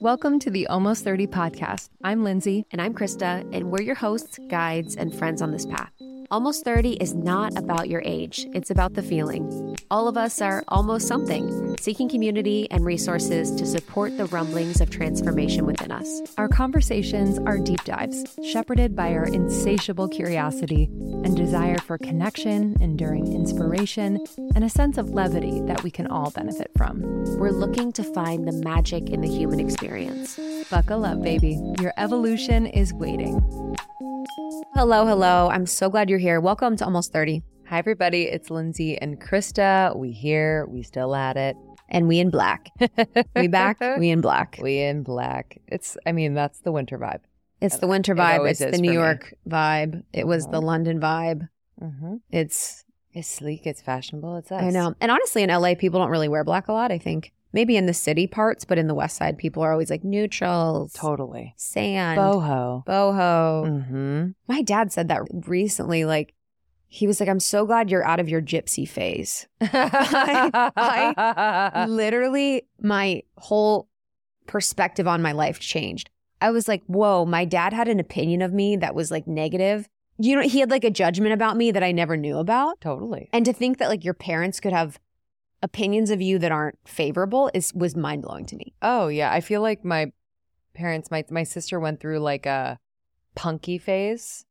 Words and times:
Welcome 0.00 0.38
to 0.40 0.50
the 0.50 0.68
Almost 0.68 1.02
30 1.02 1.26
podcast. 1.26 1.88
I'm 2.04 2.22
Lindsay. 2.22 2.64
And 2.70 2.80
I'm 2.80 2.94
Krista, 2.94 3.44
and 3.52 3.72
we're 3.72 3.82
your 3.82 3.96
hosts, 3.96 4.38
guides, 4.48 4.94
and 4.94 5.12
friends 5.12 5.42
on 5.42 5.50
this 5.50 5.66
path. 5.66 5.90
Almost 6.30 6.64
30 6.64 6.92
is 6.92 7.14
not 7.14 7.58
about 7.58 7.88
your 7.88 8.00
age, 8.04 8.46
it's 8.54 8.70
about 8.70 8.94
the 8.94 9.02
feeling. 9.02 9.76
All 9.90 10.06
of 10.06 10.18
us 10.18 10.42
are 10.42 10.64
almost 10.68 11.08
something, 11.08 11.74
seeking 11.80 12.10
community 12.10 12.70
and 12.70 12.84
resources 12.84 13.50
to 13.52 13.64
support 13.64 14.18
the 14.18 14.26
rumblings 14.26 14.82
of 14.82 14.90
transformation 14.90 15.64
within 15.64 15.90
us. 15.90 16.20
Our 16.36 16.48
conversations 16.48 17.38
are 17.46 17.56
deep 17.56 17.82
dives, 17.84 18.22
shepherded 18.44 18.94
by 18.94 19.14
our 19.14 19.24
insatiable 19.24 20.08
curiosity 20.08 20.90
and 21.24 21.34
desire 21.34 21.78
for 21.78 21.96
connection, 21.96 22.76
enduring 22.82 23.32
inspiration, 23.32 24.22
and 24.54 24.62
a 24.62 24.68
sense 24.68 24.98
of 24.98 25.08
levity 25.08 25.62
that 25.62 25.82
we 25.82 25.90
can 25.90 26.06
all 26.06 26.30
benefit 26.32 26.70
from. 26.76 27.00
We're 27.38 27.50
looking 27.50 27.90
to 27.92 28.02
find 28.02 28.46
the 28.46 28.52
magic 28.52 29.08
in 29.08 29.22
the 29.22 29.28
human 29.28 29.58
experience. 29.58 30.38
Buckle 30.70 31.06
up, 31.06 31.22
baby. 31.22 31.58
Your 31.80 31.94
evolution 31.96 32.66
is 32.66 32.92
waiting. 32.92 33.40
Hello, 34.74 35.06
hello. 35.06 35.48
I'm 35.50 35.64
so 35.64 35.88
glad 35.88 36.10
you're 36.10 36.18
here. 36.18 36.40
Welcome 36.40 36.76
to 36.76 36.84
Almost 36.84 37.10
30. 37.10 37.42
Hi, 37.68 37.78
everybody. 37.78 38.22
It's 38.22 38.50
Lindsay 38.50 38.96
and 38.96 39.20
Krista. 39.20 39.94
We 39.94 40.10
here. 40.12 40.66
We 40.68 40.82
still 40.82 41.14
at 41.14 41.36
it. 41.36 41.56
And 41.90 42.08
we 42.08 42.18
in 42.18 42.30
black. 42.30 42.70
we 43.36 43.48
back. 43.48 43.78
We 43.98 44.10
in 44.10 44.20
black. 44.20 44.58
We 44.62 44.80
in 44.80 45.02
black. 45.02 45.58
It's. 45.68 45.96
I 46.06 46.12
mean, 46.12 46.34
that's 46.34 46.60
the 46.60 46.72
winter 46.72 46.98
vibe. 46.98 47.20
It's 47.60 47.78
the 47.78 47.86
winter 47.86 48.14
vibe. 48.14 48.38
always 48.38 48.60
it's 48.60 48.76
the 48.76 48.80
New 48.80 48.88
for 48.88 48.92
me. 48.92 48.94
York 49.04 49.34
vibe. 49.48 50.02
It 50.12 50.26
was 50.26 50.46
the 50.46 50.60
Mhm. 50.60 50.64
London 50.64 51.00
vibe. 51.00 51.48
Mm-hmm. 51.82 52.16
It's, 52.30 52.84
It's 53.12 53.28
sleek. 53.28 53.66
It's 53.66 53.82
fashionable. 53.82 54.36
It's 54.36 54.52
us. 54.52 54.62
I 54.62 54.70
know. 54.70 54.94
And 55.00 55.10
honestly, 55.10 55.42
in 55.42 55.50
LA, 55.50 55.74
people 55.74 55.98
don't 56.00 56.10
really 56.10 56.28
wear 56.28 56.44
black 56.44 56.68
a 56.68 56.72
lot, 56.72 56.92
I 56.92 56.98
think. 56.98 57.32
Maybe 57.52 57.76
in 57.76 57.86
the 57.86 57.94
city 57.94 58.26
parts, 58.26 58.64
but 58.66 58.76
in 58.78 58.86
the 58.88 58.94
West 58.94 59.16
Side, 59.16 59.38
people 59.38 59.62
are 59.62 59.72
always 59.72 59.88
like 59.90 60.04
neutrals, 60.04 60.92
Totally. 60.92 61.54
sand, 61.56 62.18
Boho. 62.18 62.84
boho. 62.84 63.64
Mm-hmm. 63.66 64.26
My 64.46 64.60
dad 64.62 64.92
said 64.92 65.08
that 65.08 65.22
recently. 65.32 66.04
Like, 66.04 66.34
he 66.88 67.06
was 67.06 67.20
like, 67.20 67.28
I'm 67.28 67.40
so 67.40 67.66
glad 67.66 67.90
you're 67.90 68.06
out 68.06 68.20
of 68.20 68.28
your 68.28 68.40
gypsy 68.40 68.88
phase. 68.88 69.46
I- 69.60 71.84
Literally, 71.88 72.66
my 72.80 73.22
whole 73.36 73.88
perspective 74.46 75.06
on 75.06 75.22
my 75.22 75.32
life 75.32 75.60
changed. 75.60 76.10
I 76.40 76.50
was 76.50 76.68
like, 76.68 76.82
whoa, 76.86 77.26
my 77.26 77.44
dad 77.44 77.72
had 77.72 77.88
an 77.88 78.00
opinion 78.00 78.42
of 78.42 78.52
me 78.52 78.76
that 78.76 78.94
was 78.94 79.10
like 79.10 79.26
negative. 79.26 79.88
You 80.18 80.36
know, 80.36 80.42
he 80.42 80.60
had 80.60 80.70
like 80.70 80.84
a 80.84 80.90
judgment 80.90 81.32
about 81.32 81.56
me 81.56 81.70
that 81.72 81.82
I 81.82 81.92
never 81.92 82.16
knew 82.16 82.38
about. 82.38 82.80
totally. 82.80 83.28
And 83.32 83.44
to 83.44 83.52
think 83.52 83.78
that 83.78 83.88
like 83.88 84.04
your 84.04 84.14
parents 84.14 84.60
could 84.60 84.72
have 84.72 84.98
opinions 85.62 86.10
of 86.10 86.22
you 86.22 86.38
that 86.38 86.52
aren't 86.52 86.78
favorable 86.86 87.50
is 87.52 87.74
was 87.74 87.96
mind 87.96 88.22
blowing 88.22 88.46
to 88.46 88.56
me. 88.56 88.72
Oh 88.82 89.08
yeah. 89.08 89.32
I 89.32 89.40
feel 89.40 89.60
like 89.60 89.84
my 89.84 90.12
parents. 90.74 91.10
My 91.10 91.24
my 91.30 91.42
sister 91.42 91.80
went 91.80 92.00
through 92.00 92.20
like 92.20 92.46
a 92.46 92.78
punky 93.34 93.78
phase, 93.78 94.44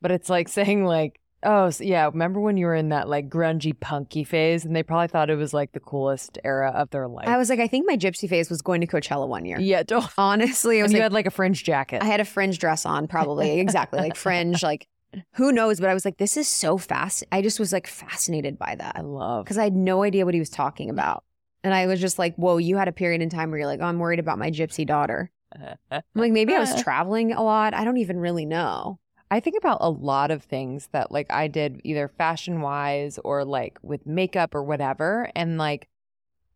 but 0.00 0.10
it's 0.10 0.30
like 0.30 0.48
saying 0.60 0.84
like. 0.84 1.18
Oh 1.44 1.70
so 1.70 1.82
yeah! 1.84 2.06
Remember 2.06 2.40
when 2.40 2.56
you 2.56 2.66
were 2.66 2.74
in 2.74 2.90
that 2.90 3.08
like 3.08 3.28
grungy 3.28 3.78
punky 3.78 4.24
phase, 4.24 4.64
and 4.64 4.74
they 4.76 4.82
probably 4.82 5.08
thought 5.08 5.28
it 5.30 5.36
was 5.36 5.52
like 5.52 5.72
the 5.72 5.80
coolest 5.80 6.38
era 6.44 6.70
of 6.70 6.90
their 6.90 7.08
life. 7.08 7.26
I 7.28 7.36
was 7.36 7.50
like, 7.50 7.58
I 7.60 7.66
think 7.66 7.86
my 7.86 7.96
gypsy 7.96 8.28
phase 8.28 8.48
was 8.48 8.62
going 8.62 8.80
to 8.80 8.86
Coachella 8.86 9.26
one 9.28 9.44
year. 9.44 9.58
yeah, 9.60 9.82
don't. 9.82 10.06
Honestly, 10.18 10.76
I 10.76 10.78
And 10.80 10.84
was 10.84 10.92
you 10.92 10.98
like, 10.98 11.02
had 11.04 11.12
like 11.12 11.26
a 11.26 11.30
fringe 11.30 11.64
jacket. 11.64 12.02
I 12.02 12.06
had 12.06 12.20
a 12.20 12.24
fringe 12.24 12.58
dress 12.58 12.86
on, 12.86 13.08
probably 13.08 13.58
exactly 13.60 13.98
like 13.98 14.16
fringe, 14.16 14.62
like 14.62 14.86
who 15.34 15.52
knows? 15.52 15.78
But 15.80 15.90
I 15.90 15.94
was 15.94 16.04
like, 16.04 16.16
this 16.18 16.36
is 16.36 16.48
so 16.48 16.78
fast. 16.78 17.24
I 17.32 17.42
just 17.42 17.58
was 17.60 17.72
like 17.72 17.86
fascinated 17.86 18.58
by 18.58 18.76
that. 18.76 18.96
I 18.96 19.00
love. 19.02 19.44
because 19.44 19.58
I 19.58 19.64
had 19.64 19.74
no 19.74 20.02
idea 20.04 20.24
what 20.24 20.34
he 20.34 20.40
was 20.40 20.48
talking 20.50 20.90
about, 20.90 21.24
and 21.64 21.74
I 21.74 21.86
was 21.86 22.00
just 22.00 22.18
like, 22.18 22.34
whoa, 22.36 22.56
you 22.58 22.76
had 22.76 22.88
a 22.88 22.92
period 22.92 23.20
in 23.20 23.28
time 23.30 23.50
where 23.50 23.58
you're 23.58 23.66
like, 23.68 23.80
oh, 23.80 23.86
I'm 23.86 23.98
worried 23.98 24.20
about 24.20 24.38
my 24.38 24.50
gypsy 24.50 24.86
daughter. 24.86 25.30
I'm 25.90 26.02
like, 26.14 26.32
maybe 26.32 26.54
I 26.54 26.60
was 26.60 26.82
traveling 26.82 27.32
a 27.32 27.42
lot. 27.42 27.74
I 27.74 27.84
don't 27.84 27.98
even 27.98 28.18
really 28.18 28.46
know. 28.46 28.98
I 29.32 29.40
think 29.40 29.56
about 29.56 29.78
a 29.80 29.88
lot 29.88 30.30
of 30.30 30.42
things 30.42 30.88
that 30.92 31.10
like 31.10 31.32
I 31.32 31.48
did 31.48 31.80
either 31.84 32.06
fashion 32.06 32.60
wise 32.60 33.18
or 33.24 33.46
like 33.46 33.78
with 33.82 34.06
makeup 34.06 34.54
or 34.54 34.62
whatever. 34.62 35.30
And 35.34 35.56
like 35.56 35.88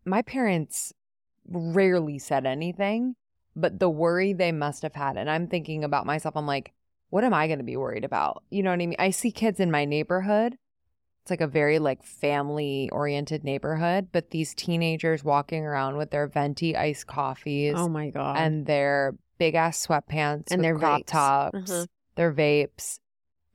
my 0.05 0.21
parents 0.21 0.93
rarely 1.49 2.19
said 2.19 2.45
anything, 2.45 3.17
but 3.57 3.79
the 3.79 3.89
worry 3.89 4.35
they 4.35 4.53
must 4.53 4.83
have 4.83 4.95
had. 4.95 5.17
And 5.17 5.31
I'm 5.31 5.49
thinking 5.49 5.85
about 5.85 6.05
myself, 6.05 6.37
I'm 6.37 6.47
like, 6.47 6.75
what 7.09 7.25
am 7.25 7.33
I 7.33 7.47
going 7.47 7.61
to 7.61 7.65
be 7.65 7.79
worried 7.79 8.05
about? 8.05 8.43
You 8.51 8.63
know 8.63 8.69
what 8.69 8.83
I 8.83 8.87
mean? 8.87 8.97
I 8.99 9.09
see 9.09 9.31
kids 9.31 9.59
in 9.59 9.71
my 9.71 9.87
neighborhood. 9.87 10.59
It's 11.23 11.31
like 11.31 11.41
a 11.41 11.47
very 11.47 11.79
like 11.79 12.05
family 12.05 12.91
oriented 12.93 13.43
neighborhood, 13.43 14.09
but 14.13 14.33
these 14.33 14.55
teenagers 14.55 15.25
walking 15.25 15.65
around 15.65 15.97
with 15.97 16.11
their 16.11 16.27
venti 16.27 16.77
iced 16.77 17.07
coffees 17.07 17.73
Oh 17.75 17.89
my 17.89 18.11
god! 18.11 18.37
and 18.37 18.67
their 18.67 19.17
big 19.39 19.55
ass 19.55 19.87
sweatpants 19.87 20.51
And 20.51 20.63
their 20.63 20.77
crop 20.77 21.01
vapes. 21.01 21.07
tops, 21.07 21.59
Mhm. 21.71 21.87
Their 22.17 22.33
vapes, 22.33 22.99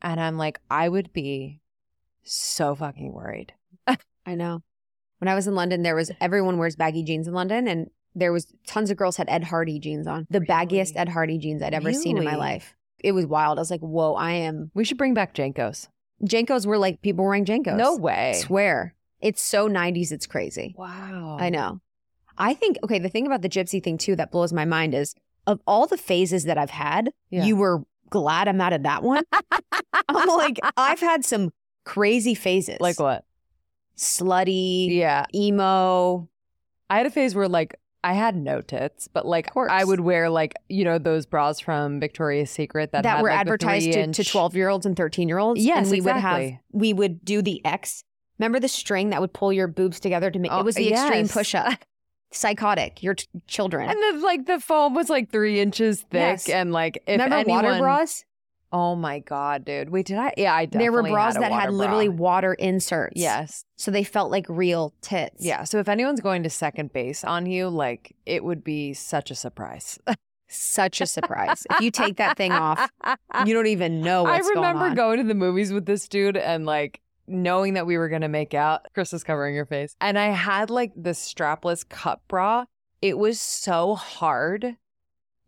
and 0.01 0.19
I'm 0.19 0.37
like, 0.37 0.59
I 0.69 0.87
would 0.87 1.11
be 1.13 1.59
so 2.23 2.75
fucking 2.75 3.11
worried. 3.11 3.53
I 4.25 4.35
know. 4.35 4.61
When 5.17 5.27
I 5.27 5.35
was 5.35 5.47
in 5.47 5.55
London, 5.55 5.81
there 5.83 5.95
was 5.95 6.11
everyone 6.21 6.57
wears 6.57 6.75
baggy 6.75 7.03
jeans 7.03 7.27
in 7.27 7.33
London, 7.33 7.67
and 7.67 7.89
there 8.15 8.31
was 8.31 8.47
tons 8.67 8.89
of 8.91 8.97
girls 8.97 9.17
had 9.17 9.29
Ed 9.29 9.43
Hardy 9.45 9.79
jeans 9.79 10.05
on, 10.07 10.27
the 10.29 10.39
baggiest 10.41 10.93
Ed 10.95 11.09
Hardy 11.09 11.37
jeans 11.37 11.61
I'd 11.61 11.73
ever 11.73 11.93
seen 11.93 12.17
in 12.17 12.23
my 12.23 12.35
life. 12.35 12.75
It 12.99 13.13
was 13.13 13.25
wild. 13.25 13.57
I 13.57 13.61
was 13.61 13.71
like, 13.71 13.81
whoa, 13.81 14.13
I 14.13 14.31
am. 14.33 14.69
We 14.75 14.83
should 14.83 14.97
bring 14.97 15.13
back 15.15 15.33
JNCOs. 15.33 15.87
JNCOs 16.23 16.67
were 16.67 16.77
like 16.77 17.01
people 17.01 17.25
wearing 17.25 17.45
JNCOs. 17.45 17.77
No 17.77 17.95
way. 17.95 18.33
I 18.35 18.39
swear. 18.39 18.93
It's 19.21 19.41
so 19.41 19.67
90s, 19.67 20.11
it's 20.11 20.27
crazy. 20.27 20.75
Wow. 20.77 21.37
I 21.39 21.49
know. 21.49 21.81
I 22.37 22.53
think, 22.53 22.77
okay, 22.83 22.99
the 22.99 23.09
thing 23.09 23.25
about 23.25 23.41
the 23.41 23.49
gypsy 23.49 23.83
thing 23.83 23.97
too 23.97 24.15
that 24.17 24.31
blows 24.31 24.53
my 24.53 24.65
mind 24.65 24.93
is 24.93 25.15
of 25.47 25.59
all 25.65 25.87
the 25.87 25.97
phases 25.97 26.43
that 26.45 26.57
I've 26.59 26.69
had, 26.69 27.11
Yeah. 27.31 27.45
you 27.45 27.55
were 27.55 27.83
glad 28.11 28.47
I'm 28.47 28.61
out 28.61 28.73
of 28.73 28.83
that 28.83 29.01
one. 29.01 29.23
I'm 30.07 30.27
like, 30.27 30.59
I've 30.77 30.99
had 30.99 31.25
some 31.25 31.51
crazy 31.83 32.35
phases. 32.35 32.77
Like 32.79 32.99
what? 32.99 33.25
Slutty, 33.97 34.89
Yeah. 34.89 35.25
emo. 35.33 36.29
I 36.89 36.97
had 36.97 37.05
a 37.07 37.09
phase 37.11 37.33
where 37.33 37.47
like 37.47 37.75
I 38.03 38.13
had 38.13 38.35
no 38.35 38.61
tits, 38.61 39.07
but 39.07 39.25
like 39.25 39.55
I 39.55 39.83
would 39.83 39.99
wear 39.99 40.29
like, 40.29 40.55
you 40.69 40.83
know, 40.83 40.97
those 40.97 41.25
bras 41.25 41.59
from 41.59 41.99
Victoria's 41.99 42.49
Secret 42.49 42.91
that, 42.91 43.03
that, 43.03 43.17
had, 43.17 43.21
were 43.21 43.29
like, 43.29 43.39
advertised 43.39 43.91
to, 43.93 44.07
to 44.07 44.23
12 44.23 44.55
year 44.55 44.69
olds 44.69 44.85
and 44.85 44.95
13 44.97 45.27
year 45.27 45.37
olds. 45.37 45.63
Yes, 45.63 45.83
and 45.83 45.91
we 45.91 46.01
would 46.01 46.15
have, 46.15 46.39
exactly. 46.39 46.59
we 46.71 46.93
would 46.93 47.23
do 47.23 47.41
the 47.41 47.63
X. 47.65 48.03
Remember 48.39 48.59
the 48.59 48.67
string 48.67 49.11
that 49.11 49.21
would 49.21 49.33
pull 49.33 49.53
your 49.53 49.67
boobs 49.67 49.99
together 49.99 50.31
to 50.31 50.39
make 50.39 50.51
Oh, 50.51 50.59
it 50.59 50.65
was 50.65 50.75
the 50.75 50.91
extreme 50.91 51.27
push 51.27 51.53
up. 51.53 51.79
Psychotic, 52.31 53.03
your 53.03 53.13
t- 53.15 53.27
children. 53.47 53.89
And 53.89 53.97
the 53.99 54.23
like 54.25 54.45
the 54.45 54.59
foam 54.59 54.93
was 54.95 55.09
like 55.09 55.31
three 55.31 55.59
inches 55.59 56.01
thick 56.01 56.13
Yes. 56.13 56.49
and 56.49 56.71
like 56.71 56.97
if 57.05 57.19
Remember 57.19 57.35
anyone, 57.35 57.63
water 57.65 57.79
bras? 57.79 58.23
Oh 58.73 58.95
my 58.95 59.19
god, 59.19 59.65
dude. 59.65 59.89
Wait, 59.89 60.05
did 60.05 60.17
I? 60.17 60.33
Yeah, 60.37 60.55
I 60.55 60.63
definitely 60.65 60.85
There 60.85 60.91
were 60.93 61.09
bras 61.09 61.33
had 61.33 61.43
that 61.43 61.51
had 61.51 61.59
water 61.65 61.71
literally 61.73 62.07
bra. 62.07 62.15
water 62.17 62.53
inserts. 62.53 63.13
Yes. 63.19 63.65
So 63.75 63.91
they 63.91 64.05
felt 64.05 64.31
like 64.31 64.45
real 64.47 64.93
tits. 65.01 65.43
Yeah. 65.45 65.65
So 65.65 65.79
if 65.79 65.89
anyone's 65.89 66.21
going 66.21 66.43
to 66.43 66.49
second 66.49 66.93
base 66.93 67.25
on 67.25 67.45
you, 67.47 67.67
like 67.67 68.15
it 68.25 68.45
would 68.45 68.63
be 68.63 68.93
such 68.93 69.29
a 69.29 69.35
surprise. 69.35 69.99
Such 70.53 70.99
a 70.99 71.05
surprise. 71.05 71.65
if 71.71 71.79
you 71.79 71.91
take 71.91 72.17
that 72.17 72.35
thing 72.35 72.51
off, 72.51 72.89
you 73.45 73.53
don't 73.53 73.67
even 73.67 74.01
know 74.01 74.25
I 74.25 74.39
remember 74.39 74.53
going 74.79 74.89
on. 74.91 74.95
going 74.95 75.17
to 75.19 75.23
the 75.23 75.33
movies 75.33 75.71
with 75.71 75.85
this 75.85 76.09
dude 76.09 76.35
and 76.35 76.65
like 76.65 76.99
knowing 77.31 77.73
that 77.75 77.85
we 77.85 77.97
were 77.97 78.09
gonna 78.09 78.29
make 78.29 78.53
out. 78.53 78.81
Chris 78.93 79.13
is 79.13 79.23
covering 79.23 79.55
your 79.55 79.65
face. 79.65 79.95
And 80.01 80.17
I 80.19 80.27
had 80.27 80.69
like 80.69 80.91
the 80.95 81.11
strapless 81.11 81.87
cup 81.87 82.21
bra. 82.27 82.65
It 83.01 83.17
was 83.17 83.39
so 83.41 83.95
hard. 83.95 84.75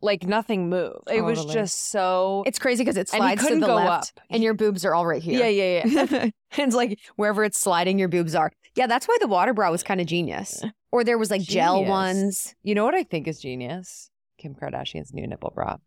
Like 0.02 0.24
nothing 0.28 0.70
moved. 0.70 1.10
It 1.10 1.22
was 1.22 1.38
Totally. 1.40 1.54
just 1.54 1.90
so 1.90 2.44
it's 2.46 2.60
crazy 2.60 2.84
because 2.84 2.98
it 2.98 3.10
And 3.14 3.24
he 3.24 3.28
slides 3.30 3.42
to 3.42 3.48
couldn't 3.48 3.62
the 3.62 3.68
go 3.68 3.76
left, 3.76 4.14
up. 4.18 4.24
and 4.30 4.44
your 4.44 4.54
boobs 4.54 4.84
are 4.84 4.94
all 4.94 5.06
right 5.06 5.22
here. 5.24 5.40
Yeah, 5.40 5.48
yeah, 5.48 5.86
yeah. 5.86 6.30
And 6.58 6.68
it's 6.68 6.76
like 6.76 7.00
wherever 7.16 7.44
it's 7.46 7.58
sliding, 7.58 7.98
your 8.00 8.10
boobs 8.10 8.36
are. 8.36 8.52
Yeah, 8.76 8.88
that's 8.88 9.08
why 9.08 9.18
the 9.22 9.28
water 9.28 9.54
bra 9.54 9.72
was 9.72 9.82
kind 9.82 10.02
of 10.02 10.08
genius. 10.08 10.62
Or 10.92 11.04
there 11.04 11.18
was 11.18 11.32
like 11.32 11.42
gel 11.42 11.76
Genius. 11.78 11.90
ones. 11.90 12.56
You 12.64 12.76
know 12.76 12.84
what 12.86 12.94
I 12.96 13.04
think 13.04 13.28
is 13.28 13.40
genius? 13.40 14.10
Kim 14.38 14.54
Kardashian's 14.56 15.14
new 15.14 15.26
nipple 15.26 15.52
bra. 15.56 15.78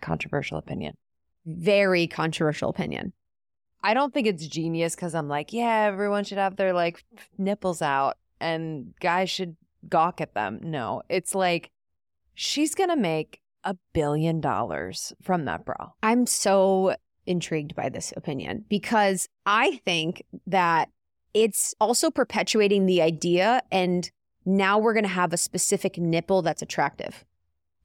Controversial 0.00 0.56
opinion. 0.58 0.94
Very 1.44 2.06
controversial 2.06 2.70
opinion. 2.70 3.12
I 3.86 3.94
don't 3.94 4.12
think 4.12 4.26
it's 4.26 4.44
genius 4.48 4.96
because 4.96 5.14
I'm 5.14 5.28
like, 5.28 5.52
yeah, 5.52 5.84
everyone 5.84 6.24
should 6.24 6.38
have 6.38 6.56
their 6.56 6.72
like 6.72 7.04
nipples 7.38 7.80
out 7.80 8.16
and 8.40 8.92
guys 8.98 9.30
should 9.30 9.54
gawk 9.88 10.20
at 10.20 10.34
them. 10.34 10.58
No, 10.60 11.02
it's 11.08 11.36
like 11.36 11.70
she's 12.34 12.74
going 12.74 12.90
to 12.90 12.96
make 12.96 13.40
a 13.62 13.76
billion 13.92 14.40
dollars 14.40 15.12
from 15.22 15.44
that 15.44 15.64
bra. 15.64 15.92
I'm 16.02 16.26
so 16.26 16.96
intrigued 17.26 17.76
by 17.76 17.88
this 17.88 18.12
opinion 18.16 18.64
because 18.68 19.28
I 19.46 19.80
think 19.84 20.24
that 20.48 20.88
it's 21.32 21.72
also 21.80 22.10
perpetuating 22.10 22.86
the 22.86 23.02
idea 23.02 23.62
and 23.70 24.10
now 24.44 24.78
we're 24.78 24.94
going 24.94 25.04
to 25.04 25.08
have 25.08 25.32
a 25.32 25.36
specific 25.36 25.96
nipple 25.96 26.42
that's 26.42 26.60
attractive. 26.60 27.24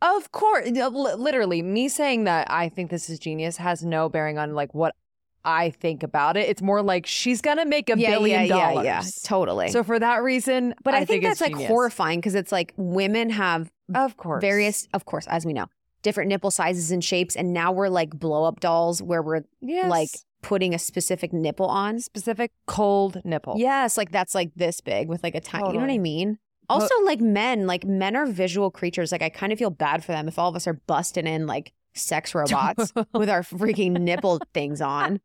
Of 0.01 0.31
course, 0.31 0.67
literally, 0.71 1.61
me 1.61 1.87
saying 1.87 2.23
that 2.23 2.49
I 2.49 2.69
think 2.69 2.89
this 2.89 3.07
is 3.07 3.19
genius 3.19 3.57
has 3.57 3.85
no 3.85 4.09
bearing 4.09 4.39
on 4.39 4.55
like 4.55 4.73
what 4.73 4.95
I 5.43 5.71
think 5.71 6.03
about 6.03 6.37
it. 6.37 6.47
It's 6.49 6.61
more 6.61 6.81
like 6.81 7.05
she's 7.05 7.41
gonna 7.41 7.65
make 7.65 7.89
a 7.89 7.95
billion 7.95 8.47
dollars. 8.47 8.85
yeah, 8.85 9.01
yeah, 9.03 9.09
totally. 9.23 9.69
So 9.69 9.83
for 9.83 9.97
that 9.99 10.21
reason, 10.23 10.75
but 10.83 10.93
I, 10.93 11.05
think, 11.05 11.23
it's 11.23 11.39
that's 11.39 11.41
like 11.41 11.53
genius. 11.53 11.67
horrifying 11.67 12.19
because 12.19 12.35
it's 12.35 12.51
like 12.51 12.73
women 12.77 13.29
have 13.31 13.71
Of 13.93 14.17
course. 14.17 14.41
various, 14.41 14.87
of 14.93 15.05
course, 15.05 15.25
as 15.27 15.45
we 15.45 15.53
know, 15.53 15.65
different 16.03 16.29
nipple 16.29 16.51
sizes 16.51 16.91
and 16.91 17.03
shapes. 17.03 17.35
And 17.35 17.53
now 17.53 17.71
we're 17.71 17.89
like 17.89 18.11
blow 18.11 18.43
up 18.43 18.59
dolls 18.59 19.01
where 19.01 19.21
we're 19.21 19.41
yes. 19.61 19.89
like 19.89 20.09
putting 20.43 20.73
a 20.73 20.79
specific 20.79 21.31
nipple 21.33 21.67
on. 21.67 21.99
specific 21.99 22.51
cold 22.67 23.21
nipple. 23.23 23.55
Yes, 23.57 23.97
like 23.97 24.11
that's 24.11 24.33
like 24.35 24.51
this 24.55 24.81
big 24.81 25.07
with 25.07 25.23
like 25.23 25.35
a 25.35 25.39
tiny, 25.41 25.67
you 25.67 25.73
know 25.73 25.79
what 25.79 25.83
I 25.85 25.93
Totally. 25.93 25.99
mean? 25.99 26.37
But- 26.67 26.75
Also, 26.75 26.95
like 27.03 27.19
men, 27.19 27.67
like 27.67 27.83
men 27.85 28.15
are 28.15 28.25
visual 28.25 28.71
creatures. 28.71 29.11
Like 29.11 29.21
I 29.21 29.29
kind 29.29 29.51
of 29.51 29.59
feel 29.59 29.69
bad 29.71 30.03
for 30.05 30.11
them 30.13 30.27
if 30.27 30.39
all 30.39 30.49
of 30.49 30.55
us 30.55 30.67
are 30.67 30.79
busting 30.87 31.27
in 31.27 31.45
like 31.47 31.73
sex 31.93 32.33
robots 32.35 32.93
with 33.13 33.29
our 33.29 33.41
freaking 33.43 33.99
nipple 34.01 34.39
things 34.53 34.81
on. 34.81 35.19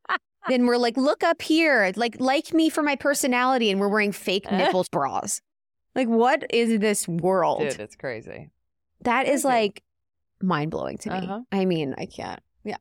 Then 0.48 0.66
we're 0.66 0.76
like, 0.76 0.96
look 0.96 1.24
up 1.24 1.42
here, 1.42 1.92
like 1.96 2.20
like 2.20 2.52
me 2.54 2.70
for 2.70 2.82
my 2.82 2.94
personality, 2.96 3.70
and 3.70 3.80
we're 3.80 3.88
wearing 3.88 4.12
fake 4.12 4.50
nipple 4.52 4.84
bras. 4.92 5.40
Like, 5.94 6.08
what 6.08 6.44
is 6.50 6.78
this 6.78 7.08
world? 7.08 7.60
Dude, 7.62 7.80
it's 7.80 7.96
crazy. 7.96 8.50
that 9.00 9.26
is 9.26 9.42
crazy. 9.42 9.48
like 9.48 9.82
mind 10.42 10.70
blowing 10.70 10.98
to 10.98 11.10
me. 11.10 11.16
Uh-huh. 11.16 11.40
I 11.50 11.64
mean, 11.64 11.94
I 11.98 12.06
can't. 12.06 12.38
Yeah. 12.62 12.76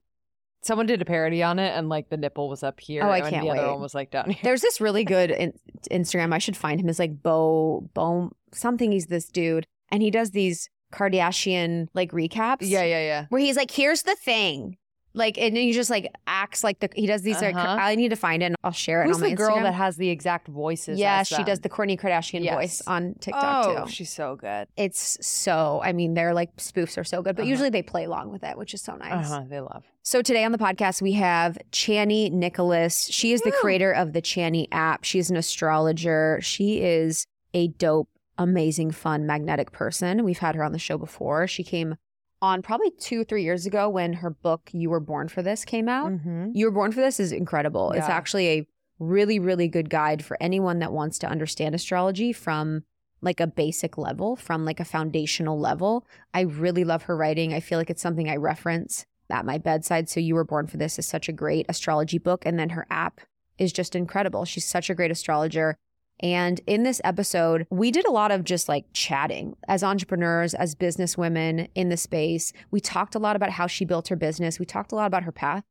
Someone 0.62 0.86
did 0.86 1.02
a 1.02 1.06
parody 1.06 1.42
on 1.42 1.58
it, 1.58 1.70
and 1.76 1.90
like 1.90 2.10
the 2.10 2.18
nipple 2.18 2.50
was 2.50 2.62
up 2.62 2.80
here. 2.80 3.04
Oh, 3.04 3.10
I 3.10 3.22
can't 3.22 3.44
the 3.46 3.52
other 3.52 3.72
one 3.72 3.82
was 3.82 3.96
like 3.96 4.12
down 4.12 4.30
here. 4.30 4.40
There's 4.44 4.62
this 4.62 4.80
really 4.82 5.04
good 5.04 5.32
in- 5.44 5.54
Instagram. 5.90 6.34
I 6.34 6.38
should 6.40 6.58
find 6.58 6.80
him. 6.80 6.88
It's 6.90 7.00
like 7.00 7.24
Bo 7.24 7.90
Bo 7.96 8.32
something. 8.54 8.92
He's 8.92 9.08
this 9.08 9.26
dude, 9.28 9.66
and 9.90 10.04
he 10.04 10.12
does 10.12 10.32
these 10.32 10.70
Kardashian 10.96 11.88
like 11.94 12.12
recaps. 12.12 12.58
Yeah, 12.62 12.84
yeah, 12.84 13.00
yeah. 13.02 13.26
where 13.30 13.42
he's 13.42 13.58
like, 13.58 13.72
"Here's 13.72 14.04
the 14.04 14.16
thing," 14.16 14.78
like, 15.14 15.38
and 15.38 15.56
he 15.56 15.72
just 15.72 15.90
like 15.90 16.12
acts 16.28 16.64
like 16.64 16.80
the 16.80 16.90
he 16.96 17.06
does 17.08 17.22
these. 17.22 17.42
Like, 17.42 17.56
Uh-huh. 17.56 17.78
I 17.80 17.96
need 17.96 18.10
to 18.10 18.16
find 18.16 18.42
it. 18.44 18.48
and 18.48 18.56
I'll 18.64 18.72
share 18.72 19.04
it 19.04 19.08
Who's 19.08 19.16
on 19.18 19.22
my 19.22 19.30
the 19.30 19.36
girl 19.36 19.56
Instagram. 19.58 19.64
that 19.64 19.74
has 19.74 19.98
the 19.98 20.10
exact 20.10 20.48
voices? 20.48 20.98
yeah, 21.00 21.20
as 21.20 21.28
she 21.28 21.36
them? 21.38 21.46
does 21.46 21.60
the 21.62 21.70
Kourtney 21.70 22.00
Kardashian 22.00 22.44
Yes. 22.44 22.56
voice 22.56 22.82
on 22.88 23.16
TikTok 23.20 23.66
Oh, 23.68 23.86
too. 23.86 23.92
she's 23.92 24.10
so 24.12 24.36
good. 24.36 24.68
It's 24.78 25.18
so. 25.26 25.82
I 25.84 25.94
mean, 25.94 26.14
their 26.16 26.34
like 26.34 26.56
spoofs 26.58 26.98
are 26.98 27.04
so 27.04 27.22
good, 27.22 27.36
but 27.36 27.44
Uh-huh. 27.44 27.50
usually 27.50 27.70
they 27.70 27.82
play 27.84 28.06
along 28.06 28.32
with 28.32 28.44
it, 28.44 28.58
which 28.58 28.74
is 28.74 28.82
so 28.82 28.96
nice. 28.96 29.28
huh. 29.30 29.44
They 29.50 29.60
love. 29.60 29.84
So 30.04 30.22
today 30.22 30.44
on 30.44 30.52
the 30.52 30.58
podcast 30.60 31.02
we 31.02 31.14
have 31.14 31.58
Chani 31.72 32.32
Nicholas. 32.32 33.08
She 33.12 33.32
is 33.34 33.42
the 33.42 33.52
creator 33.52 33.92
of 33.92 34.14
the 34.14 34.22
Chani 34.22 34.68
app. 34.72 35.04
She's 35.04 35.30
an 35.32 35.38
astrologer. 35.38 36.40
She 36.42 36.82
is 36.82 37.26
a 37.56 37.70
dope, 37.70 38.10
amazing, 38.38 38.92
fun, 38.92 39.26
magnetic 39.26 39.72
person. 39.72 40.24
We've 40.24 40.40
had 40.40 40.56
her 40.56 40.64
on 40.64 40.72
the 40.72 40.80
show 40.80 40.98
before. 40.98 41.48
She 41.48 41.64
came 41.64 41.96
on 42.42 42.62
probably 42.62 42.92
two, 42.92 43.24
three 43.24 43.44
years 43.44 43.66
ago 43.66 43.90
when 43.90 44.14
her 44.14 44.30
book 44.30 44.70
"You 44.74 44.90
Were 44.90 45.00
Born 45.00 45.28
for 45.28 45.42
This" 45.42 45.66
came 45.66 45.88
out. 45.88 46.12
Mm-hmm. 46.12 46.52
You 46.54 46.66
Were 46.66 46.72
Born 46.72 46.92
for 46.92 47.02
This 47.02 47.20
is 47.20 47.32
incredible. 47.32 47.92
It's 47.92 48.10
actually 48.10 48.50
a 48.50 48.68
really, 49.00 49.40
really 49.40 49.68
good 49.68 49.90
guide 49.90 50.24
for 50.24 50.38
anyone 50.40 50.80
that 50.80 50.94
wants 50.94 51.18
to 51.20 51.28
understand 51.28 51.76
astrology 51.76 52.32
from 52.32 52.84
like 53.22 53.40
a 53.40 53.48
basic 53.48 53.98
level, 53.98 54.36
from 54.36 54.66
like 54.66 54.80
a 54.80 54.86
foundational 54.86 55.60
level. 55.60 56.06
I 56.34 56.42
really 56.42 56.84
love 56.84 57.04
her 57.04 57.18
writing. 57.18 57.54
I 57.54 57.60
feel 57.60 57.80
like 57.80 57.90
it's 57.90 58.02
something 58.02 58.30
I 58.30 58.36
reference 58.36 59.06
at 59.30 59.46
my 59.46 59.58
bedside. 59.58 60.10
So 60.10 60.20
You 60.20 60.36
Were 60.36 60.44
Born 60.44 60.68
for 60.68 60.78
This 60.78 61.00
is 61.00 61.08
such 61.08 61.28
a 61.28 61.34
great 61.34 61.66
astrology 61.68 62.20
book. 62.20 62.46
And 62.46 62.60
then 62.60 62.70
her 62.70 62.86
app 62.92 63.22
is 63.58 63.74
just 63.74 63.96
incredible. 63.96 64.46
She's 64.46 64.66
such 64.66 64.90
a 64.90 64.96
great 64.96 65.12
astrologer. 65.12 65.78
And 66.22 66.62
in 66.66 66.84
this 66.84 67.02
episode, 67.04 67.68
we 67.70 67.92
did 67.92 68.06
a 68.06 68.12
lot 68.12 68.32
of 68.32 68.44
just 68.44 68.70
like 68.70 68.86
chatting 68.94 69.56
as 69.68 69.84
entrepreneurs, 69.84 70.54
as 70.54 70.74
business 70.74 71.18
women 71.18 71.68
in 71.76 71.90
the 71.90 71.98
space. 71.98 72.54
We 72.72 72.80
talked 72.80 73.16
a 73.16 73.20
lot 73.20 73.36
about 73.36 73.52
how 73.52 73.68
she 73.68 73.86
built 73.86 74.08
her 74.08 74.16
business. 74.16 74.60
We 74.60 74.66
talked 74.66 74.92
a 74.92 74.96
lot 74.96 75.08
about 75.08 75.24
her 75.24 75.32
path. 75.32 75.64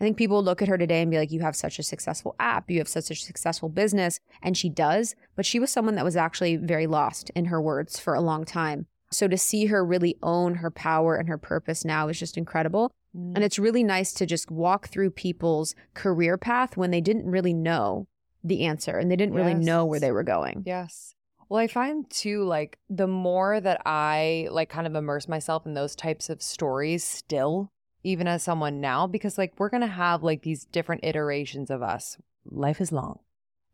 I 0.00 0.04
think 0.04 0.16
people 0.16 0.42
look 0.42 0.62
at 0.62 0.68
her 0.68 0.78
today 0.78 1.02
and 1.02 1.10
be 1.10 1.18
like, 1.18 1.30
you 1.30 1.40
have 1.40 1.54
such 1.54 1.78
a 1.78 1.82
successful 1.82 2.34
app, 2.40 2.70
you 2.70 2.78
have 2.78 2.88
such 2.88 3.10
a 3.10 3.14
successful 3.14 3.68
business. 3.68 4.18
And 4.42 4.56
she 4.56 4.68
does. 4.68 5.14
But 5.36 5.46
she 5.46 5.60
was 5.60 5.70
someone 5.70 5.94
that 5.94 6.04
was 6.04 6.16
actually 6.16 6.56
very 6.56 6.86
lost 6.86 7.30
in 7.36 7.44
her 7.46 7.60
words 7.60 8.00
for 8.00 8.14
a 8.14 8.20
long 8.20 8.44
time. 8.44 8.86
So 9.12 9.28
to 9.28 9.36
see 9.36 9.66
her 9.66 9.84
really 9.84 10.16
own 10.22 10.56
her 10.56 10.70
power 10.70 11.16
and 11.16 11.28
her 11.28 11.38
purpose 11.38 11.84
now 11.84 12.08
is 12.08 12.18
just 12.18 12.38
incredible. 12.38 12.90
Mm. 13.14 13.34
And 13.36 13.44
it's 13.44 13.58
really 13.58 13.84
nice 13.84 14.12
to 14.14 14.26
just 14.26 14.50
walk 14.50 14.88
through 14.88 15.10
people's 15.10 15.74
career 15.94 16.38
path 16.38 16.76
when 16.76 16.90
they 16.90 17.02
didn't 17.02 17.26
really 17.26 17.52
know 17.52 18.08
the 18.44 18.64
answer 18.64 18.98
and 18.98 19.10
they 19.10 19.16
didn't 19.16 19.34
really 19.34 19.54
know 19.54 19.84
where 19.84 20.00
they 20.00 20.12
were 20.12 20.22
going. 20.22 20.62
Yes. 20.66 21.14
Well, 21.48 21.60
I 21.60 21.66
find 21.66 22.08
too, 22.08 22.44
like, 22.44 22.78
the 22.88 23.06
more 23.06 23.60
that 23.60 23.82
I, 23.84 24.48
like, 24.50 24.70
kind 24.70 24.86
of 24.86 24.94
immerse 24.94 25.28
myself 25.28 25.66
in 25.66 25.74
those 25.74 25.94
types 25.94 26.30
of 26.30 26.42
stories 26.42 27.04
still, 27.04 27.70
even 28.02 28.26
as 28.26 28.42
someone 28.42 28.80
now, 28.80 29.06
because, 29.06 29.36
like, 29.36 29.52
we're 29.58 29.68
going 29.68 29.82
to 29.82 29.86
have, 29.86 30.22
like, 30.22 30.42
these 30.42 30.64
different 30.64 31.04
iterations 31.04 31.70
of 31.70 31.82
us. 31.82 32.16
Life 32.46 32.80
is 32.80 32.90
long. 32.90 33.18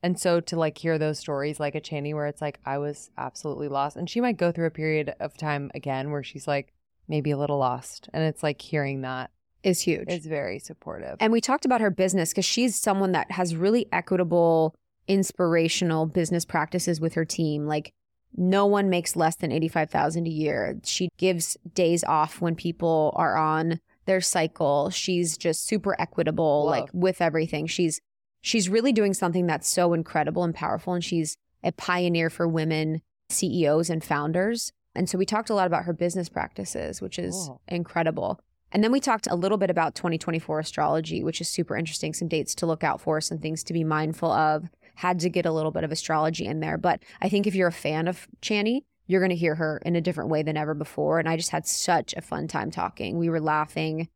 And 0.02 0.18
so 0.18 0.40
to, 0.40 0.58
like, 0.58 0.76
hear 0.78 0.98
those 0.98 1.20
stories, 1.20 1.60
like 1.60 1.76
a 1.76 1.80
Chani, 1.80 2.14
where 2.14 2.26
it's 2.26 2.42
like, 2.42 2.58
I 2.66 2.78
was 2.78 3.10
absolutely 3.16 3.68
lost. 3.68 3.96
And 3.96 4.10
she 4.10 4.20
might 4.20 4.36
go 4.36 4.50
through 4.50 4.66
a 4.66 4.70
period 4.70 5.14
of 5.20 5.36
time 5.36 5.70
again 5.72 6.10
where 6.10 6.24
she's, 6.24 6.48
like, 6.48 6.72
maybe 7.08 7.30
a 7.30 7.38
little 7.38 7.58
lost. 7.58 8.08
And 8.12 8.22
it's 8.24 8.42
like 8.42 8.60
hearing 8.60 9.00
that 9.00 9.30
Is 9.62 9.80
huge. 9.80 10.08
is 10.08 10.26
very 10.26 10.58
supportive. 10.58 11.16
And 11.20 11.32
we 11.32 11.40
talked 11.40 11.64
about 11.64 11.80
her 11.80 11.90
business 11.90 12.30
because 12.30 12.44
she's 12.44 12.76
someone 12.76 13.12
that 13.12 13.30
has 13.32 13.56
really 13.56 13.86
equitable, 13.92 14.74
inspirational 15.08 16.06
business 16.06 16.44
practices 16.44 17.00
with 17.00 17.14
her 17.14 17.24
team. 17.24 17.66
Like 17.66 17.92
no 18.36 18.66
one 18.66 18.88
makes 18.90 19.16
less 19.16 19.36
than 19.36 19.50
85,000 19.50 20.26
a 20.26 20.30
year. 20.30 20.78
She 20.84 21.08
gives 21.16 21.56
days 21.74 22.04
off 22.04 22.40
when 22.40 22.54
people 22.54 23.12
are 23.16 23.36
on 23.36 23.80
their 24.04 24.20
cycle. 24.20 24.90
She's 24.90 25.36
just 25.36 25.66
super 25.66 26.00
equitable 26.00 26.64
Love. 26.66 26.70
like 26.70 26.88
with 26.92 27.20
everything. 27.20 27.66
She's 27.66 28.00
she's 28.40 28.68
really 28.68 28.92
doing 28.92 29.12
something 29.14 29.46
that's 29.46 29.68
so 29.68 29.92
incredible 29.92 30.44
and 30.44 30.54
powerful 30.54 30.92
and 30.94 31.02
she's 31.04 31.36
a 31.64 31.72
pioneer 31.72 32.30
for 32.30 32.46
women 32.46 33.00
CEOs 33.30 33.90
and 33.90 34.04
founders. 34.04 34.72
And 34.94 35.08
so 35.10 35.18
we 35.18 35.26
talked 35.26 35.50
a 35.50 35.54
lot 35.54 35.66
about 35.66 35.84
her 35.84 35.92
business 35.92 36.28
practices, 36.28 37.02
which 37.02 37.18
is 37.18 37.34
Cool. 37.34 37.60
incredible. 37.68 38.40
And 38.72 38.84
then 38.84 38.92
we 38.92 39.00
talked 39.00 39.26
a 39.30 39.34
little 39.34 39.58
bit 39.58 39.70
about 39.70 39.94
2024 39.94 40.60
astrology, 40.60 41.24
which 41.24 41.40
is 41.40 41.48
super 41.48 41.76
interesting. 41.76 42.12
Some 42.12 42.28
dates 42.28 42.54
to 42.56 42.66
look 42.66 42.84
out 42.84 43.00
for, 43.00 43.20
some 43.20 43.38
things 43.38 43.62
to 43.64 43.72
be 43.72 43.84
mindful 43.84 44.30
of. 44.30 44.68
Had 44.96 45.20
to 45.20 45.30
get 45.30 45.46
a 45.46 45.52
little 45.52 45.70
bit 45.70 45.84
of 45.84 45.92
astrology 45.92 46.44
in 46.44 46.60
there. 46.60 46.76
But 46.76 47.02
I 47.22 47.28
think 47.28 47.46
if 47.46 47.54
you're 47.54 47.68
a 47.68 47.72
fan 47.72 48.08
of 48.08 48.26
Chani, 48.42 48.82
you're 49.06 49.20
going 49.20 49.30
to 49.30 49.36
hear 49.36 49.54
her 49.54 49.80
in 49.84 49.96
a 49.96 50.00
different 50.00 50.28
way 50.30 50.42
than 50.42 50.56
ever 50.56 50.74
before. 50.74 51.18
And 51.18 51.28
I 51.28 51.36
just 51.36 51.50
had 51.50 51.66
such 51.66 52.14
a 52.14 52.20
fun 52.20 52.46
time 52.48 52.70
talking. 52.70 53.16
We 53.16 53.30
were 53.30 53.40
laughing. 53.40 54.08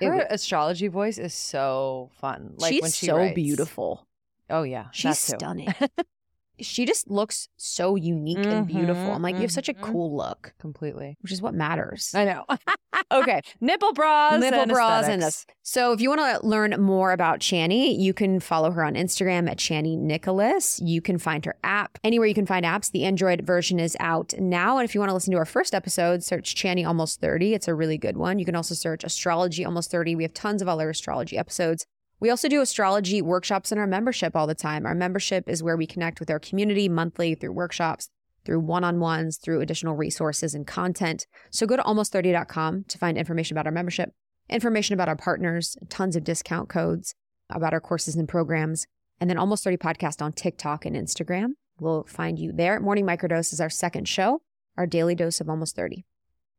Her 0.00 0.16
wa- 0.16 0.24
astrology 0.30 0.88
voice 0.88 1.18
is 1.18 1.34
so 1.34 2.10
fun. 2.20 2.54
Like 2.56 2.72
she's 2.72 2.82
when 2.82 2.90
she 2.90 3.06
so 3.06 3.16
writes. 3.18 3.34
beautiful. 3.34 4.06
Oh 4.50 4.64
yeah, 4.64 4.86
She's 4.92 5.18
stunning. 5.18 5.72
she 6.60 6.84
just 6.84 7.10
looks 7.10 7.48
so 7.56 7.96
unique 7.96 8.44
and 8.44 8.66
beautiful. 8.66 9.04
Mhm, 9.04 9.14
I'm 9.14 9.22
like, 9.22 9.34
you 9.36 9.40
have 9.42 9.52
such 9.52 9.68
a 9.68 9.74
mhm. 9.74 9.80
cool 9.82 10.16
look, 10.16 10.54
Completely. 10.58 11.16
which 11.20 11.32
is 11.32 11.42
what 11.42 11.54
matters. 11.54 12.12
I 12.14 12.24
know. 12.24 12.44
okay, 13.12 13.40
nipple 13.60 13.92
bras, 13.92 14.40
Nipple 14.40 14.60
and 14.60 14.70
bras 14.70 15.06
and 15.06 15.22
this. 15.22 15.46
So 15.62 15.92
if 15.92 16.00
you 16.00 16.08
want 16.08 16.20
to 16.20 16.46
learn 16.46 16.80
more 16.80 17.12
about 17.12 17.40
Chani, 17.40 17.98
you 17.98 18.12
can 18.12 18.40
follow 18.40 18.70
her 18.70 18.84
on 18.84 18.94
Instagram 18.94 19.50
at 19.50 19.58
Chani 19.58 19.96
Nicholas. 19.98 20.80
You 20.80 21.00
can 21.00 21.18
find 21.18 21.44
her 21.44 21.56
app 21.64 21.98
anywhere 22.04 22.26
you 22.26 22.34
can 22.34 22.46
find 22.46 22.64
apps. 22.64 22.90
The 22.90 23.04
Android 23.04 23.42
version 23.42 23.80
is 23.80 23.96
out 24.00 24.34
now. 24.38 24.78
And 24.78 24.84
if 24.84 24.94
you 24.94 25.00
want 25.00 25.10
to 25.10 25.14
listen 25.14 25.32
to 25.32 25.38
our 25.38 25.44
first 25.44 25.74
episode, 25.74 26.22
search 26.22 26.54
Chani 26.54 26.86
Almost 26.86 27.20
30. 27.20 27.54
It's 27.54 27.68
a 27.68 27.74
really 27.74 27.98
good 27.98 28.16
one. 28.16 28.38
You 28.38 28.44
can 28.44 28.56
also 28.56 28.74
search 28.74 29.04
Astrology 29.04 29.64
Almost 29.64 29.90
30. 29.90 30.14
We 30.16 30.22
have 30.24 30.34
tons 30.34 30.62
of 30.62 30.68
other 30.68 30.90
astrology 30.90 31.38
episodes. 31.38 31.86
We 32.22 32.30
also 32.30 32.48
do 32.48 32.60
astrology 32.60 33.20
workshops 33.20 33.72
in 33.72 33.78
our 33.78 33.86
membership 33.88 34.36
all 34.36 34.46
the 34.46 34.54
time. 34.54 34.86
Our 34.86 34.94
membership 34.94 35.48
is 35.48 35.60
where 35.60 35.76
we 35.76 35.88
connect 35.88 36.20
with 36.20 36.30
our 36.30 36.38
community 36.38 36.88
monthly 36.88 37.34
through 37.34 37.50
workshops, 37.50 38.10
through 38.44 38.60
one 38.60 38.84
on 38.84 39.00
ones, 39.00 39.38
through 39.38 39.60
additional 39.60 39.96
resources 39.96 40.54
and 40.54 40.64
content. 40.64 41.26
So 41.50 41.66
go 41.66 41.74
to 41.76 41.82
almost30.com 41.82 42.84
to 42.86 42.96
find 42.96 43.18
information 43.18 43.56
about 43.56 43.66
our 43.66 43.72
membership, 43.72 44.12
information 44.48 44.94
about 44.94 45.08
our 45.08 45.16
partners, 45.16 45.76
tons 45.88 46.14
of 46.14 46.22
discount 46.22 46.68
codes, 46.68 47.16
about 47.50 47.72
our 47.72 47.80
courses 47.80 48.14
and 48.14 48.28
programs, 48.28 48.86
and 49.20 49.28
then 49.28 49.36
Almost 49.36 49.64
30 49.64 49.78
Podcast 49.78 50.22
on 50.22 50.32
TikTok 50.32 50.86
and 50.86 50.94
Instagram. 50.94 51.54
We'll 51.80 52.04
find 52.04 52.38
you 52.38 52.52
there. 52.52 52.78
Morning 52.78 53.04
Microdose 53.04 53.52
is 53.52 53.60
our 53.60 53.68
second 53.68 54.06
show, 54.06 54.42
our 54.76 54.86
daily 54.86 55.16
dose 55.16 55.40
of 55.40 55.50
Almost 55.50 55.74
30. 55.74 56.04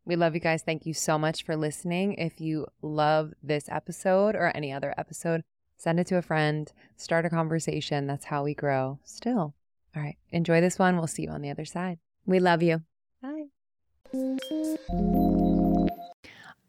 We 0.03 0.17
love 0.17 0.33
you 0.33 0.41
guys. 0.41 0.61
Thank 0.61 0.85
you 0.85 0.93
so 0.93 1.17
much 1.17 1.45
for 1.45 1.55
listening. 1.55 2.15
If 2.15 2.41
you 2.41 2.67
love 2.81 3.31
this 3.41 3.69
episode 3.69 4.35
or 4.35 4.51
any 4.53 4.73
other 4.73 4.93
episode, 4.97 5.43
send 5.83 5.99
it 5.99 6.07
to 6.07 6.17
a 6.17 6.21
friend, 6.21 6.71
start 6.95 7.25
a 7.25 7.29
conversation. 7.29 8.07
That's 8.07 8.23
how 8.23 8.45
we 8.45 8.53
grow 8.53 8.99
still. 9.03 9.53
All 9.95 10.01
right. 10.01 10.15
Enjoy 10.31 10.61
this 10.61 10.79
one. 10.79 10.95
We'll 10.95 11.07
see 11.07 11.23
you 11.23 11.29
on 11.29 11.41
the 11.41 11.49
other 11.49 11.65
side. 11.65 11.99
We 12.25 12.39
love 12.39 12.63
you. 12.63 12.81
Bye. 13.21 13.47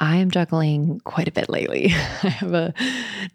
I 0.01 0.17
am 0.17 0.33
juggling 0.33 1.01
quite 1.05 1.29
a 1.29 1.31
bit 1.31 1.49
lately. 1.49 1.87
I 2.23 2.29
have 2.29 2.53
a 2.53 2.75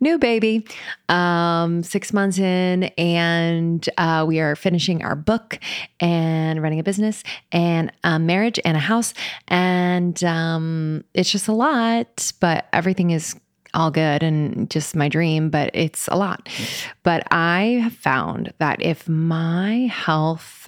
new 0.01 0.17
baby, 0.17 0.67
um, 1.07 1.83
six 1.83 2.11
months 2.11 2.37
in, 2.37 2.83
and 2.97 3.87
uh, 3.97 4.25
we 4.27 4.41
are 4.41 4.57
finishing 4.57 5.01
our 5.01 5.15
book 5.15 5.59
and 6.01 6.61
running 6.61 6.81
a 6.81 6.83
business 6.83 7.23
and 7.53 7.93
a 8.03 8.19
marriage 8.19 8.59
and 8.65 8.75
a 8.75 8.81
house. 8.81 9.13
And 9.47 10.21
um, 10.25 11.05
it's 11.13 11.31
just 11.31 11.47
a 11.47 11.53
lot, 11.53 12.33
but 12.41 12.67
everything 12.73 13.11
is 13.11 13.39
all 13.73 13.91
good 13.91 14.23
and 14.23 14.69
just 14.69 14.95
my 14.95 15.09
dream, 15.09 15.49
but 15.49 15.69
it's 15.73 16.07
a 16.07 16.15
lot. 16.15 16.49
But 17.03 17.23
I 17.31 17.79
have 17.83 17.93
found 17.93 18.53
that 18.59 18.81
if 18.81 19.07
my 19.07 19.89
health 19.91 20.67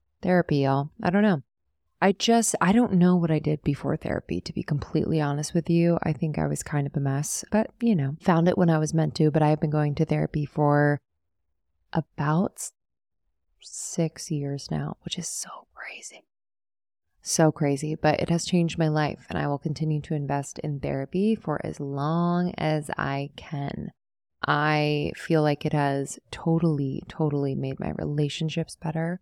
Therapy, 0.21 0.57
y'all. 0.57 0.91
I 1.01 1.09
don't 1.09 1.23
know. 1.23 1.41
I 2.03 2.13
just, 2.13 2.55
I 2.59 2.71
don't 2.71 2.93
know 2.93 3.15
what 3.15 3.29
I 3.29 3.37
did 3.37 3.61
before 3.63 3.95
therapy, 3.95 4.41
to 4.41 4.53
be 4.53 4.63
completely 4.63 5.21
honest 5.21 5.53
with 5.53 5.69
you. 5.69 5.99
I 6.01 6.13
think 6.13 6.39
I 6.39 6.47
was 6.47 6.63
kind 6.63 6.87
of 6.87 6.95
a 6.95 6.99
mess, 6.99 7.45
but 7.51 7.69
you 7.79 7.95
know, 7.95 8.15
found 8.19 8.47
it 8.47 8.57
when 8.57 8.71
I 8.71 8.79
was 8.79 8.93
meant 8.93 9.13
to. 9.15 9.29
But 9.29 9.43
I 9.43 9.49
have 9.49 9.59
been 9.59 9.69
going 9.69 9.93
to 9.95 10.05
therapy 10.05 10.45
for 10.45 10.99
about 11.93 12.71
six 13.59 14.31
years 14.31 14.69
now, 14.71 14.97
which 15.03 15.19
is 15.19 15.27
so 15.27 15.67
crazy. 15.75 16.23
So 17.21 17.51
crazy, 17.51 17.93
but 17.93 18.19
it 18.19 18.29
has 18.29 18.45
changed 18.45 18.79
my 18.79 18.87
life, 18.87 19.27
and 19.29 19.37
I 19.37 19.45
will 19.45 19.59
continue 19.59 20.01
to 20.01 20.15
invest 20.15 20.57
in 20.59 20.79
therapy 20.79 21.35
for 21.35 21.63
as 21.63 21.79
long 21.79 22.53
as 22.57 22.89
I 22.97 23.29
can. 23.35 23.91
I 24.43 25.11
feel 25.15 25.43
like 25.43 25.67
it 25.67 25.73
has 25.73 26.17
totally, 26.31 27.03
totally 27.07 27.53
made 27.53 27.79
my 27.79 27.91
relationships 27.91 28.75
better 28.75 29.21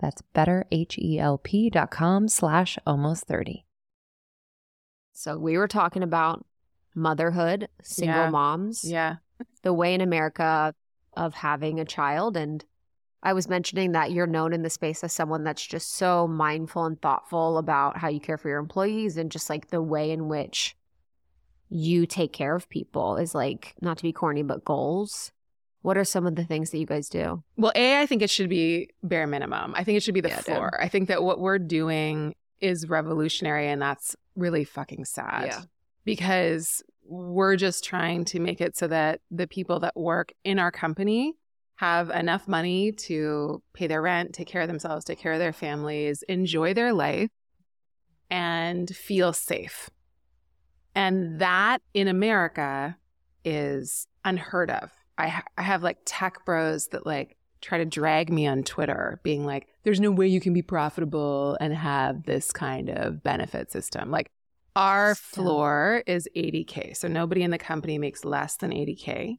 That's 0.00 0.22
betterhelp.com 0.34 2.28
slash 2.28 2.78
almost 2.86 3.24
30. 3.24 3.64
So 5.12 5.38
we 5.38 5.56
were 5.58 5.68
talking 5.68 6.02
about 6.02 6.44
motherhood, 6.94 7.68
single 7.82 8.16
Yeah. 8.24 8.30
moms, 8.30 8.84
Yeah. 8.84 9.16
the 9.62 9.72
way 9.72 9.94
in 9.94 10.00
America 10.00 10.74
of 11.14 11.34
having 11.34 11.78
a 11.78 11.84
child. 11.84 12.36
And 12.36 12.64
I 13.22 13.32
was 13.32 13.48
mentioning 13.48 13.92
that 13.92 14.10
you're 14.10 14.26
known 14.26 14.52
in 14.52 14.62
the 14.62 14.70
space 14.70 15.04
as 15.04 15.12
someone 15.12 15.44
that's 15.44 15.64
just 15.64 15.92
so 15.94 16.26
mindful 16.26 16.84
and 16.84 17.00
thoughtful 17.00 17.56
about 17.58 17.98
how 17.98 18.08
you 18.08 18.18
care 18.20 18.36
for 18.38 18.48
your 18.48 18.58
employees 18.58 19.16
and 19.16 19.30
just 19.30 19.48
like 19.48 19.68
the 19.68 19.82
way 19.82 20.10
in 20.10 20.28
which 20.28 20.76
you 21.68 22.04
take 22.06 22.32
care 22.32 22.54
of 22.56 22.68
people 22.68 23.16
is 23.16 23.34
like, 23.34 23.74
not 23.80 23.96
to 23.98 24.02
be 24.02 24.12
corny, 24.12 24.42
but 24.42 24.64
goals. 24.64 25.30
What 25.82 25.98
are 25.98 26.04
some 26.04 26.26
of 26.26 26.36
the 26.36 26.44
things 26.44 26.70
that 26.70 26.78
you 26.78 26.86
guys 26.86 27.08
do? 27.08 27.42
Well, 27.56 27.72
A, 27.74 28.00
I 28.00 28.06
think 28.06 28.22
it 28.22 28.30
should 28.30 28.48
be 28.48 28.88
bare 29.02 29.26
minimum. 29.26 29.74
I 29.76 29.84
think 29.84 29.96
it 29.96 30.02
should 30.02 30.14
be 30.14 30.20
the 30.20 30.28
Yeah, 30.28 30.40
floor. 30.40 30.80
I 30.80 30.88
think 30.88 31.08
that 31.08 31.22
what 31.22 31.40
we're 31.40 31.58
doing 31.58 32.34
is 32.60 32.88
revolutionary 32.88 33.68
and 33.68 33.82
that's 33.82 34.16
really 34.36 34.64
fucking 34.64 35.04
sad. 35.04 35.46
Yeah. 35.46 35.60
Because 36.04 36.82
we're 37.04 37.56
just 37.56 37.84
trying 37.84 38.24
to 38.26 38.40
make 38.40 38.60
it 38.60 38.76
so 38.76 38.86
that 38.86 39.20
the 39.30 39.48
people 39.48 39.80
that 39.80 39.96
work 39.96 40.32
in 40.44 40.58
our 40.58 40.70
company 40.70 41.34
have 41.76 42.10
enough 42.10 42.46
money 42.46 42.92
to 42.92 43.60
pay 43.72 43.88
their 43.88 44.00
rent, 44.00 44.32
take 44.32 44.46
care 44.46 44.62
of 44.62 44.68
themselves, 44.68 45.04
take 45.04 45.18
care 45.18 45.32
of 45.32 45.40
their 45.40 45.52
families, 45.52 46.22
enjoy 46.28 46.72
their 46.74 46.92
life, 46.92 47.30
and 48.30 48.94
feel 48.94 49.32
safe. 49.32 49.90
And 50.94 51.40
that 51.40 51.82
in 51.92 52.06
America 52.06 52.96
is 53.44 54.06
unheard 54.24 54.70
of. 54.70 54.92
I, 55.22 55.28
ha- 55.28 55.44
I 55.56 55.62
have 55.62 55.82
like 55.82 55.98
tech 56.04 56.44
bros 56.44 56.88
that 56.88 57.06
like 57.06 57.36
try 57.60 57.78
to 57.78 57.84
drag 57.84 58.30
me 58.30 58.46
on 58.46 58.64
Twitter, 58.64 59.20
being 59.22 59.46
like, 59.46 59.68
there's 59.84 60.00
no 60.00 60.10
way 60.10 60.26
you 60.26 60.40
can 60.40 60.52
be 60.52 60.62
profitable 60.62 61.56
and 61.60 61.72
have 61.72 62.24
this 62.24 62.52
kind 62.52 62.90
of 62.90 63.22
benefit 63.22 63.70
system. 63.70 64.10
Like, 64.10 64.30
our 64.74 65.14
floor 65.14 66.02
is 66.06 66.28
80K. 66.34 66.96
So 66.96 67.06
nobody 67.06 67.42
in 67.42 67.50
the 67.50 67.58
company 67.58 67.98
makes 67.98 68.24
less 68.24 68.56
than 68.56 68.70
80K. 68.70 69.38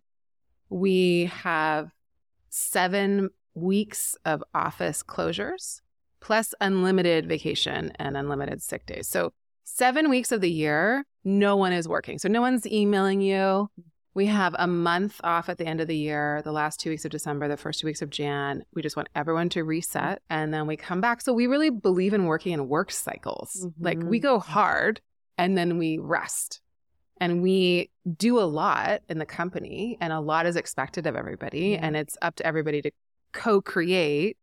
We 0.70 1.26
have 1.26 1.92
seven 2.50 3.30
weeks 3.56 4.16
of 4.26 4.44
office 4.54 5.04
closures 5.04 5.82
plus 6.22 6.54
unlimited 6.62 7.28
vacation 7.28 7.92
and 7.98 8.16
unlimited 8.16 8.62
sick 8.62 8.86
days. 8.86 9.08
So 9.08 9.34
seven 9.64 10.10
weeks 10.10 10.32
of 10.32 10.40
the 10.40 10.52
year, 10.52 11.04
no 11.24 11.58
one 11.58 11.74
is 11.74 11.88
working. 11.88 12.20
So 12.20 12.30
no 12.30 12.42
one's 12.42 12.66
emailing 12.66 13.22
you. 13.22 13.70
We 14.16 14.28
have 14.28 14.56
a 14.58 14.68
month 14.68 15.20
off 15.24 15.50
at 15.50 15.58
the 15.58 15.66
end 15.66 15.82
of 15.82 15.88
the 15.88 15.98
year, 15.98 16.42
the 16.44 16.52
last 16.52 16.80
two 16.80 16.92
weeks 16.92 17.04
of 17.04 17.12
December, 17.12 17.48
the 17.48 17.58
first 17.58 17.80
two 17.80 17.88
weeks 17.88 18.02
of 18.02 18.10
Jan. 18.10 18.64
We 18.74 18.82
just 18.82 18.96
want 18.96 19.10
everyone 19.16 19.50
to 19.50 19.64
reset 19.64 20.22
and 20.30 20.54
then 20.54 20.68
we 20.68 20.78
come 20.78 21.02
back. 21.02 21.22
So 21.22 21.34
we 21.34 21.48
really 21.48 21.72
believe 21.72 22.14
in 22.14 22.26
working 22.26 22.54
in 22.54 22.68
work 22.68 22.92
cycles. 22.92 23.66
Mm-hmm. 23.66 23.84
Like 23.84 24.00
we 24.04 24.20
go 24.20 24.40
hard 24.40 25.02
and 25.38 25.58
then 25.58 25.78
we 25.78 25.98
rest. 25.98 26.62
And 27.18 27.42
we 27.42 27.90
do 28.18 28.40
a 28.40 28.42
lot 28.42 29.02
in 29.08 29.18
the 29.18 29.26
company, 29.26 29.98
and 30.02 30.12
a 30.12 30.20
lot 30.20 30.46
is 30.46 30.56
expected 30.56 31.08
of 31.08 31.16
everybody. 31.16 31.70
Yeah. 31.70 31.80
And 31.82 31.96
it's 31.96 32.18
up 32.22 32.36
to 32.36 32.46
everybody 32.46 32.82
to 32.82 32.92
co 33.32 33.62
create 33.62 34.36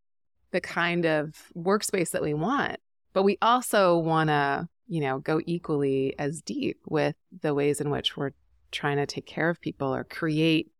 the 0.52 0.60
kind 0.60 1.04
of 1.04 1.34
workspace 1.56 2.12
that 2.12 2.22
we 2.22 2.32
want. 2.32 2.76
But 3.12 3.24
we 3.24 3.38
also 3.42 3.98
want 3.98 4.28
to, 4.28 4.68
you 4.88 5.00
know, 5.00 5.18
go 5.18 5.40
equally 5.44 6.14
as 6.18 6.40
deep 6.40 6.78
with 6.86 7.16
the 7.42 7.54
ways 7.54 7.80
in 7.80 7.90
which 7.90 8.16
we're 8.16 8.30
trying 8.70 8.96
to 8.96 9.06
take 9.06 9.26
care 9.26 9.48
of 9.48 9.60
people 9.60 9.94
or 9.94 10.04
create 10.04 10.70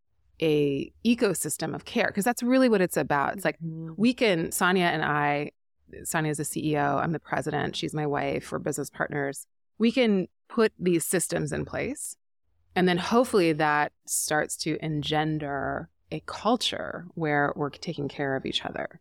a 0.42 0.90
ecosystem 1.04 1.75
of 1.75 1.85
care 1.85 2.06
because 2.06 2.25
that's 2.25 2.42
really 2.42 2.68
what 2.68 2.80
it's 2.80 2.97
about. 2.97 3.35
It's 3.35 3.44
like 3.44 3.56
mm-hmm. 3.56 3.92
we 3.97 4.14
can 4.14 4.52
Sonya 4.52 4.85
and 4.85 5.04
I 5.04 5.50
Sonya 6.04 6.30
is 6.30 6.38
the 6.38 6.44
CEO, 6.44 7.02
I'm 7.02 7.12
the 7.12 7.18
president, 7.18 7.76
she's 7.76 7.92
my 7.92 8.06
wife, 8.06 8.52
we're 8.52 8.59
business 8.59 8.90
partners. 8.90 9.47
We 9.78 9.90
can 9.92 10.28
put 10.49 10.73
these 10.78 11.04
systems 11.04 11.52
in 11.52 11.64
place 11.64 12.16
and 12.75 12.88
then 12.88 12.99
hopefully 12.99 13.52
that 13.54 13.92
starts 14.06 14.56
to 14.59 14.78
engender 14.80 15.88
a 16.12 16.20
culture 16.26 17.06
where 17.14 17.52
we're 17.56 17.70
taking 17.70 18.09
care 18.09 18.37
of 18.37 18.47
each 18.47 18.64
other. 18.64 19.00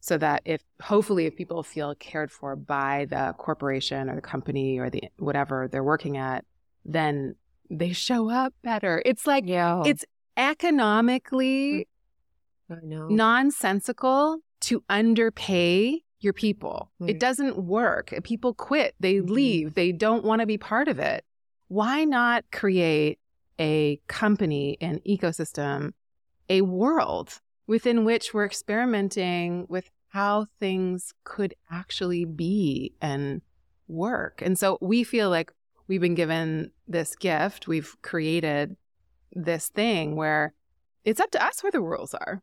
So 0.00 0.16
that 0.18 0.42
if 0.44 0.62
hopefully 0.80 1.26
if 1.26 1.36
people 1.36 1.62
feel 1.62 1.94
cared 1.96 2.30
for 2.30 2.54
by 2.56 3.06
the 3.10 3.34
corporation 3.36 4.08
or 4.08 4.14
the 4.14 4.22
company 4.22 4.78
or 4.78 4.90
the 4.90 5.04
whatever 5.18 5.68
they're 5.70 5.84
working 5.84 6.16
at, 6.16 6.44
then 6.84 7.34
they 7.70 7.92
show 7.92 8.30
up 8.30 8.54
better. 8.62 9.02
It's 9.04 9.26
like 9.26 9.44
yeah. 9.46 9.82
it's 9.84 10.04
economically 10.36 11.86
nonsensical 12.68 14.38
to 14.60 14.82
underpay 14.88 16.02
your 16.20 16.32
people. 16.32 16.90
Right. 16.98 17.10
It 17.10 17.20
doesn't 17.20 17.58
work. 17.58 18.12
People 18.24 18.54
quit, 18.54 18.94
they 19.00 19.16
mm-hmm. 19.16 19.32
leave, 19.32 19.74
they 19.74 19.92
don't 19.92 20.24
want 20.24 20.40
to 20.40 20.46
be 20.46 20.58
part 20.58 20.88
of 20.88 20.98
it. 20.98 21.24
Why 21.68 22.04
not 22.04 22.44
create 22.50 23.18
a 23.58 24.00
company, 24.06 24.78
an 24.80 25.00
ecosystem, 25.06 25.92
a 26.48 26.62
world 26.62 27.40
within 27.66 28.04
which 28.04 28.32
we're 28.32 28.46
experimenting 28.46 29.66
with 29.68 29.90
how 30.08 30.46
things 30.58 31.12
could 31.24 31.54
actually 31.70 32.24
be 32.24 32.94
and 33.00 33.42
work? 33.86 34.42
And 34.42 34.58
so 34.58 34.78
we 34.80 35.04
feel 35.04 35.30
like 35.30 35.52
we've 35.88 36.00
been 36.00 36.14
given 36.14 36.70
this 36.86 37.16
gift, 37.16 37.66
we've 37.66 37.96
created 38.02 38.76
this 39.32 39.68
thing 39.68 40.16
where 40.16 40.54
it's 41.04 41.20
up 41.20 41.30
to 41.32 41.44
us 41.44 41.62
where 41.62 41.72
the 41.72 41.80
rules 41.80 42.14
are. 42.14 42.42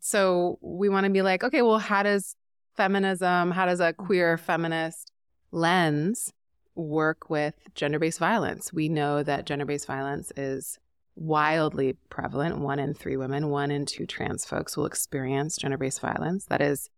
So 0.00 0.58
we 0.60 0.88
want 0.88 1.04
to 1.04 1.10
be 1.10 1.22
like, 1.22 1.44
okay, 1.44 1.62
well, 1.62 1.78
how 1.78 2.02
does 2.02 2.34
feminism, 2.76 3.50
how 3.50 3.66
does 3.66 3.80
a 3.80 3.92
queer 3.92 4.36
feminist 4.36 5.12
lens 5.52 6.32
work 6.74 7.30
with 7.30 7.54
gender 7.74 7.98
based 7.98 8.18
violence? 8.18 8.72
We 8.72 8.88
know 8.88 9.22
that 9.22 9.46
gender 9.46 9.64
based 9.64 9.86
violence 9.86 10.32
is 10.36 10.78
wildly 11.14 11.96
prevalent. 12.08 12.58
One 12.58 12.78
in 12.78 12.94
three 12.94 13.16
women, 13.16 13.50
one 13.50 13.70
in 13.70 13.86
two 13.86 14.06
trans 14.06 14.44
folks 14.44 14.76
will 14.76 14.86
experience 14.86 15.56
gender 15.56 15.78
based 15.78 16.00
violence. 16.00 16.46
That 16.46 16.62
is 16.62 16.88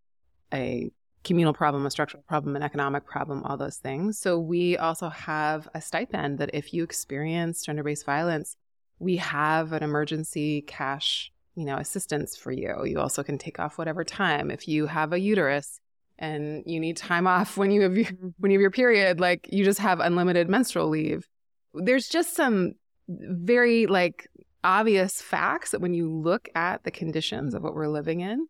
a 0.52 0.90
communal 1.24 1.54
problem, 1.54 1.86
a 1.86 1.90
structural 1.90 2.22
problem, 2.28 2.54
an 2.54 2.62
economic 2.62 3.06
problem, 3.06 3.42
all 3.44 3.56
those 3.56 3.78
things. 3.78 4.18
So 4.18 4.38
we 4.38 4.76
also 4.76 5.08
have 5.08 5.68
a 5.74 5.80
stipend 5.80 6.38
that 6.38 6.50
if 6.52 6.72
you 6.72 6.84
experience 6.84 7.64
gender-based 7.64 8.04
violence, 8.04 8.56
we 8.98 9.16
have 9.16 9.72
an 9.72 9.82
emergency 9.82 10.62
cash, 10.62 11.32
you 11.56 11.64
know, 11.64 11.76
assistance 11.76 12.36
for 12.36 12.52
you. 12.52 12.84
You 12.84 13.00
also 13.00 13.22
can 13.22 13.38
take 13.38 13.58
off 13.58 13.78
whatever 13.78 14.04
time 14.04 14.50
if 14.50 14.68
you 14.68 14.86
have 14.86 15.12
a 15.12 15.18
uterus 15.18 15.80
and 16.18 16.62
you 16.66 16.78
need 16.78 16.96
time 16.96 17.26
off 17.26 17.56
when 17.56 17.70
you 17.70 17.82
have 17.82 17.96
your, 17.96 18.06
mm-hmm. 18.06 18.28
when 18.38 18.52
you 18.52 18.58
have 18.58 18.62
your 18.62 18.70
period, 18.70 19.18
like 19.18 19.48
you 19.50 19.64
just 19.64 19.80
have 19.80 20.00
unlimited 20.00 20.48
menstrual 20.48 20.88
leave. 20.88 21.26
There's 21.74 22.06
just 22.06 22.37
some 22.37 22.74
very 23.08 23.87
like 23.87 24.28
obvious 24.62 25.20
facts 25.20 25.72
that 25.72 25.80
when 25.80 25.92
you 25.92 26.08
look 26.08 26.48
at 26.54 26.84
the 26.84 26.90
conditions 26.90 27.54
of 27.54 27.62
what 27.62 27.74
we're 27.74 27.88
living 27.88 28.20
in, 28.20 28.46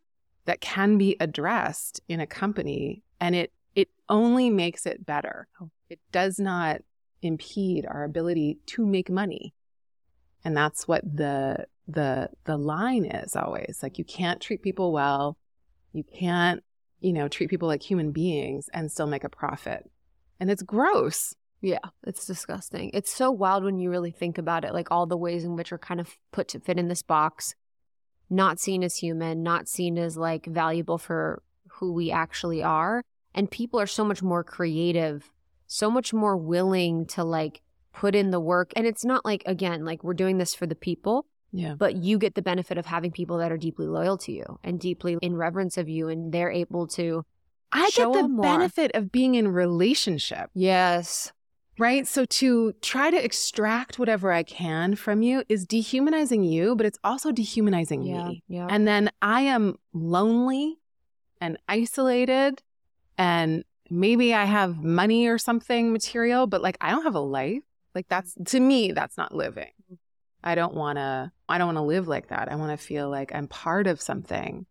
that 0.47 0.61
can 0.61 0.99
be 0.99 1.17
addressed 1.21 2.01
in 2.09 2.21
a 2.21 2.27
company 2.27 3.03
and 3.21 3.35
it 3.35 3.53
it 3.75 3.89
only 4.09 4.51
makes 4.51 4.87
it 4.87 5.05
better. 5.05 5.49
Oh. 5.61 5.71
It 5.91 6.01
does 6.13 6.39
not 6.39 6.83
impede 7.23 7.87
our 7.87 8.05
ability 8.05 8.59
to 8.67 8.87
make 8.87 9.11
money. 9.11 9.55
And 10.45 10.57
that's 10.57 10.87
what 10.87 11.03
the 11.05 11.67
the 11.89 12.31
the 12.45 12.57
line 12.57 13.05
is 13.05 13.37
always. 13.37 13.81
Like 13.83 13.99
you 13.99 14.05
can't 14.05 14.41
treat 14.41 14.63
people 14.63 14.93
well. 14.93 15.37
You 15.93 16.05
can't, 16.05 16.63
you 17.01 17.13
know, 17.13 17.29
treat 17.29 17.51
people 17.51 17.69
like 17.69 17.83
human 17.83 18.13
beings 18.13 18.69
and 18.73 18.91
still 18.91 19.07
make 19.07 19.25
a 19.25 19.29
profit. 19.29 19.91
And 20.41 20.51
it's 20.51 20.63
gross. 20.63 21.35
Yeah, 21.61 21.79
it's 22.07 22.27
disgusting. 22.27 22.91
It's 22.93 23.15
so 23.15 23.31
wild 23.31 23.65
when 23.65 23.79
you 23.79 23.91
really 23.91 24.11
think 24.11 24.37
about 24.37 24.67
it, 24.67 24.75
like 24.75 24.91
all 24.91 25.07
the 25.07 25.17
ways 25.17 25.45
in 25.45 25.57
which 25.57 25.73
we're 25.73 25.79
kind 25.79 26.01
of 26.01 26.15
put 26.31 26.49
to 26.49 26.61
fit 26.61 26.79
in 26.79 26.89
this 26.89 27.03
box 27.03 27.55
not 28.35 28.59
seen 28.59 28.83
as 28.83 28.97
human, 28.97 29.43
not 29.43 29.69
seen 29.69 29.99
as 29.99 30.17
like 30.17 30.47
valuable 30.47 30.99
for 30.99 31.43
who 31.69 31.93
we 31.93 32.11
actually 32.11 32.63
are. 32.63 33.03
And 33.35 33.51
people 33.51 33.81
are 33.81 33.87
so 33.87 34.05
much 34.05 34.23
more 34.23 34.45
creative, 34.45 35.31
so 35.67 35.91
much 35.91 36.13
more 36.13 36.37
willing 36.37 37.07
to 37.07 37.25
like 37.25 37.63
put 37.93 38.15
in 38.15 38.31
the 38.31 38.41
work. 38.41 38.73
And 38.77 38.87
it's 38.87 39.05
not 39.05 39.25
like, 39.25 39.43
again, 39.47 39.85
like 39.85 40.05
we're 40.05 40.15
doing 40.15 40.39
this 40.39 40.55
for 40.55 40.67
the 40.67 40.75
people. 40.75 41.27
Yeah. 41.53 41.75
But 41.75 41.97
you 41.97 42.19
get 42.19 42.35
the 42.35 42.43
benefit 42.43 42.79
of 42.79 42.87
having 42.87 43.13
people 43.13 43.39
that 43.39 43.53
are 43.53 43.57
deeply 43.57 43.87
loyal 43.87 44.19
to 44.19 44.33
you 44.33 44.59
and 44.65 44.81
deeply 44.81 45.17
in 45.23 45.37
reverence 45.37 45.79
of 45.79 45.89
you, 45.89 46.09
and 46.09 46.33
they're 46.33 46.51
able 46.51 46.89
to. 46.89 47.25
I 47.71 47.91
get 47.95 48.13
the 48.13 48.29
benefit 48.29 48.91
of 48.95 49.13
being 49.13 49.37
in 49.37 49.47
relationship. 49.47 50.51
Yes 50.53 51.33
right? 51.79 52.07
So 52.07 52.25
to 52.25 52.73
try 52.81 53.11
to 53.11 53.25
extract 53.25 53.99
whatever 53.99 54.33
I 54.33 54.43
can 54.43 54.95
from 54.95 55.23
you 55.23 55.43
is 55.49 55.67
dehumanizing 55.67 56.45
you, 56.45 56.77
but 56.77 56.87
it's 56.87 56.99
also 57.03 57.33
dehumanizing 57.33 58.03
yeah, 58.03 58.29
me. 58.29 58.43
Yeah. 58.49 58.67
And 58.71 58.87
then 58.87 59.11
I 59.23 59.43
am 59.43 59.77
lonely 59.93 60.79
and 61.41 61.59
isolated 61.69 62.63
and 63.19 63.65
maybe 63.91 64.35
I 64.35 64.45
have 64.45 64.83
money 64.83 65.27
or 65.27 65.39
something 65.39 65.93
material, 65.93 66.47
but 66.47 66.63
like 66.63 66.77
I 66.81 66.91
don't 66.91 67.05
have 67.05 67.15
a 67.15 67.21
life. 67.21 67.63
Like 67.95 68.09
that's 68.09 68.35
to 68.47 68.61
me 68.61 68.93
that's 68.93 69.17
not 69.17 69.35
living. 69.35 69.73
I 70.43 70.55
don't 70.55 70.75
want 70.75 70.99
to 70.99 71.33
I 71.49 71.59
don't 71.59 71.69
want 71.69 71.79
to 71.79 71.83
live 71.83 72.09
like 72.09 72.29
that. 72.29 72.51
I 72.51 72.57
want 72.57 72.79
to 72.79 72.85
feel 72.85 73.09
like 73.09 73.35
I'm 73.35 73.49
part 73.49 73.87
of 73.87 74.01
something. 74.01 74.67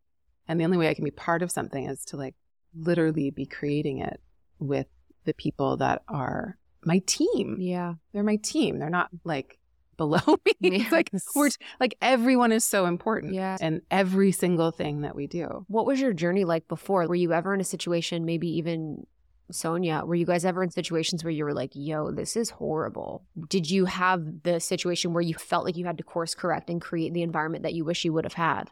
And 0.48 0.60
the 0.60 0.66
only 0.66 0.78
way 0.78 0.90
I 0.90 0.94
can 0.94 1.06
be 1.06 1.12
part 1.12 1.42
of 1.42 1.52
something 1.52 1.86
is 1.86 2.04
to 2.06 2.18
like 2.18 2.36
literally 2.76 3.30
be 3.30 3.46
creating 3.46 4.00
it 4.00 4.20
with 4.60 4.88
the 5.26 5.34
people 5.34 5.78
that 5.78 6.02
are 6.08 6.58
my 6.86 7.00
team. 7.06 7.58
Yeah. 7.60 7.96
They're 8.14 8.24
my 8.24 8.38
team. 8.38 8.80
They're 8.80 8.90
not 8.90 9.10
like 9.24 9.60
below 9.98 10.20
me. 10.46 10.54
It's 10.62 10.92
like 10.92 11.12
we're 11.36 11.50
like 11.80 11.96
everyone 12.02 12.52
is 12.52 12.66
so 12.66 12.86
important. 12.86 13.34
Yeah. 13.34 13.58
And 13.60 13.82
every 13.92 14.32
single 14.32 14.72
thing 14.72 15.02
that 15.02 15.16
we 15.16 15.28
do. 15.28 15.66
What 15.68 15.86
was 15.86 16.00
your 16.00 16.14
journey 16.14 16.46
like 16.46 16.68
before? 16.68 17.08
Were 17.08 17.16
you 17.16 17.34
ever 17.34 17.54
in 17.54 17.62
a 17.62 17.66
situation, 17.66 18.26
maybe 18.26 18.48
even 18.58 19.06
Sonya, 19.52 20.04
were 20.06 20.16
you 20.16 20.26
guys 20.26 20.46
ever 20.46 20.64
in 20.64 20.72
situations 20.72 21.24
where 21.24 21.32
you 21.32 21.44
were 21.46 21.54
like, 21.54 21.72
yo, 21.74 22.12
this 22.12 22.36
is 22.36 22.50
horrible? 22.50 23.26
Did 23.50 23.70
you 23.70 23.86
have 23.86 24.44
the 24.44 24.60
situation 24.60 25.14
where 25.14 25.22
you 25.22 25.36
felt 25.36 25.66
like 25.66 25.78
you 25.78 25.86
had 25.86 25.98
to 25.98 26.04
course 26.04 26.34
correct 26.34 26.70
and 26.70 26.82
create 26.82 27.14
the 27.14 27.24
environment 27.24 27.64
that 27.64 27.74
you 27.74 27.86
wish 27.86 28.06
you 28.06 28.14
would 28.14 28.26
have 28.26 28.34
had? 28.34 28.72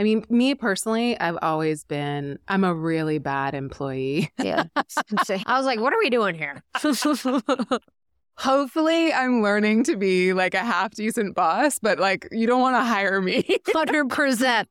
I 0.00 0.02
mean, 0.02 0.24
me 0.30 0.54
personally, 0.54 1.20
I've 1.20 1.36
always 1.42 1.84
been, 1.84 2.38
I'm 2.48 2.64
a 2.64 2.72
really 2.72 3.18
bad 3.18 3.54
employee. 3.54 4.32
yeah. 4.42 4.64
I 4.74 5.58
was 5.58 5.66
like, 5.66 5.78
what 5.78 5.92
are 5.92 5.98
we 5.98 6.08
doing 6.08 6.34
here? 6.34 6.62
Hopefully, 8.38 9.12
I'm 9.12 9.42
learning 9.42 9.84
to 9.84 9.96
be 9.96 10.32
like 10.32 10.54
a 10.54 10.60
half 10.60 10.92
decent 10.92 11.34
boss, 11.34 11.78
but 11.78 11.98
like, 11.98 12.26
you 12.32 12.46
don't 12.46 12.62
want 12.62 12.76
to 12.76 12.82
hire 12.82 13.20
me. 13.20 13.42
100%. 13.42 14.66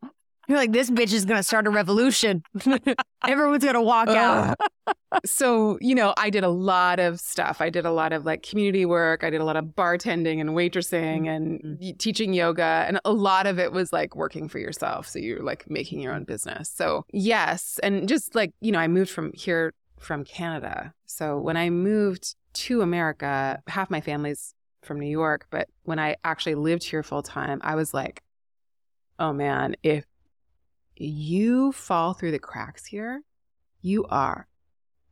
You're 0.49 0.57
like, 0.57 0.71
this 0.71 0.89
bitch 0.89 1.13
is 1.13 1.25
going 1.25 1.37
to 1.37 1.43
start 1.43 1.67
a 1.67 1.69
revolution. 1.69 2.41
Everyone's 3.27 3.63
going 3.63 3.75
to 3.75 3.81
walk 3.83 4.07
out. 4.09 4.57
so, 5.23 5.77
you 5.79 5.93
know, 5.93 6.11
I 6.17 6.31
did 6.31 6.43
a 6.43 6.49
lot 6.49 6.99
of 6.99 7.19
stuff. 7.19 7.61
I 7.61 7.69
did 7.69 7.85
a 7.85 7.91
lot 7.91 8.13
of 8.13 8.25
like 8.25 8.41
community 8.41 8.83
work. 8.83 9.23
I 9.23 9.29
did 9.29 9.41
a 9.41 9.43
lot 9.43 9.57
of 9.57 9.65
bartending 9.65 10.41
and 10.41 10.49
waitressing 10.49 11.27
and 11.27 11.61
mm-hmm. 11.61 11.97
teaching 11.99 12.33
yoga. 12.33 12.63
And 12.87 12.99
a 13.05 13.11
lot 13.11 13.45
of 13.45 13.59
it 13.59 13.71
was 13.71 13.93
like 13.93 14.15
working 14.15 14.49
for 14.49 14.57
yourself. 14.57 15.07
So 15.07 15.19
you're 15.19 15.43
like 15.43 15.69
making 15.69 15.99
your 15.99 16.15
own 16.15 16.23
business. 16.23 16.67
So, 16.67 17.05
yes. 17.13 17.79
And 17.83 18.09
just 18.09 18.33
like, 18.33 18.51
you 18.59 18.71
know, 18.71 18.79
I 18.79 18.87
moved 18.87 19.11
from 19.11 19.31
here 19.33 19.71
from 19.99 20.23
Canada. 20.23 20.95
So 21.05 21.37
when 21.37 21.57
I 21.57 21.69
moved 21.69 22.33
to 22.53 22.81
America, 22.81 23.61
half 23.67 23.91
my 23.91 24.01
family's 24.01 24.55
from 24.81 24.99
New 24.99 25.11
York. 25.11 25.45
But 25.51 25.67
when 25.83 25.99
I 25.99 26.15
actually 26.23 26.55
lived 26.55 26.85
here 26.85 27.03
full 27.03 27.21
time, 27.21 27.61
I 27.63 27.75
was 27.75 27.93
like, 27.93 28.23
oh 29.19 29.31
man, 29.31 29.75
if 29.83 30.05
you 30.99 31.71
fall 31.71 32.13
through 32.13 32.31
the 32.31 32.39
cracks 32.39 32.85
here, 32.85 33.23
you 33.81 34.05
are 34.05 34.47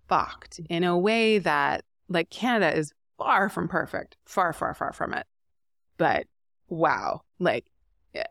fucked 0.07 0.59
in 0.69 0.83
a 0.83 0.97
way 0.97 1.39
that 1.39 1.83
like 2.09 2.29
Canada 2.29 2.77
is 2.77 2.93
far 3.17 3.49
from 3.49 3.67
perfect, 3.67 4.17
far, 4.25 4.53
far, 4.53 4.73
far 4.73 4.93
from 4.93 5.13
it. 5.13 5.25
But 5.97 6.27
wow, 6.67 7.21
like 7.39 7.65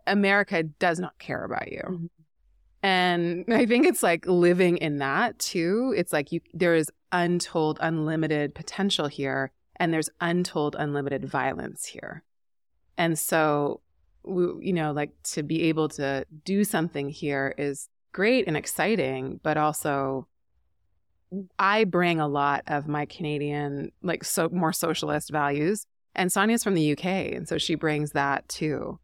America 0.07 0.62
does 0.62 0.99
not 0.99 1.19
care 1.19 1.45
about 1.45 1.71
you. 1.71 1.83
Mhm. 1.83 2.11
And 2.83 3.45
I 3.53 3.66
think 3.66 3.87
it's 3.87 4.03
like 4.03 4.27
living 4.27 4.77
in 4.79 4.99
that 4.99 5.38
too. 5.38 5.95
It's 5.97 6.12
like 6.12 6.33
you 6.33 6.40
there 6.53 6.75
is 6.75 6.90
untold 7.12 7.79
unlimited 7.81 8.55
potential 8.55 9.07
here 9.07 9.51
and 9.77 9.92
there's 9.92 10.11
untold 10.21 10.77
unlimited 10.79 11.25
violence 11.25 11.87
here. 11.87 12.23
And 12.97 13.19
so 13.19 13.81
you 14.27 14.73
know, 14.73 14.93
like 14.93 15.11
to 15.35 15.43
be 15.43 15.65
able 15.65 15.89
to 15.91 16.25
do 16.45 16.65
something 16.65 17.09
here 17.09 17.55
is 17.57 17.89
great 18.12 18.47
and 18.47 18.57
exciting, 18.57 19.41
but 19.43 19.57
also 19.57 20.27
I 21.59 21.85
bring 21.85 22.21
a 22.21 22.29
lot 22.29 22.62
of 22.67 22.89
my 22.89 23.07
Canadian, 23.07 23.93
like 24.03 24.25
so 24.25 24.49
more 24.49 24.73
socialist 24.73 25.31
values. 25.31 25.87
And 26.15 26.33
Sonya's 26.33 26.65
from 26.65 26.75
the 26.75 26.93
UK, 26.93 27.05
and 27.05 27.47
so 27.47 27.59
she 27.59 27.75
brings 27.75 28.12
that 28.12 28.49
too. 28.49 28.99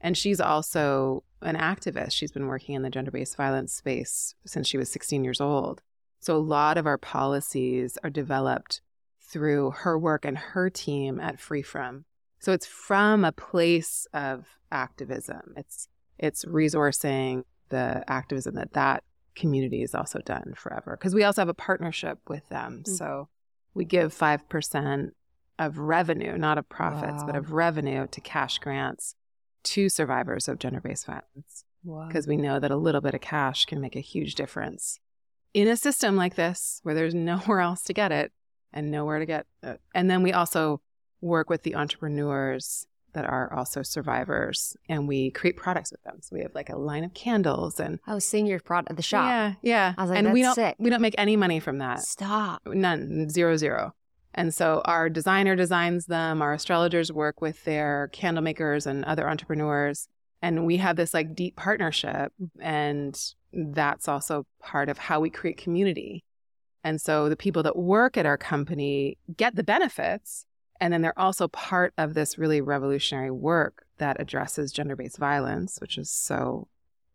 And 0.00 0.16
she's 0.16 0.40
also 0.40 1.22
an 1.40 1.56
activist. 1.56 2.12
She's 2.12 2.32
been 2.32 2.48
working 2.48 2.74
in 2.74 2.82
the 2.82 2.90
gender 2.90 3.10
based 3.10 3.36
violence 3.36 3.72
space 3.72 4.34
since 4.44 4.66
she 4.66 4.78
was 4.78 4.90
16 4.90 5.22
years 5.22 5.40
old. 5.40 5.82
So 6.18 6.36
a 6.36 6.38
lot 6.38 6.76
of 6.76 6.86
our 6.86 6.98
policies 6.98 7.98
are 8.02 8.10
developed 8.10 8.80
through 9.20 9.70
her 9.70 9.98
work 9.98 10.24
and 10.24 10.36
her 10.36 10.70
team 10.70 11.20
at 11.20 11.38
FreeFrom. 11.38 12.04
So 12.46 12.52
it's 12.52 12.64
from 12.64 13.24
a 13.24 13.32
place 13.32 14.06
of 14.14 14.46
activism. 14.70 15.54
It's 15.56 15.88
it's 16.16 16.44
resourcing 16.44 17.42
the 17.70 18.04
activism 18.06 18.54
that 18.54 18.72
that 18.74 19.02
community 19.34 19.80
has 19.80 19.96
also 19.96 20.20
done 20.20 20.54
forever 20.56 20.96
because 20.96 21.12
we 21.12 21.24
also 21.24 21.40
have 21.40 21.48
a 21.48 21.54
partnership 21.54 22.20
with 22.28 22.48
them. 22.48 22.84
Mm. 22.86 22.96
So 22.96 23.28
we 23.74 23.84
give 23.84 24.14
5% 24.14 25.10
of 25.58 25.78
revenue, 25.78 26.38
not 26.38 26.56
of 26.56 26.68
profits, 26.68 27.24
but 27.24 27.34
of 27.34 27.50
revenue 27.50 28.06
to 28.12 28.20
cash 28.20 28.58
grants 28.58 29.16
to 29.64 29.88
survivors 29.88 30.46
of 30.46 30.60
gender 30.60 30.80
based 30.80 31.06
violence 31.06 31.64
because 32.06 32.28
we 32.28 32.36
know 32.36 32.60
that 32.60 32.70
a 32.70 32.76
little 32.76 33.00
bit 33.00 33.16
of 33.16 33.22
cash 33.22 33.64
can 33.64 33.80
make 33.80 33.96
a 33.96 34.00
huge 34.00 34.36
difference 34.36 35.00
in 35.52 35.66
a 35.66 35.76
system 35.76 36.14
like 36.14 36.36
this 36.36 36.78
where 36.84 36.94
there's 36.94 37.12
nowhere 37.32 37.58
else 37.58 37.82
to 37.82 37.92
get 37.92 38.12
it 38.12 38.30
and 38.72 38.92
nowhere 38.92 39.18
to 39.18 39.26
get 39.26 39.46
it. 39.64 39.80
And 39.96 40.08
then 40.08 40.22
we 40.22 40.32
also 40.32 40.80
work 41.26 41.50
with 41.50 41.62
the 41.62 41.74
entrepreneurs 41.74 42.86
that 43.12 43.24
are 43.24 43.50
also 43.52 43.82
survivors 43.82 44.76
and 44.90 45.08
we 45.08 45.30
create 45.30 45.56
products 45.56 45.90
with 45.90 46.02
them. 46.02 46.18
So 46.20 46.36
we 46.36 46.42
have 46.42 46.54
like 46.54 46.68
a 46.68 46.76
line 46.76 47.02
of 47.02 47.14
candles 47.14 47.80
and 47.80 47.98
I 48.06 48.14
was 48.14 48.26
seeing 48.26 48.46
your 48.46 48.60
product 48.60 48.90
at 48.90 48.96
the 48.96 49.02
shop. 49.02 49.26
yeah, 49.26 49.54
yeah. 49.62 49.94
I 49.96 50.02
was 50.02 50.10
like, 50.10 50.18
and 50.18 50.32
we 50.34 50.42
don't 50.42 50.54
sick." 50.54 50.76
we 50.78 50.90
don't 50.90 51.00
make 51.00 51.14
any 51.16 51.34
money 51.34 51.58
from 51.58 51.78
that. 51.78 52.00
Stop. 52.02 52.60
None, 52.66 53.30
zero, 53.30 53.56
zero. 53.56 53.94
And 54.34 54.54
so 54.54 54.82
our 54.84 55.08
designer 55.08 55.56
designs 55.56 56.06
them, 56.06 56.42
our 56.42 56.52
astrologers 56.52 57.10
work 57.10 57.40
with 57.40 57.64
their 57.64 58.10
candle 58.12 58.44
makers 58.44 58.86
and 58.86 59.02
other 59.06 59.28
entrepreneurs. 59.28 60.08
And 60.42 60.66
we 60.66 60.76
have 60.76 60.96
this 60.96 61.14
like 61.14 61.34
deep 61.34 61.56
partnership. 61.56 62.34
And 62.60 63.18
that's 63.52 64.08
also 64.08 64.46
part 64.60 64.90
of 64.90 64.98
how 64.98 65.20
we 65.20 65.30
create 65.30 65.56
community. 65.56 66.22
And 66.84 67.00
so 67.00 67.30
the 67.30 67.36
people 67.36 67.62
that 67.62 67.76
work 67.76 68.18
at 68.18 68.26
our 68.26 68.36
company 68.36 69.16
get 69.34 69.56
the 69.56 69.64
benefits. 69.64 70.44
And 70.80 70.92
then 70.92 71.02
they're 71.02 71.18
also 71.18 71.48
part 71.48 71.92
of 71.98 72.14
this 72.14 72.38
really 72.38 72.60
revolutionary 72.60 73.30
work 73.30 73.86
that 73.98 74.20
addresses 74.20 74.72
gender 74.72 74.96
based 74.96 75.18
violence, 75.18 75.78
which 75.80 75.98
is 75.98 76.10
so 76.10 76.68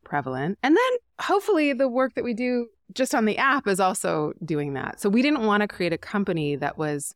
prevalent. 0.03 0.57
And 0.63 0.75
then 0.75 0.97
hopefully 1.19 1.73
the 1.73 1.87
work 1.87 2.15
that 2.15 2.23
we 2.23 2.33
do 2.33 2.67
just 2.93 3.15
on 3.15 3.25
the 3.25 3.37
app 3.37 3.67
is 3.67 3.79
also 3.79 4.33
doing 4.43 4.73
that. 4.73 4.99
So 4.99 5.09
we 5.09 5.21
didn't 5.21 5.45
want 5.45 5.61
to 5.61 5.67
create 5.67 5.93
a 5.93 5.97
company 5.97 6.55
that 6.57 6.77
was 6.77 7.15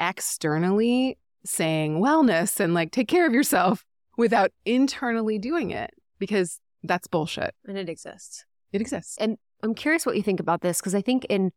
externally 0.00 1.18
saying 1.44 2.00
wellness 2.00 2.60
and 2.60 2.74
like 2.74 2.90
take 2.90 3.08
care 3.08 3.26
of 3.26 3.32
yourself 3.32 3.84
without 4.16 4.50
internally 4.64 5.38
doing 5.38 5.70
it 5.70 5.92
because 6.18 6.60
that's 6.82 7.06
bullshit. 7.06 7.54
And 7.66 7.78
it 7.78 7.88
exists. 7.88 8.44
It 8.72 8.80
exists. 8.80 9.16
And 9.18 9.38
I'm 9.62 9.74
curious 9.74 10.04
what 10.04 10.16
you 10.16 10.22
think 10.22 10.40
about 10.40 10.60
this 10.60 10.80
because 10.80 10.94
I 10.94 11.00
think 11.00 11.24
in 11.26 11.52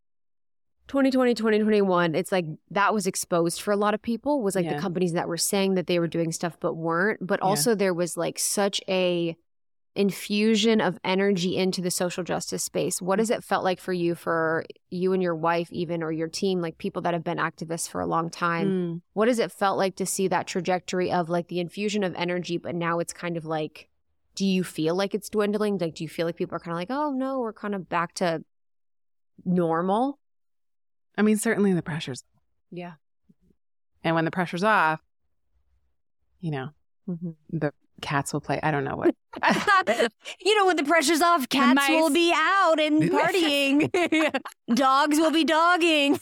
2020, 0.87 1.33
2021, 1.33 2.15
it's 2.15 2.31
like 2.31 2.45
that 2.71 2.93
was 2.93 3.07
exposed 3.07 3.61
for 3.61 3.71
a 3.71 3.77
lot 3.77 3.93
of 3.93 4.01
people 4.01 4.41
was 4.41 4.55
like 4.55 4.65
Yeah. 4.65 4.75
the 4.75 4.81
companies 4.81 5.13
that 5.13 5.27
were 5.27 5.37
saying 5.37 5.75
that 5.75 5.87
they 5.87 5.99
were 5.99 6.07
doing 6.07 6.31
stuff 6.31 6.57
but 6.59 6.75
weren't. 6.75 7.25
But 7.25 7.39
Yeah. 7.41 7.45
also 7.47 7.75
there 7.75 7.93
was 7.93 8.15
like 8.17 8.39
such 8.39 8.81
a 8.87 9.35
infusion 9.95 10.79
of 10.79 10.99
energy 11.03 11.57
into 11.57 11.81
the 11.81 11.89
social 11.89 12.23
justice 12.23 12.63
space. 12.63 13.01
What 13.01 13.17
has 13.17 13.31
it 13.31 13.43
felt 13.43 13.63
like 13.63 13.79
for 13.79 13.93
you, 13.93 14.13
for 14.13 14.63
you 14.91 15.11
and 15.11 15.23
your 15.23 15.35
wife, 15.35 15.71
even 15.71 16.03
or 16.03 16.11
your 16.11 16.27
team, 16.27 16.61
like 16.61 16.77
people 16.77 17.01
that 17.01 17.15
have 17.15 17.23
been 17.23 17.39
activists 17.39 17.89
for 17.89 17.99
a 17.99 18.05
long 18.05 18.29
time? 18.29 18.69
Mm. 18.69 19.01
What 19.13 19.27
has 19.27 19.39
it 19.39 19.51
felt 19.51 19.77
like 19.77 19.95
to 19.95 20.05
see 20.05 20.27
that 20.27 20.45
trajectory 20.45 21.11
of 21.11 21.29
like 21.29 21.47
the 21.47 21.59
infusion 21.59 22.03
of 22.03 22.13
energy, 22.15 22.57
but 22.59 22.75
now 22.75 22.99
it's 22.99 23.11
kind 23.11 23.37
of 23.37 23.45
like, 23.45 23.89
do 24.35 24.45
you 24.45 24.63
feel 24.63 24.93
like 24.93 25.15
it's 25.15 25.29
dwindling? 25.29 25.79
Like, 25.79 25.95
do 25.95 26.03
you 26.03 26.09
feel 26.09 26.27
like 26.27 26.35
people 26.35 26.55
are 26.55 26.59
kind 26.59 26.73
of 26.73 26.77
like, 26.77 26.91
oh 26.91 27.11
no, 27.11 27.39
we're 27.39 27.51
kind 27.51 27.73
of 27.73 27.89
back 27.89 28.13
to 28.15 28.43
normal? 29.45 30.19
I 31.17 31.21
mean, 31.23 31.37
certainly 31.37 31.73
the 31.73 31.81
pressure's, 31.81 32.23
Yeah. 32.71 32.93
and 34.03 34.15
when 34.15 34.25
the 34.25 34.31
pressure's 34.31 34.63
off, 34.63 35.01
you 36.39 36.51
know, 36.51 36.69
Mm-hmm. 37.09 37.29
the 37.57 37.71
cats 38.01 38.33
will 38.33 38.41
play. 38.41 38.59
I 38.61 38.69
don't 38.69 38.83
know 38.83 38.97
what. 38.97 39.15
you 40.41 40.55
know, 40.57 40.65
when 40.65 40.75
the 40.75 40.83
pressure's 40.83 41.21
off, 41.21 41.47
cats 41.47 41.73
mice. 41.75 41.89
will 41.89 42.09
be 42.09 42.33
out 42.35 42.79
and 42.81 43.01
partying. 43.11 43.89
Dogs 44.75 45.17
will 45.17 45.31
be 45.31 45.45
dogging. 45.45 46.19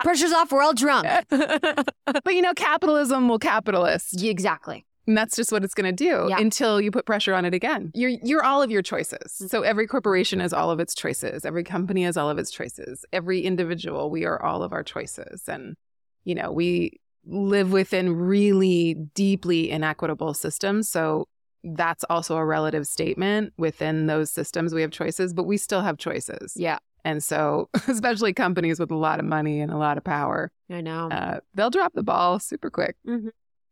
pressure's 0.00 0.32
off, 0.32 0.52
we're 0.52 0.62
all 0.62 0.74
drunk. 0.74 1.06
but 1.30 2.34
you 2.34 2.42
know, 2.42 2.52
capitalism 2.54 3.28
will 3.28 3.38
capitalist. 3.38 4.22
exactly. 4.22 4.84
And 5.06 5.16
that's 5.16 5.34
just 5.34 5.50
what 5.50 5.64
it's 5.64 5.74
going 5.74 5.94
to 5.94 6.04
do 6.04 6.26
Yeah. 6.30 6.38
until 6.38 6.80
you 6.80 6.90
put 6.90 7.06
pressure 7.06 7.34
on 7.34 7.44
it 7.44 7.54
again. 7.54 7.90
You're 7.94 8.10
you're 8.10 8.44
all 8.44 8.62
of 8.62 8.70
your 8.70 8.82
choices. 8.82 9.32
So 9.48 9.62
every 9.62 9.86
corporation 9.86 10.38
has 10.40 10.52
all 10.52 10.70
of 10.70 10.78
its 10.80 10.94
choices. 10.94 11.44
Every 11.44 11.64
company 11.64 12.04
has 12.04 12.16
all 12.16 12.30
of 12.30 12.38
its 12.38 12.50
choices. 12.50 13.04
Every 13.12 13.40
individual, 13.40 14.10
we 14.10 14.24
are 14.24 14.40
all 14.40 14.62
of 14.62 14.72
our 14.72 14.84
choices. 14.84 15.48
And 15.48 15.76
you 16.24 16.34
know, 16.36 16.52
we 16.52 17.00
live 17.26 17.72
within 17.72 18.14
really 18.16 18.94
deeply 19.14 19.70
inequitable 19.70 20.34
systems. 20.34 20.88
So 20.88 21.26
that's 21.64 22.04
also 22.10 22.36
a 22.36 22.44
relative 22.44 22.86
statement. 22.86 23.52
Within 23.56 24.06
those 24.06 24.30
systems, 24.30 24.72
we 24.74 24.82
have 24.82 24.90
choices, 24.92 25.32
but 25.34 25.44
we 25.44 25.56
still 25.56 25.80
have 25.82 25.96
choices. 25.98 26.54
Yeah, 26.56 26.78
And 27.04 27.22
so, 27.22 27.68
especially 27.88 28.32
companies 28.32 28.80
with 28.80 28.90
a 28.90 28.96
lot 28.96 29.20
of 29.20 29.24
money 29.24 29.60
and 29.60 29.70
a 29.72 29.76
lot 29.76 29.96
of 29.98 30.02
power, 30.04 30.50
I 30.70 30.80
know. 30.80 31.08
uh, 31.10 31.38
they'll 31.54 31.70
drop 31.70 31.92
the 31.94 32.02
ball 32.02 32.40
super 32.40 32.70
quick. 32.70 32.96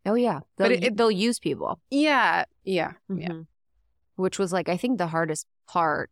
Oh, 0.07 0.15
yeah. 0.15 0.41
They'll, 0.57 0.69
but 0.69 0.73
it- 0.73 0.85
it- 0.85 0.97
they'll 0.97 1.11
use 1.11 1.39
people. 1.39 1.81
Yeah, 1.91 2.45
yeah, 2.65 2.93
yeah. 3.09 3.29
Mhm. 3.29 3.47
Which 4.17 4.39
was 4.39 4.53
like, 4.53 4.69
I 4.69 4.77
think 4.77 4.99
the 4.99 5.07
hardest 5.09 5.47
part 5.67 6.11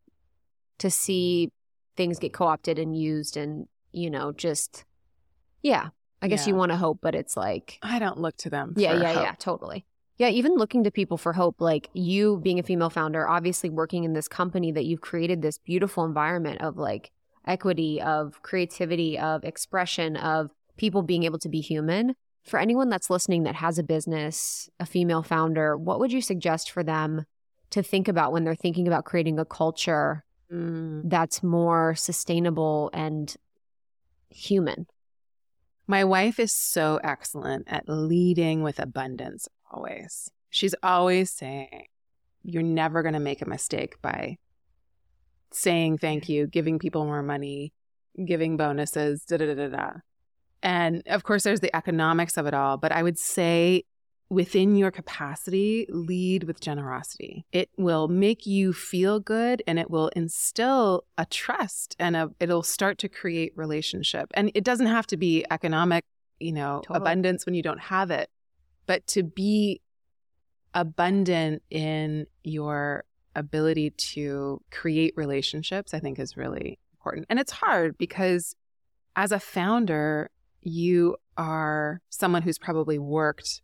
to 0.78 0.90
see 0.90 1.50
things 1.96 2.18
get 2.18 2.32
co 2.32 2.46
opted 2.46 2.78
and 2.78 2.96
used 2.96 3.36
and, 3.36 3.66
you 3.92 4.10
know, 4.10 4.32
just, 4.32 4.84
yeah. 5.62 5.88
I 6.20 6.28
guess 6.28 6.46
Yeah. 6.46 6.52
you 6.52 6.56
want 6.56 6.72
to 6.72 6.76
hope, 6.76 6.98
but 7.00 7.14
it's 7.14 7.36
like, 7.36 7.78
I 7.82 7.98
don't 7.98 8.18
look 8.18 8.36
to 8.38 8.50
them. 8.50 8.74
yeah, 8.76 8.94
yeah, 8.94 9.12
hope. 9.12 9.22
yeah, 9.22 9.34
totally. 9.38 9.84
Yeah, 10.16 10.30
even 10.30 10.56
looking 10.56 10.82
to 10.82 10.90
people 10.90 11.16
for 11.16 11.32
hope, 11.32 11.60
like 11.60 11.88
you 11.92 12.38
being 12.38 12.58
a 12.58 12.64
female 12.64 12.90
founder, 12.90 13.28
obviously 13.28 13.70
working 13.70 14.02
in 14.02 14.14
this 14.14 14.26
company 14.26 14.72
that 14.72 14.84
you've 14.84 15.00
created 15.00 15.42
this 15.42 15.58
beautiful 15.58 16.04
environment 16.04 16.60
of 16.60 16.76
like 16.76 17.12
equity, 17.46 18.00
of 18.02 18.42
creativity, 18.42 19.16
of 19.16 19.44
expression, 19.44 20.16
of 20.16 20.50
people 20.76 21.02
being 21.02 21.22
able 21.22 21.38
to 21.38 21.48
be 21.48 21.60
human. 21.60 22.16
For 22.48 22.58
anyone 22.58 22.88
that's 22.88 23.10
listening 23.10 23.42
that 23.42 23.54
has 23.56 23.78
a 23.78 23.82
business, 23.82 24.70
a 24.80 24.86
female 24.86 25.22
founder, 25.22 25.76
what 25.76 26.00
would 26.00 26.12
you 26.12 26.22
suggest 26.22 26.70
for 26.70 26.82
them 26.82 27.26
to 27.70 27.82
think 27.82 28.08
about 28.08 28.32
when 28.32 28.44
they're 28.44 28.54
thinking 28.54 28.86
about 28.88 29.04
creating 29.04 29.38
a 29.38 29.44
culture 29.44 30.24
Mm. 30.50 31.02
that's 31.10 31.42
more 31.42 31.94
sustainable 31.94 32.88
and 32.94 33.36
human? 34.30 34.86
My 35.86 36.04
wife 36.04 36.38
is 36.40 36.52
so 36.54 36.98
excellent 37.04 37.68
at 37.68 37.86
leading 37.86 38.62
with 38.62 38.78
abundance 38.78 39.46
always. 39.70 40.30
She's 40.48 40.74
always 40.82 41.30
saying, 41.30 41.86
You're 42.42 42.62
never 42.62 43.02
going 43.02 43.12
to 43.12 43.20
make 43.20 43.42
a 43.42 43.48
mistake 43.48 44.00
by 44.00 44.38
saying 45.50 45.98
thank 45.98 46.30
you, 46.30 46.46
giving 46.46 46.78
people 46.78 47.04
more 47.04 47.22
money, 47.22 47.74
giving 48.24 48.56
bonuses, 48.56 49.24
da 49.24 49.36
da 49.36 49.46
da 49.46 49.54
da 49.54 49.68
da. 49.68 49.90
And 50.62 51.02
of 51.06 51.22
course, 51.22 51.44
there's 51.44 51.60
the 51.60 51.74
economics 51.74 52.36
of 52.36 52.46
it 52.46 52.54
all. 52.54 52.76
But 52.76 52.92
I 52.92 53.02
would 53.02 53.18
say 53.18 53.84
within 54.30 54.76
your 54.76 54.90
capacity, 54.90 55.86
lead 55.88 56.44
with 56.44 56.60
generosity. 56.60 57.46
It 57.50 57.70
will 57.78 58.08
make 58.08 58.46
you 58.46 58.72
feel 58.72 59.20
good 59.20 59.62
and 59.66 59.78
it 59.78 59.90
will 59.90 60.08
instill 60.08 61.04
a 61.16 61.24
trust 61.24 61.96
and 61.98 62.14
a, 62.14 62.30
it'll 62.38 62.62
start 62.62 62.98
to 62.98 63.08
create 63.08 63.52
relationship. 63.56 64.30
And 64.34 64.50
it 64.54 64.64
doesn't 64.64 64.86
have 64.86 65.06
to 65.08 65.16
be 65.16 65.44
economic, 65.50 66.04
you 66.38 66.52
know, 66.52 66.82
Totally. 66.84 66.98
abundance 66.98 67.46
when 67.46 67.54
you 67.54 67.62
don't 67.62 67.80
have 67.80 68.10
it, 68.10 68.28
but 68.86 69.06
to 69.08 69.22
be 69.22 69.80
abundant 70.74 71.62
in 71.70 72.26
your 72.44 73.04
ability 73.34 73.90
to 73.90 74.60
create 74.70 75.14
relationships, 75.16 75.94
I 75.94 76.00
think 76.00 76.18
is 76.18 76.36
really 76.36 76.78
important. 76.92 77.26
And 77.30 77.38
it's 77.38 77.52
hard 77.52 77.96
because 77.96 78.54
as 79.16 79.32
a 79.32 79.40
founder, 79.40 80.30
you 80.62 81.16
are 81.36 82.00
someone 82.10 82.42
who's 82.42 82.58
probably 82.58 82.98
worked 82.98 83.62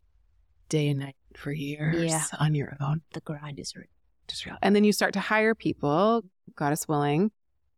day 0.68 0.88
and 0.88 1.00
night 1.00 1.16
for 1.36 1.52
years 1.52 2.10
Yeah. 2.10 2.22
on 2.38 2.54
your 2.54 2.76
own. 2.80 3.02
The 3.12 3.20
grind 3.20 3.58
is 3.58 3.74
real. 3.76 3.86
Just 4.28 4.46
real. 4.46 4.56
And 4.62 4.74
then 4.74 4.84
you 4.84 4.92
start 4.92 5.12
to 5.14 5.20
hire 5.20 5.54
people, 5.54 6.22
God 6.56 6.72
is 6.72 6.86
willing, 6.88 7.30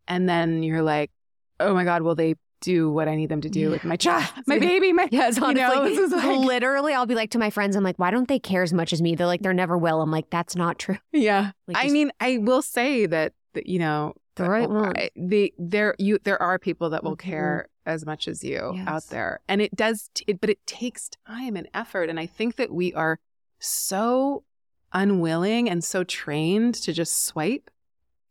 and 0.07 0.29
then 0.29 0.62
you're 0.62 0.83
like, 0.83 1.11
oh 1.59 1.74
my 1.74 1.85
God, 1.85 2.02
will 2.02 2.14
they 2.14 2.37
do 2.61 2.90
what 2.90 3.07
I 3.09 3.16
need 3.16 3.29
them 3.29 3.40
to 3.42 3.48
do 3.50 3.70
with 3.70 3.85
my 3.85 3.96
child, 3.96 4.24
my 4.46 4.59
baby, 4.59 4.92
my 4.92 5.09
Yeah, 5.11 5.29
it's 5.29 5.37
you 5.40 5.55
know, 5.55 5.83
like- 5.83 6.46
literally. 6.46 6.94
I'll 6.94 7.07
be 7.07 7.14
like 7.14 7.31
to 7.33 7.38
my 7.38 7.50
friends, 7.50 7.76
I'm 7.76 7.85
like, 7.85 7.98
why 7.98 8.11
don't 8.11 8.29
they 8.29 8.38
care 8.38 8.62
as 8.62 8.72
much 8.72 8.92
as 8.92 9.02
me? 9.02 9.14
They're 9.14 9.26
like, 9.26 9.42
they're 9.42 9.52
never 9.55 9.76
will. 9.76 10.00
I'm 10.00 10.11
like, 10.11 10.31
that's 10.31 10.55
not 10.57 10.79
true. 10.79 10.98
Yeah. 11.12 11.52
Like, 11.66 11.76
I 11.79 11.83
just 11.85 11.92
mean, 11.92 12.12
I 12.20 12.38
will 12.38 12.62
say 12.62 13.07
that, 13.07 13.33
that 13.55 13.66
you 13.66 13.79
know, 13.79 14.14
the 14.37 14.48
right 14.48 14.68
one. 14.70 14.96
I- 14.96 15.11
the 15.16 15.52
there 15.59 15.94
you 15.98 16.18
there 16.24 16.40
are 16.40 16.59
people 16.59 16.90
that 16.90 17.02
will 17.02 17.16
Mhm. 17.16 17.20
care 17.20 17.68
as 17.87 18.05
much 18.05 18.29
as 18.29 18.42
you 18.44 18.75
out 18.87 19.05
there, 19.09 19.40
and 19.49 19.62
it 19.62 19.75
does, 19.75 20.11
t- 20.14 20.25
it, 20.27 20.40
but 20.40 20.51
it 20.51 20.59
takes 20.66 21.09
time 21.27 21.57
and 21.57 21.68
effort, 21.72 22.09
and 22.11 22.18
I 22.20 22.27
think 22.27 22.57
that 22.57 22.72
we 22.72 22.92
are 22.94 23.18
so 23.59 24.44
unwilling 24.92 25.68
and 25.68 25.83
so 25.83 26.05
trained 26.05 26.75
to 26.75 26.92
just 26.92 27.25
swipe 27.25 27.70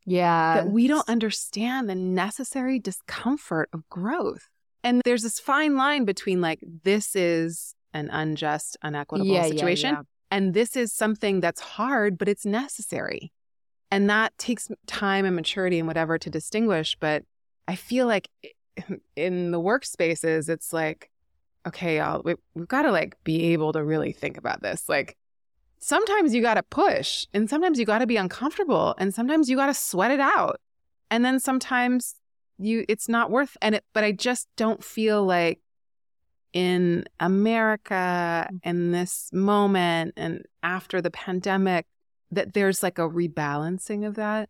Yeah. 0.05 0.55
that 0.55 0.69
we 0.69 0.87
don't 0.87 1.07
understand 1.09 1.89
the 1.89 1.95
necessary 1.95 2.79
discomfort 2.79 3.69
of 3.73 3.87
growth. 3.89 4.49
And 4.83 5.01
there's 5.03 5.23
this 5.23 5.39
fine 5.39 5.75
line 5.75 6.05
between 6.05 6.41
like 6.41 6.59
this 6.83 7.15
is 7.15 7.73
an 7.93 8.09
unjust, 8.11 8.77
unequitable 8.83 9.31
Yeah, 9.33 9.45
yeah, 9.45 9.51
situation 9.51 9.89
yeah. 9.93 10.01
and 10.31 10.53
this 10.53 10.75
is 10.75 10.93
something 10.93 11.39
that's 11.39 11.61
hard, 11.61 12.17
but 12.17 12.27
it's 12.29 12.45
necessary. 12.45 13.31
And 13.91 14.09
that 14.09 14.37
takes 14.37 14.69
time 14.87 15.25
and 15.25 15.35
maturity 15.35 15.79
and 15.79 15.87
whatever 15.87 16.17
to 16.17 16.29
distinguish. 16.29 16.97
But 16.99 17.23
I 17.67 17.75
feel 17.75 18.07
like 18.07 18.29
in 19.15 19.51
the 19.51 19.59
workspaces, 19.59 20.49
it's 20.49 20.73
like, 20.73 21.09
okay, 21.67 21.99
I'll, 21.99 22.21
we, 22.23 22.35
we've 22.53 22.67
got 22.67 22.83
to 22.83 22.91
like 22.91 23.15
be 23.23 23.53
able 23.53 23.73
to 23.73 23.83
really 23.83 24.11
think 24.11 24.37
about 24.37 24.61
this. 24.61 24.87
Like 24.87 25.17
sometimes 25.79 26.33
you 26.33 26.41
got 26.41 26.55
to 26.55 26.63
push 26.63 27.25
and 27.33 27.49
sometimes 27.49 27.79
you 27.79 27.85
got 27.85 27.99
to 27.99 28.07
be 28.07 28.17
uncomfortable 28.17 28.95
and 28.97 29.13
sometimes 29.13 29.49
you 29.49 29.55
got 29.55 29.67
to 29.67 29.73
sweat 29.73 30.11
it 30.11 30.19
out. 30.19 30.59
And 31.11 31.23
then 31.23 31.39
sometimes 31.39 32.15
you, 32.57 32.85
it's 32.87 33.07
not 33.07 33.29
worth, 33.29 33.57
and 33.61 33.75
it, 33.75 33.83
but 33.93 34.03
I 34.03 34.11
just 34.11 34.47
don't 34.55 34.83
feel 34.83 35.23
like 35.23 35.59
in 36.53 37.03
America 37.19 38.47
mm. 38.51 38.59
in 38.63 38.91
this 38.91 39.29
moment 39.33 40.13
and 40.15 40.43
after 40.63 41.01
the 41.01 41.11
pandemic 41.11 41.85
that 42.31 42.53
there's 42.53 42.81
like 42.81 42.97
a 42.97 43.07
rebalancing 43.07 44.07
of 44.07 44.15
that 44.15 44.49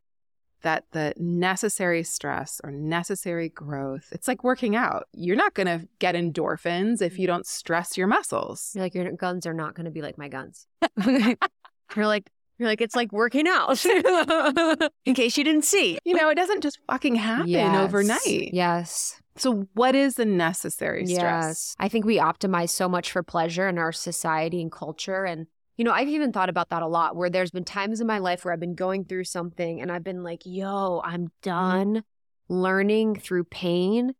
that 0.66 0.84
the 0.92 1.14
necessary 1.18 2.04
stress 2.04 2.60
or 2.64 2.72
necessary 2.72 3.50
growth 3.50 4.08
it's 4.12 4.28
like 4.28 4.44
working 4.44 4.76
out 4.76 5.06
you're 5.14 5.36
not 5.36 5.54
going 5.54 5.68
to 5.68 5.88
get 6.00 6.16
endorphins 6.16 7.02
if 7.02 7.18
you 7.20 7.28
mm-hmm. 7.28 7.36
don't 7.36 7.46
stress 7.46 7.98
your 7.98 8.08
muscles 8.08 8.72
You're 8.74 8.84
like, 8.84 8.96
your 8.96 9.12
guns 9.12 9.46
are 9.46 9.54
not 9.54 9.76
going 9.76 9.86
to 9.86 9.92
be 9.92 10.02
like 10.02 10.18
my 10.18 10.28
guns. 10.28 10.68
you're 11.06 12.06
like, 12.08 12.30
you're 12.58 12.70
like, 12.70 12.82
it's 12.82 12.96
like 12.96 13.12
working 13.12 13.48
out. 13.48 13.86
In 15.06 15.14
case 15.14 15.38
you 15.38 15.44
didn't 15.44 15.66
see. 15.66 16.00
you 16.04 16.16
know 16.16 16.30
it 16.30 16.36
doesn't 16.36 16.62
just 16.62 16.80
fucking 16.88 17.16
happen 17.16 17.48
Yes. 17.48 17.78
overnight 17.78 18.54
Yes. 18.54 19.22
so 19.38 19.68
what 19.74 19.94
is 19.96 20.16
the 20.16 20.26
necessary 20.26 21.06
stress 21.06 21.46
Yes. 21.46 21.76
I 21.80 21.90
think 21.90 22.06
we 22.06 22.18
optimize 22.18 22.70
so 22.70 22.90
much 22.90 23.12
for 23.12 23.24
pleasure 23.24 23.68
in 23.68 23.78
our 23.78 23.92
society 23.92 24.62
and 24.62 24.72
culture. 24.72 25.26
And, 25.26 25.48
you 25.78 25.84
know, 25.84 25.92
I've 25.92 26.08
even 26.08 26.32
thought 26.32 26.50
about 26.50 26.70
that 26.70 26.82
a 26.84 26.88
lot 26.88 27.16
where 27.16 27.30
there's 27.30 27.52
been 27.52 27.66
times 27.66 28.00
in 28.02 28.08
my 28.08 28.20
life 28.20 28.46
where 28.46 28.54
I've 28.54 28.60
been 28.60 28.76
going 28.76 29.06
through 29.06 29.26
something 29.26 29.82
and 29.82 29.92
I've 29.92 30.04
been 30.04 30.24
like, 30.24 30.44
yo, 30.46 31.02
I'm 31.04 31.32
done 31.42 32.04
learning 32.48 33.20
through 33.20 33.46
pain. 33.46 34.14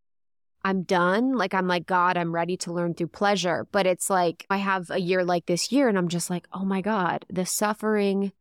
I'm 0.64 0.82
done. 0.84 1.34
Like, 1.34 1.54
I'm 1.54 1.68
like, 1.68 1.86
God, 1.86 2.18
I'm 2.18 2.34
ready 2.34 2.58
to 2.58 2.74
learn 2.74 2.96
through 2.96 3.08
pleasure. 3.10 3.68
But 3.72 3.86
it's 3.86 4.10
like, 4.10 4.46
I 4.50 4.58
have 4.58 4.90
a 4.90 5.00
year 5.00 5.24
like 5.24 5.46
this 5.46 5.72
year 5.72 5.88
and 5.88 5.98
I'm 5.98 6.08
just 6.08 6.30
like, 6.30 6.48
oh 6.52 6.66
my 6.66 6.82
God, 6.82 7.26
the 7.30 7.46
suffering 7.46 8.32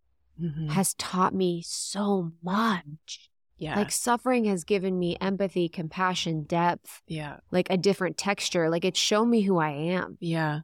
Mhm. 0.42 0.70
has 0.70 0.94
taught 0.94 1.34
me 1.34 1.62
so 1.64 2.32
much. 2.42 3.30
yeah 3.58 3.76
Like, 3.76 3.92
suffering 3.92 4.46
has 4.46 4.64
given 4.64 4.98
me 4.98 5.16
empathy, 5.20 5.68
compassion, 5.68 6.42
depth 6.44 7.02
yeah 7.06 7.36
like 7.52 7.68
a 7.70 7.76
different 7.76 8.18
texture. 8.18 8.68
Like 8.68 8.84
it's 8.84 8.98
shown 8.98 9.30
me 9.30 9.42
who 9.42 9.58
I 9.58 9.70
am. 9.70 10.16
yeah 10.20 10.60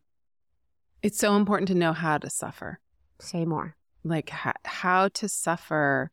it's 1.03 1.19
so 1.19 1.37
important 1.37 1.69
to 1.69 1.75
know 1.75 1.93
how 1.93 2.19
to 2.19 2.31
suffer. 2.31 2.81
Say 3.19 3.45
more. 3.45 3.77
like 4.03 4.31
ha- 4.31 4.55
how 4.65 5.09
to 5.09 5.29
suffer 5.29 6.11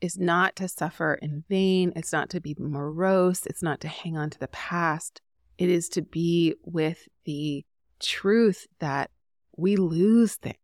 is 0.00 0.16
not 0.18 0.54
to 0.56 0.68
suffer 0.68 1.14
in 1.20 1.42
vain. 1.48 1.92
It's 1.96 2.12
not 2.12 2.30
to 2.30 2.40
be 2.40 2.54
morose. 2.58 3.44
It's 3.46 3.62
not 3.62 3.80
to 3.80 3.88
hang 3.88 4.16
on 4.16 4.30
to 4.30 4.38
the 4.38 4.48
past. 4.48 5.20
It 5.58 5.68
is 5.68 5.88
to 5.90 6.02
be 6.02 6.54
with 6.64 7.08
the 7.24 7.64
truth 8.00 8.66
that 8.78 9.10
we 9.56 9.76
lose 9.76 10.34
things. 10.36 10.58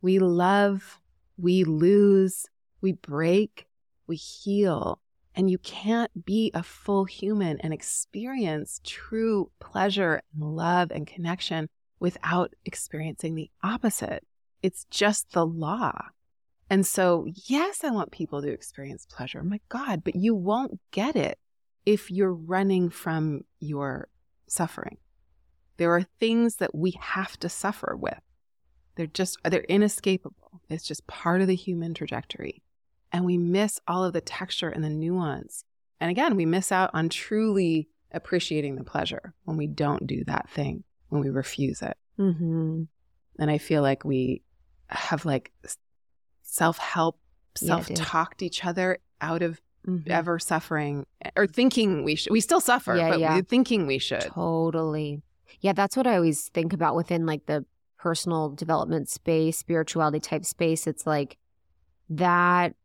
We 0.00 0.18
love 0.18 0.98
we 1.36 1.64
lose 1.64 2.46
we 2.80 2.92
break 2.92 3.66
we 4.06 4.16
heal. 4.16 5.00
And 5.34 5.50
you 5.50 5.58
can't 5.58 6.24
be 6.26 6.50
a 6.52 6.62
full 6.62 7.04
human 7.04 7.58
and 7.60 7.72
experience 7.72 8.80
true 8.84 9.50
pleasure 9.60 10.20
and 10.34 10.56
love 10.56 10.90
and 10.90 11.06
connection 11.06 11.68
without 12.02 12.52
experiencing 12.66 13.34
the 13.34 13.50
opposite 13.62 14.24
it's 14.62 14.86
just 14.90 15.32
the 15.32 15.44
law. 15.44 15.92
And 16.70 16.86
so, 16.86 17.26
yes, 17.46 17.84
I 17.84 17.90
want 17.90 18.12
people 18.12 18.40
to 18.40 18.48
experience 18.48 19.06
pleasure. 19.06 19.42
My 19.42 19.60
God, 19.68 20.02
but 20.04 20.14
you 20.14 20.34
won't 20.34 20.80
get 20.90 21.16
it 21.16 21.38
if 21.84 22.10
you're 22.10 22.32
running 22.32 22.88
from 22.88 23.42
your 23.58 24.08
suffering. 24.46 24.98
There 25.76 25.90
are 25.90 26.06
things 26.20 26.56
that 26.56 26.74
we 26.74 26.94
have 27.00 27.38
to 27.40 27.48
suffer 27.48 27.96
with. 27.98 28.20
They're 28.94 29.06
just, 29.06 29.38
they're 29.44 29.62
inescapable. 29.62 30.62
It's 30.68 30.86
just 30.86 31.06
part 31.06 31.40
of 31.40 31.48
the 31.48 31.56
human 31.56 31.92
trajectory. 31.92 32.62
And 33.10 33.24
we 33.24 33.36
miss 33.36 33.80
all 33.86 34.04
of 34.04 34.12
the 34.12 34.20
texture 34.20 34.68
and 34.68 34.84
the 34.84 34.90
nuance. 34.90 35.64
And 36.00 36.10
again, 36.10 36.36
we 36.36 36.46
miss 36.46 36.72
out 36.72 36.90
on 36.94 37.08
truly 37.08 37.88
appreciating 38.12 38.76
the 38.76 38.84
pleasure 38.84 39.34
when 39.44 39.56
we 39.56 39.66
don't 39.66 40.06
do 40.06 40.24
that 40.24 40.48
thing, 40.48 40.84
when 41.12 41.22
we 41.22 41.28
refuse 41.30 41.82
it. 41.82 41.96
Mm-hmm. 42.18 42.84
And 43.38 43.50
I 43.50 43.58
feel 43.58 43.82
like 43.82 44.04
we 44.04 44.42
have 44.88 45.24
like 45.24 45.52
self 46.42 46.78
help, 46.78 47.18
self 47.54 47.92
talked 47.94 48.42
each 48.42 48.64
other 48.64 48.98
out 49.20 49.42
of 49.42 49.60
Mm-hmm. 49.84 50.12
ever 50.12 50.38
suffering 50.38 51.06
or 51.34 51.48
thinking 51.48 52.04
we 52.04 52.14
should. 52.14 52.30
We 52.30 52.40
still 52.40 52.60
suffer, 52.60 52.94
Yeah, 52.94 53.10
but 53.10 53.18
yeah. 53.18 53.34
we're 53.34 53.42
thinking 53.42 53.88
we 53.88 53.98
should. 53.98 54.20
Totally. 54.20 55.22
Yeah, 55.60 55.72
that's 55.72 55.96
what 55.96 56.06
I 56.06 56.14
always 56.14 56.50
think 56.50 56.72
about 56.72 56.94
within 56.94 57.26
like 57.26 57.46
the 57.46 57.64
personal 57.98 58.50
development 58.50 59.08
space, 59.08 59.58
spirituality 59.58 60.20
type 60.20 60.44
space. 60.44 60.86
It's 60.86 61.04
like 61.04 61.36
that. 62.10 62.76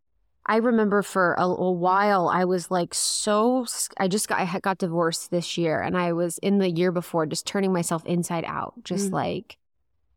I 0.47 0.57
remember 0.57 1.01
for 1.01 1.33
a, 1.33 1.43
a 1.43 1.71
while, 1.71 2.29
I 2.29 2.45
was 2.45 2.71
like 2.71 2.93
so. 2.93 3.65
I 3.97 4.07
just 4.07 4.29
got 4.29 4.39
I 4.39 4.43
had 4.43 4.61
got 4.61 4.77
divorced 4.77 5.29
this 5.29 5.57
year, 5.57 5.81
and 5.81 5.97
I 5.97 6.13
was 6.13 6.37
in 6.37 6.59
the 6.59 6.69
year 6.69 6.91
before 6.91 7.25
just 7.25 7.45
turning 7.45 7.73
myself 7.73 8.05
inside 8.05 8.45
out, 8.47 8.73
just 8.83 9.09
Mm. 9.11 9.13
like 9.13 9.57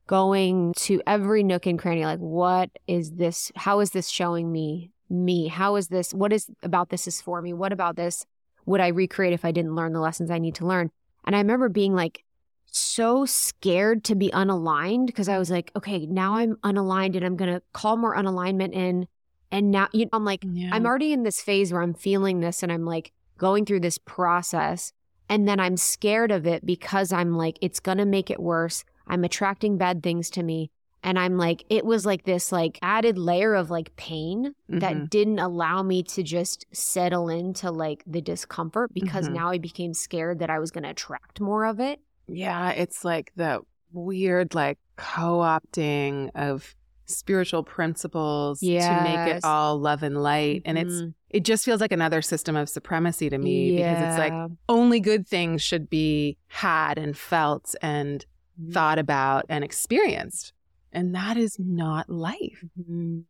going 0.06 0.72
to 0.76 1.00
every 1.06 1.42
nook 1.42 1.66
and 1.66 1.78
cranny. 1.78 2.04
Like, 2.04 2.18
what 2.20 2.70
is 2.86 3.12
this? 3.12 3.50
How 3.56 3.80
is 3.80 3.90
this 3.90 4.08
showing 4.08 4.50
me 4.52 4.90
me? 5.08 5.48
How 5.48 5.76
is 5.76 5.88
this? 5.88 6.14
What 6.14 6.32
is 6.32 6.46
about 6.62 6.90
this 6.90 7.06
is 7.08 7.20
for 7.20 7.42
me? 7.42 7.52
What 7.52 7.72
about 7.72 7.96
this 7.96 8.24
would 8.66 8.80
I 8.80 8.88
recreate 8.88 9.32
if 9.32 9.44
I 9.44 9.50
didn't 9.52 9.74
learn 9.74 9.92
the 9.92 10.00
lessons 10.00 10.30
I 10.30 10.38
need 10.38 10.54
to 10.56 10.66
learn? 10.66 10.90
And 11.24 11.34
I 11.34 11.40
remember 11.40 11.68
being 11.68 11.94
like 11.94 12.24
so 12.66 13.24
scared 13.26 14.04
to 14.04 14.14
be 14.14 14.30
unaligned 14.30 15.06
because 15.06 15.28
I 15.28 15.38
was 15.38 15.50
like, 15.50 15.72
okay, 15.74 16.06
now 16.06 16.36
I'm 16.36 16.54
unaligned 16.56 17.16
and 17.16 17.24
I'm 17.24 17.36
going 17.36 17.52
to 17.52 17.62
call 17.72 17.96
more 17.96 18.14
unalignment 18.14 18.72
in. 18.74 19.08
And 19.52 19.70
now, 19.70 19.88
you 19.92 20.04
know, 20.06 20.10
I'm 20.12 20.24
like, 20.24 20.44
Yeah. 20.46 20.70
I'm 20.72 20.86
already 20.86 21.12
in 21.12 21.22
this 21.24 21.40
phase 21.40 21.72
where 21.72 21.82
I'm 21.82 21.94
feeling 21.94 22.40
this 22.40 22.62
and 22.62 22.70
I'm 22.70 22.84
like 22.84 23.12
going 23.38 23.64
through 23.64 23.80
this 23.80 23.98
process. 23.98 24.92
And 25.28 25.48
then 25.48 25.60
I'm 25.60 25.76
scared 25.76 26.30
of 26.32 26.46
it 26.46 26.66
because 26.66 27.12
I'm 27.12 27.36
like, 27.36 27.58
it's 27.60 27.80
going 27.80 27.98
to 27.98 28.04
make 28.04 28.30
it 28.30 28.40
worse. 28.40 28.84
I'm 29.06 29.24
attracting 29.24 29.78
bad 29.78 30.02
things 30.02 30.30
to 30.30 30.42
me. 30.42 30.70
And 31.02 31.18
I'm 31.18 31.38
like, 31.38 31.64
it 31.70 31.84
was 31.84 32.04
like 32.04 32.24
this 32.24 32.52
like 32.52 32.78
added 32.82 33.16
layer 33.16 33.54
of 33.54 33.70
like 33.70 33.96
pain 33.96 34.54
Mhm. 34.70 34.80
that 34.80 35.10
didn't 35.10 35.38
allow 35.38 35.82
me 35.82 36.02
to 36.04 36.22
just 36.22 36.66
settle 36.72 37.28
into 37.28 37.70
like 37.70 38.02
the 38.06 38.20
discomfort 38.20 38.92
because 38.92 39.28
Mhm. 39.28 39.32
now 39.32 39.48
I 39.50 39.58
became 39.58 39.94
scared 39.94 40.40
that 40.40 40.50
I 40.50 40.58
was 40.58 40.70
going 40.70 40.84
to 40.84 40.90
attract 40.90 41.40
more 41.40 41.64
of 41.64 41.80
it. 41.80 42.00
Yeah, 42.28 42.70
it's 42.70 43.04
like 43.04 43.32
the 43.34 43.62
weird, 43.92 44.54
like 44.54 44.78
co 44.96 45.38
opting 45.38 46.30
of 46.34 46.76
spiritual 47.11 47.62
principles 47.62 48.61
to 48.61 49.03
make 49.05 49.37
it 49.37 49.44
all 49.44 49.79
love 49.79 50.03
and 50.03 50.23
light. 50.23 50.62
And 50.64 50.79
it's, 50.79 50.94
Mhm. 50.94 51.14
it 51.29 51.44
just 51.44 51.64
feels 51.64 51.81
like 51.81 51.92
another 51.92 52.23
system 52.23 52.57
of 52.57 52.68
supremacy 52.68 53.29
to 53.31 53.38
me 53.38 53.77
because 53.77 54.03
it's 54.03 54.18
like 54.18 54.51
only 54.68 55.01
good 55.01 55.27
things 55.27 55.62
should 55.62 55.88
be 55.90 56.38
had 56.49 56.99
and 56.99 57.16
felt 57.16 57.75
and 57.83 58.25
thought 58.73 58.99
about 58.99 59.46
and 59.49 59.64
experienced. 59.64 60.53
And 60.92 61.14
that 61.14 61.37
is 61.37 61.59
not 61.59 62.11
life. 62.11 62.64
Mhm. 62.79 63.25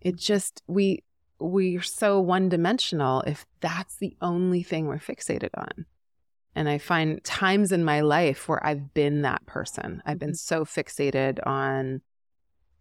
It 0.00 0.16
just 0.16 0.62
we 0.66 1.02
we're 1.38 1.82
so 1.82 2.20
one 2.20 2.48
dimensional 2.48 3.20
if 3.22 3.44
that's 3.60 3.96
the 3.96 4.16
only 4.20 4.62
thing 4.62 4.86
we're 4.86 4.98
fixated 4.98 5.50
on. 5.56 5.86
And 6.54 6.68
I 6.68 6.78
find 6.78 7.22
times 7.24 7.72
in 7.72 7.82
my 7.84 8.00
life 8.00 8.48
where 8.48 8.64
I've 8.64 8.92
been 8.94 9.22
that 9.22 9.44
person. 9.46 10.02
I've 10.06 10.18
been 10.18 10.34
so 10.34 10.64
fixated 10.64 11.44
on 11.46 12.02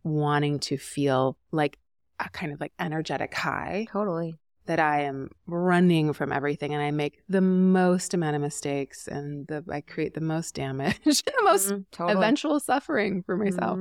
wanting 0.04 0.60
to 0.60 0.78
feel 0.78 1.38
like 1.52 1.78
a 2.20 2.30
kind 2.30 2.52
of 2.54 2.60
like 2.60 2.74
energetic 2.80 3.34
high 3.34 3.88
Totally. 3.92 4.36
that 4.66 4.80
I 4.80 5.02
am 5.04 5.30
running 5.48 6.14
from 6.14 6.32
everything 6.32 6.74
and 6.74 6.82
I 6.84 6.92
make 6.92 7.24
the 7.28 7.42
most 7.42 8.14
amount 8.14 8.36
of 8.36 8.42
mistakes 8.42 9.08
and 9.08 9.48
the 9.48 9.64
I 9.70 9.82
create 9.82 10.14
the 10.14 10.22
most 10.22 10.54
damage, 10.56 11.00
the 11.04 11.34
most 11.44 11.70
Mhm, 11.72 11.86
totally. 11.92 12.18
eventual 12.18 12.60
suffering 12.60 13.24
for 13.24 13.36
myself. 13.38 13.78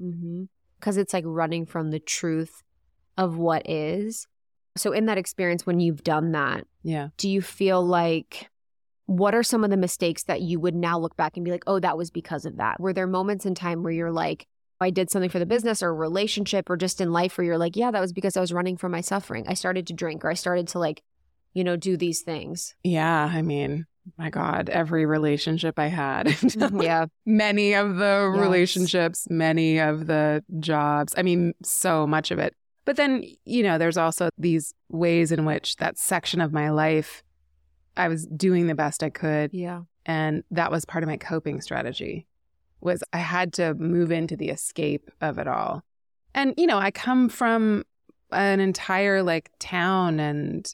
Mm-hmm. 0.00 0.44
Because 0.78 0.96
it's 0.96 1.12
like 1.12 1.24
running 1.26 1.66
from 1.66 1.90
the 1.90 1.98
truth 2.00 2.62
of 3.16 3.36
what 3.36 3.68
is. 3.68 4.26
So, 4.76 4.92
in 4.92 5.06
that 5.06 5.18
experience, 5.18 5.66
when 5.66 5.80
you've 5.80 6.04
done 6.04 6.30
that, 6.32 6.64
Yeah. 6.84 7.08
do 7.16 7.28
you 7.28 7.42
feel 7.42 7.84
like 7.84 8.48
what 9.06 9.34
are 9.34 9.42
some 9.42 9.64
of 9.64 9.70
the 9.70 9.76
mistakes 9.76 10.22
that 10.24 10.42
you 10.42 10.60
would 10.60 10.74
now 10.76 10.98
look 10.98 11.16
back 11.16 11.36
and 11.36 11.44
be 11.44 11.50
like, 11.50 11.64
oh, 11.66 11.80
that 11.80 11.96
was 11.96 12.10
because 12.12 12.44
of 12.44 12.58
that? 12.58 12.78
Were 12.78 12.92
there 12.92 13.06
moments 13.08 13.44
in 13.46 13.54
time 13.56 13.82
where 13.82 13.92
you're 13.92 14.12
like, 14.12 14.46
I 14.80 14.90
did 14.90 15.10
something 15.10 15.30
for 15.30 15.38
the 15.38 15.46
business 15.46 15.82
or 15.82 15.94
relationship 15.94 16.70
or 16.70 16.76
just 16.76 17.00
in 17.00 17.12
life 17.12 17.36
where 17.36 17.44
you're 17.44 17.58
like, 17.58 17.76
yeah, 17.76 17.90
that 17.90 18.00
was 18.00 18.12
because 18.12 18.36
I 18.36 18.40
was 18.40 18.52
running 18.52 18.76
from 18.76 18.92
my 18.92 19.00
suffering. 19.00 19.44
I 19.48 19.54
started 19.54 19.86
to 19.88 19.92
drink 19.92 20.24
or 20.24 20.30
I 20.30 20.34
started 20.34 20.68
to 20.68 20.78
like, 20.78 21.02
you 21.52 21.64
know, 21.64 21.76
do 21.76 21.96
these 21.96 22.20
things. 22.22 22.74
Yeah. 22.84 23.24
I 23.32 23.42
mean, 23.42 23.86
my 24.16 24.30
God, 24.30 24.68
every 24.68 25.04
relationship 25.04 25.78
I 25.78 25.88
had. 25.88 26.26
Mm-hmm, 26.38 26.80
yeah. 26.80 27.06
many 27.26 27.74
of 27.74 27.96
the 27.96 28.30
Yes. 28.32 28.40
relationships, 28.40 29.26
many 29.28 29.78
of 29.78 30.06
the 30.06 30.44
jobs. 30.60 31.12
I 31.16 31.22
mean, 31.22 31.54
so 31.64 32.06
much 32.06 32.30
of 32.30 32.38
it. 32.38 32.54
But 32.84 32.96
then, 32.96 33.24
you 33.44 33.62
know, 33.62 33.76
there's 33.78 33.98
also 33.98 34.30
these 34.38 34.72
ways 34.88 35.30
in 35.32 35.44
which 35.44 35.76
that 35.76 35.98
section 35.98 36.40
of 36.40 36.52
my 36.52 36.70
life, 36.70 37.22
I 37.96 38.08
was 38.08 38.26
doing 38.26 38.66
the 38.68 38.74
best 38.74 39.02
I 39.02 39.10
could. 39.10 39.50
Yeah. 39.52 39.82
And 40.06 40.42
that 40.52 40.70
was 40.70 40.84
part 40.86 41.02
of 41.04 41.08
my 41.08 41.16
coping 41.18 41.60
strategy 41.60 42.26
was 42.80 43.02
I 43.12 43.18
had 43.18 43.52
to 43.54 43.74
move 43.74 44.10
into 44.10 44.36
the 44.36 44.50
escape 44.50 45.10
of 45.20 45.38
it 45.38 45.48
all. 45.48 45.82
And, 46.34 46.54
you 46.56 46.66
know, 46.66 46.78
I 46.78 46.90
come 46.90 47.28
from 47.28 47.84
an 48.30 48.60
entire 48.60 49.22
like 49.22 49.50
town 49.58 50.20
and 50.20 50.72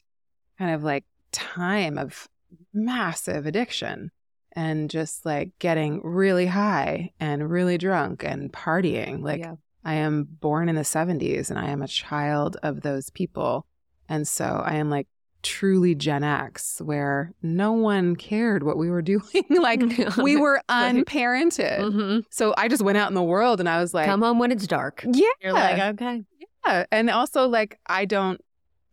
kind 0.59 0.73
of 0.73 0.83
like 0.83 1.05
time 1.31 1.97
of 1.97 2.27
massive 2.73 3.45
addiction 3.45 4.11
and 4.53 4.89
just 4.89 5.25
like 5.25 5.51
getting 5.59 6.01
really 6.03 6.45
high 6.45 7.11
and 7.19 7.49
really 7.49 7.77
drunk 7.77 8.23
and 8.23 8.51
partying. 8.51 9.21
Like 9.21 9.41
yeah. 9.41 9.55
I 9.83 9.95
am 9.95 10.27
born 10.39 10.69
in 10.69 10.75
the 10.75 10.81
70s 10.81 11.49
and 11.49 11.59
I 11.59 11.69
am 11.69 11.81
a 11.81 11.87
child 11.87 12.57
of 12.63 12.81
those 12.81 13.09
people. 13.09 13.65
And 14.07 14.27
so 14.27 14.61
I 14.63 14.75
am 14.75 14.89
like 14.89 15.07
truly 15.45 15.93
Gen 15.95 16.23
X 16.23 16.81
where 16.81 17.31
no 17.41 17.71
one 17.71 18.15
cared 18.15 18.63
what 18.63 18.77
we 18.77 18.89
were 18.89 19.01
doing. 19.13 19.21
like 19.49 19.81
we 20.17 20.35
were 20.35 20.59
unparented. 20.69 21.79
Mhm. 21.79 22.23
So 22.29 22.53
I 22.57 22.67
just 22.67 22.81
went 22.81 22.97
out 22.97 23.09
in 23.09 23.13
the 23.15 23.23
world 23.23 23.59
and 23.59 23.69
I 23.69 23.79
was 23.79 23.93
like, 23.93 24.05
Come 24.07 24.21
home 24.21 24.39
when 24.39 24.51
it's 24.51 24.67
dark. 24.67 25.05
yeah. 25.09 25.27
You're 25.41 25.53
like, 25.53 25.79
okay. 26.01 26.23
yeah. 26.65 26.85
And 26.91 27.09
also 27.09 27.47
like 27.47 27.79
I 27.85 28.05
don't 28.05 28.41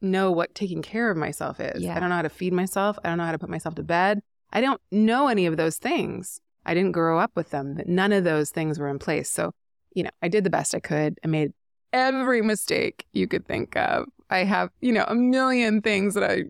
know 0.01 0.31
what 0.31 0.55
taking 0.55 0.83
care 0.83 1.11
of 1.11 1.17
myself 1.17 1.59
is. 1.61 1.81
Yeah. 1.83 1.97
I 1.97 2.01
don't 2.01 2.09
know 2.11 2.17
how 2.17 2.23
to 2.23 2.29
feed 2.29 2.53
myself. 2.53 2.99
I 3.05 3.09
don't 3.09 3.19
know 3.19 3.25
how 3.25 3.33
to 3.33 3.39
put 3.39 3.49
myself 3.51 3.75
to 3.77 3.83
bed. 3.83 4.21
I 4.53 4.61
don't 4.61 4.81
know 4.91 5.29
any 5.29 5.47
of 5.47 5.57
those 5.57 5.77
things. 5.79 6.41
I 6.67 6.75
didn't 6.75 6.93
grow 6.93 7.19
up 7.19 7.33
with 7.35 7.51
them. 7.51 7.81
None 7.87 8.13
of 8.13 8.25
those 8.25 8.51
things 8.51 8.79
were 8.79 8.89
in 8.89 8.99
place. 8.99 9.31
So, 9.31 9.53
you 9.95 10.03
know, 10.03 10.11
I 10.21 10.29
did 10.29 10.45
the 10.45 10.51
best 10.51 10.75
I 10.75 10.81
could. 10.81 11.19
I 11.25 11.29
made 11.29 11.53
every 11.93 12.43
mistake 12.43 13.07
you 13.13 13.27
could 13.29 13.47
think 13.47 13.77
of. 13.77 14.07
I 14.33 14.45
have, 14.45 14.71
you 14.81 14.93
know, 14.93 15.05
a 15.07 15.15
million 15.15 15.83
things 15.83 16.15
that 16.15 16.25
I 16.25 16.45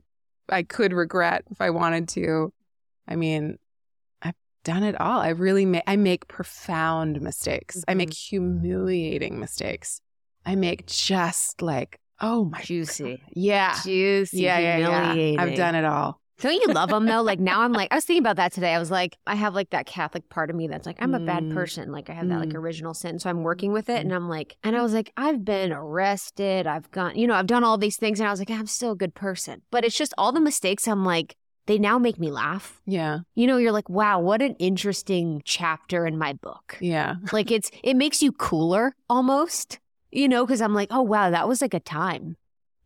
I 0.49 0.63
could 0.63 0.93
regret 0.93 1.45
if 1.51 1.61
I 1.61 1.71
wanted 1.71 2.09
to. 2.11 2.53
I 3.09 3.17
mean, 3.17 3.59
I've 4.23 4.35
done 4.65 4.85
it 4.85 5.01
all. 5.01 5.21
I 5.21 5.31
really 5.31 5.67
make 5.67 5.83
I 5.87 5.97
make 5.97 6.29
profound 6.29 7.21
mistakes. 7.21 7.85
I 7.89 7.95
make 7.95 8.11
mm-hmm. 8.11 8.37
humiliating 8.37 9.39
mistakes. 9.39 10.01
I 10.47 10.55
make 10.55 10.87
just 10.87 11.61
like, 11.61 11.99
oh 12.21 12.45
my 12.45 12.63
Juicy. 12.63 13.17
God. 13.17 13.21
Yeah. 13.33 13.79
Juicy. 13.85 14.43
Yeah, 14.43 14.59
yeah, 14.59 15.13
yeah. 15.15 15.43
I've 15.43 15.57
done 15.57 15.75
it 15.75 15.85
all. 15.85 16.22
Don't 16.43 16.61
you 16.61 16.75
love 16.75 16.91
them 16.91 17.07
though? 17.07 17.23
Like 17.23 17.39
now 17.41 17.63
I'm 17.63 17.73
like, 17.73 17.89
I 17.91 17.95
was 17.95 18.05
thinking 18.05 18.23
about 18.23 18.37
that 18.37 18.53
today. 18.53 18.75
I 18.75 18.79
was 18.81 18.91
like, 18.91 19.17
I 19.27 19.37
have 19.37 19.55
like 19.55 19.71
that 19.71 19.87
Catholic 19.87 20.29
part 20.29 20.51
of 20.51 20.57
me 20.57 20.67
that's 20.67 20.85
like, 20.87 21.01
I'm 21.01 21.15
a 21.15 21.21
bad 21.21 21.45
Mm. 21.45 21.55
person. 21.55 21.93
Like 21.93 22.11
I 22.11 22.15
have 22.15 22.29
that 22.29 22.41
like 22.41 22.49
Mm. 22.51 22.57
original 22.57 22.95
sin. 22.95 23.19
So 23.21 23.31
I'm 23.31 23.45
working 23.45 23.73
with 23.73 23.89
it. 23.89 24.01
And 24.05 24.13
I'm 24.13 24.29
like, 24.29 24.57
and 24.65 24.77
I 24.77 24.83
was 24.83 24.93
like, 24.93 25.13
I've 25.17 25.45
been 25.45 25.73
arrested. 25.73 26.67
I've 26.67 26.91
gone, 26.91 27.17
you 27.17 27.27
know, 27.27 27.35
I've 27.35 27.47
done 27.47 27.65
all 27.65 27.79
these 27.79 27.97
things. 27.97 28.19
And 28.21 28.27
I 28.27 28.31
was 28.33 28.41
like, 28.41 28.51
I'm 28.51 28.67
still 28.67 28.91
a 28.93 28.97
good 28.97 29.15
person. 29.15 29.63
But 29.71 29.85
it's 29.85 29.97
just 29.97 30.13
all 30.19 30.33
the 30.33 30.41
mistakes. 30.41 30.89
I'm 30.89 31.05
like, 31.05 31.37
they 31.67 31.79
now 31.79 31.97
make 31.97 32.19
me 32.19 32.33
laugh. 32.33 32.83
Yeah. 32.87 33.21
You 33.37 33.47
know, 33.47 33.57
you're 33.57 33.71
like, 33.71 33.89
wow, 33.89 34.19
what 34.19 34.43
an 34.43 34.57
interesting 34.59 35.43
chapter 35.45 36.07
in 36.07 36.19
my 36.19 36.33
book. 36.33 36.77
Yeah. 36.81 37.15
Like 37.33 37.53
it's, 37.53 37.71
it 37.85 37.95
makes 37.95 38.21
you 38.21 38.33
cooler 38.33 38.97
almost, 39.09 39.79
you 40.11 40.29
know, 40.29 40.45
because 40.45 40.61
I'm 40.61 40.75
like, 40.75 40.89
oh, 40.91 41.03
wow, 41.03 41.31
that 41.31 41.47
was 41.47 41.63
like 41.63 41.73
a 41.73 41.79
time, 41.79 42.37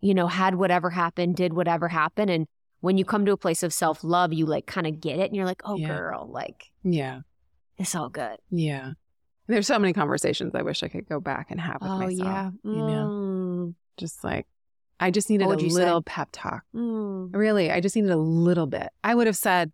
you 0.03 0.13
know, 0.13 0.27
had 0.27 0.57
whatever 0.57 0.91
happened, 0.91 1.37
did 1.37 1.55
whatever 1.55 1.89
happened. 1.89 2.29
And 2.31 2.47
when 2.81 2.99
you 2.99 3.05
come 3.05 3.25
to 3.27 3.33
a 3.33 3.37
place 3.37 3.63
of 3.63 3.73
self 3.73 4.05
love, 4.05 4.33
you 4.33 4.47
like 4.47 4.67
kind 4.67 4.87
of 4.87 5.01
get 5.01 5.19
it 5.19 5.27
and 5.27 5.37
you're 5.37 5.47
like, 5.47 5.63
oh, 5.65 5.77
Yeah. 5.77 5.89
girl, 5.89 6.29
like 6.31 6.71
Yeah. 6.85 7.21
it's 7.79 7.95
all 7.95 8.09
good. 8.09 8.39
Yeah. 8.51 8.93
There's 9.49 9.67
so 9.67 9.79
many 9.79 9.93
conversations 9.93 10.55
I 10.55 10.63
wish 10.63 10.83
I 10.83 10.89
could 10.89 11.09
go 11.09 11.21
back 11.21 11.51
and 11.51 11.61
have 11.61 11.81
with 11.81 11.91
oh, 11.91 11.99
myself. 11.99 12.19
yeah. 12.21 12.51
You 12.65 12.83
know, 12.83 13.09
Mm, 13.13 13.75
just 13.97 14.25
like 14.25 14.47
I 14.99 15.11
just 15.11 15.29
needed 15.31 15.47
a 15.49 15.63
you 15.63 15.71
say? 15.71 15.85
little 15.85 16.03
pep 16.03 16.31
talk. 16.33 16.63
mm. 16.75 17.29
Really, 17.35 17.71
I 17.71 17.81
just 17.81 17.95
needed 17.97 18.11
a 18.11 18.17
little 18.17 18.67
bit. 18.67 18.89
I 19.05 19.15
would 19.15 19.27
have 19.27 19.37
said, 19.37 19.71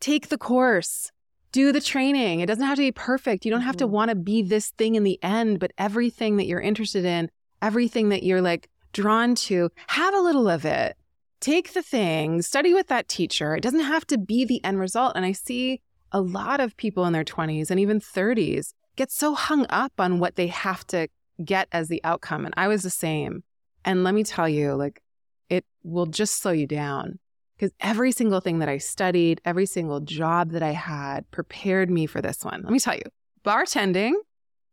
take 0.00 0.28
the 0.28 0.36
course, 0.38 1.10
do 1.52 1.70
the 1.72 1.80
training. 1.80 2.40
It 2.40 2.46
doesn't 2.46 2.64
have 2.66 2.76
to 2.76 2.82
be 2.82 2.90
perfect. 2.92 3.44
You 3.44 3.50
don't 3.52 3.60
have 3.62 3.76
to 3.76 3.86
Mhm. 3.86 3.90
want 3.90 4.08
to 4.10 4.14
be 4.16 4.42
this 4.42 4.70
thing 4.70 4.96
in 4.96 5.04
the 5.04 5.18
end, 5.22 5.60
but 5.60 5.70
everything 5.78 6.36
that 6.38 6.46
you're 6.46 6.60
interested 6.60 7.04
in, 7.04 7.30
everything 7.62 8.08
that 8.08 8.24
you're 8.24 8.42
like 8.42 8.68
drawn 8.92 9.34
to, 9.36 9.70
have 9.86 10.12
a 10.14 10.20
little 10.20 10.48
of 10.48 10.64
it. 10.64 10.96
Take 11.40 11.74
the 11.74 11.82
thing, 11.82 12.42
study 12.42 12.72
with 12.72 12.88
that 12.88 13.08
teacher. 13.08 13.54
It 13.54 13.62
doesn't 13.62 13.80
have 13.80 14.06
to 14.08 14.18
be 14.18 14.44
the 14.44 14.64
end 14.64 14.80
result. 14.80 15.12
And 15.14 15.24
I 15.24 15.32
see 15.32 15.80
a 16.12 16.20
lot 16.20 16.60
of 16.60 16.76
people 16.76 17.04
in 17.04 17.12
their 17.12 17.24
20s 17.24 17.70
and 17.70 17.78
even 17.78 18.00
30s 18.00 18.72
get 18.96 19.10
so 19.10 19.34
hung 19.34 19.66
up 19.68 19.92
on 19.98 20.18
what 20.20 20.36
they 20.36 20.46
have 20.46 20.86
to 20.86 21.08
get 21.44 21.68
as 21.72 21.88
the 21.88 22.00
outcome. 22.04 22.44
And 22.44 22.54
I 22.56 22.68
was 22.68 22.82
the 22.82 22.90
same. 22.90 23.42
And 23.84 24.04
let 24.04 24.14
me 24.14 24.24
tell 24.24 24.48
you, 24.48 24.74
like, 24.74 25.02
it 25.50 25.64
will 25.82 26.06
just 26.06 26.40
slow 26.40 26.52
you 26.52 26.66
down 26.66 27.18
because 27.56 27.72
every 27.80 28.12
single 28.12 28.40
thing 28.40 28.60
that 28.60 28.68
I 28.68 28.78
studied, 28.78 29.40
every 29.44 29.66
single 29.66 30.00
job 30.00 30.50
that 30.52 30.62
I 30.62 30.72
had 30.72 31.30
prepared 31.30 31.90
me 31.90 32.06
for 32.06 32.22
this 32.22 32.44
one. 32.44 32.62
Let 32.62 32.72
me 32.72 32.78
tell 32.78 32.94
you, 32.94 33.02
bartending 33.44 34.12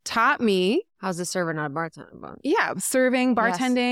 taught 0.04 0.42
me, 0.42 0.84
How's 0.98 1.18
the 1.18 1.26
server 1.26 1.54
not 1.54 1.68
a 1.68 1.70
bartender? 1.70 2.38
Yeah, 2.44 2.74
serving, 2.78 3.36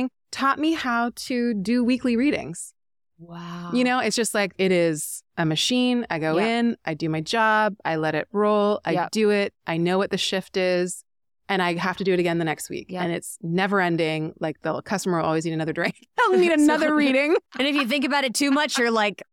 Yes. 0.05 0.09
Taught 0.31 0.59
me 0.59 0.73
how 0.73 1.11
to 1.15 1.53
do 1.53 1.83
weekly 1.83 2.15
readings. 2.15 2.73
Wow. 3.17 3.71
You 3.73 3.83
know, 3.83 3.99
it's 3.99 4.15
just 4.15 4.33
like 4.33 4.53
it 4.57 4.71
is 4.71 5.23
a 5.37 5.45
machine. 5.45 6.05
I 6.09 6.19
go 6.19 6.37
Yeah. 6.37 6.59
in, 6.59 6.77
I 6.85 6.93
do 6.93 7.09
my 7.09 7.19
job, 7.21 7.75
I 7.83 7.97
let 7.97 8.15
it 8.15 8.27
roll, 8.31 8.79
I 8.85 8.91
Yeah. 8.93 9.09
do 9.11 9.29
it, 9.29 9.53
I 9.67 9.77
know 9.77 9.97
what 9.97 10.09
the 10.11 10.17
shift 10.17 10.55
is. 10.57 11.03
And 11.49 11.61
I 11.63 11.73
have 11.75 11.97
to 11.97 12.03
do 12.03 12.13
it 12.13 12.19
again 12.19 12.37
the 12.37 12.45
next 12.45 12.69
week. 12.69 12.87
Yeah. 12.89 13.01
And 13.03 13.11
it's 13.11 13.37
never 13.41 13.81
ending. 13.81 14.33
Like 14.39 14.61
the 14.61 14.81
customer 14.83 15.17
will 15.17 15.25
always 15.25 15.45
need 15.45 15.53
another 15.53 15.73
drink. 15.73 15.95
They'll 16.17 16.37
need 16.39 16.51
another 16.51 16.93
reading. 17.03 17.35
and 17.57 17.67
if 17.67 17.75
you 17.75 17.87
think 17.87 18.05
about 18.05 18.23
it 18.23 18.35
too 18.35 18.51
much, 18.51 18.77
you're 18.77 18.91
like, 18.91 19.23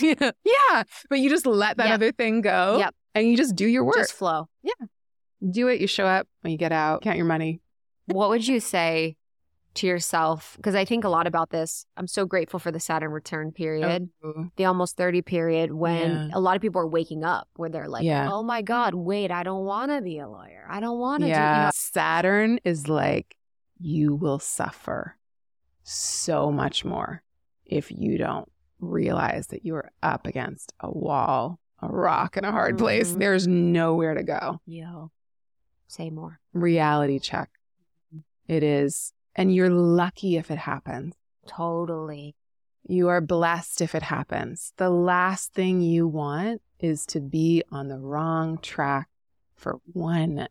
yeah. 0.00 0.30
yeah. 0.44 0.82
But 1.08 1.18
you 1.20 1.30
just 1.30 1.46
let 1.46 1.78
that 1.78 1.86
Yep. 1.86 1.94
other 1.94 2.12
thing 2.12 2.42
go. 2.42 2.78
Yep. 2.78 2.94
And 3.14 3.26
you 3.26 3.36
just 3.36 3.56
do 3.56 3.66
your 3.66 3.84
work. 3.84 3.96
just 3.96 4.12
flow. 4.12 4.48
Yeah. 4.62 4.86
Do 5.50 5.66
it. 5.68 5.80
You 5.80 5.86
show 5.88 6.06
up 6.06 6.28
when 6.42 6.52
you 6.52 6.58
get 6.58 6.70
out, 6.72 7.02
count 7.02 7.16
your 7.16 7.26
money. 7.26 7.60
what 8.06 8.28
would 8.28 8.46
you 8.46 8.60
say 8.60 9.16
to 9.74 9.86
yourself? 9.86 10.54
Because 10.56 10.74
I 10.74 10.84
think 10.84 11.04
a 11.04 11.08
lot 11.08 11.26
about 11.26 11.50
this. 11.50 11.86
I'm 11.96 12.06
so 12.06 12.26
grateful 12.26 12.58
for 12.58 12.72
the 12.72 12.80
Saturn 12.80 13.10
return 13.12 13.52
period, 13.52 14.10
Oh, 14.22 14.48
the 14.56 14.64
almost 14.64 14.96
30 14.96 15.22
period, 15.22 15.72
when 15.72 16.10
Yeah. 16.10 16.30
a 16.32 16.40
lot 16.40 16.56
of 16.56 16.62
people 16.62 16.80
are 16.80 16.86
waking 16.88 17.24
up, 17.24 17.48
where 17.56 17.68
they're 17.70 17.88
like, 17.88 18.04
Yeah. 18.04 18.30
oh 18.32 18.42
my 18.42 18.62
God, 18.62 18.94
wait, 18.94 19.30
I 19.30 19.42
don't 19.42 19.64
want 19.64 19.90
to 19.92 20.00
be 20.02 20.18
a 20.18 20.28
lawyer. 20.28 20.66
I 20.68 20.80
don't 20.80 20.98
want 20.98 21.22
to 21.22 21.28
yeah. 21.28 21.54
do, 21.54 21.58
you 21.60 21.64
know, 21.66 21.70
Saturn 21.74 22.58
is 22.64 22.88
like, 22.88 23.36
you 23.78 24.14
will 24.14 24.38
suffer 24.38 25.16
so 25.82 26.50
much 26.52 26.84
more 26.84 27.22
if 27.64 27.90
you 27.90 28.18
don't 28.18 28.50
realize 28.80 29.48
that 29.48 29.64
you 29.64 29.74
are 29.76 29.90
up 30.02 30.26
against 30.26 30.72
a 30.80 30.90
wall, 30.90 31.60
a 31.80 31.88
rock, 31.88 32.36
and 32.36 32.44
a 32.44 32.50
hard 32.50 32.76
place. 32.78 33.12
Mhm. 33.12 33.18
There's 33.18 33.46
nowhere 33.46 34.14
to 34.14 34.22
go. 34.22 34.60
yo, 34.66 35.10
say 35.86 36.10
more. 36.10 36.40
Reality 36.52 37.18
check. 37.18 37.50
It 38.46 38.62
is. 38.62 39.12
And 39.34 39.54
you're 39.54 39.70
lucky 39.70 40.36
if 40.36 40.50
it 40.50 40.58
happens. 40.58 41.14
Totally. 41.46 42.34
You 42.86 43.08
are 43.08 43.20
blessed 43.20 43.80
if 43.80 43.94
it 43.94 44.02
happens. 44.02 44.72
The 44.76 44.90
last 44.90 45.52
thing 45.52 45.80
you 45.80 46.08
want 46.08 46.62
is 46.78 47.06
to 47.06 47.20
be 47.20 47.62
on 47.70 47.88
the 47.88 47.98
wrong 47.98 48.58
track 48.58 49.08
for 49.54 49.80
one 49.92 50.48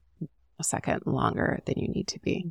second 0.62 1.04
longer 1.06 1.60
than 1.66 1.80
you 1.80 1.88
need 1.88 2.08
to 2.08 2.20
be. 2.20 2.40
Mm-hmm. 2.40 2.50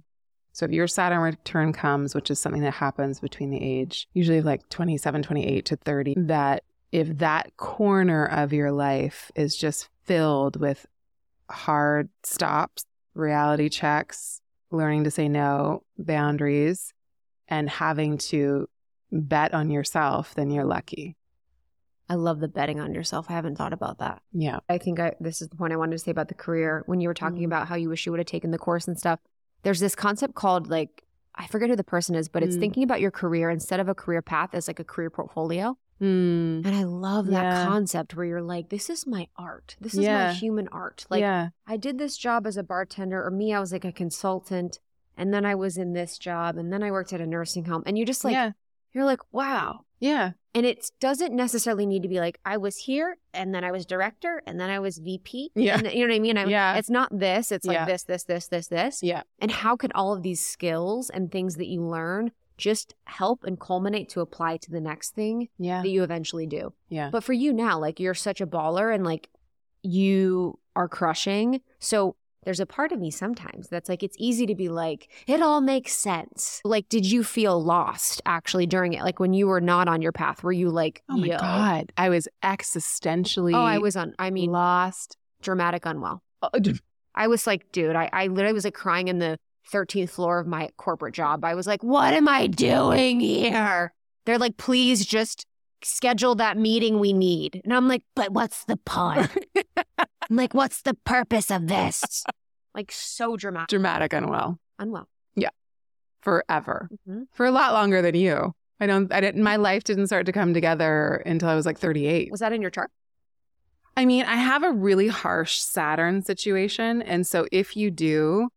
So 0.53 0.64
if 0.64 0.72
your 0.72 0.89
Saturn 0.89 1.20
return 1.20 1.72
comes, 1.72 2.14
which 2.16 2.33
is 2.33 2.41
something 2.41 2.62
that 2.62 2.74
happens 2.74 3.20
between 3.20 3.51
the 3.51 3.62
age, 3.62 4.09
usually 4.12 4.41
like 4.41 4.68
27, 4.70 5.22
28 5.22 5.64
to 5.66 5.76
30, 5.76 6.14
that 6.16 6.64
if 6.91 7.18
that 7.18 7.57
corner 7.57 8.26
of 8.26 8.53
your 8.53 8.72
life 8.72 9.31
is 9.37 9.57
just 9.57 9.89
filled 10.05 10.57
with 10.57 10.85
hard 11.49 12.09
stops, 12.24 12.85
reality 13.14 13.68
checks, 13.68 14.41
learning 14.71 15.05
to 15.05 15.11
say 15.11 15.29
no, 15.29 15.83
boundaries, 15.97 16.93
and 17.49 17.69
having 17.69 18.19
to 18.19 18.69
bet 19.11 19.55
on 19.55 19.71
yourself, 19.71 20.35
then 20.35 20.51
you're 20.51 20.64
lucky. 20.64 21.16
I 22.11 22.14
love 22.14 22.41
the 22.41 22.49
betting 22.49 22.81
on 22.81 22.95
yourself. 22.95 23.27
I 23.29 23.35
haven't 23.35 23.57
thought 23.57 23.73
about 23.73 23.99
that. 23.99 24.23
Yeah. 24.33 24.61
I 24.69 24.79
think 24.79 24.99
I, 24.99 25.14
this 25.21 25.43
is 25.43 25.49
the 25.49 25.57
point 25.57 25.73
I 25.73 25.77
wanted 25.77 25.93
to 25.93 25.99
say 25.99 26.11
about 26.11 26.29
the 26.29 26.35
career. 26.35 26.83
When 26.87 27.01
you 27.01 27.09
were 27.09 27.14
talking 27.14 27.43
Mhm. 27.43 27.47
about 27.47 27.69
how 27.69 27.75
you 27.77 27.89
wish 27.91 28.07
you 28.07 28.12
would 28.12 28.19
have 28.19 28.27
taken 28.27 28.51
the 28.51 28.59
course 28.59 28.89
and 28.89 28.99
stuff, 28.99 29.21
there's 29.62 29.81
this 29.81 29.95
concept 29.95 30.35
called 30.35 30.69
like, 30.69 31.05
I 31.35 31.47
forget 31.47 31.69
who 31.69 31.77
the 31.77 31.85
person 31.85 32.14
is, 32.14 32.29
but 32.29 32.43
it's 32.43 32.57
Mm. 32.57 32.61
thinking 32.61 32.83
about 32.83 33.01
your 33.01 33.11
career 33.11 33.51
instead 33.51 33.79
of 33.81 33.89
a 33.89 33.95
career 33.95 34.23
path 34.23 34.51
as 34.55 34.69
like 34.69 34.81
a 34.81 34.85
career 34.85 35.11
portfolio. 35.11 35.77
Mm. 36.01 36.64
And 36.64 36.74
I 36.74 36.84
love 36.84 37.26
that 37.26 37.42
Yeah. 37.42 37.64
concept 37.66 38.14
where 38.16 38.24
you're 38.26 38.42
like, 38.42 38.68
this 38.68 38.88
is 38.88 39.07
my 39.07 39.28
art. 39.36 39.76
This 39.80 39.94
is 39.94 40.01
Yeah. 40.01 40.28
my 40.28 40.32
human 40.32 40.68
art. 40.68 41.07
Like, 41.11 41.20
yeah. 41.20 41.49
I 41.66 41.76
did 41.76 41.99
this 41.99 42.16
job 42.16 42.46
as 42.46 42.57
a 42.57 42.62
bartender, 42.62 43.24
or 43.24 43.30
me, 43.30 43.53
I 43.53 43.61
was 43.61 43.72
like 43.72 43.84
a 43.84 43.92
consultant. 43.92 44.78
And 45.16 45.34
then 45.34 45.44
I 45.44 45.57
was 45.57 45.76
in 45.76 45.94
this 45.94 46.16
job, 46.16 46.57
and 46.57 46.72
then 46.72 46.82
I 46.84 46.92
worked 46.92 47.12
at 47.12 47.20
a 47.20 47.26
nursing 47.26 47.64
home. 47.64 47.82
And 47.86 47.99
you 47.99 48.07
just 48.07 48.24
like, 48.24 48.55
you're 48.92 49.05
like, 49.05 49.20
wow. 49.32 49.80
Yeah. 49.99 50.32
And 50.55 50.64
it 50.64 50.90
doesn't 51.01 51.34
necessarily 51.34 51.86
need 51.86 52.03
to 52.05 52.09
be 52.09 52.20
like, 52.20 52.38
I 52.44 52.57
was 52.57 52.76
here, 52.76 53.16
and 53.34 53.53
then 53.53 53.64
I 53.64 53.72
was 53.72 53.84
director, 53.84 54.40
and 54.46 54.61
then 54.61 54.70
I 54.70 54.78
was 54.78 54.99
VP. 54.99 55.51
Yeah. 55.57 55.76
Then- 55.78 55.92
you 55.92 56.07
know 56.07 56.12
what 56.12 56.16
I 56.16 56.20
mean? 56.20 56.38
I, 56.38 56.44
Yeah. 56.44 56.76
It's 56.76 56.88
not 56.88 57.09
this, 57.16 57.51
it's 57.51 57.66
like 57.66 57.86
this, 57.88 58.05
this, 58.05 58.22
this, 58.24 58.46
this, 58.46 58.68
this. 58.68 59.03
Yeah. 59.03 59.22
And 59.40 59.51
how 59.51 59.74
could 59.76 59.90
all 59.96 60.12
of 60.14 60.22
these 60.22 60.44
skills 60.44 61.11
and 61.11 61.32
things 61.32 61.57
that 61.57 61.66
you 61.66 61.82
learn 61.84 62.30
just 62.59 62.95
help 63.05 63.45
and 63.45 63.59
culminate 63.59 64.09
to 64.11 64.21
apply 64.21 64.59
to 64.59 64.71
the 64.71 64.81
next 64.81 65.15
thing 65.15 65.49
Yeah. 65.59 65.81
that 65.83 65.89
you 65.89 66.03
eventually 66.03 66.47
do? 66.47 66.75
Yeah. 66.91 67.09
But 67.11 67.25
for 67.25 67.33
you 67.33 67.53
now, 67.55 67.79
like 67.79 67.99
you're 68.01 68.15
such 68.15 68.41
a 68.41 68.47
baller 68.47 68.95
and 68.95 69.05
like 69.05 69.31
you 69.83 70.59
are 70.77 70.89
crushing. 70.89 71.61
So 71.79 72.17
there's 72.45 72.61
a 72.61 72.67
part 72.67 72.93
of 72.93 72.99
me 73.01 73.11
sometimes 73.11 73.69
that's 73.69 73.89
like, 73.89 74.03
it's 74.03 74.17
easy 74.19 74.47
to 74.47 74.55
be 74.55 74.69
like, 74.69 75.09
it 75.27 75.43
all 75.43 75.61
makes 75.61 75.93
sense. 75.93 76.61
Like, 76.65 76.89
did 76.89 77.05
you 77.05 77.23
feel 77.25 77.63
lost 77.63 78.23
actually 78.27 78.67
during 78.67 78.93
it? 78.95 79.03
Like 79.03 79.19
when 79.21 79.35
you 79.35 79.47
were 79.49 79.61
not 79.61 79.87
on 79.89 80.03
your 80.03 80.13
path, 80.13 80.43
were 80.43 80.53
you 80.53 80.71
like, 80.71 81.03
Oh 81.09 81.17
my 81.17 81.27
yo? 81.27 81.39
God. 81.39 81.93
I 81.97 82.09
was 82.09 82.29
existentially 82.43 83.55
Oh, 83.55 83.61
I 83.63 83.79
was 83.79 83.97
on, 83.97 84.15
I 84.19 84.31
mean, 84.31 84.51
lost. 84.51 85.17
dramatic 85.43 85.85
unwell. 85.87 86.23
Uh, 86.43 86.51
D- 86.59 86.79
I 87.15 87.27
was 87.27 87.47
like, 87.47 87.71
dude, 87.73 87.97
I, 87.97 88.09
I 88.13 88.27
literally 88.29 88.53
was 88.55 88.65
like 88.65 88.75
crying 88.75 89.09
in 89.09 89.19
the 89.19 89.39
13th 89.73 90.11
floor 90.11 90.39
of 90.39 90.47
my 90.47 90.69
corporate 90.77 91.14
job. 91.14 91.45
I 91.45 91.55
was 91.55 91.66
like, 91.66 91.83
what 91.83 92.14
am 92.14 92.29
I 92.29 92.47
doing 92.47 93.21
here? 93.21 93.93
They're 94.27 94.39
like, 94.39 94.57
please 94.57 95.05
just 95.07 95.45
schedule 95.83 96.35
that 96.37 96.57
meeting 96.57 96.99
we 96.99 97.12
need. 97.12 97.61
And 97.64 97.73
I'm 97.73 97.87
like, 97.89 98.03
but 98.16 98.33
what's 98.33 98.64
the 98.64 98.77
point? 98.79 99.31
I'm 99.99 100.37
like, 100.37 100.55
what's 100.55 100.83
the 100.83 100.95
purpose 101.05 101.51
of 101.51 101.66
this? 101.69 102.25
like, 102.75 102.93
so 102.93 103.37
dramatic. 103.37 103.69
dramatic 103.69 104.12
unwell 104.12 104.59
Unwell. 104.79 105.09
Yeah. 105.35 105.49
Forever 106.21 106.89
Mhm. 107.09 107.27
for 107.33 107.47
a 107.47 107.51
lot 107.51 107.73
longer 107.73 108.03
than 108.03 108.14
you. 108.14 108.53
I 108.81 108.87
don't, 108.87 109.12
I 109.12 109.21
didn't, 109.21 109.43
my 109.43 109.57
life 109.57 109.83
didn't 109.85 110.07
start 110.07 110.27
to 110.27 110.33
come 110.33 110.55
together 110.55 111.23
until 111.27 111.49
I 111.49 111.55
was 111.55 111.66
like 111.66 111.79
38. 111.79 112.31
Was 112.31 112.41
that 112.41 112.53
in 112.53 112.61
your 112.62 112.71
chart? 112.71 112.91
I 113.97 114.05
mean, 114.07 114.25
I 114.25 114.37
have 114.37 114.62
a 114.62 114.71
really 114.71 115.09
harsh 115.09 115.59
Saturn 115.59 116.23
situation. 116.23 117.03
And 117.03 117.27
so 117.27 117.47
if 117.51 117.77
you 117.77 117.91
do, 117.91 118.49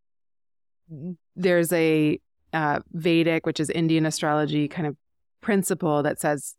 there's 1.36 1.72
a 1.74 2.20
uh, 2.54 2.80
Vedic, 2.94 3.46
which 3.46 3.60
is 3.60 3.70
Indian 3.70 4.06
astrology 4.06 4.68
kind 4.68 4.88
of 4.88 4.96
principle 5.42 6.04
that 6.04 6.20
says 6.20 6.56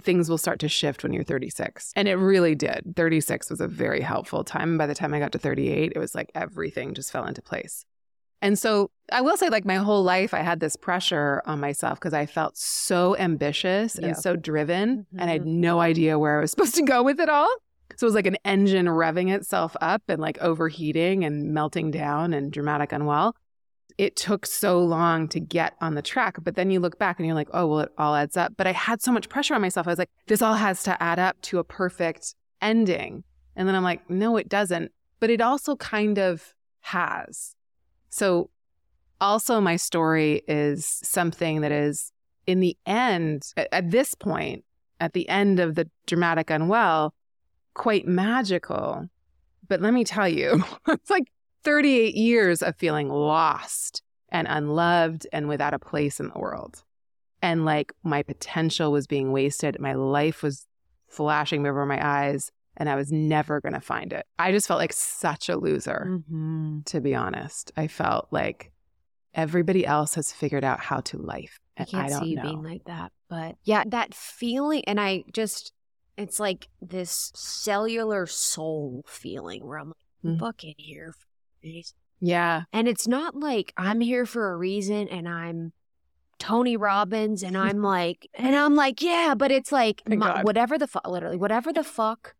things 0.00 0.28
will 0.28 0.38
start 0.38 0.58
to 0.58 0.68
shift 0.68 1.02
when 1.04 1.12
you're 1.12 1.22
36. 1.22 1.92
And 1.94 2.08
it 2.08 2.16
really 2.16 2.54
did. 2.56 2.94
36 2.96 3.50
was 3.50 3.60
a 3.60 3.68
very 3.68 4.00
helpful 4.00 4.42
time. 4.42 4.76
By 4.76 4.86
the 4.86 4.94
time 4.94 5.14
I 5.14 5.20
got 5.20 5.32
to 5.32 5.38
38, 5.38 5.92
it 5.94 5.98
was 5.98 6.14
like 6.14 6.30
everything 6.34 6.94
just 6.94 7.12
fell 7.12 7.24
into 7.24 7.40
place. 7.42 7.84
And 8.42 8.58
so 8.58 8.90
I 9.12 9.20
will 9.20 9.36
say, 9.36 9.50
like, 9.50 9.66
my 9.66 9.76
whole 9.76 10.02
life, 10.02 10.32
I 10.32 10.40
had 10.40 10.60
this 10.60 10.74
pressure 10.74 11.42
on 11.44 11.60
myself 11.60 12.00
because 12.00 12.14
I 12.14 12.24
felt 12.24 12.56
so 12.56 13.14
ambitious 13.18 13.98
Yeah. 14.00 14.08
and 14.08 14.16
so 14.16 14.34
driven, 14.34 15.06
and 15.18 15.28
I 15.30 15.34
had 15.34 15.42
Mhm. 15.42 15.58
no 15.60 15.80
idea 15.80 16.18
where 16.18 16.38
I 16.38 16.40
was 16.40 16.50
supposed 16.52 16.74
to 16.76 16.82
go 16.82 17.02
with 17.02 17.20
it 17.20 17.28
all. 17.28 17.54
So 17.96 18.06
it 18.06 18.08
was 18.08 18.14
like 18.14 18.26
an 18.26 18.38
engine 18.44 18.86
revving 18.86 19.30
itself 19.30 19.76
up 19.82 20.02
and 20.08 20.20
like 20.22 20.38
overheating 20.40 21.22
and 21.24 21.52
melting 21.52 21.90
down 21.90 22.32
and 22.32 22.50
dramatic 22.50 22.92
unwell. 22.92 23.36
It 24.00 24.16
took 24.16 24.46
so 24.46 24.82
long 24.82 25.28
to 25.28 25.38
get 25.40 25.74
on 25.82 25.94
the 25.94 26.00
track. 26.00 26.38
But 26.42 26.54
then 26.54 26.70
you 26.70 26.80
look 26.80 26.98
back 26.98 27.18
and 27.18 27.26
you're 27.26 27.34
like, 27.34 27.50
oh, 27.52 27.66
well, 27.66 27.80
it 27.80 27.92
all 27.98 28.14
adds 28.14 28.34
up. 28.34 28.54
But 28.56 28.66
I 28.66 28.72
had 28.72 29.02
so 29.02 29.12
much 29.12 29.28
pressure 29.28 29.54
on 29.54 29.60
myself. 29.60 29.86
I 29.86 29.90
was 29.90 29.98
like, 29.98 30.08
this 30.26 30.40
all 30.40 30.54
has 30.54 30.82
to 30.84 31.02
add 31.02 31.18
up 31.18 31.38
to 31.42 31.58
a 31.58 31.64
perfect 31.64 32.34
ending. 32.62 33.24
And 33.56 33.68
then 33.68 33.74
I'm 33.74 33.82
like, 33.82 34.08
no, 34.08 34.38
it 34.38 34.48
doesn't. 34.48 34.90
But 35.20 35.28
it 35.28 35.42
also 35.42 35.76
kind 35.76 36.18
of 36.18 36.54
has. 36.80 37.54
So 38.08 38.48
also, 39.20 39.60
my 39.60 39.76
story 39.76 40.40
is 40.48 40.86
something 40.86 41.60
that 41.60 41.70
is 41.70 42.10
in 42.46 42.60
the 42.60 42.78
end, 42.86 43.52
at, 43.54 43.90
this 43.90 44.14
point, 44.14 44.64
at 44.98 45.12
the 45.12 45.28
end 45.28 45.60
of 45.60 45.74
the 45.74 45.90
dramatic 46.06 46.48
unwell, 46.48 47.12
quite 47.74 48.06
magical. 48.06 49.10
But 49.68 49.82
let 49.82 49.92
me 49.92 50.04
tell 50.04 50.26
you, 50.26 50.64
it's 50.88 51.10
like 51.10 51.30
38 51.64 52.14
years 52.14 52.62
of 52.62 52.76
feeling 52.76 53.08
lost 53.08 54.02
and 54.30 54.46
unloved 54.48 55.26
and 55.32 55.48
without 55.48 55.74
a 55.74 55.78
place 55.78 56.20
in 56.20 56.28
the 56.28 56.38
world. 56.38 56.82
And 57.42 57.64
like 57.64 57.92
my 58.02 58.22
potential 58.22 58.92
was 58.92 59.06
being 59.06 59.32
wasted. 59.32 59.80
My 59.80 59.94
life 59.94 60.42
was 60.42 60.66
flashing 61.08 61.62
before 61.62 61.86
my 61.86 61.98
eyes 62.04 62.50
and 62.76 62.88
I 62.88 62.94
was 62.96 63.10
never 63.10 63.60
going 63.60 63.72
to 63.74 63.80
find 63.80 64.12
it. 64.12 64.24
I 64.38 64.52
just 64.52 64.68
felt 64.68 64.78
like 64.78 64.92
such 64.92 65.48
a 65.48 65.56
loser 65.56 66.06
Mm-hmm. 66.08 66.80
to 66.86 67.00
be 67.00 67.14
honest. 67.14 67.72
I 67.76 67.88
felt 67.88 68.28
like 68.30 68.72
everybody 69.34 69.84
else 69.86 70.14
has 70.14 70.32
figured 70.32 70.64
out 70.64 70.80
how 70.80 71.00
to 71.00 71.18
life. 71.18 71.58
I 71.76 71.82
And 71.82 71.88
I, 71.88 71.90
can't 71.90 72.08
don't 72.10 72.22
see 72.22 72.30
you 72.30 72.36
know. 72.36 72.42
being 72.42 72.62
like 72.62 72.84
that. 72.84 73.12
But 73.28 73.56
yeah, 73.64 73.84
that 73.86 74.14
feeling, 74.14 74.84
and 74.86 75.00
I 75.00 75.24
just, 75.32 75.72
it's 76.16 76.38
like 76.40 76.68
this 76.80 77.32
cellular 77.34 78.26
soul 78.26 79.04
feeling 79.08 79.66
where 79.66 79.78
I'm 79.78 79.88
like, 79.88 79.96
I'm 80.24 80.36
Mhm. 80.36 80.40
fucking 80.40 80.74
here 80.78 81.14
yeah. 82.20 82.62
And 82.72 82.88
it's 82.88 83.06
not 83.08 83.34
like 83.36 83.72
I'm 83.76 84.00
here 84.00 84.26
for 84.26 84.52
a 84.52 84.56
reason 84.56 85.08
and 85.08 85.28
I'm 85.28 85.72
Tony 86.38 86.76
Robbins 86.76 87.42
and 87.42 87.56
I'm 87.56 87.82
like, 87.82 88.28
and 88.34 88.54
I'm 88.56 88.74
like, 88.74 89.02
yeah, 89.02 89.34
but 89.36 89.50
it's 89.50 89.72
like 89.72 90.02
my- 90.08 90.42
whatever 90.42 90.78
the 90.78 90.86
fuck, 90.86 91.06
literally, 91.06 91.36
whatever 91.36 91.72
the 91.72 91.84
fuck 91.84 92.34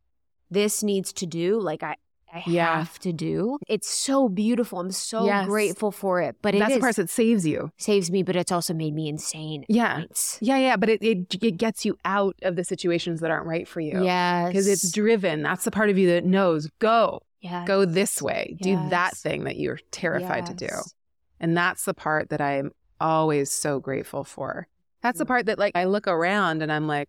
this 0.51 0.83
needs 0.83 1.13
to 1.15 1.27
do, 1.27 1.61
like 1.61 1.83
I, 1.83 1.97
I 2.33 2.43
Yeah. 2.47 2.79
have 2.79 2.99
to 3.01 3.13
do. 3.13 3.59
It's 3.69 3.89
so 3.91 4.29
beautiful. 4.29 4.79
I'm 4.81 4.91
so 4.93 5.25
Yes. 5.27 5.47
grateful 5.47 5.91
for 5.93 6.21
it. 6.21 6.37
But 6.43 6.55
it 6.55 6.61
That's 6.61 6.73
is- 6.73 6.77
the 6.77 6.81
part 6.81 6.97
that 6.97 7.11
saves 7.11 7.47
you. 7.47 7.73
saves 7.77 8.11
me, 8.11 8.23
but 8.23 8.37
it's 8.37 8.53
also 8.53 8.73
made 8.73 8.95
me 8.95 9.09
insane. 9.09 9.65
Yeah. 9.69 10.05
Yeah, 10.41 10.57
yeah. 10.59 10.77
But 10.77 10.89
it, 10.91 11.03
it, 11.03 11.43
it 11.43 11.57
gets 11.57 11.85
you 11.85 11.97
out 12.05 12.37
of 12.43 12.55
the 12.57 12.65
situations 12.65 13.21
that 13.21 13.31
aren't 13.31 13.47
right 13.47 13.67
for 13.67 13.81
you. 13.81 14.03
Yes. 14.05 14.49
Because 14.49 14.67
it's 14.69 14.91
driven. 14.93 15.43
That's 15.43 15.65
the 15.65 15.71
part 15.73 15.91
of 15.91 15.99
you 15.99 16.09
that 16.09 16.25
knows 16.25 16.69
go, 16.79 17.23
yes. 17.41 17.67
go 17.67 17.85
this 17.85 18.21
way, 18.23 18.57
do 18.63 18.77
that 18.91 19.17
thing 19.17 19.45
that 19.45 19.57
you're 19.57 19.79
terrified 19.91 20.47
to 20.47 20.55
do. 20.55 20.69
And 21.39 21.57
that's 21.57 21.85
the 21.85 21.95
part 21.95 22.31
that 22.31 22.41
I'm 22.41 22.71
always 23.01 23.51
so 23.51 23.81
grateful 23.81 24.25
for. 24.25 24.69
That's 25.03 25.17
Mm. 25.17 25.21
the 25.21 25.27
part 25.27 25.47
that, 25.47 25.59
like, 25.59 25.75
I 25.75 25.85
look 25.85 26.07
around 26.07 26.63
and 26.63 26.71
I'm 26.71 26.87
like, 26.87 27.09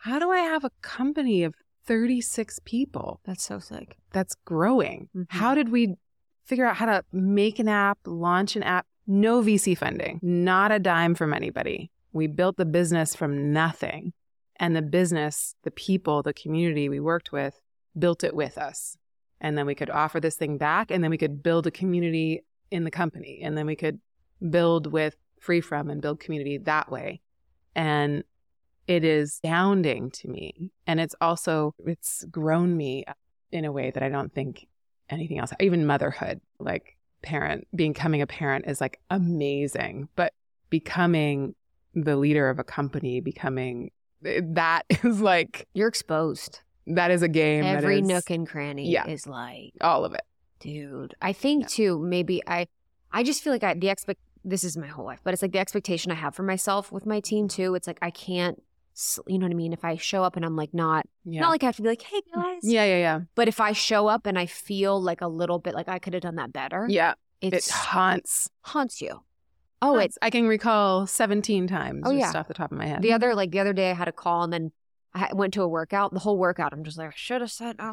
how 0.00 0.18
do 0.18 0.30
I 0.30 0.38
have 0.38 0.64
a 0.64 0.70
company 0.82 1.44
of 1.44 1.54
36 1.84 2.58
people 2.64 3.20
That's 3.24 3.44
so 3.44 3.58
sick. 3.58 3.96
that's 4.12 4.34
growing? 4.44 5.08
Mhm. 5.14 5.26
How 5.28 5.54
did 5.54 5.68
we 5.70 5.96
figure 6.44 6.64
out 6.66 6.76
how 6.76 6.86
to 6.86 7.04
make 7.12 7.58
an 7.58 7.68
app, 7.68 7.98
launch 8.06 8.56
an 8.56 8.62
app? 8.62 8.86
No 9.06 9.40
VC 9.42 9.74
funding, 9.76 10.18
not 10.22 10.70
a 10.72 10.78
dime 10.78 11.14
from 11.14 11.32
anybody. 11.34 11.90
We 12.12 12.26
built 12.26 12.56
the 12.56 12.64
business 12.64 13.14
from 13.14 13.52
nothing. 13.52 14.12
And 14.56 14.76
the 14.76 14.82
business, 14.82 15.54
the 15.62 15.70
people, 15.70 16.22
the 16.22 16.34
community 16.34 16.88
we 16.88 17.00
worked 17.00 17.32
with 17.32 17.60
built 17.98 18.22
it 18.24 18.34
with 18.36 18.58
us. 18.58 18.96
And 19.40 19.56
then 19.56 19.66
we 19.66 19.74
could 19.74 19.90
offer 19.90 20.20
this 20.20 20.36
thing 20.36 20.58
back 20.58 20.90
and 20.90 21.02
then 21.02 21.10
we 21.10 21.18
could 21.18 21.42
build 21.42 21.66
a 21.66 21.70
community 21.70 22.44
in 22.70 22.84
the 22.84 22.90
company. 22.90 23.40
And 23.42 23.56
then 23.56 23.66
we 23.66 23.76
could 23.76 24.00
build 24.48 24.86
with 24.86 25.16
FreeFrom 25.42 25.90
and 25.90 26.00
build 26.00 26.20
community 26.20 26.58
that 26.58 26.90
way. 26.90 27.20
And 27.74 28.24
it 28.86 29.04
is 29.04 29.34
astounding 29.34 30.10
to 30.10 30.28
me. 30.28 30.70
And 30.86 31.00
it's 31.00 31.14
also, 31.20 31.74
it's 31.86 32.24
grown 32.30 32.76
me 32.76 33.04
in 33.52 33.64
a 33.64 33.72
way 33.72 33.90
that 33.90 34.02
I 34.02 34.08
don't 34.08 34.32
think 34.32 34.66
anything 35.08 35.38
else, 35.38 35.52
even 35.60 35.86
motherhood, 35.86 36.40
like 36.58 36.96
parent, 37.22 37.66
becoming 37.74 38.22
a 38.22 38.26
parent 38.26 38.64
is 38.66 38.80
like 38.80 39.00
amazing. 39.10 40.08
But 40.16 40.32
becoming 40.70 41.54
the 41.94 42.16
leader 42.16 42.48
of 42.48 42.58
a 42.58 42.64
company, 42.64 43.20
becoming 43.20 43.90
eh, 44.24 44.40
that 44.44 44.82
is 45.04 45.20
like, 45.20 45.66
You're 45.74 45.88
exposed. 45.88 46.60
That 46.86 47.10
is 47.10 47.22
a 47.22 47.28
game. 47.28 47.64
Every 47.64 48.00
is 48.00 48.06
nook 48.08 48.30
and 48.30 48.48
cranny 48.48 48.88
Yeah. 48.90 49.06
is 49.06 49.26
like, 49.26 49.72
all 49.80 50.04
of 50.04 50.14
it. 50.14 50.22
dude. 50.60 51.14
I 51.22 51.32
think 51.32 51.68
too, 51.68 51.98
maybe 51.98 52.42
I 52.46 52.66
I 53.12 53.22
just 53.22 53.42
feel 53.42 53.52
like 53.52 53.64
I 53.64 53.74
the 53.74 53.88
expect 53.88 54.20
this 54.44 54.64
is 54.64 54.76
my 54.76 54.86
whole 54.86 55.04
life, 55.04 55.20
but 55.22 55.32
it's 55.34 55.42
like 55.42 55.52
the 55.52 55.58
expectation 55.58 56.10
I 56.12 56.14
have 56.16 56.34
for 56.34 56.42
myself 56.42 56.90
with 56.92 57.04
my 57.06 57.20
team 57.20 57.48
too. 57.48 57.74
It's 57.74 57.86
like 57.86 57.98
I 58.02 58.10
can't 58.10 58.60
you 59.26 59.38
know 59.38 59.46
what 59.46 59.52
I 59.52 59.54
mean? 59.54 59.72
If 59.72 59.84
I 59.84 59.96
show 59.96 60.24
up 60.24 60.36
and 60.36 60.44
I'm 60.44 60.56
like 60.56 60.74
not, 60.74 61.06
Yeah. 61.24 61.40
not 61.40 61.50
like 61.50 61.62
I 61.62 61.66
have 61.66 61.76
to 61.76 61.82
be 61.82 61.88
like, 61.88 62.02
hey 62.02 62.20
guys. 62.34 62.58
yeah, 62.62 62.84
yeah, 62.84 62.98
yeah. 62.98 63.20
But 63.34 63.48
if 63.48 63.58
I 63.60 63.72
show 63.72 64.08
up 64.08 64.26
and 64.26 64.38
I 64.38 64.46
feel 64.46 65.00
like 65.00 65.20
a 65.22 65.28
little 65.28 65.58
bit 65.58 65.74
like 65.74 65.88
I 65.88 65.98
could 65.98 66.12
have 66.12 66.22
done 66.22 66.34
that 66.36 66.52
better, 66.52 66.86
Yeah. 66.88 67.14
it's 67.40 67.68
it 67.68 67.72
haunts. 67.72 68.50
haunts 68.62 69.00
you. 69.00 69.22
Oh, 69.82 69.96
Haunts. 69.98 70.18
I 70.20 70.28
can 70.28 70.46
recall 70.46 71.06
17 71.06 71.66
times 71.66 72.02
Oh, 72.04 72.12
just 72.18 72.34
yeah. 72.34 72.40
off 72.40 72.48
the 72.48 72.52
top 72.54 72.70
of 72.72 72.76
my 72.76 72.86
head. 72.86 73.00
The 73.00 73.14
other, 73.14 73.34
like 73.34 73.50
the 73.52 73.60
other 73.60 73.72
day, 73.72 73.90
I 73.90 73.94
had 73.94 74.08
a 74.08 74.12
call 74.12 74.42
and 74.42 74.52
then 74.52 74.72
I 75.14 75.30
went 75.34 75.52
to 75.54 75.62
a 75.62 75.68
workout. 75.68 76.12
The 76.14 76.20
whole 76.20 76.38
workout, 76.38 76.72
I'm 76.72 76.84
just 76.84 76.96
like, 76.98 77.08
I 77.08 77.12
should 77.16 77.40
have 77.40 77.50
said 77.50 77.76
oh. 77.80 77.92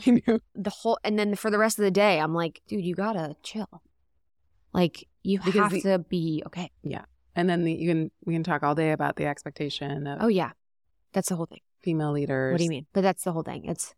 The 0.56 0.70
whole. 0.70 1.00
And 1.04 1.18
then 1.18 1.36
for 1.36 1.50
the 1.50 1.58
rest 1.58 1.80
of 1.80 1.84
the 1.84 1.92
day, 1.92 2.20
I'm 2.20 2.34
like, 2.34 2.62
dude, 2.68 2.86
you 2.86 2.94
gotta 2.96 3.36
chill. 3.44 3.82
Like 4.74 5.08
you 5.24 5.40
Because 5.40 5.54
have 5.56 5.72
the- 5.72 5.82
to 5.82 6.00
be 6.00 6.44
okay. 6.48 6.72
Yeah, 6.84 7.06
and 7.36 7.50
then 7.50 7.64
the, 7.64 7.74
you 7.74 7.90
can 7.90 8.12
we 8.26 8.34
can 8.34 8.44
talk 8.44 8.64
all 8.64 8.76
day 8.76 8.92
about 8.92 9.16
the 9.16 9.26
expectation 9.26 10.06
of 10.06 10.20
Oh 10.22 10.28
yeah, 10.28 10.52
that's 11.14 11.30
the 11.30 11.36
whole 11.36 11.48
thing. 11.48 11.62
female 11.82 12.12
leaders. 12.12 12.52
What 12.52 12.58
do 12.60 12.64
you 12.64 12.70
mean? 12.70 12.86
But 12.94 13.02
that's 13.02 13.24
the 13.24 13.32
whole 13.32 13.44
thing. 13.44 13.66
It's 13.66 13.96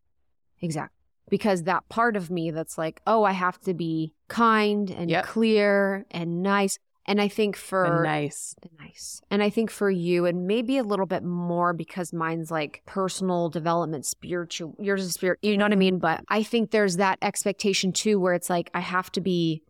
exact 0.62 0.94
because 1.30 1.64
that 1.64 1.88
part 1.90 2.16
of 2.16 2.30
me 2.32 2.52
that's 2.52 2.78
like, 2.78 3.02
oh, 3.06 3.24
I 3.24 3.34
have 3.34 3.60
to 3.62 3.74
be 3.74 4.14
kind 4.30 4.90
and 4.90 5.10
Yep. 5.10 5.26
clear 5.26 6.06
and 6.12 6.42
nice. 6.42 6.80
And 7.10 7.20
I 7.20 7.28
think 7.28 7.56
for 7.56 7.86
And 7.86 8.04
nice. 8.04 8.56
Nice. 8.80 9.20
And 9.32 9.42
I 9.42 9.50
think 9.50 9.72
for 9.72 9.90
you, 9.90 10.26
and 10.28 10.46
maybe 10.46 10.78
a 10.78 10.84
little 10.84 11.08
bit 11.08 11.24
more 11.24 11.74
because 11.74 12.14
mine's 12.14 12.52
like 12.52 12.84
personal 12.86 13.50
development, 13.50 14.06
spiritual, 14.06 14.76
yours 14.80 15.04
is 15.04 15.14
spirit, 15.16 15.40
you 15.42 15.58
know 15.58 15.66
what 15.66 15.72
I 15.74 15.76
mean? 15.76 15.98
But 15.98 16.22
I 16.30 16.44
think 16.44 16.70
there's 16.70 16.98
that 16.98 17.18
expectation 17.24 17.92
too, 17.94 18.20
where 18.20 18.36
it's 18.36 18.48
like, 18.48 18.70
I 18.76 18.80
have 18.82 19.12
to 19.14 19.22
be 19.22 19.64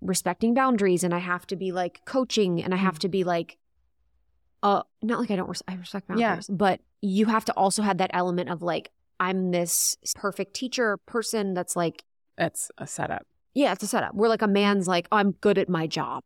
respecting 0.00 0.54
boundaries 0.54 1.04
and 1.04 1.14
I 1.14 1.18
have 1.18 1.46
to 1.46 1.56
be 1.56 1.70
like 1.70 2.04
coaching 2.04 2.62
and 2.64 2.74
I 2.74 2.78
have 2.78 2.98
to 2.98 3.08
be 3.08 3.22
like, 3.22 3.58
uh, 4.64 4.82
not 5.02 5.20
like 5.20 5.30
I 5.30 5.36
don't, 5.36 5.48
res- 5.48 5.62
I 5.68 5.74
respect 5.76 6.08
boundaries, 6.08 6.48
Yeah. 6.48 6.54
but 6.56 6.80
you 7.00 7.26
have 7.26 7.44
to 7.44 7.52
also 7.52 7.82
have 7.82 7.98
that 7.98 8.10
element 8.12 8.50
of 8.50 8.60
like, 8.60 8.90
I'm 9.20 9.52
this 9.52 9.96
perfect 10.16 10.54
teacher 10.54 10.96
person 11.06 11.54
that's 11.54 11.76
like, 11.76 12.02
That's 12.36 12.72
a 12.76 12.88
setup. 12.88 13.24
yeah, 13.54 13.70
it's 13.72 13.84
a 13.84 13.86
setup. 13.86 14.14
Where 14.14 14.28
like 14.28 14.42
a 14.42 14.48
man's 14.48 14.88
like, 14.88 15.06
oh, 15.12 15.16
I'm 15.18 15.30
good 15.32 15.58
at 15.58 15.68
my 15.68 15.86
job. 15.86 16.24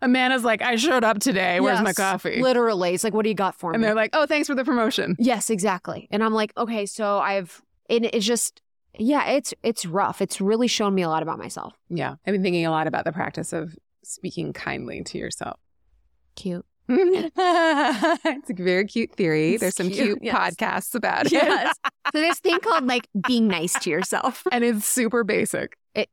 Amanda's 0.00 0.44
like, 0.44 0.62
I 0.62 0.76
showed 0.76 1.04
up 1.04 1.18
today. 1.18 1.60
Where's 1.60 1.80
my 1.80 1.88
Yes, 1.90 1.96
coffee? 1.96 2.40
Literally. 2.40 2.94
It's 2.94 3.02
like, 3.04 3.14
what 3.14 3.22
do 3.24 3.28
you 3.28 3.34
got 3.34 3.54
for 3.54 3.70
me? 3.70 3.74
and 3.74 3.82
me? 3.82 3.86
they're 3.86 3.94
like, 3.94 4.10
oh, 4.12 4.26
thanks 4.26 4.46
for 4.48 4.54
the 4.54 4.64
promotion. 4.64 5.16
Yes, 5.18 5.50
exactly. 5.50 6.06
And 6.10 6.22
I'm 6.22 6.32
like, 6.34 6.52
okay, 6.56 6.86
so 6.86 7.18
I've 7.18 7.60
and 7.90 8.04
it's 8.04 8.26
just 8.26 8.62
yeah, 8.98 9.26
it's 9.30 9.54
it's 9.62 9.84
rough. 9.86 10.20
It's 10.20 10.40
really 10.40 10.68
shown 10.68 10.94
me 10.94 11.02
a 11.02 11.08
lot 11.08 11.22
about 11.22 11.38
myself. 11.38 11.74
Yeah. 11.88 12.16
I've 12.26 12.32
been 12.32 12.42
thinking 12.42 12.66
a 12.66 12.70
lot 12.70 12.86
about 12.86 13.04
the 13.04 13.12
practice 13.12 13.52
of 13.52 13.74
speaking 14.04 14.52
kindly 14.52 15.02
to 15.04 15.18
yourself. 15.18 15.58
Cute. 16.36 16.64
it's 16.88 18.50
a 18.50 18.54
very 18.54 18.86
cute 18.86 19.12
theory. 19.12 19.52
It's 19.54 19.60
There's 19.60 19.76
some 19.76 19.88
cute, 19.90 19.96
cute 19.96 20.18
yes. 20.22 20.34
podcasts 20.54 20.94
about 20.94 21.26
it. 21.26 21.32
Yes. 21.32 21.76
So 22.14 22.20
this 22.22 22.38
thing 22.40 22.58
called 22.60 22.86
like 22.86 23.06
being 23.26 23.48
nice 23.48 23.74
to 23.80 23.90
yourself. 23.90 24.42
and 24.50 24.64
it's 24.64 24.86
super 24.86 25.24
basic. 25.24 25.76
It, 25.94 26.08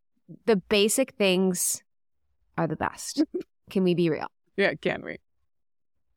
The 0.45 0.57
basic 0.57 1.13
things 1.13 1.83
are 2.57 2.67
the 2.67 2.75
best. 2.75 3.23
Can 3.69 3.83
we 3.83 3.95
be 3.95 4.09
real? 4.09 4.27
Yeah, 4.57 4.73
can 4.75 5.03
we? 5.03 5.17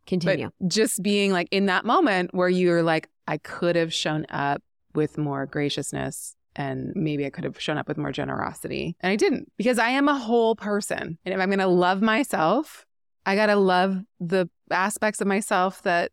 Continue. 0.07 0.51
But 0.61 0.69
just 0.69 1.03
being 1.03 1.33
like 1.33 1.49
in 1.51 1.67
that 1.67 1.85
moment 1.85 2.35
where 2.35 2.49
you're 2.49 2.83
like, 2.83 3.09
I 3.27 3.39
could 3.39 3.77
have 3.77 3.93
shown 3.93 4.27
up 4.31 4.63
with 4.95 5.19
more 5.19 5.47
graciousness 5.47 6.35
and 6.57 6.93
maybe 6.95 7.25
I 7.27 7.31
could 7.31 7.45
have 7.45 7.61
shown 7.61 7.79
up 7.79 7.87
with 7.87 7.99
more 7.99 8.11
generosity. 8.11 8.97
And 9.01 9.13
I 9.13 9.17
didn't 9.17 9.53
because 9.57 9.79
I 9.79 9.91
am 9.91 10.09
a 10.09 10.19
whole 10.19 10.57
person. 10.57 11.19
And 11.25 11.35
if 11.35 11.41
I'm 11.41 11.49
going 11.49 11.59
to 11.59 11.67
love 11.67 12.03
myself, 12.03 12.87
I 13.27 13.37
got 13.37 13.47
to 13.47 13.57
love 13.57 13.99
the 14.19 14.49
aspects 14.71 15.21
of 15.21 15.27
myself 15.27 15.83
that 15.83 16.11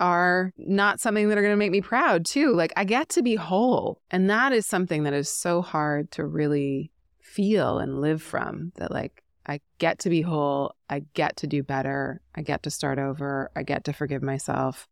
are 0.00 0.52
not 0.56 1.00
something 1.00 1.28
that 1.28 1.38
are 1.38 1.42
going 1.42 1.52
to 1.52 1.58
make 1.58 1.70
me 1.70 1.80
proud 1.80 2.24
too. 2.24 2.54
Like 2.54 2.72
I 2.76 2.84
get 2.84 3.08
to 3.10 3.22
be 3.22 3.34
whole. 3.34 4.00
And 4.10 4.30
that 4.30 4.52
is 4.52 4.66
something 4.66 5.02
that 5.02 5.12
is 5.12 5.28
so 5.28 5.62
hard 5.62 6.10
to 6.12 6.24
really 6.24 6.90
feel 7.20 7.78
and 7.78 8.00
live 8.00 8.22
from 8.22 8.72
that 8.76 8.90
like 8.90 9.21
I 9.46 9.60
get 9.78 9.98
to 10.00 10.10
be 10.10 10.22
whole. 10.22 10.74
I 10.88 11.04
get 11.14 11.36
to 11.38 11.46
do 11.46 11.62
better. 11.62 12.20
I 12.34 12.42
get 12.42 12.62
to 12.64 12.70
start 12.70 12.98
over. 12.98 13.50
I 13.56 13.62
get 13.62 13.84
to 13.84 13.92
forgive 13.92 14.22
myself. 14.22 14.88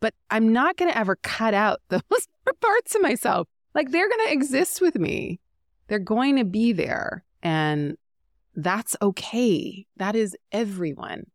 But 0.00 0.14
I'm 0.30 0.52
not 0.52 0.76
going 0.76 0.90
to 0.90 0.98
ever 0.98 1.16
cut 1.16 1.54
out 1.54 1.80
those 1.88 2.28
parts 2.60 2.94
of 2.94 3.02
myself. 3.02 3.48
Like 3.74 3.90
they're 3.90 4.08
going 4.08 4.26
to 4.26 4.32
exist 4.32 4.80
with 4.80 4.96
me. 4.96 5.40
They're 5.88 5.98
going 5.98 6.36
to 6.36 6.44
be 6.44 6.72
there. 6.72 7.24
And 7.42 7.96
that's 8.54 8.96
okay. 9.00 9.86
That 9.96 10.14
is 10.14 10.36
everyone. 10.52 11.26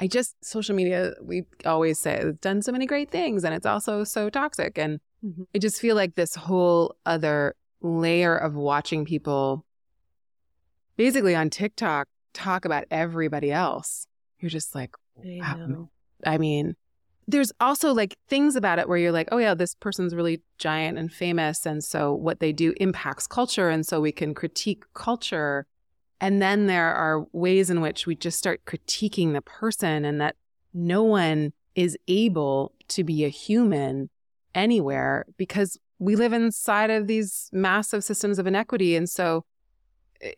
I 0.00 0.06
just, 0.08 0.42
social 0.44 0.74
media, 0.74 1.12
we 1.22 1.44
always 1.64 1.98
say 2.00 2.16
it's 2.16 2.40
done 2.40 2.62
so 2.62 2.72
many 2.72 2.84
great 2.86 3.10
things 3.10 3.44
and 3.44 3.54
it's 3.54 3.66
also 3.66 4.02
so 4.04 4.28
toxic. 4.30 4.78
And 4.78 5.00
Mhm. 5.24 5.46
I 5.54 5.58
just 5.58 5.80
feel 5.80 5.96
like 5.96 6.16
this 6.16 6.34
whole 6.34 6.96
other 7.06 7.54
layer 7.80 8.36
of 8.36 8.54
watching 8.54 9.04
people 9.06 9.64
basically 10.96 11.34
on 11.34 11.48
TikTok 11.50 12.08
talk 12.34 12.64
about 12.64 12.84
everybody 12.90 13.50
else. 13.50 14.06
You're 14.38 14.50
just 14.50 14.74
like, 14.74 14.94
wow. 15.16 15.88
I 16.26 16.38
mean, 16.38 16.76
there's 17.26 17.52
also 17.60 17.92
like 17.94 18.16
things 18.28 18.56
about 18.56 18.78
it 18.78 18.88
where 18.88 18.98
you're 18.98 19.12
like, 19.12 19.28
oh, 19.32 19.38
yeah, 19.38 19.54
this 19.54 19.74
person's 19.74 20.14
really 20.14 20.42
giant 20.58 20.98
and 20.98 21.12
famous. 21.12 21.64
And 21.64 21.82
so 21.82 22.12
what 22.12 22.40
they 22.40 22.52
do 22.52 22.74
impacts 22.78 23.26
culture. 23.26 23.70
And 23.70 23.86
so 23.86 24.00
we 24.00 24.12
can 24.12 24.34
critique 24.34 24.84
culture. 24.92 25.66
And 26.20 26.42
then 26.42 26.66
there 26.66 26.94
are 26.94 27.24
ways 27.32 27.70
in 27.70 27.80
which 27.80 28.06
we 28.06 28.14
just 28.14 28.38
start 28.38 28.64
critiquing 28.66 29.32
the 29.32 29.42
person 29.42 30.04
and 30.04 30.20
that 30.20 30.36
no 30.74 31.02
one 31.02 31.52
is 31.74 31.96
able 32.08 32.72
to 32.88 33.04
be 33.04 33.24
a 33.24 33.28
human 33.28 34.10
anywhere 34.54 35.24
because 35.36 35.78
we 35.98 36.16
live 36.16 36.32
inside 36.32 36.90
of 36.90 37.06
these 37.06 37.48
massive 37.52 38.04
systems 38.04 38.38
of 38.38 38.46
inequity. 38.46 38.96
And 38.96 39.08
so 39.08 39.44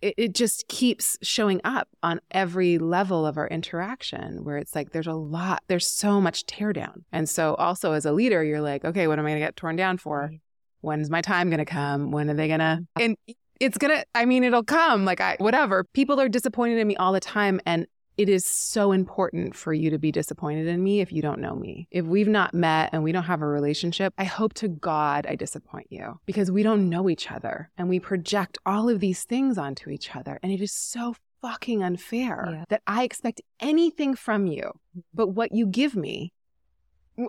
it, 0.02 0.14
it 0.16 0.34
just 0.34 0.66
keeps 0.68 1.16
showing 1.22 1.60
up 1.64 1.88
on 2.02 2.20
every 2.30 2.78
level 2.78 3.26
of 3.26 3.36
our 3.36 3.46
interaction 3.46 4.44
where 4.44 4.58
it's 4.58 4.74
like 4.74 4.90
there's 4.90 5.06
a 5.06 5.12
lot, 5.12 5.62
there's 5.68 5.86
so 5.86 6.20
much 6.20 6.44
tear 6.46 6.72
down. 6.72 7.04
And 7.12 7.28
so 7.28 7.54
also 7.54 7.92
as 7.92 8.04
a 8.04 8.12
leader, 8.12 8.42
you're 8.42 8.60
like, 8.60 8.84
okay, 8.84 9.06
what 9.06 9.18
am 9.18 9.26
I 9.26 9.30
going 9.30 9.40
to 9.40 9.46
get 9.46 9.56
torn 9.56 9.76
down 9.76 9.98
for? 9.98 10.32
When's 10.80 11.10
my 11.10 11.22
time 11.22 11.50
going 11.50 11.58
to 11.58 11.64
come? 11.64 12.10
When 12.10 12.28
are 12.30 12.34
they 12.34 12.48
going 12.48 12.60
to? 12.60 12.64
Mm-hmm. 12.64 13.02
And 13.02 13.16
it's 13.60 13.78
going 13.78 13.96
to, 13.96 14.04
I 14.14 14.24
mean, 14.24 14.44
it'll 14.44 14.64
come 14.64 15.04
like 15.04 15.20
I, 15.20 15.36
whatever. 15.38 15.84
People 15.92 16.20
are 16.20 16.28
disappointed 16.28 16.78
in 16.78 16.86
me 16.86 16.96
all 16.96 17.12
the 17.12 17.20
time. 17.20 17.60
And 17.64 17.86
it 18.16 18.28
is 18.28 18.44
so 18.46 18.92
important 18.92 19.54
for 19.54 19.72
you 19.74 19.90
to 19.90 19.98
be 19.98 20.10
disappointed 20.10 20.66
in 20.66 20.82
me 20.82 21.00
if 21.00 21.12
you 21.12 21.20
don't 21.20 21.40
know 21.40 21.54
me. 21.54 21.86
If 21.90 22.06
we've 22.06 22.28
not 22.28 22.54
met 22.54 22.90
and 22.92 23.02
we 23.02 23.12
don't 23.12 23.24
have 23.24 23.42
a 23.42 23.46
relationship, 23.46 24.14
I 24.16 24.24
hope 24.24 24.54
to 24.54 24.68
God 24.68 25.26
I 25.28 25.34
disappoint 25.34 25.88
you 25.90 26.18
because 26.26 26.50
we 26.50 26.62
don't 26.62 26.88
know 26.88 27.08
each 27.10 27.30
other 27.30 27.70
and 27.76 27.88
we 27.88 28.00
project 28.00 28.56
all 28.64 28.88
of 28.88 29.00
these 29.00 29.24
things 29.24 29.58
onto 29.58 29.90
each 29.90 30.16
other. 30.16 30.38
And 30.42 30.50
it 30.50 30.62
is 30.62 30.72
so 30.72 31.14
fucking 31.42 31.82
unfair 31.82 32.48
Yeah. 32.50 32.64
that 32.70 32.82
I 32.86 33.04
expect 33.04 33.42
anything 33.60 34.14
from 34.14 34.46
you 34.46 34.72
but 35.12 35.28
what 35.28 35.52
you 35.52 35.66
give 35.66 35.94
me. 35.94 36.32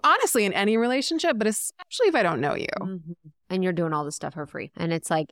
Honestly, 0.03 0.43
in 0.45 0.53
any 0.53 0.75
relationship, 0.77 1.37
but 1.37 1.47
especially 1.47 2.07
if 2.07 2.15
I 2.15 2.23
don't 2.23 2.41
know 2.41 2.55
you. 2.55 2.67
Mhm. 2.81 3.15
And 3.49 3.63
you're 3.63 3.73
doing 3.73 3.93
all 3.93 4.03
this 4.05 4.15
stuff 4.15 4.33
for 4.33 4.45
free. 4.45 4.71
And 4.75 4.91
it's 4.91 5.09
like, 5.09 5.27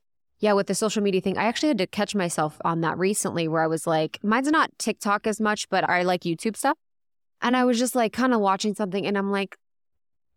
yeah, 0.45 0.53
with 0.53 0.67
the 0.67 0.75
social 0.75 1.01
media 1.01 1.21
thing, 1.21 1.39
I 1.39 1.45
actually 1.45 1.69
had 1.69 1.79
to 1.79 1.87
catch 1.87 2.13
myself 2.13 2.61
on 2.63 2.81
that 2.81 2.99
recently 2.99 3.47
where 3.47 3.63
I 3.63 3.67
was 3.67 3.87
like, 3.87 4.19
mine's 4.21 4.47
not 4.47 4.69
TikTok 4.77 5.25
as 5.25 5.41
much, 5.41 5.67
but 5.69 5.89
I 5.89 6.03
like 6.03 6.21
YouTube 6.21 6.55
stuff. 6.55 6.77
And 7.41 7.57
I 7.57 7.65
was 7.65 7.79
just 7.79 7.95
like 7.95 8.13
kind 8.13 8.31
of 8.31 8.39
watching 8.39 8.75
something 8.75 9.07
and 9.07 9.17
I'm 9.17 9.31
like, 9.31 9.57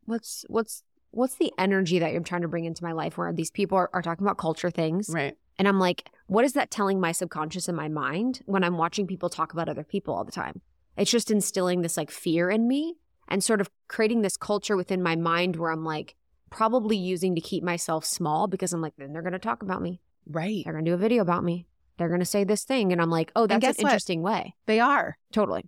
what's 0.06 0.46
what's 0.48 0.82
what's 1.10 1.34
the 1.34 1.52
energy 1.58 1.98
that 1.98 2.14
I'm 2.14 2.24
trying 2.24 2.40
to 2.40 2.48
bring 2.48 2.64
into 2.64 2.82
my 2.82 2.92
life 2.92 3.18
where 3.18 3.30
these 3.34 3.50
people 3.50 3.76
are, 3.76 3.90
are 3.92 4.00
talking 4.00 4.26
about 4.26 4.38
culture 4.38 4.70
things? 4.70 5.10
Right. 5.12 5.36
And 5.58 5.68
I'm 5.68 5.78
like, 5.78 6.08
what 6.26 6.46
is 6.46 6.54
that 6.54 6.70
telling 6.70 6.98
my 7.00 7.12
subconscious 7.12 7.68
in 7.68 7.74
my 7.74 7.88
mind 7.88 8.40
when 8.46 8.64
I'm 8.64 8.78
watching 8.78 9.06
people 9.06 9.28
talk 9.28 9.52
about 9.52 9.68
other 9.68 9.84
people 9.84 10.14
all 10.14 10.24
the 10.24 10.32
time? 10.32 10.62
It's 10.96 11.10
just 11.10 11.30
instilling 11.30 11.82
this 11.82 11.98
like 11.98 12.10
fear 12.10 12.48
in 12.48 12.66
me 12.66 12.94
and 13.28 13.44
sort 13.44 13.60
of 13.60 13.68
creating 13.88 14.22
this 14.22 14.38
culture 14.38 14.74
within 14.74 15.02
my 15.02 15.16
mind 15.16 15.56
where 15.56 15.70
I'm 15.70 15.84
like, 15.84 16.14
probably 16.50 16.96
using 16.96 17.34
to 17.34 17.40
keep 17.40 17.62
myself 17.62 18.04
small 18.04 18.46
because 18.46 18.72
I'm 18.72 18.80
like, 18.80 18.94
then 18.98 19.12
they're 19.12 19.22
going 19.22 19.32
to 19.32 19.38
talk 19.38 19.62
about 19.62 19.82
me. 19.82 20.00
Right. 20.26 20.62
They're 20.64 20.72
going 20.74 20.84
to 20.84 20.90
do 20.90 20.94
a 20.94 20.98
video 20.98 21.22
about 21.22 21.44
me. 21.44 21.66
They're 21.96 22.08
going 22.08 22.20
to 22.20 22.26
say 22.26 22.44
this 22.44 22.64
thing. 22.64 22.92
And 22.92 23.00
I'm 23.02 23.10
like, 23.10 23.32
oh, 23.34 23.46
that's 23.46 23.64
an 23.64 23.74
what? 23.82 23.90
interesting 23.90 24.22
way. 24.22 24.54
They 24.66 24.78
are. 24.80 25.16
Totally. 25.32 25.64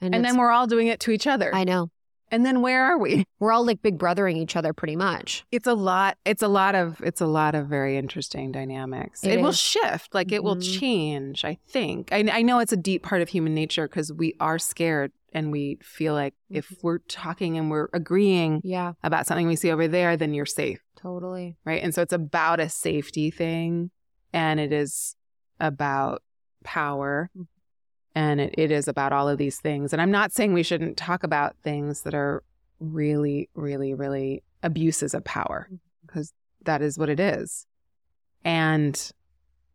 And, 0.00 0.14
it's- 0.14 0.30
then 0.30 0.38
we're 0.38 0.50
all 0.50 0.66
doing 0.66 0.86
it 0.88 1.00
to 1.00 1.10
each 1.10 1.26
other. 1.26 1.54
I 1.54 1.64
know. 1.64 1.90
and 2.30 2.44
then 2.44 2.60
where 2.62 2.84
are 2.84 2.98
we? 2.98 3.24
We're 3.40 3.52
all 3.52 3.64
like 3.64 3.80
big 3.82 3.98
brothering 3.98 4.36
each 4.36 4.54
other 4.56 4.72
pretty 4.72 4.96
much. 4.96 5.44
It's 5.52 5.66
a 5.66 5.74
lot. 5.74 6.18
It's 6.24 6.42
a 6.42 6.48
lot 6.48 6.74
of 6.74 7.00
it's 7.02 7.20
a 7.20 7.26
lot 7.26 7.54
of 7.54 7.68
very 7.68 7.96
interesting 7.96 8.50
dynamics. 8.52 9.22
It 9.24 9.32
It, 9.34 9.40
will 9.40 9.52
shift. 9.52 10.12
Like 10.14 10.30
it 10.32 10.42
will 10.44 10.56
Mhm. 10.56 10.78
change. 10.80 11.44
I 11.44 11.56
think. 11.68 12.12
I, 12.12 12.24
I 12.32 12.42
know 12.42 12.58
it's 12.58 12.72
a 12.72 12.76
deep 12.76 13.02
part 13.04 13.22
of 13.22 13.28
human 13.30 13.54
nature 13.54 13.86
because 13.88 14.12
we 14.12 14.34
are 14.40 14.58
scared 14.58 15.12
and 15.32 15.52
we 15.52 15.78
feel 15.82 16.14
like 16.14 16.34
if 16.50 16.66
mm-hmm. 16.66 16.86
we're 16.86 16.98
talking 16.98 17.58
and 17.58 17.70
we're 17.70 17.88
agreeing 17.92 18.60
Yeah, 18.64 18.94
about 19.02 19.26
something 19.26 19.46
we 19.46 19.56
see 19.56 19.70
over 19.70 19.88
there, 19.88 20.16
then 20.16 20.34
you're 20.34 20.46
safe, 20.46 20.80
totally. 20.96 21.56
right? 21.64 21.82
And 21.82 21.94
so 21.94 22.02
it's 22.02 22.12
about 22.12 22.60
a 22.60 22.68
safety 22.68 23.30
thing, 23.30 23.90
and 24.32 24.58
it 24.58 24.72
is 24.72 25.16
about 25.60 26.22
power. 26.64 27.30
Mm-hmm. 27.36 27.44
And 28.14 28.40
it, 28.40 28.54
it 28.58 28.70
is 28.72 28.88
about 28.88 29.12
all 29.12 29.28
of 29.28 29.38
these 29.38 29.60
things. 29.60 29.92
And 29.92 30.02
I'm 30.02 30.10
not 30.10 30.32
saying 30.32 30.52
we 30.52 30.64
shouldn't 30.64 30.96
talk 30.96 31.22
about 31.22 31.54
things 31.62 32.02
that 32.02 32.14
are 32.14 32.42
really, 32.80 33.48
really, 33.54 33.94
really 33.94 34.42
abuses 34.62 35.14
of 35.14 35.22
power 35.22 35.66
mm-hmm. 35.66 35.76
because 36.04 36.32
that 36.64 36.82
is 36.82 36.98
what 36.98 37.08
it 37.08 37.20
is. 37.20 37.66
And 38.44 39.12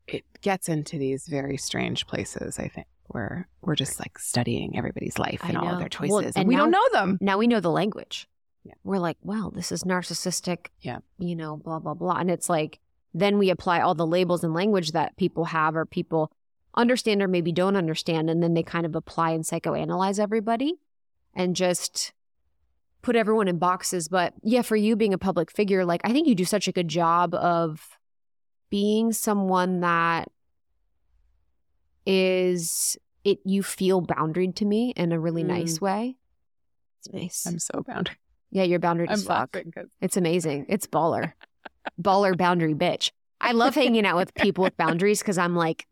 it 0.08 0.26
gets 0.42 0.68
into 0.68 0.98
these 0.98 1.28
very 1.28 1.58
strange 1.58 2.06
places, 2.06 2.60
I 2.60 2.68
think, 2.68 2.88
where 3.14 3.48
we're 3.62 3.76
just 3.76 4.00
like 4.00 4.18
studying 4.20 4.78
everybody's 4.78 5.18
life 5.18 5.42
and 5.44 5.58
all 5.58 5.68
of 5.68 5.80
their 5.80 5.90
choices. 5.90 6.12
Well, 6.12 6.20
and, 6.26 6.38
and 6.38 6.48
we 6.48 6.56
don't 6.56 6.72
know 6.72 6.88
them. 6.92 7.18
now 7.22 7.38
we 7.38 7.48
know 7.48 7.60
the 7.60 7.72
language. 7.72 8.28
Yeah. 8.64 8.74
We're 8.84 9.00
like, 9.00 9.18
well, 9.22 9.52
this 9.52 9.72
is 9.72 9.84
narcissistic. 9.84 10.68
Yeah. 10.82 11.00
You 11.18 11.36
know, 11.36 11.58
blah, 11.58 11.80
blah, 11.80 11.94
blah. 11.94 12.16
And 12.16 12.32
it's 12.32 12.50
like, 12.50 12.80
then 13.14 13.38
we 13.38 13.50
apply 13.50 13.82
all 13.82 13.94
the 13.94 14.08
labels 14.08 14.44
and 14.44 14.54
language 14.54 14.94
that 14.94 15.18
people 15.18 15.46
have 15.46 15.76
or 15.76 15.86
people 15.86 16.32
understand 16.76 17.22
or 17.22 17.28
maybe 17.28 17.52
don't 17.52 17.76
understand. 17.76 18.30
And 18.30 18.42
then 18.42 18.54
they 18.54 18.64
kind 18.64 18.86
of 18.86 18.96
apply 18.96 19.32
and 19.32 19.44
psychoanalyze 19.44 20.20
everybody 20.20 20.76
and 21.36 21.56
just 21.56 22.14
put 23.02 23.16
everyone 23.16 23.48
in 23.48 23.60
boxes. 23.60 24.08
But 24.08 24.34
yeah, 24.42 24.62
for 24.62 24.76
you 24.76 24.96
being 24.96 25.14
a 25.14 25.18
public 25.18 25.52
figure, 25.52 25.86
like, 25.86 26.02
I 26.04 26.12
think 26.12 26.28
you 26.28 26.36
do 26.36 26.46
such 26.46 26.68
a 26.68 26.72
good 26.72 26.88
job 26.88 27.36
of 27.36 28.00
being 28.70 29.12
someone 29.12 29.82
that 29.82 30.30
is 32.06 32.98
it 33.24 33.40
you 33.46 33.64
feel 33.64 34.02
boundaried 34.02 34.56
to 34.56 34.66
me 34.66 34.92
in 34.96 35.12
a 35.12 35.20
really 35.20 35.44
Mm. 35.44 35.48
nice 35.48 35.80
way. 35.82 36.16
It's 37.00 37.14
nice. 37.14 37.46
I'm 37.46 37.60
so 37.60 37.84
boundary. 37.86 38.16
yeah, 38.52 38.64
you're 38.64 38.80
boundaried 38.80 39.08
I'm 39.10 39.14
as 39.16 39.26
fuck. 39.26 39.58
It's 40.02 40.18
amazing. 40.18 40.66
It's 40.70 40.88
baller. 40.88 41.34
baller 42.02 42.38
boundary 42.38 42.74
bitch. 42.76 43.12
I 43.42 43.52
love 43.52 43.76
hanging 43.76 44.06
out 44.06 44.16
with 44.16 44.34
people 44.36 44.64
with 44.64 44.78
boundaries 44.78 45.20
because 45.20 45.38
I'm 45.38 45.56
like, 45.56 45.86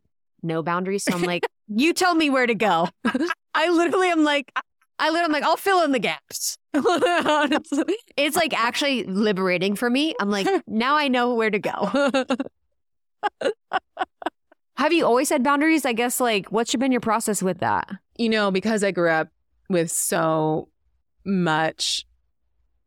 no 0.44 0.64
boundaries. 0.64 1.04
So 1.04 1.14
I'm 1.14 1.24
like, 1.24 1.46
you 1.68 1.94
tell 1.94 2.16
me 2.16 2.30
where 2.30 2.48
to 2.48 2.56
go. 2.56 2.88
I 3.54 3.70
literally 3.70 4.10
am 4.10 4.24
like, 4.24 4.52
I 5.00 5.10
literally 5.10 5.26
am 5.26 5.32
like, 5.34 5.44
I'll 5.44 5.58
fill 5.58 5.84
in 5.84 5.92
the 5.92 6.00
gaps. 6.00 6.58
Honestly. 6.74 7.98
it's 8.16 8.36
like 8.38 8.58
actually 8.58 9.04
liberating 9.04 9.76
for 9.76 9.90
me. 9.90 10.16
I'm 10.20 10.30
like, 10.30 10.48
now 10.68 10.96
I 10.96 11.10
know 11.10 11.34
where 11.36 11.50
to 11.50 11.60
go. 11.60 12.26
Have 14.82 14.94
you 14.94 15.06
always 15.06 15.30
had 15.30 15.44
boundaries? 15.44 15.86
I 15.86 15.94
guess 15.94 16.20
like 16.20 16.48
what's 16.52 16.76
been 16.76 16.92
your 16.92 17.02
process 17.02 17.44
with 17.44 17.60
that? 17.60 17.88
you 18.18 18.30
know, 18.30 18.50
because 18.52 18.84
I 18.84 18.90
grew 18.92 19.10
up 19.10 19.30
with 19.70 19.92
so 19.92 20.70
much 21.26 22.06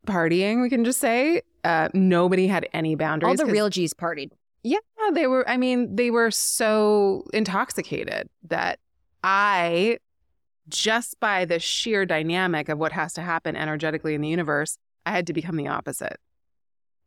partying, 0.05 0.61
we 0.61 0.69
can 0.69 0.83
just 0.85 0.99
say, 0.99 1.41
uh, 1.63 1.87
nobody 1.93 2.47
had 2.47 2.67
any 2.73 2.95
boundaries. 2.95 3.29
All 3.31 3.35
the 3.37 3.43
'cause- 3.43 3.51
real 3.53 3.69
G's 3.69 3.93
partied. 3.93 4.31
Yeah, 4.63 4.77
they 5.13 5.27
were. 5.27 5.47
I 5.49 5.55
mean, 5.57 5.95
they 5.95 6.11
were 6.11 6.31
so 6.31 7.23
intoxicated 7.33 8.29
that 8.43 8.79
I, 9.23 9.99
just 10.67 11.19
by 11.19 11.45
the 11.45 11.59
sheer 11.59 12.05
dynamic 12.05 12.67
of 12.69 12.77
what 12.77 12.91
has 12.91 13.13
to 13.13 13.21
happen 13.21 13.55
energetically 13.55 14.15
in 14.15 14.21
the 14.21 14.29
universe, 14.29 14.77
I 15.05 15.11
had 15.11 15.27
to 15.27 15.33
become 15.33 15.55
the 15.55 15.67
opposite. 15.67 16.17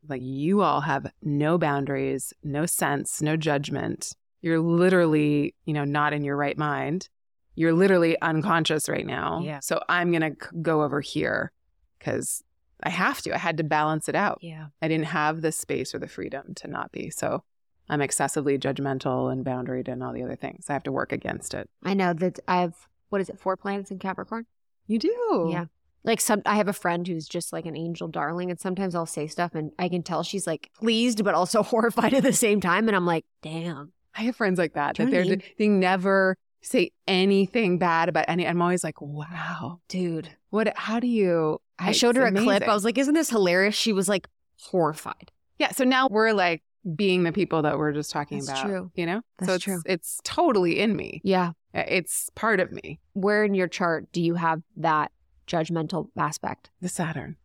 Like, 0.08 0.22
you 0.22 0.62
all 0.62 0.82
have 0.82 1.12
no 1.22 1.58
boundaries, 1.58 2.32
no 2.42 2.64
sense, 2.64 3.20
no 3.20 3.36
judgment. 3.36 4.14
You're 4.40 4.60
literally, 4.60 5.54
you 5.64 5.74
know, 5.74 5.84
not 5.84 6.12
in 6.12 6.24
your 6.24 6.36
right 6.36 6.56
mind. 6.56 7.08
You're 7.54 7.72
literally 7.72 8.20
unconscious 8.20 8.88
right 8.88 9.06
now. 9.06 9.40
Yeah. 9.42 9.60
So 9.60 9.82
I'm 9.88 10.12
going 10.12 10.22
to 10.22 10.36
go 10.62 10.82
over 10.82 11.00
here 11.00 11.50
because 11.98 12.42
I 12.82 12.90
have 12.90 13.20
to. 13.22 13.34
I 13.34 13.38
had 13.38 13.56
to 13.56 13.64
balance 13.64 14.08
it 14.08 14.14
out. 14.14 14.38
Yeah. 14.40 14.66
I 14.80 14.86
didn't 14.88 15.06
have 15.06 15.40
the 15.40 15.50
space 15.50 15.94
or 15.94 15.98
the 15.98 16.06
freedom 16.06 16.54
to 16.56 16.68
not 16.68 16.92
be. 16.92 17.10
So 17.10 17.42
I'm 17.88 18.00
excessively 18.00 18.58
judgmental 18.58 19.32
and 19.32 19.44
boundaried 19.44 19.88
and 19.88 20.02
all 20.02 20.12
the 20.12 20.22
other 20.22 20.36
things. 20.36 20.66
I 20.68 20.74
have 20.74 20.84
to 20.84 20.92
work 20.92 21.12
against 21.12 21.54
it. 21.54 21.68
I 21.82 21.94
know 21.94 22.12
that 22.14 22.38
I 22.46 22.60
have 22.60 22.74
what 23.08 23.20
is 23.20 23.28
it, 23.28 23.40
four 23.40 23.56
planets 23.56 23.90
in 23.90 23.98
Capricorn? 23.98 24.46
You 24.86 24.98
do. 24.98 25.48
Yeah. 25.50 25.66
Like 26.04 26.20
some 26.20 26.42
I 26.46 26.56
have 26.56 26.68
a 26.68 26.72
friend 26.72 27.06
who's 27.06 27.26
just 27.26 27.52
like 27.52 27.66
an 27.66 27.76
angel 27.76 28.08
darling 28.08 28.50
and 28.50 28.60
sometimes 28.60 28.94
I'll 28.94 29.06
say 29.06 29.26
stuff 29.26 29.54
and 29.54 29.72
I 29.78 29.88
can 29.88 30.02
tell 30.02 30.22
she's 30.22 30.46
like 30.46 30.70
pleased 30.78 31.24
but 31.24 31.34
also 31.34 31.62
horrified 31.64 32.14
at 32.14 32.22
the 32.22 32.32
same 32.32 32.60
time 32.60 32.88
and 32.88 32.96
I'm 32.96 33.06
like, 33.06 33.24
"Damn." 33.42 33.92
I 34.18 34.22
have 34.22 34.36
friends 34.36 34.58
like 34.58 34.74
that. 34.74 34.96
That 34.96 35.10
they're 35.10 35.36
they 35.58 35.68
never 35.68 36.36
say 36.60 36.90
anything 37.06 37.78
bad 37.78 38.08
about 38.08 38.24
any. 38.28 38.46
I'm 38.46 38.60
always 38.60 38.82
like, 38.82 39.00
wow, 39.00 39.80
Dude. 39.88 40.30
what? 40.50 40.76
How 40.76 40.98
do 41.00 41.06
you? 41.06 41.60
I 41.78 41.92
showed 41.92 42.16
her 42.16 42.26
a 42.26 42.32
it's 42.32 42.42
clip. 42.42 42.62
I 42.64 42.74
was 42.74 42.84
like, 42.84 42.98
"Isn't 42.98 43.14
this 43.14 43.30
hilarious?" 43.30 43.74
She 43.76 43.92
was 43.92 44.08
like 44.08 44.26
horrified. 44.62 45.30
yeah. 45.58 45.70
So 45.70 45.84
now 45.84 46.08
we're 46.10 46.32
like 46.32 46.62
being 46.96 47.22
the 47.22 47.32
people 47.32 47.62
that 47.62 47.78
we're 47.78 47.92
just 47.92 48.10
talking 48.10 48.38
That's 48.38 48.48
about. 48.50 48.66
true. 48.66 48.90
You 48.94 49.06
know. 49.06 49.20
That's 49.38 49.48
so 49.48 49.54
it's 49.54 49.64
true. 49.64 49.82
it's 49.86 50.20
totally 50.24 50.80
in 50.80 50.96
me. 50.96 51.20
Yeah. 51.22 51.52
It's 51.74 52.30
part 52.34 52.58
of 52.60 52.72
me. 52.72 52.98
Where 53.12 53.44
in 53.44 53.54
your 53.54 53.68
chart 53.68 54.10
do 54.10 54.20
you 54.22 54.34
have 54.34 54.62
that 54.78 55.12
judgmental 55.46 56.08
aspect? 56.16 56.70
The 56.80 56.88
Saturn. 56.88 57.36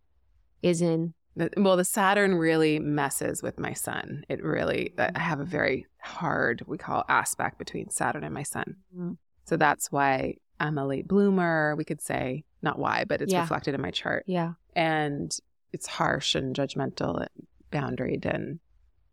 Is 0.63 0.81
in 0.81 1.13
Well, 1.57 1.75
the 1.77 1.83
Saturn 1.83 2.35
really 2.35 2.79
messes 2.79 3.43
with 3.43 3.59
my 3.59 3.73
sun. 3.73 4.23
It 4.29 4.41
really, 4.43 4.93
I 4.97 5.19
have 5.19 5.39
a 5.41 5.45
very 5.45 5.85
hard, 6.03 6.63
we 6.67 6.77
call 6.77 7.03
aspect 7.07 7.57
between 7.57 7.89
Saturn 7.89 8.23
and 8.23 8.33
my 8.33 8.43
sun. 8.43 8.77
Mhm. 8.95 9.17
So 9.45 9.57
that's 9.57 9.91
why 9.91 10.35
I'm 10.59 10.77
a 10.77 10.85
late 10.85 11.07
bloomer, 11.07 11.75
we 11.75 11.83
could 11.83 12.01
say. 12.01 12.43
Not 12.61 12.77
why, 12.79 13.03
but 13.05 13.21
it's 13.21 13.33
Yeah. 13.33 13.41
reflected 13.41 13.73
in 13.73 13.81
my 13.81 13.91
chart. 13.91 14.23
yeah. 14.27 14.53
And 14.75 15.35
it's 15.71 15.87
harsh 15.87 16.35
and 16.35 16.55
judgmental 16.55 17.19
and 17.19 17.47
boundaried 17.71 18.25
and 18.25 18.59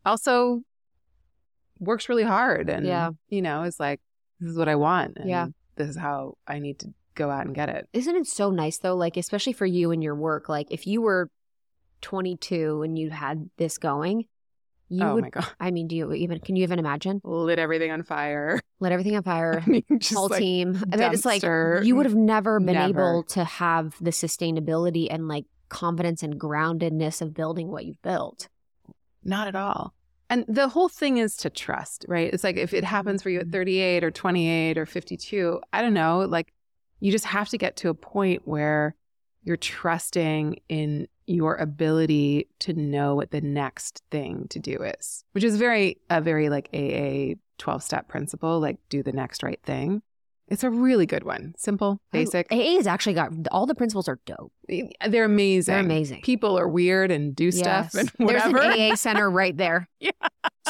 also 0.04 0.62
works 1.78 2.08
really 2.08 2.22
hard. 2.22 2.68
And, 2.68 2.86
Yeah. 2.86 3.10
you 3.28 3.42
know, 3.42 3.62
is 3.62 3.80
like, 3.80 4.00
this 4.38 4.50
is 4.50 4.56
what 4.58 4.68
I 4.68 4.76
want. 4.76 5.16
And 5.16 5.28
Yeah. 5.28 5.48
this 5.76 5.88
is 5.88 5.96
how 5.96 6.36
I 6.46 6.58
need 6.58 6.78
to 6.80 6.92
go 7.14 7.30
out 7.30 7.46
and 7.46 7.54
get 7.54 7.68
it. 7.68 7.88
Isn't 7.92 8.16
it 8.16 8.26
so 8.26 8.50
nice 8.50 8.78
though? 8.78 8.94
Like, 8.96 9.16
especially 9.16 9.52
for 9.54 9.66
you 9.66 9.90
and 9.90 10.02
your 10.02 10.14
work, 10.14 10.48
like 10.48 10.70
if 10.70 10.86
you 10.86 11.00
were 11.02 11.30
22 12.00 12.82
and 12.82 12.98
you 12.98 13.10
had 13.10 13.50
this 13.56 13.78
going, 13.78 14.26
you 14.90 15.02
oh 15.04 15.14
would, 15.14 15.22
my 15.22 15.30
God. 15.30 15.46
I 15.58 15.70
mean, 15.70 15.86
do 15.86 15.96
you 15.96 16.12
even, 16.12 16.40
can 16.40 16.56
you 16.56 16.64
even 16.64 16.78
imagine? 16.78 17.20
Lit 17.24 17.58
everything 17.58 17.90
on 17.90 18.02
fire. 18.02 18.60
Let 18.80 18.92
everything 18.92 19.16
on 19.16 19.22
fire, 19.22 19.62
I 19.64 19.70
mean, 19.70 19.84
just 19.98 20.14
whole 20.14 20.28
like, 20.28 20.40
team. 20.40 20.76
I 20.92 20.96
mean, 20.96 21.12
it's 21.12 21.24
like 21.24 21.42
you 21.42 21.96
would 21.96 22.06
have 22.06 22.14
never 22.14 22.58
been 22.60 22.74
Never. 22.74 22.88
able 22.88 23.22
to 23.24 23.44
have 23.44 23.94
the 24.00 24.10
sustainability 24.10 25.06
and 25.10 25.28
like 25.28 25.46
confidence 25.68 26.22
and 26.22 26.38
groundedness 26.38 27.22
of 27.22 27.32
building 27.32 27.68
what 27.68 27.86
you've 27.86 28.02
built. 28.02 28.48
Not 29.22 29.48
at 29.48 29.54
all. 29.54 29.94
And 30.28 30.44
the 30.48 30.68
whole 30.68 30.88
thing 30.88 31.18
is 31.18 31.36
to 31.38 31.50
trust, 31.50 32.04
right? 32.08 32.32
It's 32.32 32.44
like 32.44 32.56
if 32.56 32.72
it 32.72 32.84
happens 32.84 33.22
for 33.22 33.30
you 33.30 33.40
at 33.40 33.46
mm-hmm. 33.46 33.52
38 33.52 34.04
or 34.04 34.10
28 34.10 34.78
or 34.78 34.86
52, 34.86 35.60
I 35.72 35.82
don't 35.82 35.94
know, 35.94 36.20
like 36.20 36.52
you 37.00 37.10
just 37.10 37.24
have 37.24 37.48
to 37.48 37.58
get 37.58 37.76
to 37.76 37.88
a 37.88 37.94
point 37.94 38.42
where 38.44 38.94
you're 39.42 39.56
trusting 39.56 40.60
in 40.68 41.08
your 41.30 41.54
ability 41.56 42.48
to 42.60 42.72
know 42.72 43.14
what 43.14 43.30
the 43.30 43.40
next 43.40 44.02
thing 44.10 44.46
to 44.50 44.58
do 44.58 44.82
is, 44.82 45.24
which 45.32 45.44
is 45.44 45.56
very, 45.56 45.98
a 46.10 46.20
very 46.20 46.48
like 46.48 46.68
AA 46.74 47.34
12 47.58 47.82
step 47.82 48.08
principle, 48.08 48.60
like 48.60 48.78
do 48.88 49.02
the 49.02 49.12
next 49.12 49.42
right 49.42 49.60
thing. 49.62 50.02
It's 50.48 50.64
a 50.64 50.70
really 50.70 51.06
good 51.06 51.22
one. 51.22 51.54
Simple, 51.56 52.00
basic. 52.10 52.48
AA 52.50 52.74
has 52.74 52.88
actually 52.88 53.14
got 53.14 53.30
all 53.52 53.66
the 53.66 53.74
principles 53.74 54.08
are 54.08 54.18
dope. 54.26 54.52
They're 55.06 55.24
amazing. 55.24 55.72
They're 55.72 55.84
amazing. 55.84 56.22
People 56.22 56.58
are 56.58 56.66
weird 56.68 57.12
and 57.12 57.36
do 57.36 57.52
stuff 57.52 57.94
and 57.94 58.10
whatever. 58.16 58.58
There's 58.58 58.74
an 58.76 58.92
AA 58.92 58.94
center 58.96 59.30
right 59.30 59.56
there. 59.56 59.88
Yeah. 60.00 60.10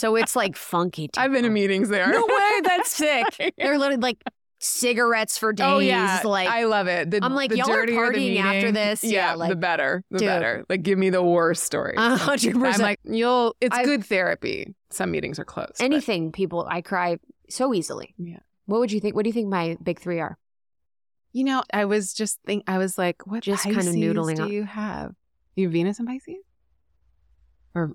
So 0.01 0.17
it's 0.17 0.35
like 0.35 0.57
funky. 0.57 1.09
Too. 1.09 1.21
I've 1.21 1.33
been 1.33 1.45
in 1.45 1.53
meetings 1.53 1.89
there. 1.89 2.11
No 2.11 2.27
way, 2.27 2.61
that's 2.65 2.91
sick. 2.97 3.55
They're 3.59 3.79
literally 3.79 4.01
like 4.01 4.23
cigarettes 4.61 5.37
for 5.39 5.53
days. 5.53 5.67
Oh 5.67 5.79
yeah, 5.79 6.21
like 6.25 6.49
I 6.49 6.65
love 6.65 6.87
it. 6.87 7.11
The, 7.11 7.19
I'm 7.23 7.35
like, 7.35 7.51
the 7.51 7.57
y'all 7.57 7.71
are 7.73 7.87
partying 7.87 8.39
after 8.39 8.71
this? 8.71 9.03
Yeah, 9.03 9.31
Yeah, 9.31 9.35
like, 9.35 9.49
the 9.51 9.57
better, 9.57 10.05
the 10.11 10.19
dude. 10.19 10.27
better. 10.29 10.65
Like, 10.69 10.83
give 10.83 10.99
me 10.99 11.11
the 11.11 11.23
worst 11.23 11.65
story. 11.65 11.95
hundred 11.97 12.55
I'm 12.55 12.61
percent. 12.61 12.83
like, 12.83 13.01
you'll. 13.05 13.57
It's 13.61 13.75
I've- 13.75 13.85
good 13.85 14.05
therapy. 14.05 14.75
Some 14.91 15.11
meetings 15.11 15.39
are 15.39 15.45
closed. 15.45 15.75
but- 15.79 15.85
Anything, 15.85 16.31
people, 16.33 16.67
I 16.71 16.83
cry 16.83 17.19
so 17.49 17.73
easily. 17.75 18.15
Yeah. 18.19 18.39
What 18.67 18.81
would 18.81 18.93
you 18.93 19.01
think? 19.01 19.17
What 19.17 19.25
do 19.25 19.29
you 19.31 19.35
think 19.35 19.49
my 19.49 19.77
big 19.83 19.99
three 19.99 20.21
are? 20.21 20.39
You 21.33 21.45
know, 21.45 21.63
I 21.73 21.85
was 21.87 22.13
just 22.13 22.39
think. 22.45 22.65
I 22.67 22.79
was 22.79 22.99
like, 22.99 23.27
what 23.27 23.43
Just 23.43 23.63
kind 23.65 23.77
of 23.77 23.85
Pisces 23.85 23.97
noodling 23.97 24.37
do 24.37 24.53
you 24.53 24.65
have? 24.65 25.15
You 25.57 25.67
have 25.67 25.73
Venus 25.73 25.99
and 25.99 26.07
Pisces, 26.09 26.37
or 27.75 27.93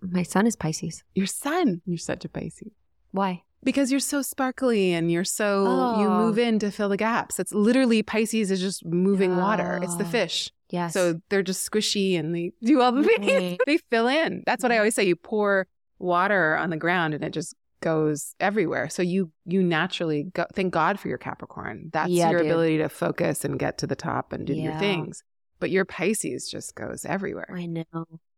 My 0.00 0.22
sun 0.22 0.46
is 0.46 0.56
Pisces. 0.56 1.04
your 1.14 1.26
sun. 1.26 1.80
You're 1.86 1.98
such 1.98 2.24
a 2.24 2.28
Pisces 2.28 2.72
Why? 3.10 3.42
Because 3.64 3.90
you're 3.90 4.00
so 4.00 4.22
sparkly 4.22 4.92
and 4.92 5.10
you're 5.10 5.24
so 5.24 5.64
you 5.98 6.06
Oh. 6.08 6.18
move 6.26 6.38
in 6.38 6.58
to 6.60 6.70
fill 6.70 6.88
the 6.88 6.96
gaps. 6.96 7.38
It's 7.38 7.52
literally 7.52 8.02
Pisces 8.02 8.50
is 8.50 8.60
just 8.60 8.84
moving 8.84 9.36
water. 9.36 9.80
It's 9.82 9.96
the 9.96 10.04
Oh. 10.04 10.08
fish. 10.08 10.50
Yes. 10.70 10.92
So 10.92 11.20
they're 11.30 11.42
just 11.42 11.68
squishy 11.70 12.18
and 12.18 12.34
they 12.34 12.52
do 12.62 12.80
all 12.82 12.92
the 12.92 13.02
things. 13.02 13.26
Right. 13.26 13.58
they 13.66 13.78
fill 13.90 14.06
in. 14.08 14.42
That's 14.46 14.62
what 14.62 14.70
I 14.70 14.76
mm. 14.76 14.78
always 14.78 14.94
say. 14.94 15.04
You 15.04 15.16
pour 15.16 15.66
water 15.98 16.56
on 16.56 16.70
the 16.70 16.76
ground 16.76 17.14
and 17.14 17.24
it 17.24 17.32
just 17.32 17.54
goes 17.80 18.34
everywhere. 18.40 18.88
So 18.90 19.02
you 19.02 19.30
you 19.46 19.62
naturally 19.62 20.24
go 20.24 20.44
thank 20.54 20.72
God 20.72 20.98
for 21.00 21.08
your 21.08 21.18
Capricorn. 21.18 21.90
That's 21.92 22.10
Yeah, 22.10 22.30
your 22.30 22.40
dude. 22.40 22.50
ability 22.50 22.78
to 22.78 22.88
focus 22.88 23.44
and 23.44 23.58
get 23.58 23.78
to 23.78 23.86
the 23.86 23.96
top 23.96 24.32
and 24.32 24.46
do 24.46 24.52
your 24.54 24.74
things. 24.78 25.22
But 25.60 25.70
your 25.70 25.84
Pisces 25.84 26.48
just 26.50 26.74
goes 26.74 27.04
everywhere. 27.04 27.50
I 27.52 27.66
know. 27.66 27.84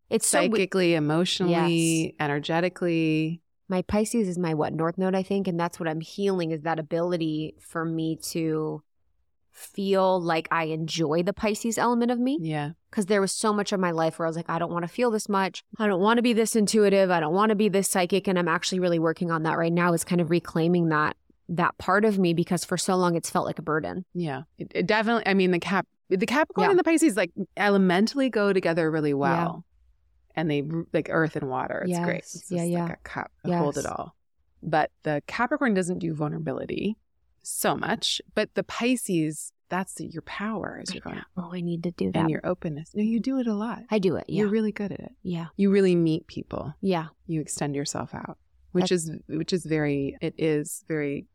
It's 0.08 0.26
so. 0.26 0.40
we- 0.42 0.48
Psychically, 0.48 0.94
emotionally, 0.94 2.14
energetically. 2.20 3.42
My 3.70 3.82
Pisces 3.82 4.28
is 4.28 4.36
my 4.36 4.52
what 4.52 4.74
North 4.74 4.98
Node, 4.98 5.14
I 5.14 5.22
think, 5.22 5.48
and 5.48 5.58
that's 5.58 5.80
what 5.80 5.88
I'm 5.88 6.00
healing 6.00 6.50
is 6.50 6.62
that 6.62 6.78
ability 6.78 7.54
for 7.60 7.84
me 7.84 8.16
to 8.32 8.82
feel 9.52 10.20
like 10.20 10.48
I 10.50 10.64
enjoy 10.64 11.22
the 11.22 11.32
Pisces 11.32 11.76
element 11.78 12.10
of 12.10 12.18
me 12.18 12.38
Yeah. 12.40 12.70
because 12.90 13.06
there 13.06 13.20
was 13.20 13.32
so 13.32 13.52
much 13.52 13.72
of 13.72 13.80
my 13.80 13.90
life 13.90 14.18
where 14.18 14.26
I 14.26 14.28
was 14.28 14.36
like, 14.36 14.48
I 14.48 14.58
don't 14.58 14.72
want 14.72 14.84
to 14.84 14.88
feel 14.88 15.10
this 15.10 15.28
much. 15.28 15.64
I 15.78 15.86
don't 15.86 16.00
want 16.00 16.18
to 16.18 16.22
be 16.22 16.32
this 16.32 16.54
intuitive. 16.56 17.10
I 17.10 17.20
don't 17.20 17.34
want 17.34 17.50
to 17.50 17.56
be 17.56 17.68
this 17.68 17.88
psychic. 17.88 18.26
And 18.28 18.38
I'm 18.38 18.48
actually 18.48 18.80
really 18.80 18.98
working 18.98 19.30
on 19.30 19.42
that 19.42 19.58
right 19.58 19.72
now 19.72 19.92
is 19.92 20.04
kind 20.04 20.20
of 20.20 20.30
reclaiming 20.30 20.88
that 20.90 21.16
that 21.48 21.76
part 21.78 22.04
of 22.04 22.16
me 22.16 22.32
because 22.32 22.64
for 22.64 22.78
so 22.78 22.94
long 22.94 23.16
it's 23.16 23.28
felt 23.28 23.44
like 23.44 23.58
a 23.58 23.62
burden. 23.62 24.04
Yeah. 24.14 24.42
It, 24.56 24.70
it 24.72 24.86
definitely, 24.86 25.26
I 25.26 25.34
mean, 25.34 25.50
the 25.50 25.58
cap, 25.58 25.84
the 26.08 26.24
Capricorn 26.26 26.66
Yeah. 26.66 26.70
and 26.70 26.78
the 26.78 26.84
Pisces 26.84 27.16
like 27.16 27.32
elementally 27.56 28.30
go 28.30 28.52
together 28.52 28.88
really 28.90 29.14
well. 29.14 29.64
And 30.36 30.50
they 30.50 30.62
like 30.92 31.08
earth 31.10 31.36
and 31.36 31.48
water. 31.48 31.84
It's 31.86 31.98
great. 31.98 32.16
Yes. 32.22 32.34
It's 32.36 32.50
Yeah, 32.50 32.58
just 32.60 32.70
yeah. 32.70 32.82
like 32.84 32.92
a 32.92 32.96
cup 33.08 33.30
to 33.44 33.56
hold 33.58 33.78
it 33.78 33.86
all. 33.86 34.14
But 34.62 34.90
the 35.02 35.22
Capricorn 35.26 35.74
doesn't 35.74 35.98
do 35.98 36.14
vulnerability 36.14 36.96
so 37.42 37.74
much. 37.76 38.20
But 38.34 38.54
the 38.54 38.62
Pisces, 38.62 39.52
that's 39.68 39.98
your 40.00 40.22
power 40.22 40.80
is 40.82 40.94
your 40.94 41.02
I 41.06 41.08
know. 41.10 41.20
vulnerability 41.34 41.54
Oh, 41.54 41.56
I 41.56 41.60
need 41.62 41.82
to 41.84 41.90
do 41.92 42.12
that. 42.12 42.18
and 42.20 42.30
your 42.30 42.40
openness. 42.44 42.90
No, 42.94 43.02
you 43.02 43.18
do 43.20 43.38
it 43.38 43.46
a 43.46 43.54
lot. 43.54 43.82
I 43.90 43.98
do 43.98 44.16
it. 44.16 44.24
Yeah. 44.28 44.40
You're 44.40 44.48
really 44.50 44.72
good 44.72 44.92
at 44.92 45.00
it. 45.00 45.12
yeah. 45.22 45.46
You 45.56 45.70
really 45.70 45.96
meet 45.96 46.26
people. 46.26 46.74
Yeah. 46.80 47.06
You 47.26 47.40
extend 47.40 47.74
yourself 47.74 48.14
out, 48.14 48.36
which 48.72 48.92
is 48.92 49.10
which 49.28 49.52
is 49.52 49.64
very 49.64 50.16
it 50.20 50.34
is 50.38 50.84
very 50.86 51.26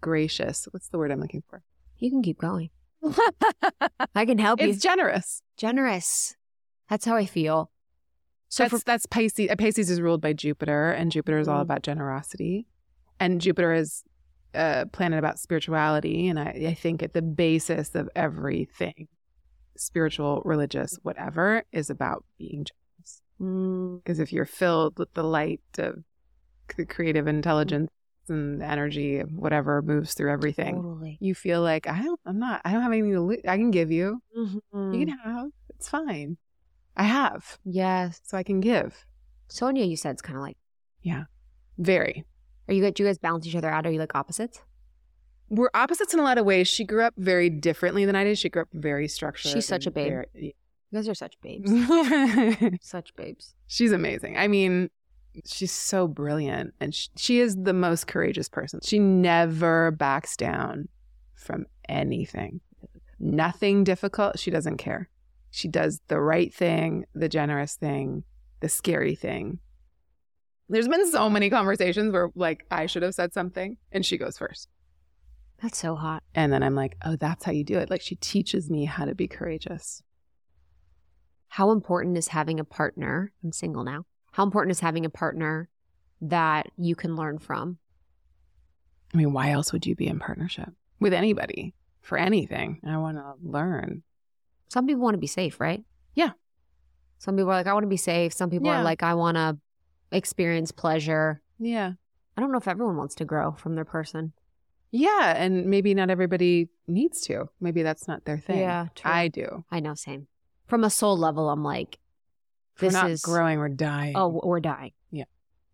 gracious. 0.00 0.68
What's 0.70 0.88
the 0.88 0.98
word 0.98 1.10
I'm 1.10 1.20
looking 1.20 1.42
for? 1.48 1.62
You 1.98 2.10
can 2.10 2.22
keep 2.22 2.38
going. 2.38 2.70
I 4.14 4.24
can 4.26 4.38
help 4.38 4.60
It's 4.60 4.66
you. 4.66 4.72
It's 4.74 4.82
generous. 4.82 5.42
Generous. 5.56 6.36
That's 6.88 7.04
how 7.04 7.16
I 7.16 7.26
feel. 7.26 7.70
So 8.56 8.64
that's 8.64 8.72
for 8.72 8.84
that's 8.84 9.06
Pisces. 9.06 9.50
uh, 9.50 9.56
Pisces 9.56 9.90
is 9.90 10.00
ruled 10.00 10.20
by 10.20 10.32
Jupiter, 10.32 10.90
and 10.90 11.12
Jupiter 11.12 11.38
is 11.38 11.48
all 11.48 11.58
Mm. 11.60 11.62
about 11.62 11.82
generosity, 11.82 12.66
and 13.20 13.40
Jupiter 13.40 13.72
is 13.74 14.02
a 14.54 14.86
planet 14.86 15.18
about 15.18 15.38
spirituality. 15.38 16.28
And 16.28 16.38
I, 16.38 16.50
I 16.68 16.74
think 16.74 17.02
at 17.02 17.12
the 17.12 17.22
basis 17.22 17.94
of 17.94 18.08
everything, 18.16 19.08
spiritual, 19.76 20.40
religious, 20.44 20.98
whatever, 21.02 21.64
is 21.72 21.90
about 21.90 22.24
being 22.38 22.64
generous. 22.64 23.22
Mm, 23.40 23.98
Because 24.02 24.18
if 24.20 24.32
you're 24.32 24.46
filled 24.46 24.98
with 24.98 25.12
the 25.12 25.22
light 25.24 25.60
of 25.78 26.02
the 26.76 26.86
creative 26.86 27.26
intelligence 27.28 27.90
and 28.28 28.62
energy 28.62 29.18
of 29.18 29.30
whatever 29.32 29.82
moves 29.82 30.14
through 30.14 30.32
everything, 30.32 30.76
totally. 30.76 31.18
you 31.20 31.34
feel 31.34 31.60
like 31.62 31.86
I 31.86 32.02
don't, 32.02 32.20
I'm 32.24 32.38
not, 32.38 32.62
I 32.64 32.72
don't 32.72 32.82
have 32.82 32.92
anything 32.92 33.12
to 33.12 33.20
lose. 33.20 33.40
I 33.46 33.56
can 33.58 33.70
give 33.70 33.90
you. 33.92 34.22
Mhm. 34.36 34.60
You 34.94 35.06
can 35.06 35.18
have. 35.18 35.46
It's 35.70 35.88
fine. 35.90 36.38
I 36.96 37.04
have, 37.04 37.58
Yes. 37.64 38.20
so 38.24 38.36
I 38.38 38.42
can 38.42 38.60
give. 38.60 39.04
Sonya, 39.48 39.84
you 39.84 39.96
said 39.96 40.12
it's 40.12 40.22
kind 40.22 40.36
of 40.36 40.42
like, 40.42 40.56
Yeah. 41.02 41.24
Very. 41.78 42.24
are 42.68 42.74
you 42.74 42.82
guys, 42.82 42.92
do 42.94 43.02
you 43.02 43.08
guys 43.08 43.18
balance 43.18 43.46
each 43.46 43.54
other 43.56 43.70
out? 43.70 43.86
Are 43.86 43.90
you 43.92 43.98
like 43.98 44.14
opposites? 44.14 44.60
We're 45.48 45.70
opposites 45.74 46.12
in 46.14 46.18
a 46.20 46.24
lot 46.24 46.38
of 46.38 46.44
ways. 46.46 46.66
She 46.66 46.84
grew 46.84 47.02
up 47.04 47.14
very 47.16 47.48
differently 47.50 48.04
than 48.04 48.16
I 48.16 48.24
did. 48.24 48.38
She 48.38 48.48
grew 48.48 48.62
up 48.62 48.68
very 48.72 49.06
structured. 49.08 49.52
She's 49.52 49.66
such 49.66 49.86
a 49.86 49.90
babe. 49.92 50.08
very- 50.08 50.26
You 50.34 50.52
guys 50.92 51.08
are 51.08 51.14
such 51.14 51.40
babes. 51.40 51.70
such 52.80 53.14
babes. 53.14 53.54
she's 53.68 53.92
amazing. 53.92 54.36
I 54.38 54.48
mean, 54.48 54.90
she's 55.44 55.70
so 55.70 56.08
brilliant, 56.08 56.74
and 56.80 56.94
she, 56.94 57.08
she 57.16 57.40
is 57.40 57.54
the 57.56 57.72
most 57.74 58.06
courageous 58.08 58.48
person. 58.48 58.80
She 58.82 58.98
never 58.98 59.90
backs 59.92 60.36
down 60.36 60.88
from 61.34 61.66
anything. 61.88 62.60
Nothing 63.20 63.84
difficult. 63.84 64.38
She 64.38 64.50
doesn't 64.50 64.78
care. 64.78 65.08
She 65.56 65.68
does 65.68 66.02
the 66.08 66.20
right 66.20 66.52
thing, 66.52 67.06
the 67.14 67.30
generous 67.30 67.76
thing, 67.76 68.24
the 68.60 68.68
scary 68.68 69.14
thing. 69.14 69.58
There's 70.68 70.86
been 70.86 71.10
so 71.10 71.30
many 71.30 71.48
conversations 71.48 72.12
where, 72.12 72.28
like, 72.34 72.66
I 72.70 72.84
should 72.84 73.02
have 73.02 73.14
said 73.14 73.32
something, 73.32 73.78
and 73.90 74.04
she 74.04 74.18
goes 74.18 74.36
first. 74.36 74.68
That's 75.62 75.78
so 75.78 75.94
hot. 75.94 76.22
And 76.34 76.52
then 76.52 76.62
I'm 76.62 76.74
like, 76.74 76.98
oh, 77.06 77.16
that's 77.16 77.42
how 77.42 77.52
you 77.52 77.64
do 77.64 77.78
it. 77.78 77.88
Like, 77.88 78.02
she 78.02 78.16
teaches 78.16 78.68
me 78.68 78.84
how 78.84 79.06
to 79.06 79.14
be 79.14 79.26
courageous. 79.28 80.02
How 81.48 81.70
important 81.70 82.18
is 82.18 82.28
having 82.28 82.60
a 82.60 82.64
partner? 82.64 83.32
I'm 83.42 83.50
single 83.50 83.82
now. 83.82 84.04
How 84.32 84.42
important 84.42 84.72
is 84.72 84.80
having 84.80 85.06
a 85.06 85.10
partner 85.10 85.70
that 86.20 86.66
you 86.76 86.94
can 86.94 87.16
learn 87.16 87.38
from? 87.38 87.78
I 89.14 89.16
mean, 89.16 89.32
why 89.32 89.52
else 89.52 89.72
would 89.72 89.86
you 89.86 89.96
be 89.96 90.06
in 90.06 90.18
partnership 90.18 90.68
with 91.00 91.14
anybody 91.14 91.72
for 92.02 92.18
anything? 92.18 92.82
I 92.86 92.98
want 92.98 93.16
to 93.16 93.32
learn. 93.42 94.02
Some 94.68 94.86
people 94.86 95.02
want 95.02 95.14
to 95.14 95.18
be 95.18 95.26
safe, 95.26 95.60
right? 95.60 95.84
Yeah. 96.14 96.30
Some 97.18 97.36
people 97.36 97.50
are 97.50 97.54
like, 97.56 97.66
I 97.66 97.72
want 97.72 97.84
to 97.84 97.88
be 97.88 97.96
safe. 97.96 98.32
Some 98.32 98.50
people 98.50 98.66
Yeah. 98.68 98.80
are 98.80 98.82
like, 98.84 99.02
I 99.02 99.14
want 99.14 99.36
to 99.36 99.58
experience 100.12 100.70
pleasure. 100.72 101.40
Yeah. 101.58 101.92
I 102.36 102.40
don't 102.40 102.52
know 102.52 102.58
if 102.58 102.68
everyone 102.68 102.96
wants 102.96 103.14
to 103.16 103.24
grow 103.24 103.52
from 103.52 103.74
their 103.74 103.84
person. 103.84 104.32
Yeah. 104.90 105.34
And 105.36 105.66
maybe 105.66 105.94
not 105.94 106.10
everybody 106.10 106.68
needs 106.86 107.20
to. 107.22 107.48
Maybe 107.60 107.82
that's 107.82 108.06
not 108.06 108.24
their 108.24 108.38
thing. 108.38 108.58
Yeah, 108.58 108.88
true. 108.94 109.10
I 109.10 109.28
do. 109.28 109.64
I 109.70 109.80
know, 109.80 109.94
same. 109.94 110.26
From 110.66 110.84
a 110.84 110.90
soul 110.90 111.16
level, 111.16 111.48
I'm 111.48 111.62
like, 111.64 111.98
this 112.78 112.92
not 112.92 113.10
is 113.10 113.22
growing, 113.22 113.58
we're 113.58 113.68
dying. 113.70 114.14
Oh, 114.16 114.40
we're 114.44 114.60
dying. 114.60 114.92
Yeah. 115.10 115.24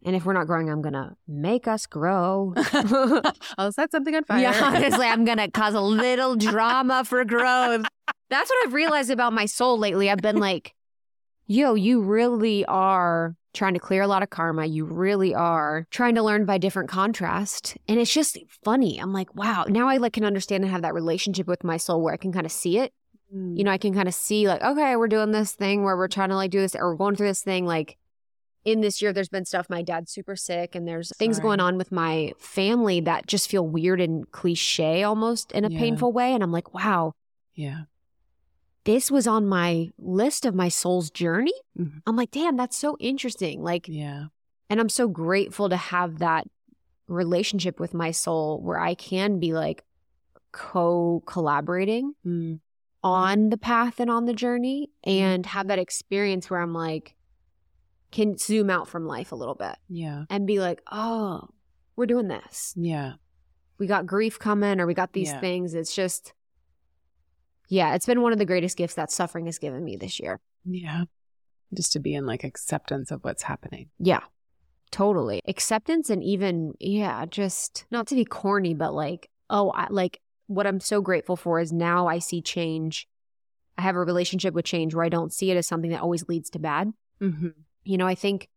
And 0.05 0.15
if 0.15 0.25
we're 0.25 0.33
not 0.35 0.47
growing, 0.47 0.71
I'm 0.71 0.83
gonna 0.83 1.17
make 1.27 1.67
us 1.67 1.87
grow. 1.87 2.55
I'll 3.59 3.73
set 3.73 3.91
something 3.91 4.15
on 4.15 4.25
fire. 4.29 4.41
Yeah, 4.41 4.61
honestly, 4.63 5.07
I'm 5.07 5.25
gonna 5.25 5.51
cause 5.51 5.75
a 5.75 5.81
little 5.81 6.37
drama 6.37 7.05
for 7.05 7.25
growth. 7.25 7.85
That's 8.33 8.51
what 8.51 8.67
I've 8.67 8.73
realized 8.73 9.11
about 9.11 9.33
my 9.33 9.47
soul 9.47 9.79
lately. 9.79 10.09
I've 10.11 10.19
been 10.19 10.39
like, 10.39 10.75
yo, 11.47 11.75
you 11.75 12.01
really 12.01 12.65
are 12.65 13.37
trying 13.53 13.75
to 13.75 13.81
clear 13.81 14.01
a 14.01 14.07
lot 14.07 14.23
of 14.23 14.31
karma. 14.31 14.65
You 14.65 14.87
really 14.87 15.35
are 15.35 15.87
trying 15.91 16.15
to 16.15 16.23
learn 16.23 16.47
by 16.47 16.57
different 16.57 16.89
contrast. 16.89 17.77
And 17.87 18.01
it's 18.01 18.13
just 18.13 18.39
funny. 18.65 18.99
I'm 18.99 19.13
like, 19.13 19.35
wow, 19.35 19.67
now 19.69 19.89
I 19.89 19.99
like 19.99 20.15
can 20.15 20.25
understand 20.25 20.65
and 20.65 20.73
have 20.73 20.81
that 20.83 20.95
relationship 20.95 21.47
with 21.47 21.63
my 21.63 21.77
soul 21.77 22.01
where 22.01 22.15
I 22.15 22.17
can 22.17 22.33
kind 22.33 22.47
of 22.47 22.53
see 22.53 22.79
it. 22.79 22.95
Mm. 23.35 23.59
You 23.59 23.65
know, 23.65 23.71
I 23.71 23.77
can 23.77 23.93
kind 23.93 24.09
of 24.09 24.15
see 24.15 24.49
like, 24.49 24.63
okay, 24.63 24.97
we're 24.97 25.09
doing 25.09 25.33
this 25.33 25.53
thing 25.53 25.85
where 25.85 25.97
we're 25.97 26.09
trying 26.09 26.31
to 26.31 26.37
like 26.37 26.51
do 26.51 26.61
this 26.61 26.75
or 26.75 26.91
we're 26.91 26.97
going 26.97 27.17
through 27.17 27.29
this 27.29 27.43
thing 27.43 27.67
like 27.67 27.99
in 28.65 28.81
this 28.81 29.03
year 29.03 29.13
there's 29.13 29.29
been 29.29 29.45
stuff 29.45 29.69
my 29.69 29.83
dad's 29.83 30.13
super 30.13 30.37
sick 30.37 30.75
and 30.75 30.87
there's 30.87 31.15
things 31.17 31.37
Sorry. 31.37 31.43
going 31.49 31.61
on 31.61 31.77
with 31.77 31.91
my 31.91 32.33
family 32.39 33.01
that 33.01 33.27
just 33.27 33.51
feel 33.51 33.67
weird 33.67 34.01
and 34.01 34.31
cliche 34.31 35.03
almost 35.03 35.51
in 35.51 35.65
a 35.65 35.69
Yeah. 35.69 35.79
painful 35.81 36.13
way 36.13 36.33
and 36.33 36.45
i'm 36.45 36.53
like 36.53 36.73
wow 36.73 37.13
yeah. 37.55 37.83
This 38.85 39.11
was 39.11 39.27
on 39.27 39.47
my 39.47 39.91
list 39.99 40.45
of 40.45 40.55
my 40.55 40.69
soul's 40.69 41.11
journey 41.11 41.53
Mhm. 41.79 42.03
i'm 42.07 42.17
like 42.17 42.31
damn 42.31 42.57
that's 42.57 42.77
so 42.77 42.97
interesting 42.99 43.63
like 43.63 43.87
Yeah. 43.89 44.27
and 44.71 44.81
i'm 44.81 44.89
so 44.89 45.09
grateful 45.09 45.69
to 45.69 45.77
have 45.77 46.19
that 46.19 46.47
relationship 47.09 47.79
with 47.81 47.95
my 47.95 48.11
soul 48.11 48.61
where 48.61 48.79
i 48.81 48.95
can 48.95 49.39
be 49.39 49.53
like 49.53 49.85
co-collaborating 50.53 52.15
Mm. 52.27 52.61
on 53.03 53.51
the 53.51 53.57
path 53.57 54.01
and 54.01 54.11
on 54.11 54.27
the 54.27 54.35
journey 54.35 54.91
and 55.05 55.45
have 55.47 55.69
that 55.69 55.79
experience 55.79 56.49
where 56.51 56.61
i'm 56.61 56.73
like 56.75 57.15
can 58.11 58.37
zoom 58.37 58.69
out 58.71 58.89
from 58.89 59.07
life 59.07 59.33
a 59.33 59.37
little 59.37 59.55
bit 59.55 59.77
Yeah. 59.89 60.25
and 60.29 60.47
be 60.47 60.61
like, 60.61 60.83
oh, 60.93 61.49
we're 61.97 62.05
doing 62.05 62.29
this. 62.29 62.75
Yeah. 62.77 63.15
We 63.79 63.87
got 63.87 64.05
grief 64.05 64.39
coming 64.39 64.81
or 64.81 64.87
we 64.87 64.93
got 64.93 65.15
these 65.15 65.31
Yeah. 65.31 65.41
things. 65.41 65.73
It's 65.73 65.95
just, 65.95 66.35
yeah, 67.73 67.95
it's 67.95 68.05
been 68.05 68.21
one 68.21 68.35
of 68.35 68.39
the 68.39 68.45
greatest 68.45 68.77
gifts 68.77 68.97
that 68.97 69.11
suffering 69.11 69.47
has 69.47 69.59
given 69.59 69.83
me 69.83 69.97
this 69.97 70.21
year. 70.21 70.41
Yeah. 70.67 71.05
Just 71.73 71.93
to 71.93 72.01
be 72.01 72.15
in 72.15 72.27
like 72.27 72.45
acceptance 72.45 73.11
of 73.11 73.25
what's 73.25 73.45
happening. 73.45 73.89
Yeah, 73.99 74.21
totally. 74.91 75.41
Acceptance 75.49 76.11
and 76.11 76.23
even, 76.23 76.75
yeah, 76.79 77.25
just 77.25 77.87
not 77.91 78.07
to 78.09 78.15
be 78.15 78.27
corny, 78.27 78.75
but 78.75 78.93
like, 78.93 79.31
oh, 79.49 79.71
I, 79.71 79.87
like 79.89 80.21
what 80.49 80.67
I'm 80.67 80.81
so 80.81 81.01
grateful 81.01 81.35
for 81.35 81.61
is 81.61 81.73
now 81.73 82.09
I 82.09 82.19
see 82.19 82.43
change. 82.43 83.09
I 83.79 83.83
have 83.83 83.97
a 83.97 84.01
relationship 84.01 84.53
with 84.53 84.67
change 84.67 84.95
where 84.95 85.07
I 85.07 85.09
don't 85.09 85.33
see 85.33 85.51
it 85.51 85.57
as 85.57 85.67
something 85.67 85.93
that 85.93 86.03
always 86.03 86.29
leads 86.29 86.51
to 86.51 86.59
bad. 86.59 86.93
Mm-hmm. 87.23 87.49
You 87.85 87.97
know, 87.97 88.07
I 88.07 88.15
think 88.15 88.51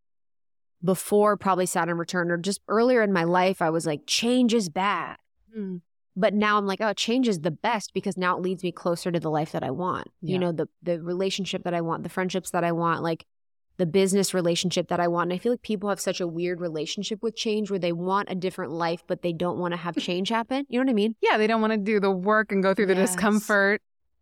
before 0.84 1.38
probably 1.38 1.68
Saturn 1.68 1.97
return 1.97 2.32
or 2.32 2.38
just 2.38 2.59
earlier 2.68 3.01
in 3.01 3.13
my 3.13 3.24
life, 3.24 3.61
I 3.61 3.70
was 3.70 3.86
like, 3.86 4.01
change 4.05 4.53
is 4.53 4.68
bad. 4.68 5.16
Mm. 5.57 5.80
But 6.18 6.34
now 6.34 6.57
I'm 6.57 6.66
like, 6.66 6.80
oh, 6.82 6.93
change 6.93 7.28
is 7.28 7.41
the 7.41 7.51
best 7.51 7.93
because 7.93 8.16
now 8.16 8.38
it 8.38 8.41
leads 8.41 8.63
me 8.63 8.72
closer 8.72 9.11
to 9.11 9.20
the 9.20 9.30
life 9.30 9.51
that 9.51 9.63
I 9.63 9.72
want. 9.72 10.07
Yeah. 10.22 10.34
You 10.34 10.39
know, 10.39 10.51
the 10.51 10.68
the 10.82 11.01
relationship 11.01 11.63
that 11.63 11.74
I 11.74 11.82
want, 11.82 12.03
the 12.03 12.09
friendships 12.09 12.51
that 12.51 12.63
I 12.63 12.72
want, 12.72 13.03
like 13.03 13.26
the 13.78 13.86
business 13.86 14.34
relationship 14.34 14.88
that 14.88 15.01
I 15.01 15.09
want. 15.09 15.30
And 15.30 15.38
I 15.38 15.38
feel 15.41 15.51
like 15.51 15.61
people 15.61 15.89
have 15.89 15.99
such 15.99 16.22
a 16.22 16.28
weird 16.28 16.61
relationship 16.61 17.22
with 17.22 17.36
change 17.36 17.70
where 17.70 17.80
they 17.80 17.91
want 17.91 18.30
a 18.32 18.36
different 18.36 18.72
life, 18.72 19.03
but 19.05 19.22
they 19.22 19.34
don't 19.34 19.59
want 19.59 19.74
to 19.74 19.78
have 19.78 19.97
change 20.09 20.30
happen. 20.30 20.66
You 20.70 20.80
know 20.80 20.86
what 20.86 20.91
I 20.91 20.93
mean? 20.93 21.16
Yeah. 21.22 21.38
They 21.38 21.47
don't 21.47 21.59
want 21.59 21.74
to 21.74 21.78
do 21.78 21.99
the 21.99 22.11
work 22.11 22.53
and 22.53 22.63
go 22.63 22.74
through 22.74 22.86
the 22.86 22.95
Yes. 22.95 23.11
discomfort 23.11 23.82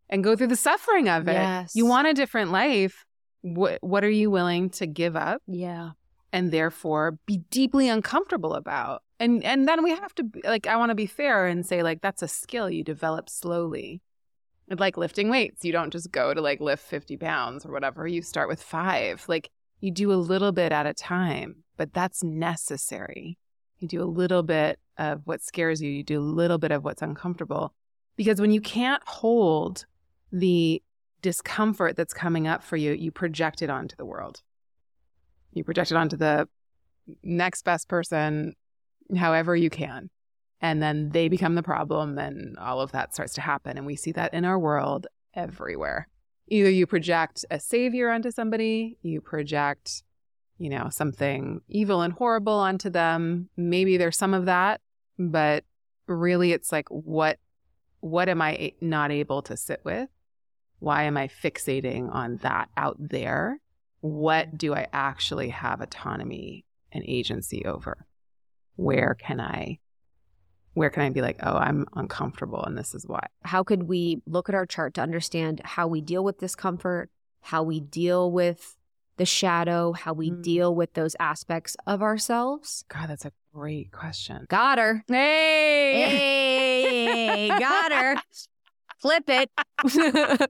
and 0.10 0.24
go 0.24 0.36
through 0.36 0.48
the 0.48 0.56
suffering 0.56 1.08
of 1.10 1.28
it. 1.28 1.34
Yes. 1.34 1.76
You 1.76 1.86
want 1.86 2.08
a 2.08 2.14
different 2.14 2.52
life. 2.52 3.06
What 3.42 3.78
What 3.82 4.04
are 4.04 4.10
you 4.10 4.32
willing 4.32 4.72
to 4.72 4.88
give 4.88 5.16
up? 5.16 5.44
Yeah. 5.46 5.92
And 6.34 6.52
therefore 6.52 7.18
be 7.26 7.38
deeply 7.52 7.88
uncomfortable 7.88 8.56
about. 8.56 9.04
And 9.20 9.44
and 9.44 9.68
then 9.68 9.84
we 9.84 9.92
have 9.92 10.14
to 10.16 10.28
like 10.44 10.68
I 10.68 10.76
want 10.76 10.90
to 10.90 10.96
be 10.96 11.06
fair 11.06 11.46
and 11.46 11.66
say 11.66 11.84
like 11.84 12.02
that's 12.02 12.24
a 12.24 12.28
skill 12.28 12.70
you 12.70 12.84
develop 12.84 13.30
slowly. 13.30 14.02
It's 14.68 14.80
like 14.80 14.98
lifting 14.98 15.30
weights. 15.30 15.64
You 15.64 15.72
don't 15.72 15.92
just 15.92 16.12
go 16.12 16.34
to 16.34 16.42
like 16.42 16.60
lift 16.60 16.84
50 16.84 17.18
pounds 17.18 17.66
or 17.66 17.72
whatever. 17.72 18.08
You 18.08 18.22
start 18.22 18.50
with 18.50 18.62
5. 18.62 19.26
Like 19.30 19.50
you 19.80 19.92
do 19.92 20.12
a 20.12 20.16
little 20.16 20.52
bit 20.52 20.72
at 20.72 20.88
a 20.88 20.94
time, 20.94 21.64
but 21.78 21.94
that's 21.94 22.24
necessary. 22.24 23.38
You 23.80 23.88
do 23.88 24.02
a 24.02 24.06
little 24.06 24.44
bit 24.44 24.80
of 24.98 25.22
what 25.26 25.44
scares 25.44 25.82
you, 25.82 25.92
you 25.92 26.04
do 26.04 26.20
a 26.20 26.22
little 26.22 26.58
bit 26.58 26.72
of 26.72 26.84
what's 26.84 27.02
uncomfortable. 27.02 27.74
Because 28.16 28.40
when 28.40 28.52
you 28.52 28.62
can't 28.62 29.04
hold 29.06 29.86
the 30.32 30.82
discomfort 31.22 31.96
that's 31.96 32.14
coming 32.14 32.48
up 32.48 32.64
for 32.64 32.78
you, 32.78 32.94
you 32.94 33.12
project 33.12 33.62
it 33.62 33.70
onto 33.70 33.96
the 33.96 34.06
world. 34.06 34.42
You 35.54 35.64
project 35.64 35.92
it 35.92 35.98
onto 35.98 36.18
the 36.18 36.48
next 37.24 37.64
best 37.64 37.88
person, 37.88 38.56
however 39.16 39.56
you 39.56 39.70
can. 39.70 40.10
And 40.62 40.82
then 40.82 41.10
they 41.10 41.28
become 41.28 41.56
the 41.56 41.64
problem, 41.64 42.18
and 42.18 42.58
all 42.58 42.80
of 42.80 42.92
that 42.94 43.14
starts 43.14 43.34
to 43.34 43.42
happen. 43.42 43.78
And 43.78 43.86
we 43.86 43.96
see 43.96 44.14
that 44.14 44.34
in 44.34 44.46
our 44.46 44.58
world 44.58 45.08
everywhere. 45.34 46.08
Either 46.48 46.70
you 46.70 46.88
project 46.88 47.46
a 47.52 47.60
savior 47.60 48.10
onto 48.10 48.32
somebody, 48.32 48.98
you 49.02 49.20
project, 49.20 50.04
you 50.58 50.70
know, 50.70 50.88
something 50.90 51.62
evil 51.68 52.02
and 52.02 52.14
horrible 52.14 52.54
onto 52.54 52.90
them. 52.90 53.50
Maybe 53.58 53.98
there's 53.98 54.18
some 54.18 54.34
of 54.34 54.46
that, 54.46 54.82
but 55.18 55.66
really 56.08 56.52
it's 56.52 56.72
like 56.72 56.88
what 56.90 57.40
what 58.00 58.28
am 58.28 58.42
I 58.42 58.74
not 58.82 59.12
able 59.12 59.42
to 59.44 59.56
sit 59.56 59.80
with? 59.86 60.10
Why 60.80 61.04
am 61.04 61.16
I 61.16 61.30
fixating 61.30 62.14
on 62.14 62.38
that 62.38 62.68
out 62.76 62.98
there? 63.00 63.60
What 64.04 64.58
do 64.58 64.76
I 64.76 64.88
actually 64.92 65.48
have 65.48 65.80
autonomy 65.80 66.66
and 66.92 67.06
agency 67.08 67.64
over? 67.64 68.06
Where 68.76 69.16
can 69.18 69.40
I 69.40 69.80
where 70.74 70.90
can 70.90 71.04
I 71.04 71.10
be 71.10 71.22
like, 71.22 71.38
oh, 71.42 71.56
I'm 71.56 71.86
uncomfortable 71.96 72.62
and 72.66 72.78
this 72.78 72.94
is 72.94 73.08
why? 73.08 73.28
How 73.44 73.64
could 73.64 73.84
we 73.84 74.22
look 74.26 74.50
at 74.50 74.56
our 74.56 74.66
chart 74.66 74.96
to 74.96 75.02
understand 75.02 75.62
how 75.64 75.88
we 75.88 76.02
deal 76.02 76.22
with 76.22 76.40
discomfort, 76.40 77.12
how 77.40 77.64
we 77.64 77.80
deal 77.80 78.30
with 78.30 78.76
the 79.16 79.26
shadow, 79.26 79.94
how 79.94 80.12
we 80.12 80.32
Mm. 80.32 80.44
deal 80.44 80.76
with 80.76 80.96
those 80.96 81.16
aspects 81.18 81.78
of 81.88 82.02
ourselves? 82.02 82.84
God, 82.90 83.10
that's 83.10 83.24
a 83.24 83.32
great 83.54 83.94
question. 83.94 84.48
Got 84.50 84.80
her. 84.80 85.06
Hey. 85.08 85.94
Hey, 87.48 87.50
got 87.58 87.94
her. 87.94 88.22
Flip 89.00 89.24
it. 89.30 89.50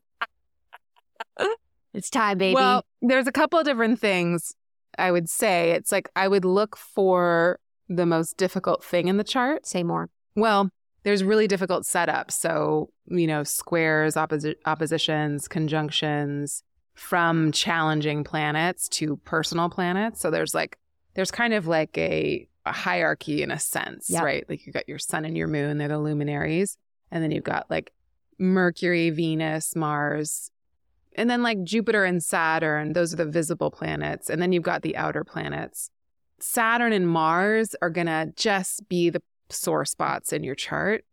it's 1.94 2.10
time, 2.10 2.38
baby. 2.38 2.56
Well, 2.56 2.86
there's 3.02 3.28
a 3.28 3.32
couple 3.32 3.60
of 3.60 3.66
different 3.66 4.00
things 4.00 4.54
I 4.98 5.12
would 5.12 5.30
say. 5.30 5.72
It's 5.72 5.92
like 5.92 6.10
I 6.16 6.28
would 6.28 6.46
look 6.46 6.78
for 6.78 7.60
the 7.90 8.06
most 8.06 8.38
difficult 8.38 8.84
thing 8.84 9.08
in 9.08 9.18
the 9.18 9.24
chart. 9.24 9.66
Say 9.66 9.84
more. 9.84 10.10
Well, 10.36 10.70
there's 11.04 11.24
really 11.24 11.48
difficult 11.48 11.84
setups. 11.84 12.32
So, 12.34 12.90
you 13.08 13.28
know, 13.28 13.44
squares, 13.44 14.16
opposi- 14.16 14.56
oppositions, 14.66 15.48
conjunctions 15.48 16.64
from 16.96 17.52
challenging 17.52 18.24
planets 18.24 18.88
to 18.90 19.18
personal 19.18 19.70
planets. 19.70 20.22
So 20.22 20.30
there's 20.32 20.54
like, 20.54 20.78
there's 21.16 21.32
kind 21.32 21.54
of 21.54 21.68
like 21.68 21.98
a, 21.98 22.48
a 22.66 22.72
hierarchy 22.72 23.42
in 23.44 23.52
a 23.52 23.60
sense, 23.60 24.10
Yep. 24.10 24.24
right? 24.24 24.46
Like 24.48 24.66
you've 24.66 24.74
got 24.76 24.88
your 24.88 25.00
sun 25.00 25.26
and 25.26 25.36
your 25.36 25.48
moon, 25.48 25.78
they're 25.78 25.88
the 25.88 25.98
luminaries. 26.00 26.78
And 27.12 27.24
then 27.24 27.32
you've 27.32 27.44
got 27.44 27.70
like 27.70 27.92
Mercury, 28.40 29.10
Venus, 29.10 29.76
Mars, 29.76 30.50
and 31.16 31.30
then 31.30 31.44
like 31.44 31.64
Jupiter 31.64 32.04
and 32.06 32.24
Saturn, 32.24 32.94
those 32.94 33.14
are 33.14 33.18
the 33.18 33.26
visible 33.26 33.72
planets. 33.72 34.30
And 34.30 34.42
then 34.42 34.52
you've 34.52 34.64
got 34.64 34.82
the 34.82 34.96
outer 34.96 35.24
planets. 35.24 35.90
Saturn 36.40 36.94
and 36.94 37.08
Mars 37.08 37.76
are 37.82 37.90
going 37.90 38.08
to 38.08 38.34
just 38.36 38.88
be 38.90 39.10
the 39.10 39.22
sore 39.50 39.86
spots 39.86 40.34
in 40.34 40.44
your 40.44 40.56
chart 40.56 41.06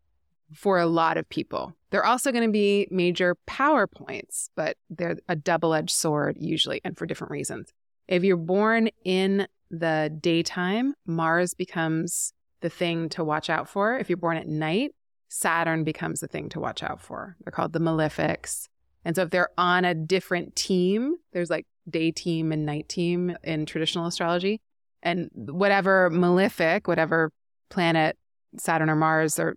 for 0.54 0.78
a 0.78 0.86
lot 0.86 1.16
of 1.16 1.28
people. 1.28 1.74
They're 1.90 2.04
also 2.04 2.32
going 2.32 2.44
to 2.44 2.52
be 2.52 2.88
major 2.90 3.36
power 3.46 3.86
points, 3.86 4.50
but 4.56 4.76
they're 4.88 5.18
a 5.28 5.36
double 5.36 5.74
edged 5.74 5.90
sword 5.90 6.36
usually 6.40 6.80
and 6.84 6.96
for 6.96 7.06
different 7.06 7.30
reasons. 7.30 7.72
If 8.08 8.24
you're 8.24 8.36
born 8.36 8.90
in 9.04 9.46
the 9.70 10.16
daytime, 10.20 10.94
Mars 11.06 11.54
becomes 11.54 12.32
the 12.60 12.70
thing 12.70 13.08
to 13.10 13.24
watch 13.24 13.48
out 13.48 13.68
for. 13.68 13.96
If 13.96 14.08
you're 14.10 14.16
born 14.16 14.36
at 14.36 14.48
night, 14.48 14.92
Saturn 15.28 15.84
becomes 15.84 16.20
the 16.20 16.26
thing 16.26 16.48
to 16.50 16.60
watch 16.60 16.82
out 16.82 17.00
for. 17.00 17.36
They're 17.44 17.52
called 17.52 17.72
the 17.72 17.78
malefics. 17.78 18.68
And 19.04 19.16
so 19.16 19.22
if 19.22 19.30
they're 19.30 19.50
on 19.56 19.84
a 19.84 19.94
different 19.94 20.56
team, 20.56 21.16
there's 21.32 21.50
like 21.50 21.66
day 21.88 22.10
team 22.10 22.52
and 22.52 22.66
night 22.66 22.88
team 22.88 23.36
in 23.42 23.66
traditional 23.66 24.06
astrology. 24.06 24.60
And 25.02 25.30
whatever 25.34 26.10
malefic, 26.10 26.86
whatever 26.86 27.32
planet, 27.70 28.18
Saturn 28.58 28.90
or 28.90 28.96
Mars, 28.96 29.38
or 29.38 29.56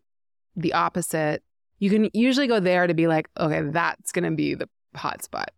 the 0.55 0.73
opposite, 0.73 1.43
you 1.79 1.89
can 1.89 2.09
usually 2.13 2.47
go 2.47 2.59
there 2.59 2.87
to 2.87 2.93
be 2.93 3.07
like, 3.07 3.29
okay, 3.37 3.61
that's 3.61 4.11
going 4.11 4.23
to 4.23 4.31
be 4.31 4.55
the 4.55 4.69
hot 4.95 5.23
spot. 5.23 5.51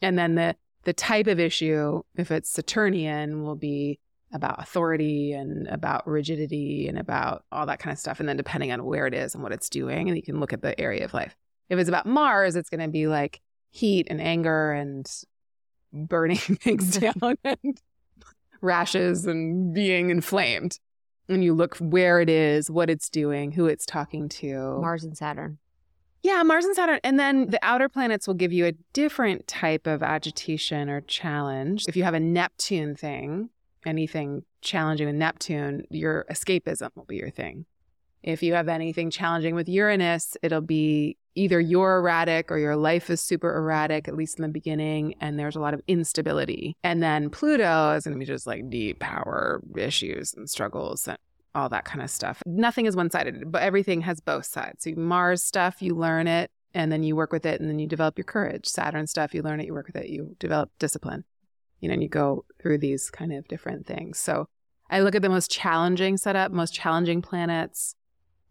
And 0.00 0.18
then 0.18 0.34
the 0.34 0.56
the 0.84 0.92
type 0.92 1.28
of 1.28 1.38
issue, 1.38 2.02
if 2.16 2.32
it's 2.32 2.50
Saturnian, 2.50 3.44
will 3.44 3.54
be 3.54 4.00
about 4.32 4.60
authority 4.60 5.32
and 5.32 5.68
about 5.68 6.06
rigidity 6.08 6.88
and 6.88 6.98
about 6.98 7.44
all 7.52 7.66
that 7.66 7.78
kind 7.78 7.92
of 7.92 7.98
stuff. 7.98 8.18
And 8.18 8.28
then 8.28 8.36
depending 8.36 8.72
on 8.72 8.84
where 8.84 9.06
it 9.06 9.14
is 9.14 9.34
and 9.34 9.42
what 9.44 9.52
it's 9.52 9.68
doing, 9.68 10.08
and 10.08 10.16
you 10.16 10.22
can 10.22 10.40
look 10.40 10.52
at 10.52 10.62
the 10.62 10.78
area 10.80 11.04
of 11.04 11.14
life. 11.14 11.36
If 11.72 11.78
it's 11.78 11.88
about 11.88 12.04
Mars, 12.04 12.54
it's 12.54 12.68
going 12.68 12.82
to 12.82 12.88
be 12.88 13.06
like 13.06 13.40
heat 13.70 14.06
and 14.10 14.20
anger 14.20 14.72
and 14.72 15.10
burning 15.90 16.36
things 16.38 16.98
mm-hmm. 16.98 17.18
down 17.18 17.36
and 17.44 17.80
rashes 18.60 19.26
and 19.26 19.72
being 19.72 20.10
inflamed. 20.10 20.78
And 21.30 21.42
you 21.42 21.54
look 21.54 21.78
where 21.78 22.20
it 22.20 22.28
is, 22.28 22.70
what 22.70 22.90
it's 22.90 23.08
doing, 23.08 23.52
who 23.52 23.66
it's 23.66 23.86
talking 23.86 24.28
to. 24.28 24.78
Mars 24.82 25.02
and 25.02 25.16
Saturn. 25.16 25.58
Yeah, 26.22 26.42
Mars 26.42 26.66
and 26.66 26.76
Saturn. 26.76 27.00
And 27.02 27.18
then 27.18 27.48
the 27.48 27.58
outer 27.62 27.88
planets 27.88 28.26
will 28.26 28.34
give 28.34 28.52
you 28.52 28.66
a 28.66 28.72
different 28.92 29.46
type 29.46 29.86
of 29.86 30.02
agitation 30.02 30.90
or 30.90 31.00
challenge. 31.00 31.86
If 31.88 31.96
you 31.96 32.04
have 32.04 32.12
a 32.12 32.20
Neptune 32.20 32.96
thing, 32.96 33.48
anything 33.86 34.44
challenging 34.60 35.06
with 35.06 35.16
Neptune, 35.16 35.86
your 35.88 36.26
escapism 36.30 36.90
will 36.94 37.06
be 37.06 37.16
your 37.16 37.30
thing. 37.30 37.64
If 38.22 38.42
you 38.42 38.54
have 38.54 38.68
anything 38.68 39.10
challenging 39.10 39.54
with 39.54 39.68
Uranus, 39.68 40.36
it'll 40.42 40.60
be 40.60 41.16
either 41.34 41.60
you're 41.60 41.98
erratic 41.98 42.50
or 42.50 42.58
your 42.58 42.76
life 42.76 43.10
is 43.10 43.20
super 43.20 43.56
erratic, 43.56 44.06
at 44.06 44.14
least 44.14 44.38
in 44.38 44.42
the 44.42 44.48
beginning, 44.48 45.14
and 45.20 45.38
there's 45.38 45.56
a 45.56 45.60
lot 45.60 45.74
of 45.74 45.80
instability. 45.88 46.76
And 46.84 47.02
then 47.02 47.30
Pluto 47.30 47.92
is 47.92 48.04
going 48.04 48.14
to 48.14 48.18
be 48.18 48.26
just 48.26 48.46
like 48.46 48.68
deep 48.68 49.00
power 49.00 49.62
issues 49.76 50.34
and 50.34 50.48
struggles 50.48 51.08
and 51.08 51.18
all 51.54 51.68
that 51.68 51.84
kind 51.84 52.02
of 52.02 52.10
stuff. 52.10 52.42
Nothing 52.46 52.86
is 52.86 52.96
one 52.96 53.10
sided, 53.10 53.50
but 53.50 53.62
everything 53.62 54.02
has 54.02 54.20
both 54.20 54.46
sides. 54.46 54.84
So 54.84 54.92
Mars 54.96 55.42
stuff, 55.42 55.82
you 55.82 55.94
learn 55.94 56.26
it 56.26 56.50
and 56.74 56.90
then 56.90 57.02
you 57.02 57.16
work 57.16 57.32
with 57.32 57.44
it 57.44 57.60
and 57.60 57.68
then 57.68 57.78
you 57.78 57.86
develop 57.86 58.16
your 58.16 58.24
courage. 58.24 58.66
Saturn 58.66 59.06
stuff, 59.06 59.34
you 59.34 59.42
learn 59.42 59.60
it, 59.60 59.66
you 59.66 59.74
work 59.74 59.86
with 59.86 59.96
it, 59.96 60.08
you 60.08 60.36
develop 60.38 60.70
discipline. 60.78 61.24
You 61.80 61.88
know, 61.88 61.94
and 61.94 62.02
you 62.02 62.08
go 62.08 62.44
through 62.60 62.78
these 62.78 63.10
kind 63.10 63.32
of 63.32 63.48
different 63.48 63.86
things. 63.86 64.18
So 64.18 64.46
I 64.88 65.00
look 65.00 65.16
at 65.16 65.22
the 65.22 65.28
most 65.28 65.50
challenging 65.50 66.16
setup, 66.16 66.52
most 66.52 66.72
challenging 66.72 67.22
planets, 67.22 67.96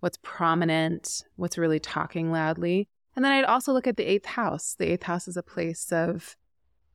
what's 0.02 0.18
prominent, 0.22 1.24
what's 1.38 1.58
really 1.58 1.80
talking 1.80 2.32
loudly. 2.32 2.90
And 3.16 3.24
then 3.24 3.32
I'd 3.32 3.46
also 3.46 3.72
look 3.72 3.88
at 3.88 3.98
the 3.98 4.04
eighth 4.04 4.26
house. 4.26 4.76
The 4.78 4.92
eighth 4.92 5.04
house 5.04 5.28
is 5.28 5.38
a 5.38 5.44
place 5.44 5.92
of 5.92 6.36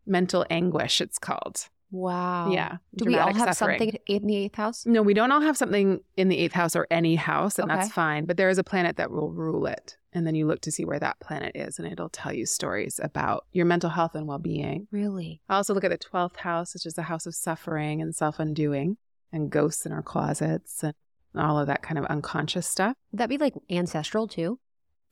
mental 0.07 0.45
anguish, 0.51 1.01
it's 1.01 1.19
called. 1.19 1.69
Wow. 1.91 2.51
Yeah. 2.51 2.79
Do 2.97 3.05
we 3.05 3.17
all 3.17 3.33
have 3.33 3.55
suffering. 3.55 3.79
something 3.79 3.99
in 4.09 4.27
the 4.27 4.37
eighth 4.37 4.57
house? 4.57 4.85
No, 4.87 5.03
we 5.03 5.15
don't 5.15 5.31
all 5.31 5.41
have 5.41 5.57
something 5.57 6.01
in 6.17 6.29
the 6.29 6.37
eighth 6.37 6.53
house 6.53 6.75
or 6.75 6.87
any 6.91 7.15
house, 7.15 7.59
and 7.59 7.71
that's 7.71 7.93
fine. 7.93 8.25
But 8.25 8.37
there 8.37 8.49
is 8.49 8.59
a 8.59 8.65
planet 8.65 8.97
that 8.97 9.11
will 9.11 9.31
rule 9.31 9.67
it. 9.67 9.97
And 10.13 10.27
then 10.27 10.35
you 10.35 10.47
look 10.47 10.63
to 10.63 10.73
see 10.73 10.85
where 10.85 10.99
that 10.99 11.21
planet 11.21 11.53
is, 11.55 11.79
and 11.79 11.87
it'll 11.87 12.09
tell 12.09 12.33
you 12.33 12.45
stories 12.45 12.99
about 13.03 13.45
your 13.53 13.67
mental 13.67 13.91
health 13.91 14.15
and 14.15 14.27
well 14.27 14.39
being. 14.39 14.89
Really? 14.91 15.41
I 15.49 15.57
also 15.57 15.75
look 15.75 15.85
at 15.85 15.91
the 15.91 15.99
12th 15.99 16.37
house, 16.37 16.75
which 16.75 16.87
is 16.87 16.95
the 16.95 17.03
house 17.03 17.27
of 17.27 17.35
suffering 17.35 18.03
and 18.03 18.15
self 18.15 18.41
undoing, 18.41 18.97
and 19.33 19.51
ghosts 19.51 19.87
in 19.87 19.93
our 19.93 20.03
closets, 20.03 20.83
and 20.83 20.95
all 21.39 21.59
of 21.59 21.67
that 21.69 21.83
kind 21.83 21.99
of 21.99 22.05
unconscious 22.07 22.67
stuff. 22.67 22.97
Would 23.13 23.19
that 23.19 23.29
be 23.29 23.39
like 23.39 23.55
ancestral 23.71 24.27
too? 24.29 24.59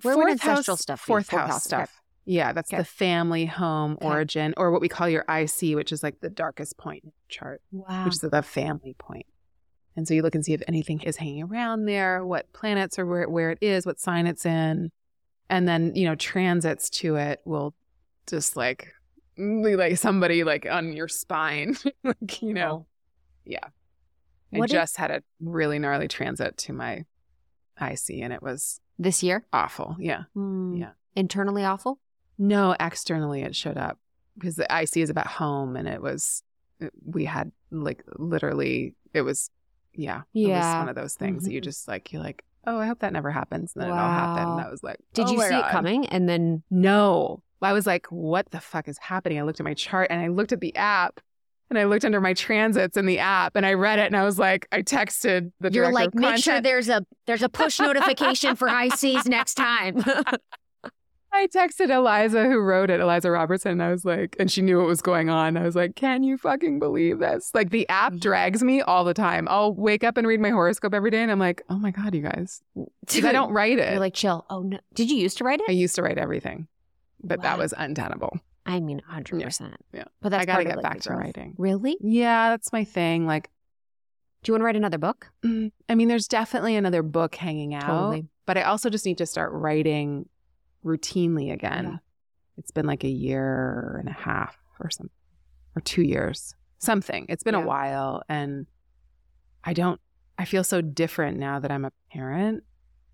Where 0.02 0.16
would 0.16 0.22
Fourth 0.24 0.32
ancestral 0.32 0.74
house- 0.76 0.80
stuff 0.82 1.00
be? 1.02 1.06
Fourth, 1.06 1.26
Fourth 1.30 1.40
house, 1.40 1.50
house, 1.50 1.66
okay. 1.72 1.82
stuff. 1.84 2.00
Yeah, 2.26 2.52
that's 2.52 2.70
Okay. 2.70 2.78
the 2.78 2.84
family 2.84 3.46
home 3.46 3.92
Okay. 3.94 4.06
origin, 4.06 4.54
or 4.56 4.70
what 4.70 4.80
we 4.80 4.88
call 4.88 5.08
your 5.08 5.24
IC, 5.28 5.74
which 5.74 5.92
is 5.92 6.02
like 6.02 6.20
the 6.20 6.30
darkest 6.30 6.76
point 6.78 7.04
in 7.04 7.10
the 7.10 7.28
chart. 7.28 7.60
Wow. 7.70 8.04
which 8.06 8.14
is 8.14 8.20
the 8.20 8.42
family 8.42 8.94
point. 8.98 9.26
And 9.96 10.08
so 10.08 10.14
you 10.14 10.22
look 10.22 10.34
and 10.34 10.44
see 10.44 10.54
if 10.54 10.62
anything 10.66 11.00
is 11.02 11.18
hanging 11.18 11.42
around 11.44 11.84
there, 11.84 12.24
what 12.24 12.52
planets 12.52 12.98
are 12.98 13.06
where, 13.06 13.28
where 13.28 13.50
it 13.50 13.58
is, 13.60 13.86
what 13.86 14.00
sign 14.00 14.26
it's 14.26 14.44
in. 14.46 14.90
And 15.50 15.68
then, 15.68 15.94
you 15.94 16.04
know, 16.06 16.14
transits 16.16 16.88
to 16.90 17.16
it 17.16 17.40
will 17.44 17.74
just 18.26 18.56
like 18.56 18.92
be 19.36 19.76
like 19.76 19.98
somebody 19.98 20.42
like 20.44 20.66
on 20.68 20.94
your 20.94 21.06
spine, 21.08 21.76
like, 22.04 22.42
you 22.42 22.54
know. 22.54 22.86
Oh. 22.86 22.86
Yeah. 23.44 23.66
I 24.54 24.58
What 24.58 24.70
if- 24.70 24.74
just 24.74 24.96
had 24.96 25.10
a 25.10 25.22
really 25.40 25.78
gnarly 25.78 26.08
transit 26.08 26.56
to 26.58 26.72
my 26.72 27.04
IC 27.80 28.22
and 28.22 28.32
it 28.32 28.42
was 28.42 28.80
this 28.98 29.22
year? 29.22 29.44
awful. 29.52 29.96
Yeah. 29.98 30.24
Hmm. 30.34 30.76
Yeah. 30.76 30.90
Internally 31.16 31.64
awful? 31.64 31.98
No, 32.38 32.74
externally 32.78 33.42
it 33.42 33.54
showed 33.54 33.76
up 33.76 33.98
because 34.36 34.56
the 34.56 34.66
IC 34.70 34.96
is 35.02 35.10
about 35.10 35.26
home 35.26 35.76
and 35.76 35.86
it 35.88 36.00
was, 36.02 36.42
we 37.04 37.24
had 37.24 37.52
like 37.70 38.02
literally, 38.18 38.94
it 39.12 39.22
was, 39.22 39.50
yeah. 39.92 40.22
It 40.34 40.40
was 40.40 40.48
Yeah. 40.48 40.78
one 40.80 40.88
of 40.88 40.96
those 40.96 41.14
things 41.14 41.44
that 41.44 41.52
you 41.52 41.60
Mhm. 41.60 41.64
just 41.64 41.86
like, 41.88 42.12
you're 42.12 42.22
like, 42.22 42.44
oh, 42.66 42.78
I 42.78 42.86
hope 42.86 43.00
that 43.00 43.12
never 43.12 43.30
happens. 43.30 43.74
And 43.74 43.82
then 43.82 43.90
it 43.90 43.92
all 43.92 43.98
happened. 44.10 44.50
And 44.52 44.60
I 44.66 44.70
was 44.70 44.82
like, 44.82 44.98
Did 45.12 45.26
oh 45.28 45.32
you 45.32 45.40
see 45.42 45.50
God. 45.50 45.66
it 45.68 45.70
coming? 45.70 46.06
And 46.06 46.28
then 46.28 46.62
No. 46.70 47.42
I 47.62 47.72
was 47.72 47.86
like, 47.86 48.06
what 48.08 48.50
the 48.50 48.60
fuck 48.60 48.88
is 48.88 48.98
happening? 48.98 49.38
I 49.38 49.42
looked 49.42 49.58
at 49.60 49.64
my 49.64 49.74
chart 49.74 50.08
and 50.10 50.20
I 50.20 50.28
looked 50.28 50.52
at 50.52 50.60
the 50.60 50.74
app 50.76 51.20
And 51.70 51.78
I 51.78 51.84
looked 51.84 52.04
under 52.04 52.20
my 52.20 52.34
transits 52.34 52.96
in 52.96 53.06
the 53.06 53.18
app 53.18 53.56
and 53.56 53.64
I 53.66 53.72
read 53.72 53.98
it 53.98 54.06
and 54.06 54.16
I 54.16 54.24
was 54.24 54.38
like, 54.38 54.68
I 54.70 54.82
texted 54.82 55.50
the 55.60 55.70
You're 55.72 55.90
director 55.90 55.92
like, 55.94 56.14
make 56.14 56.36
sure 56.42 56.60
there's 56.60 56.88
a 56.88 57.04
there's 57.26 57.42
a 57.42 57.48
push 57.48 57.80
notification 57.80 58.54
for 58.54 58.68
high 58.78 58.88
seas 58.90 59.26
next 59.26 59.54
time. 59.54 60.04
I 61.32 61.48
texted 61.48 61.90
Eliza 61.90 62.44
who 62.44 62.60
wrote 62.60 62.90
it, 62.90 63.00
Eliza 63.00 63.28
Robertson, 63.28 63.72
and 63.72 63.82
I 63.82 63.90
was 63.90 64.04
like, 64.04 64.36
and 64.38 64.48
she 64.48 64.62
knew 64.62 64.78
what 64.78 64.86
was 64.86 65.02
going 65.02 65.30
on. 65.30 65.56
I 65.56 65.64
was 65.64 65.74
like, 65.74 65.96
can 65.96 66.22
you 66.22 66.38
fucking 66.38 66.78
believe 66.78 67.18
this? 67.18 67.50
Like 67.54 67.70
the 67.70 67.88
app 67.88 68.12
Mm-hmm. 68.12 68.18
drags 68.20 68.62
me 68.62 68.82
all 68.82 69.02
the 69.02 69.14
time. 69.14 69.48
I'll 69.50 69.74
wake 69.74 70.04
up 70.04 70.16
and 70.16 70.28
read 70.28 70.38
my 70.38 70.50
horoscope 70.50 70.94
every 70.94 71.10
day 71.10 71.22
and 71.22 71.32
I'm 71.32 71.40
like, 71.40 71.62
oh 71.68 71.76
my 71.78 71.90
God, 71.90 72.14
you 72.14 72.20
guys. 72.22 72.62
'Cause 73.08 73.24
I 73.24 73.32
don't 73.32 73.52
write 73.52 73.80
it. 73.80 73.90
You're 73.90 73.98
like, 74.00 74.14
chill. 74.14 74.46
Oh 74.48 74.60
no. 74.62 74.78
Did 74.94 75.10
you 75.10 75.16
used 75.16 75.38
to 75.38 75.44
write 75.44 75.58
it? 75.60 75.66
I 75.68 75.72
used 75.72 75.96
to 75.96 76.02
write 76.02 76.18
everything, 76.18 76.68
but 77.20 77.42
that 77.42 77.58
was 77.58 77.74
untenable. 77.76 78.38
I 78.66 78.80
mean, 78.80 79.00
hundred 79.06 79.42
percent. 79.42 79.74
yeah. 79.92 80.04
But 80.22 80.30
that's 80.30 80.42
I 80.42 80.46
gotta 80.46 80.64
part 80.64 80.66
of, 80.66 80.70
get 80.70 80.76
like, 80.82 80.92
back 80.94 81.00
to 81.02 81.08
growth. 81.10 81.20
writing. 81.20 81.54
Really? 81.58 81.96
Yeah, 82.00 82.50
that's 82.50 82.72
my 82.72 82.84
thing. 82.84 83.26
Like, 83.26 83.50
Do 84.42 84.50
you 84.50 84.54
want 84.54 84.60
to 84.62 84.64
write 84.64 84.76
another 84.76 84.98
book? 84.98 85.30
mm, 85.44 85.70
I 85.88 85.94
mean, 85.94 86.08
there's 86.08 86.26
definitely 86.28 86.74
another 86.76 87.02
book 87.02 87.34
hanging 87.34 87.74
out, 87.74 87.86
Totally. 87.86 88.26
but 88.46 88.56
I 88.56 88.62
also 88.62 88.88
just 88.90 89.04
need 89.04 89.18
to 89.18 89.26
start 89.26 89.52
writing 89.52 90.28
routinely 90.84 91.52
again. 91.52 91.84
Yeah. 91.84 91.96
It's 92.56 92.70
been 92.70 92.86
like 92.86 93.04
a 93.04 93.08
year 93.08 93.96
and 94.00 94.08
a 94.08 94.12
half 94.12 94.56
or 94.80 94.88
something, 94.90 95.10
or 95.76 95.80
two 95.82 96.02
years, 96.02 96.54
something. 96.78 97.26
It's 97.28 97.42
been 97.42 97.54
Yeah. 97.54 97.62
a 97.64 97.66
while, 97.66 98.22
and 98.28 98.66
I 99.64 99.72
don't. 99.72 100.00
I 100.38 100.44
feel 100.46 100.64
so 100.64 100.80
different 100.80 101.38
now 101.38 101.58
that 101.60 101.70
I'm 101.70 101.84
a 101.84 101.92
parent 102.12 102.64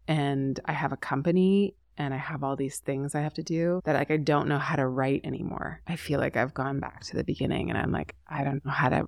and 0.08 0.58
I 0.64 0.72
have 0.72 0.92
a 0.92 0.96
company 0.96 1.74
and 2.00 2.14
I 2.14 2.16
have 2.16 2.42
all 2.42 2.56
these 2.56 2.78
things 2.78 3.14
I 3.14 3.20
have 3.20 3.34
to 3.34 3.42
do 3.42 3.82
that 3.84 3.94
like 3.94 4.10
I 4.10 4.16
don't 4.16 4.48
know 4.48 4.58
how 4.58 4.76
to 4.76 4.86
write 4.86 5.20
anymore. 5.24 5.82
I 5.86 5.96
feel 5.96 6.18
like 6.18 6.36
I've 6.36 6.54
gone 6.54 6.80
back 6.80 7.04
to 7.04 7.16
the 7.16 7.24
beginning 7.24 7.68
and 7.68 7.78
I'm 7.78 7.92
like 7.92 8.14
I 8.26 8.42
don't 8.42 8.64
know 8.64 8.72
how 8.72 8.88
to 8.88 9.06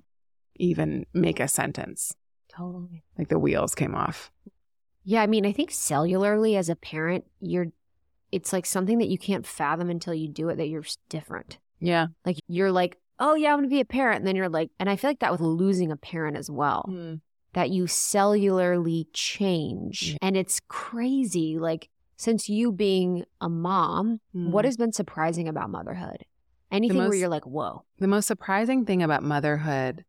even 0.57 1.07
make 1.15 1.41
a 1.41 1.49
sentence. 1.49 2.15
Totally. 2.49 3.03
Like 3.17 3.29
the 3.29 3.39
wheels 3.39 3.75
came 3.75 3.95
off. 3.95 4.31
Yeah, 5.05 5.23
I 5.23 5.27
mean, 5.27 5.47
I 5.47 5.53
think 5.53 5.71
cellularly 5.71 6.57
as 6.57 6.69
a 6.69 6.77
parent, 6.77 7.25
you're 7.41 7.69
it's 8.31 8.53
like 8.53 8.67
something 8.67 8.99
that 8.99 9.09
you 9.09 9.19
can't 9.19 9.47
fathom 9.47 9.91
until 9.91 10.15
you 10.15 10.29
do 10.29 10.49
it 10.51 10.57
that 10.57 10.69
you're 10.69 10.85
different. 11.09 11.59
Yeah. 11.81 12.09
Like 12.27 12.39
you're 12.47 12.73
like, 12.73 12.99
"Oh 13.19 13.35
yeah, 13.35 13.53
I'm 13.53 13.59
going 13.59 13.69
to 13.69 13.75
be 13.75 13.81
a 13.81 13.87
parent." 13.87 14.19
And 14.19 14.27
then 14.27 14.37
you're 14.37 14.49
like, 14.49 14.71
and 14.79 14.89
I 14.89 14.97
feel 14.97 15.11
like 15.11 15.21
that 15.21 15.33
with 15.33 15.41
losing 15.41 15.91
a 15.91 15.97
parent 15.97 16.37
as 16.37 16.51
well. 16.51 16.85
Hmm. 16.87 17.15
That 17.55 17.71
you 17.71 17.85
cellularly 17.85 19.07
change. 19.13 20.13
Yeah. 20.13 20.19
And 20.23 20.37
it's 20.37 20.61
crazy 20.69 21.59
like 21.59 21.91
since 22.23 22.49
you 22.49 22.71
being 22.71 23.25
a 23.41 23.49
mom, 23.49 24.21
what 24.33 24.65
Mm. 24.65 24.69
has 24.69 24.77
been 24.77 24.93
surprising 24.93 25.49
about 25.49 25.71
motherhood? 25.71 26.25
Anything 26.71 26.99
where 26.99 27.15
you're 27.15 27.29
like, 27.29 27.45
"Whoa." 27.45 27.85
The 27.99 28.07
most 28.07 28.27
surprising 28.27 28.85
thing 28.85 29.03
about 29.03 29.23
motherhood 29.23 30.05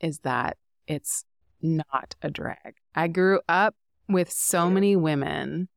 is 0.00 0.20
that 0.20 0.56
it's 0.86 1.24
not 1.60 2.16
a 2.22 2.30
drag. 2.30 2.76
I 2.94 3.08
grew 3.08 3.40
up 3.48 3.76
with 4.08 4.30
so 4.30 4.70
many 4.70 4.96
women 4.96 5.68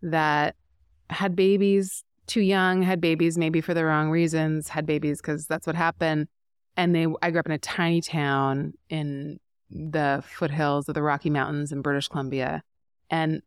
that 0.00 0.56
had 1.10 1.36
babies 1.36 2.04
too 2.26 2.40
young, 2.40 2.82
had 2.82 3.00
babies 3.00 3.36
maybe 3.36 3.60
for 3.60 3.74
the 3.74 3.84
wrong 3.84 4.08
reasons, 4.10 4.68
had 4.70 4.86
babies 4.86 5.20
because 5.20 5.46
that's 5.46 5.66
what 5.66 5.76
happened. 5.76 6.28
And 6.76 6.94
they, 6.94 7.06
I 7.20 7.30
grew 7.30 7.40
up 7.40 7.46
in 7.46 7.52
a 7.52 7.58
tiny 7.58 8.00
town 8.00 8.72
in 8.88 9.38
the 9.70 10.24
foothills 10.26 10.88
of 10.88 10.94
the 10.94 11.02
Rocky 11.02 11.28
Mountains 11.30 11.70
in 11.70 11.82
British 11.82 12.08
Columbia, 12.08 12.62
and 13.10 13.42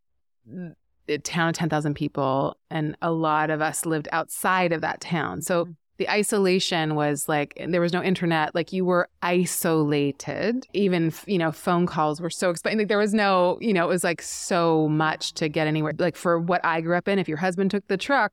a 1.08 1.18
town 1.18 1.50
of 1.50 1.56
ten 1.56 1.70
thousand 1.70 1.96
people, 1.96 2.56
and 2.70 2.96
a 3.02 3.12
lot 3.12 3.50
of 3.50 3.62
us 3.62 3.86
lived 3.86 4.08
outside 4.12 4.72
of 4.72 4.82
that 4.82 5.02
town. 5.02 5.42
So 5.42 5.66
mm-hmm. 5.66 5.72
the 5.98 6.10
isolation 6.10 6.96
was 6.96 7.28
like 7.28 7.62
there 7.68 7.82
was 7.82 7.94
no 7.94 8.04
internet. 8.04 8.54
Like 8.56 8.74
you 8.74 8.86
were 8.86 9.10
isolated. 9.22 10.66
Even 10.74 11.14
you 11.26 11.38
know 11.38 11.52
phone 11.52 11.86
calls 11.86 12.22
were 12.22 12.30
so 12.30 12.50
expensive 12.50 12.80
like 12.80 12.88
there 12.88 12.98
was 12.98 13.14
no 13.14 13.58
you 13.62 13.74
know 13.74 13.86
it 13.86 13.90
was 13.90 14.04
like 14.04 14.22
so 14.22 14.88
much 14.90 15.34
to 15.36 15.50
get 15.50 15.68
anywhere. 15.68 15.94
Like 15.98 16.16
for 16.16 16.40
what 16.40 16.64
i 16.64 16.82
grew 16.82 16.96
up 16.96 17.08
in 17.08 17.20
if 17.20 17.28
your 17.28 17.38
husband 17.38 17.72
took 17.72 17.88
the 17.88 17.98
truck 17.98 18.32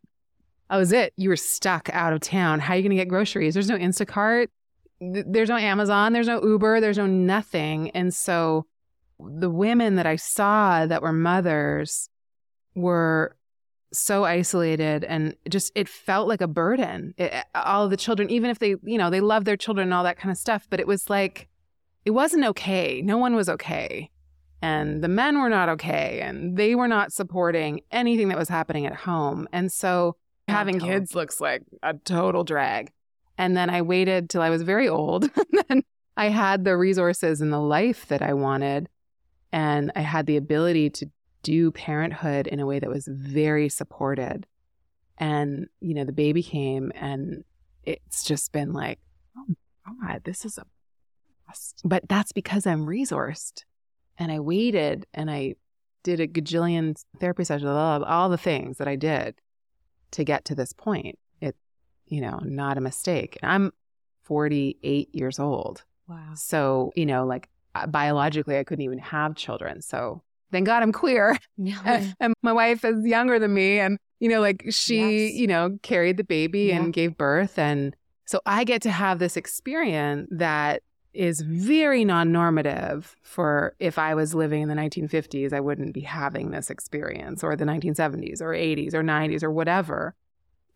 that 0.70 0.76
was 0.76 0.92
it. 0.92 1.12
You 1.16 1.28
were 1.28 1.36
stuck 1.36 1.90
out 1.92 2.12
of 2.12 2.20
town. 2.20 2.58
How 2.58 2.72
are 2.72 2.76
you 2.76 2.82
going 2.82 2.90
to 2.90 2.96
get 2.96 3.08
groceries? 3.08 3.54
There's 3.54 3.68
no 3.68 3.78
instacart. 3.78 4.48
There's 5.00 5.48
no 5.48 5.56
amazon. 5.56 6.12
There's 6.12 6.26
no 6.26 6.42
uber. 6.42 6.80
There's 6.80 6.98
no 6.98 7.06
nothing. 7.06 7.90
And 7.90 8.14
so 8.14 8.66
the 9.20 9.50
women 9.50 9.94
that 9.94 10.06
i 10.06 10.16
saw 10.16 10.86
that 10.86 11.00
were 11.00 11.12
mothers 11.12 12.08
were 12.74 13.36
so 13.92 14.24
isolated 14.24 15.04
and 15.04 15.36
just 15.48 15.70
it 15.74 15.88
felt 15.88 16.28
like 16.28 16.40
a 16.40 16.48
burden. 16.48 17.14
It, 17.16 17.32
all 17.54 17.88
the 17.88 17.96
children 17.96 18.30
even 18.30 18.50
if 18.50 18.58
they 18.58 18.76
you 18.82 18.98
know 18.98 19.10
they 19.10 19.20
love 19.20 19.44
their 19.44 19.56
children 19.56 19.88
and 19.88 19.94
all 19.94 20.04
that 20.04 20.18
kind 20.18 20.32
of 20.32 20.36
stuff 20.36 20.66
but 20.68 20.80
it 20.80 20.86
was 20.86 21.08
like 21.08 21.48
it 22.04 22.10
wasn't 22.10 22.44
okay. 22.44 23.00
No 23.02 23.16
one 23.16 23.34
was 23.34 23.48
okay. 23.48 24.10
And 24.60 25.02
the 25.02 25.08
men 25.08 25.40
were 25.40 25.48
not 25.48 25.68
okay. 25.70 26.20
And 26.22 26.56
they 26.56 26.74
were 26.74 26.88
not 26.88 27.12
supporting 27.12 27.80
anything 27.90 28.28
that 28.28 28.38
was 28.38 28.48
happening 28.48 28.86
at 28.86 28.94
home. 28.94 29.48
And 29.52 29.70
so 29.70 30.16
Yeah, 30.48 30.54
having 30.56 30.80
kids 30.80 31.14
looks 31.14 31.40
like 31.40 31.62
a 31.82 31.94
total 31.94 32.44
drag. 32.44 32.92
And 33.36 33.56
then 33.56 33.68
i 33.68 33.82
waited 33.82 34.30
till 34.30 34.42
i 34.42 34.50
was 34.50 34.62
very 34.62 34.88
old. 34.88 35.24
And 35.36 35.64
then 35.68 35.82
i 36.16 36.28
had 36.28 36.64
the 36.64 36.76
resources 36.76 37.40
and 37.40 37.52
the 37.52 37.60
life 37.60 38.06
that 38.08 38.22
i 38.22 38.32
wanted. 38.32 38.88
And 39.52 39.92
i 39.94 40.00
had 40.00 40.26
the 40.26 40.36
ability 40.36 40.90
to 40.90 41.10
do 41.44 41.70
parenthood 41.70 42.46
in 42.48 42.58
a 42.58 42.66
way 42.66 42.80
that 42.80 42.90
was 42.90 43.06
very 43.06 43.68
supported. 43.68 44.46
And, 45.18 45.68
you 45.80 45.94
know, 45.94 46.04
the 46.04 46.12
baby 46.12 46.42
came 46.42 46.90
and 46.96 47.44
it's 47.84 48.24
just 48.24 48.50
been 48.50 48.72
like, 48.72 48.98
oh 49.36 49.44
my 49.86 50.12
God, 50.12 50.22
this 50.24 50.44
is 50.44 50.58
a 50.58 50.64
blast. 51.46 51.82
But 51.84 52.08
that's 52.08 52.32
because 52.32 52.66
I'm 52.66 52.86
resourced. 52.86 53.64
And 54.18 54.32
I 54.32 54.40
waited 54.40 55.06
and 55.12 55.30
I 55.30 55.54
did 56.02 56.18
a 56.18 56.26
gajillion 56.26 57.00
therapy 57.20 57.44
sessions, 57.44 57.64
blah, 57.64 57.98
blah, 57.98 58.06
blah, 58.06 58.08
all 58.08 58.28
the 58.28 58.38
things 58.38 58.78
that 58.78 58.88
I 58.88 58.96
did 58.96 59.34
to 60.12 60.24
get 60.24 60.44
to 60.46 60.54
this 60.54 60.72
point. 60.72 61.18
It, 61.40 61.56
you 62.06 62.20
know, 62.20 62.38
not 62.42 62.78
a 62.78 62.80
mistake. 62.80 63.38
And 63.42 63.52
I'm 63.52 63.72
48 64.24 65.14
years 65.14 65.38
old. 65.38 65.84
Wow. 66.08 66.32
So, 66.34 66.92
you 66.96 67.06
know, 67.06 67.26
like 67.26 67.48
uh, 67.74 67.86
biologically, 67.86 68.58
I 68.58 68.64
couldn't 68.64 68.84
even 68.84 68.98
have 68.98 69.34
children. 69.34 69.82
So 69.82 70.22
thank 70.52 70.66
God 70.66 70.82
I'm 70.82 70.92
queer. 70.92 71.38
and 71.84 72.34
my 72.42 72.52
wife 72.52 72.84
is 72.84 73.04
younger 73.04 73.38
than 73.38 73.54
me. 73.54 73.78
And, 73.78 73.98
you 74.20 74.28
know, 74.28 74.40
like 74.40 74.64
she, 74.70 75.26
Yes. 75.26 75.34
you 75.34 75.46
know, 75.46 75.78
carried 75.82 76.16
the 76.16 76.24
baby 76.24 76.64
Yeah. 76.64 76.82
and 76.82 76.92
gave 76.92 77.16
birth. 77.16 77.58
And 77.58 77.94
so 78.26 78.40
I 78.46 78.64
get 78.64 78.82
to 78.82 78.90
have 78.90 79.18
this 79.18 79.36
experience 79.36 80.28
that 80.32 80.82
is 81.12 81.42
very 81.42 82.04
non 82.04 82.32
normative 82.32 83.14
for 83.22 83.76
if 83.78 83.98
I 83.98 84.14
was 84.14 84.34
living 84.34 84.62
in 84.62 84.68
the 84.68 84.74
1950s, 84.74 85.52
I 85.52 85.60
wouldn't 85.60 85.94
be 85.94 86.00
having 86.00 86.50
this 86.50 86.70
experience 86.70 87.44
or 87.44 87.54
the 87.54 87.64
1970s 87.64 88.40
or 88.40 88.52
80s 88.52 88.94
or 88.94 89.02
90s 89.02 89.42
or 89.44 89.50
whatever. 89.52 90.14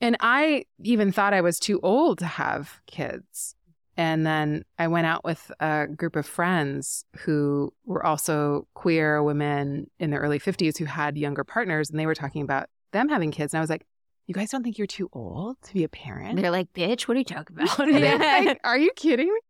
And 0.01 0.17
I 0.21 0.65
even 0.85 1.11
thought 1.11 1.35
I 1.35 1.41
was 1.41 1.59
too 1.59 1.81
old 1.83 2.19
to 2.21 2.27
have 2.27 2.81
kids. 2.87 3.57
And 3.99 4.25
then 4.25 4.65
I 4.79 4.87
went 4.87 5.09
out 5.09 5.25
with 5.25 5.51
a 5.59 5.89
group 5.89 6.15
of 6.15 6.25
friends 6.25 7.05
who 7.19 7.75
were 7.85 8.07
also 8.07 8.69
queer 8.75 9.21
women 9.25 9.91
in 9.99 10.11
their 10.11 10.21
early 10.21 10.39
50s 10.39 10.79
who 10.79 10.85
had 10.85 11.19
younger 11.19 11.43
partners. 11.43 11.91
And 11.91 11.99
they 11.99 12.07
were 12.07 12.15
talking 12.15 12.43
about 12.43 12.69
them 12.93 13.09
having 13.09 13.33
kids. 13.33 13.53
And 13.53 13.59
I 13.59 13.61
was 13.61 13.69
like, 13.69 13.85
you 14.29 14.35
guys 14.35 14.51
don't 14.51 14.63
think 14.63 14.79
you're 14.79 14.87
too 14.87 15.09
old 15.13 15.57
to 15.63 15.75
be 15.75 15.83
a 15.83 15.89
parent? 15.89 16.41
They're 16.41 16.51
like, 16.51 16.73
"Bitch, 16.75 17.09
what 17.09 17.17
are 17.17 17.19
you 17.19 17.25
talking 17.25 17.57
about?" 17.57 17.81
I'm 17.81 18.47
like, 18.47 18.61
are 18.65 18.79
you 18.79 18.91
kidding 18.95 19.27
me? 19.27 19.41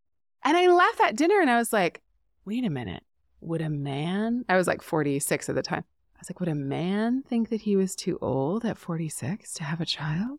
And 0.44 0.56
I 0.56 0.68
left 0.68 0.98
that 0.98 1.16
dinner 1.16 1.40
and 1.40 1.50
I 1.50 1.56
was 1.56 1.72
like, 1.72 2.00
wait 2.44 2.64
a 2.64 2.70
minute. 2.70 3.02
Would 3.40 3.60
a 3.60 3.68
man, 3.68 4.44
I 4.48 4.56
was 4.56 4.66
like 4.66 4.82
46 4.82 5.48
at 5.48 5.54
the 5.54 5.62
time. 5.62 5.84
I 6.14 6.18
was 6.20 6.30
like, 6.30 6.40
would 6.40 6.48
a 6.48 6.54
man 6.54 7.22
think 7.22 7.50
that 7.50 7.62
he 7.62 7.76
was 7.76 7.94
too 7.94 8.18
old 8.22 8.64
at 8.64 8.78
46 8.78 9.52
to 9.54 9.64
have 9.64 9.80
a 9.80 9.86
child? 9.86 10.38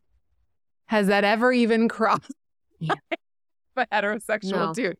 Has 0.85 1.07
that 1.07 1.23
ever 1.23 1.53
even 1.53 1.87
crossed 1.89 2.33
Yeah. 2.79 2.95
A 3.79 3.87
heterosexual 3.87 4.51
No. 4.67 4.73
dude? 4.73 4.97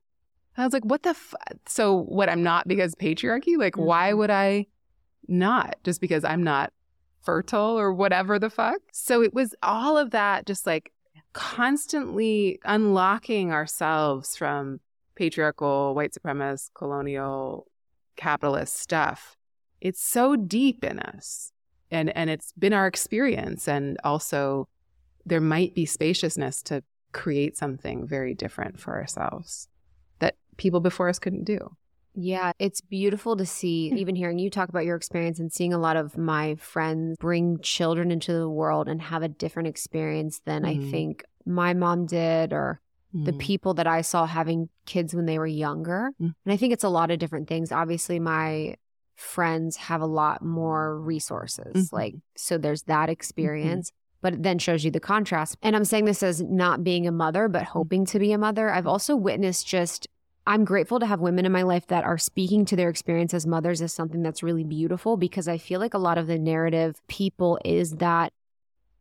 I 0.58 0.64
was 0.66 0.74
like, 0.74 0.84
what 0.84 1.04
the 1.04 1.10
f-? 1.12 1.36
So 1.68 1.96
what 2.04 2.28
I'm 2.30 2.44
not 2.44 2.68
because 2.68 2.96
patriarchy? 2.96 3.58
Like, 3.58 3.76
why 3.78 4.12
Mhm. 4.12 4.18
would 4.18 4.30
I 4.32 4.68
not? 5.28 5.76
Just 5.84 6.02
because 6.02 6.24
I'm 6.24 6.44
not 6.44 6.74
fertile 7.22 7.80
or 7.80 7.94
whatever 7.94 8.40
the 8.40 8.50
fuck? 8.50 8.82
So 8.92 9.22
it 9.22 9.34
was 9.34 9.54
all 9.64 9.98
of 9.98 10.12
that 10.12 10.46
just 10.46 10.66
like 10.66 10.92
constantly 11.34 12.60
unlocking 12.66 13.52
ourselves 13.52 14.36
from 14.36 14.80
patriarchal, 15.16 15.94
white 15.94 16.14
supremacist, 16.14 16.70
colonial, 16.74 17.68
capitalist 18.16 18.78
stuff. 18.80 19.38
It's 19.82 20.02
so 20.02 20.36
deep 20.36 20.84
in 20.84 21.00
us. 21.00 21.52
And 21.92 22.16
and 22.16 22.30
it's 22.30 22.52
been 22.54 22.74
our 22.74 22.88
experience. 22.88 23.68
And 23.68 23.98
also 24.04 24.68
there 25.26 25.42
might 25.42 25.76
be 25.76 25.86
spaciousness 25.86 26.62
to 26.64 26.84
create 27.12 27.57
something 27.57 28.05
very 28.07 28.34
different 28.34 28.80
for 28.80 28.95
ourselves 28.97 29.68
that 30.20 30.36
people 30.57 30.80
before 30.80 31.10
us 31.10 31.20
couldn't 31.20 31.43
do. 31.45 31.57
Yeah, 32.16 32.51
it's 32.60 32.82
beautiful 32.82 33.38
to 33.38 33.45
see, 33.45 33.93
even 33.95 34.16
hearing 34.16 34.39
you 34.39 34.49
talk 34.49 34.68
about 34.70 34.84
your 34.86 34.95
experience 34.95 35.39
and 35.39 35.53
seeing 35.53 35.74
a 35.74 35.78
lot 35.78 35.95
of 35.95 36.18
my 36.18 36.55
friends 36.55 37.18
bring 37.20 37.60
children 37.62 38.12
into 38.12 38.34
the 38.34 38.49
world 38.49 38.88
and 38.88 39.01
have 39.01 39.24
a 39.24 39.30
different 39.30 39.68
experience 39.70 40.41
than 40.45 40.66
I 40.66 40.76
Mhm. 40.78 40.91
think 40.91 41.24
my 41.45 41.74
mom 41.74 42.05
did 42.07 42.51
or 42.51 42.82
the 43.14 43.32
Mm. 43.32 43.39
people 43.39 43.74
that 43.76 43.88
I 43.88 44.01
saw 44.01 44.26
having 44.26 44.70
kids 44.86 45.16
when 45.16 45.26
they 45.26 45.39
were 45.39 45.47
younger. 45.47 46.12
Mm. 46.22 46.36
And 46.45 46.53
I 46.53 46.57
think 46.57 46.74
it's 46.74 46.84
a 46.84 46.89
lot 46.89 47.10
of 47.10 47.20
different 47.20 47.47
things. 47.47 47.72
Obviously, 47.72 48.20
my 48.20 48.76
friends 49.16 49.78
have 49.78 50.01
a 50.01 50.05
lot 50.07 50.43
more 50.43 50.99
resources. 50.99 51.89
Mhm. 51.89 51.93
Like, 51.93 52.16
so 52.36 52.57
there's 52.57 52.84
that 52.84 53.10
Mm-hmm. 53.10 53.99
But 54.22 54.34
it 54.34 54.44
then 54.44 54.60
shows 54.60 54.84
you 54.84 54.92
the 54.92 55.00
contrast. 55.00 55.58
And 55.62 55.76
I'm 55.76 55.86
saying 55.86 56.06
this 56.06 56.24
as 56.24 56.42
not 56.42 56.84
being 56.84 57.08
a 57.08 57.12
mother, 57.12 57.48
but 57.48 57.64
Mm. 57.64 57.68
hoping 57.68 58.06
to 58.08 58.20
be 58.20 58.32
a 58.32 58.38
mother. 58.38 58.70
I've 58.70 58.88
also 58.88 59.16
witnessed 59.16 59.66
just, 59.68 60.08
I'm 60.46 60.66
grateful 60.66 61.00
to 61.00 61.06
have 61.06 61.20
women 61.22 61.46
in 61.46 61.52
my 61.52 61.62
life 61.64 61.88
that 61.88 62.04
are 62.04 62.18
speaking 62.18 62.66
to 62.66 62.76
their 62.76 62.90
experience 62.90 63.34
as 63.34 63.48
mothers 63.48 63.82
as 63.82 63.94
something 63.94 64.22
that's 64.22 64.44
really 64.44 64.64
beautiful 64.64 65.16
because 65.16 65.48
I 65.48 65.58
feel 65.58 65.80
like 65.80 65.94
a 65.94 66.00
lot 66.00 66.18
of 66.18 66.28
the 66.28 66.40
narrative 66.40 67.02
people 67.08 67.60
is 67.64 67.98
that 67.98 68.34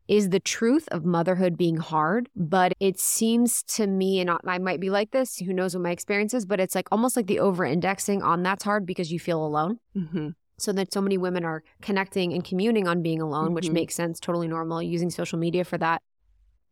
is 0.07 0.31
the 0.31 0.41
truth 0.41 0.89
of 0.91 1.05
motherhood 1.05 1.59
being 1.59 1.77
hard. 1.77 2.31
But 2.35 2.73
it 2.81 2.99
seems 2.99 3.63
to 3.65 3.87
me, 3.87 4.21
and 4.21 4.31
I 4.47 4.59
might 4.59 4.81
be 4.81 4.89
like 4.89 5.11
this, 5.11 5.37
who 5.37 5.53
knows 5.53 5.75
what 5.75 5.83
my 5.83 5.91
experience 5.91 6.33
is, 6.33 6.47
but 6.47 6.61
it's 6.61 6.75
like 6.75 6.89
almost 6.91 7.15
like 7.15 7.27
the 7.27 7.41
over 7.41 7.65
indexing 7.65 8.23
on 8.23 8.43
that's 8.43 8.65
hard 8.65 8.87
because 8.87 9.13
you 9.13 9.19
feel 9.21 9.45
alone. 9.45 9.81
Mhm. 9.95 10.35
So 10.59 10.73
that 10.73 10.93
so 10.93 11.01
many 11.01 11.17
women 11.17 11.45
are 11.45 11.63
connecting 11.81 12.33
and 12.33 12.45
communing 12.45 12.89
on 12.89 13.01
being 13.01 13.21
alone, 13.21 13.55
which 13.55 13.69
Mhm. 13.69 13.75
makes 13.75 13.95
sense, 13.95 14.19
totally 14.19 14.49
normal, 14.49 14.83
using 14.83 15.09
social 15.09 15.39
media 15.39 15.65
for 15.65 15.79
that. 15.79 16.03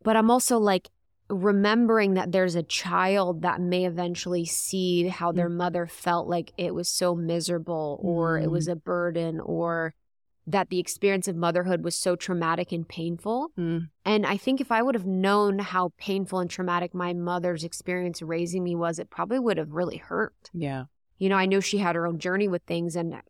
But 0.02 0.16
I'm 0.16 0.30
also 0.30 0.58
like 0.58 0.90
remembering 1.28 2.14
that 2.14 2.32
there's 2.32 2.54
a 2.54 2.62
child 2.62 3.42
that 3.42 3.60
may 3.60 3.84
eventually 3.84 4.44
see 4.44 5.08
how 5.08 5.32
their 5.32 5.48
mother 5.48 5.86
felt 5.86 6.28
like 6.28 6.52
it 6.56 6.74
was 6.74 6.88
so 6.88 7.14
miserable 7.14 7.98
or 8.02 8.38
it 8.38 8.50
was 8.50 8.68
a 8.68 8.76
burden 8.76 9.40
or 9.40 9.94
that 10.46 10.68
the 10.68 10.78
experience 10.78 11.26
of 11.26 11.34
motherhood 11.34 11.82
was 11.82 11.96
so 11.96 12.14
traumatic 12.14 12.70
and 12.70 12.86
painful. 12.88 13.50
Mm. 13.58 13.88
And 14.04 14.24
I 14.24 14.36
think 14.36 14.60
if 14.60 14.70
I 14.70 14.82
would 14.82 14.94
have 14.94 15.06
known 15.06 15.58
how 15.58 15.92
painful 15.98 16.38
and 16.38 16.48
traumatic 16.48 16.94
my 16.94 17.12
mother's 17.12 17.64
experience 17.64 18.22
raising 18.22 18.62
me 18.62 18.76
was, 18.76 19.00
it 19.00 19.10
probably 19.10 19.40
would 19.40 19.58
have 19.58 19.72
really 19.72 19.96
hurt 19.96 20.50
Yeah. 20.52 20.84
you 21.18 21.28
know, 21.28 21.36
I 21.36 21.46
know 21.46 21.58
she 21.60 21.78
had 21.78 21.96
her 21.96 22.06
own 22.06 22.18
journey 22.18 22.46
with 22.46 22.62
things 22.62 22.94
and 22.94 23.20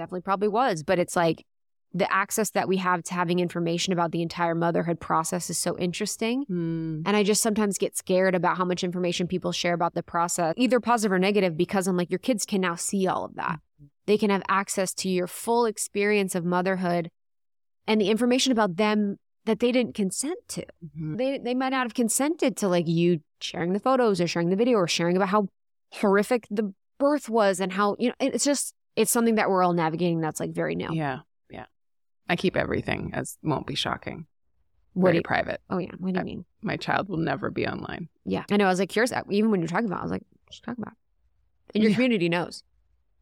definitely 0.00 0.22
probably 0.22 0.48
was, 0.48 0.82
but 0.82 0.98
it's 0.98 1.14
like 1.14 1.44
the 1.92 2.10
access 2.10 2.50
that 2.50 2.68
we 2.68 2.76
have 2.78 3.02
to 3.02 3.14
having 3.14 3.38
information 3.40 3.92
about 3.92 4.12
the 4.12 4.22
entire 4.22 4.54
motherhood 4.54 4.98
process 5.00 5.50
is 5.50 5.58
so 5.58 5.76
interesting. 5.76 6.44
Mm. 6.46 7.02
And 7.04 7.16
I 7.16 7.22
just 7.22 7.42
sometimes 7.42 7.78
get 7.78 7.96
scared 7.96 8.34
about 8.34 8.56
how 8.56 8.64
much 8.64 8.82
information 8.84 9.26
people 9.26 9.52
share 9.52 9.74
about 9.74 9.94
the 9.94 10.02
process, 10.02 10.54
either 10.56 10.80
positive 10.80 11.12
or 11.12 11.18
negative, 11.18 11.56
because 11.56 11.86
I'm 11.86 11.96
like, 11.96 12.10
your 12.10 12.18
kids 12.20 12.46
can 12.46 12.60
now 12.60 12.76
see 12.76 13.06
all 13.06 13.24
of 13.24 13.34
that. 13.34 13.58
They 14.06 14.16
can 14.16 14.30
have 14.30 14.42
access 14.48 14.94
to 14.94 15.08
your 15.08 15.26
full 15.26 15.66
experience 15.66 16.34
of 16.34 16.44
motherhood 16.44 17.10
and 17.86 18.00
the 18.00 18.08
information 18.08 18.52
about 18.52 18.76
them 18.76 19.18
that 19.44 19.58
they 19.58 19.72
didn't 19.72 19.94
consent 19.94 20.38
to 20.48 20.64
Mhm. 20.84 21.16
they 21.18 21.38
they 21.38 21.54
might 21.54 21.70
not 21.70 21.84
have 21.84 21.94
consented 21.94 22.56
to 22.58 22.68
like 22.68 22.86
you 22.86 23.20
sharing 23.40 23.72
the 23.72 23.80
photos 23.80 24.20
or 24.20 24.26
sharing 24.28 24.50
the 24.50 24.56
video 24.56 24.76
or 24.76 24.86
sharing 24.86 25.16
about 25.16 25.30
how 25.30 25.48
horrific 26.00 26.46
the 26.50 26.72
birth 26.98 27.28
was 27.28 27.58
and 27.58 27.72
how 27.72 27.96
you 27.98 28.08
know 28.08 28.14
it's 28.20 28.44
just 28.44 28.74
it's 28.96 29.10
something 29.10 29.36
that 29.36 29.48
we're 29.50 29.62
all 29.62 29.72
navigating 29.72 30.20
that's 30.20 30.40
like 30.40 30.50
very 30.52 30.74
new. 30.74 30.88
Yeah. 30.92 31.20
Yeah. 31.50 31.66
I 32.28 32.36
keep 32.36 32.56
everything 32.56 33.10
as 33.14 33.38
won't 33.42 33.66
be 33.66 33.74
shocking. 33.74 34.26
What 34.92 35.08
very 35.08 35.12
do 35.14 35.18
you, 35.18 35.22
private. 35.22 35.60
oh 35.70 35.78
yeah, 35.78 35.90
what 35.98 36.12
do 36.12 36.18
you 36.18 36.20
I- 36.20 36.24
mean? 36.24 36.44
My 36.62 36.76
child 36.76 37.08
will 37.08 37.16
never 37.18 37.50
be 37.50 37.66
online. 37.66 38.08
Yeah, 38.24 38.44
I 38.50 38.56
know. 38.56 38.66
I 38.66 38.68
was 38.68 38.78
like 38.80 38.88
curious. 38.90 39.12
Even 39.30 39.50
when 39.50 39.60
you're 39.60 39.68
talking 39.68 39.86
about, 39.86 40.00
I 40.00 40.02
was 40.02 40.10
like, 40.10 40.22
what 40.44 40.54
you 40.54 40.60
talking 40.64 40.82
about? 40.82 40.94
And 41.74 41.82
your 41.82 41.90
Yeah. 41.90 41.94
community 41.96 42.28
knows. 42.28 42.62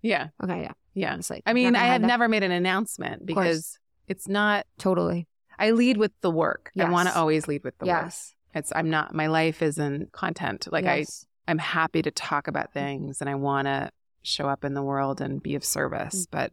Yeah. 0.02 0.28
Okay, 0.42 0.62
yeah, 0.62 0.72
Yeah. 0.94 1.14
it's 1.16 1.28
like 1.30 1.42
I 1.46 1.52
mean, 1.52 1.76
I 1.76 1.84
have 1.84 2.00
that. 2.00 2.06
never 2.06 2.26
made 2.28 2.42
an 2.42 2.52
announcement 2.52 3.26
because 3.26 3.78
it's 4.06 4.26
not 4.26 4.66
totally. 4.78 5.28
I 5.58 5.72
lead 5.72 5.96
with 5.98 6.12
the 6.22 6.30
work. 6.30 6.70
I 6.78 6.88
want 6.88 7.08
to 7.08 7.16
always 7.16 7.46
lead 7.48 7.64
with 7.64 7.76
the 7.78 7.84
work. 7.86 8.02
yes, 8.04 8.34
It's 8.54 8.72
I'm 8.74 8.88
not 8.90 9.14
my 9.14 9.26
life 9.26 9.60
isn't 9.62 10.10
content. 10.12 10.66
Like 10.72 10.84
yes. 10.84 11.26
I 11.46 11.50
I'm 11.52 11.58
happy 11.58 12.00
to 12.02 12.10
talk 12.10 12.46
about 12.48 12.72
things 12.72 13.20
and 13.20 13.28
I 13.28 13.34
want 13.34 13.66
to 13.66 13.90
show 14.28 14.48
up 14.48 14.64
in 14.64 14.74
the 14.74 14.82
world 14.82 15.20
and 15.20 15.42
be 15.42 15.54
of 15.54 15.64
service, 15.64 16.26
Mm. 16.26 16.30
but 16.30 16.52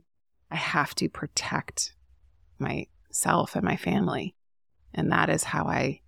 I 0.49 0.55
have 0.55 0.95
to 0.95 1.09
protect 1.09 1.95
myself 2.59 3.55
and 3.55 3.63
my 3.63 3.75
family. 3.75 4.35
And 4.93 5.11
that 5.11 5.29
is 5.29 5.43
how 5.43 5.65
I 5.65 6.01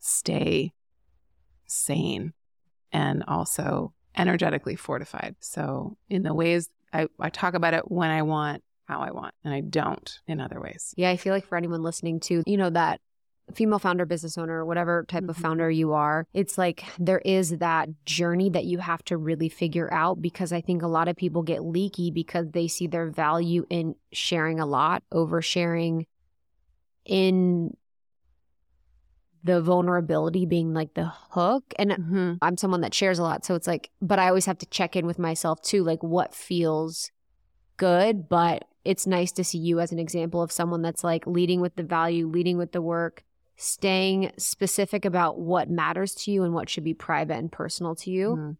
stay 0.00 0.72
sane 1.66 2.32
and 2.92 3.24
also 3.26 3.92
energetically 4.16 4.76
fortified. 4.76 5.36
So 5.40 5.96
in 6.08 6.22
the 6.22 6.34
ways 6.34 6.68
I, 6.92 7.08
I 7.18 7.30
talk 7.30 7.54
about 7.54 7.74
it 7.74 7.90
when 7.90 8.10
I 8.10 8.22
want, 8.22 8.62
how 8.86 9.00
I 9.00 9.10
want, 9.10 9.34
and 9.44 9.52
I 9.52 9.60
don't 9.60 10.18
in 10.26 10.40
other 10.40 10.60
ways. 10.60 10.94
Yeah, 10.96 11.10
I 11.10 11.16
feel 11.16 11.32
like 11.32 11.46
for 11.46 11.56
anyone 11.56 11.82
listening 11.82 12.20
to, 12.20 12.42
you 12.46 12.56
know, 12.56 12.70
that 12.70 13.00
female 13.54 13.78
founder, 13.78 14.06
business 14.06 14.38
owner, 14.38 14.64
whatever 14.64 15.04
type 15.06 15.28
of 15.28 15.36
Mhm. 15.36 15.42
founder 15.42 15.70
you 15.70 15.92
are, 15.92 16.26
it's 16.32 16.56
like 16.56 16.84
there 16.98 17.20
is 17.20 17.58
that 17.58 17.88
journey 18.06 18.48
that 18.50 18.64
you 18.64 18.78
have 18.78 19.04
to 19.04 19.16
really 19.16 19.48
figure 19.48 19.92
out 19.92 20.22
because 20.22 20.52
I 20.52 20.60
think 20.60 20.82
a 20.82 20.88
lot 20.88 21.08
of 21.08 21.16
people 21.16 21.42
get 21.42 21.64
leaky 21.64 22.10
because 22.10 22.50
they 22.50 22.68
see 22.68 22.86
their 22.86 23.10
value 23.10 23.66
in 23.68 23.96
sharing 24.12 24.60
a 24.60 24.66
lot, 24.66 25.02
oversharing 25.12 26.06
in 27.04 27.76
the 29.42 29.60
vulnerability 29.60 30.46
being 30.46 30.72
like 30.72 30.94
the 30.94 31.12
hook. 31.30 31.64
And 31.78 31.90
Mm-hmm. 31.90 32.32
I'm 32.40 32.56
someone 32.56 32.80
that 32.80 32.94
shares 32.94 33.18
a 33.18 33.22
lot. 33.22 33.44
So 33.44 33.54
it's 33.54 33.66
like, 33.66 33.90
but 34.00 34.18
I 34.18 34.28
always 34.28 34.46
have 34.46 34.58
to 34.58 34.66
check 34.66 34.96
in 34.96 35.06
with 35.06 35.18
myself 35.18 35.60
too, 35.60 35.84
like 35.84 36.02
what 36.02 36.34
feels 36.34 37.10
good. 37.76 38.28
But 38.28 38.64
it's 38.84 39.06
nice 39.06 39.32
to 39.32 39.44
see 39.44 39.58
you 39.58 39.80
as 39.80 39.92
an 39.92 39.98
example 39.98 40.42
of 40.42 40.50
someone 40.50 40.80
that's 40.80 41.04
like 41.04 41.26
leading 41.26 41.60
with 41.60 41.76
the 41.76 41.82
value, 41.82 42.26
leading 42.26 42.56
with 42.56 42.72
the 42.72 42.82
work, 42.82 43.22
staying 43.56 44.32
specific 44.36 45.04
about 45.04 45.38
what 45.38 45.70
matters 45.70 46.14
to 46.14 46.30
you 46.30 46.42
and 46.42 46.52
what 46.54 46.68
should 46.68 46.84
be 46.84 46.94
private 46.94 47.36
and 47.36 47.50
personal 47.52 47.94
to 47.96 48.10
you. 48.10 48.36
Mhm. 48.36 48.56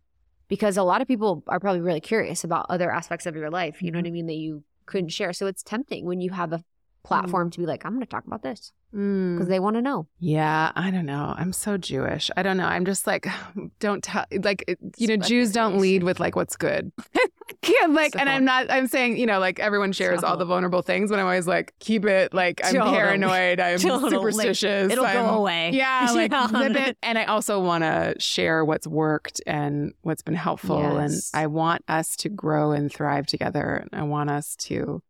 Because 0.48 0.76
a 0.76 0.82
lot 0.82 1.00
of 1.00 1.08
people 1.08 1.42
are 1.48 1.58
probably 1.58 1.80
really 1.80 2.00
curious 2.00 2.44
about 2.44 2.66
other 2.68 2.90
aspects 2.90 3.26
of 3.26 3.34
your 3.34 3.50
life, 3.50 3.82
you 3.82 3.90
know 3.90 3.98
what 3.98 4.06
I 4.06 4.10
mean, 4.10 4.26
that 4.26 4.34
you 4.34 4.62
couldn't 4.86 5.08
share. 5.08 5.32
So 5.32 5.46
it's 5.46 5.62
tempting 5.62 6.04
when 6.04 6.20
you 6.20 6.30
have 6.30 6.52
a 6.52 6.62
platform 7.02 7.50
to 7.50 7.58
be 7.58 7.66
like, 7.66 7.84
I'm 7.84 7.92
going 7.92 8.00
to 8.02 8.06
talk 8.06 8.26
about 8.26 8.42
this 8.42 8.72
Mm. 8.94 9.34
because 9.34 9.48
they 9.48 9.58
want 9.58 9.74
to 9.74 9.82
know. 9.82 10.06
Yeah, 10.20 10.70
I 10.76 10.90
don't 10.92 11.04
know. 11.06 11.34
I'm 11.36 11.52
so 11.52 11.76
Jewish. 11.76 12.30
I 12.36 12.42
don't 12.44 12.56
know. 12.56 12.66
I'm 12.66 12.84
just 12.84 13.06
like, 13.08 13.26
don't 13.80 14.04
tell. 14.04 14.24
Like, 14.30 14.78
you 14.96 15.08
know, 15.08 15.16
Jews 15.16 15.50
don't 15.52 15.78
lead 15.78 16.04
with 16.04 16.20
like 16.20 16.36
what's 16.36 16.56
good. 16.56 16.92
yeah, 17.68 17.86
like, 17.88 18.16
and 18.16 18.28
I'm 18.28 18.44
not. 18.44 18.70
I'm 18.70 18.86
saying, 18.86 19.16
you 19.18 19.26
know, 19.26 19.38
like 19.38 19.58
everyone 19.60 19.92
shares 19.92 20.22
all 20.22 20.36
the 20.36 20.44
vulnerable 20.44 20.82
things, 20.82 21.10
but 21.10 21.18
I'm 21.18 21.26
always 21.26 21.46
like, 21.46 21.74
keep 21.78 22.04
it. 22.06 22.32
Like, 22.32 22.60
I'm 22.64 22.72
Totally. 22.74 22.96
paranoid. 22.96 23.60
I'm 23.60 23.78
Totally. 23.78 24.10
superstitious. 24.10 24.90
It'll 24.92 25.04
I'm- 25.04 25.26
go 25.26 25.34
away. 25.34 25.70
Yeah, 25.72 26.10
like 26.14 26.32
Yeah. 26.32 26.88
it. 26.88 26.98
And 27.02 27.18
I 27.18 27.24
also 27.24 27.60
want 27.60 27.84
to 27.84 28.14
share 28.18 28.64
what's 28.64 28.86
worked 28.86 29.40
and 29.46 29.92
what's 30.02 30.22
been 30.22 30.34
helpful. 30.34 30.84
And 30.98 31.14
I 31.34 31.46
want 31.48 31.82
us 31.88 32.16
to 32.16 32.28
grow 32.28 32.72
and 32.72 32.90
thrive 32.92 33.26
together. 33.26 33.86
And 33.90 33.90
I 34.00 34.04
want 34.04 34.30
us 34.30 34.56
to 34.60 35.02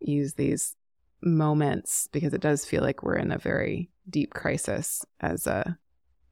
use 0.00 0.34
these 0.34 0.76
moments 1.22 2.08
because 2.12 2.32
it 2.34 2.40
does 2.40 2.64
feel 2.64 2.82
like 2.82 3.02
we're 3.02 3.16
in 3.16 3.30
a 3.32 3.38
very 3.38 3.90
deep 4.08 4.32
crisis 4.32 5.04
as 5.20 5.46
a 5.46 5.76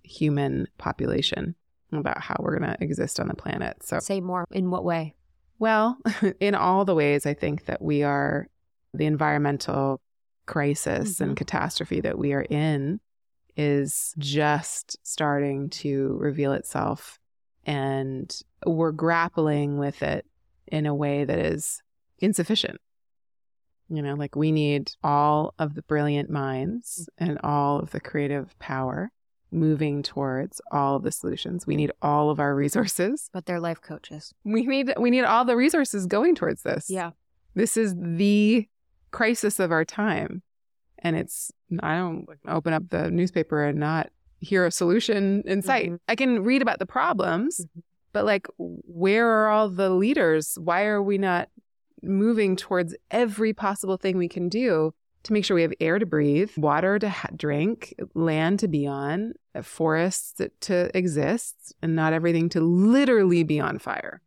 human 0.02 0.66
population 0.78 1.54
about 1.92 2.20
how 2.20 2.36
we're 2.40 2.58
going 2.58 2.70
to 2.70 2.82
exist 2.82 3.18
on 3.20 3.28
the 3.28 3.34
planet. 3.34 3.82
So, 3.82 3.98
Say 3.98 4.20
more. 4.20 4.44
In 4.50 4.70
what 4.70 4.84
way? 4.84 5.14
Well, 5.58 5.98
in 6.40 6.54
all 6.54 6.84
the 6.84 6.94
ways, 6.94 7.26
I 7.26 7.34
think 7.34 7.66
that 7.66 7.82
we 7.82 8.02
are 8.02 8.48
the 8.94 9.06
environmental 9.06 10.00
crisis 10.46 11.20
and 11.20 11.30
mm-hmm. 11.30 11.34
catastrophe 11.36 12.00
that 12.00 12.18
we 12.18 12.32
are 12.32 12.42
in 12.42 13.00
is 13.56 14.14
just 14.18 14.96
starting 15.06 15.68
to 15.68 16.16
reveal 16.18 16.52
itself. 16.52 17.18
And 17.64 18.34
we're 18.64 18.92
grappling 18.92 19.78
with 19.78 20.02
it 20.02 20.24
in 20.66 20.86
a 20.86 20.94
way 20.94 21.24
that 21.24 21.38
is 21.38 21.82
insufficient. 22.18 22.80
You 23.90 24.02
know, 24.02 24.14
like 24.14 24.36
we 24.36 24.52
need 24.52 24.92
all 25.02 25.54
of 25.58 25.74
the 25.74 25.82
brilliant 25.82 26.30
minds 26.30 27.08
mm. 27.20 27.28
and 27.28 27.38
all 27.42 27.80
of 27.80 27.90
the 27.90 28.00
creative 28.00 28.58
power 28.58 29.10
moving 29.50 30.02
towards 30.02 30.60
all 30.70 30.96
of 30.96 31.02
the 31.02 31.10
solutions. 31.12 31.66
We 31.66 31.76
need 31.76 31.90
all 32.02 32.30
of 32.30 32.38
our 32.38 32.54
resources 32.54 33.30
But 33.32 33.46
they're 33.46 33.60
life 33.60 33.80
coaches. 33.80 34.34
we 34.44 34.62
need 34.66 34.92
we 34.98 35.10
need 35.10 35.24
all 35.24 35.44
the 35.44 35.56
resources 35.56 36.06
going 36.06 36.34
towards 36.34 36.62
this. 36.62 36.90
Yeah. 36.90 37.10
This 37.54 37.76
is 37.76 37.94
the 37.96 38.68
crisis 39.10 39.58
of 39.58 39.72
our 39.72 39.84
time. 39.84 40.42
And 40.98 41.16
it's 41.16 41.50
I 41.82 41.96
don't 41.96 42.26
open 42.46 42.72
up 42.72 42.90
the 42.90 43.10
newspaper 43.10 43.64
and 43.64 43.78
not 43.78 44.10
hear 44.40 44.66
a 44.66 44.70
solution 44.70 45.42
in 45.46 45.62
sight. 45.62 45.90
Mhm. 45.90 45.98
I 46.08 46.14
can 46.14 46.44
read 46.44 46.62
about 46.62 46.78
the 46.78 46.86
problems, 46.86 47.60
Mhm. 47.60 47.82
but 48.12 48.24
like 48.24 48.46
where 48.58 49.26
are 49.28 49.48
all 49.48 49.68
the 49.70 49.90
leaders? 49.90 50.56
Why 50.60 50.84
are 50.84 51.02
we 51.02 51.18
not 51.18 51.48
moving 52.02 52.54
towards 52.54 52.94
every 53.10 53.52
possible 53.52 53.96
thing 53.96 54.16
we 54.18 54.28
can 54.28 54.48
do 54.48 54.92
to 55.24 55.32
make 55.32 55.44
sure 55.44 55.54
we 55.54 55.62
have 55.62 55.72
air 55.80 55.98
to 55.98 56.06
breathe, 56.06 56.50
water 56.56 56.98
to 56.98 57.08
ha- 57.08 57.28
drink, 57.36 57.94
land 58.14 58.60
to 58.60 58.68
be 58.68 58.86
on, 58.86 59.34
uh, 59.54 59.62
forests 59.62 60.32
to, 60.34 60.50
to 60.60 60.96
exist, 60.96 61.74
and 61.82 61.94
not 61.96 62.12
everything 62.12 62.48
to 62.50 62.60
literally 62.60 63.42
be 63.42 63.60
on 63.60 63.78
fire. 63.78 64.20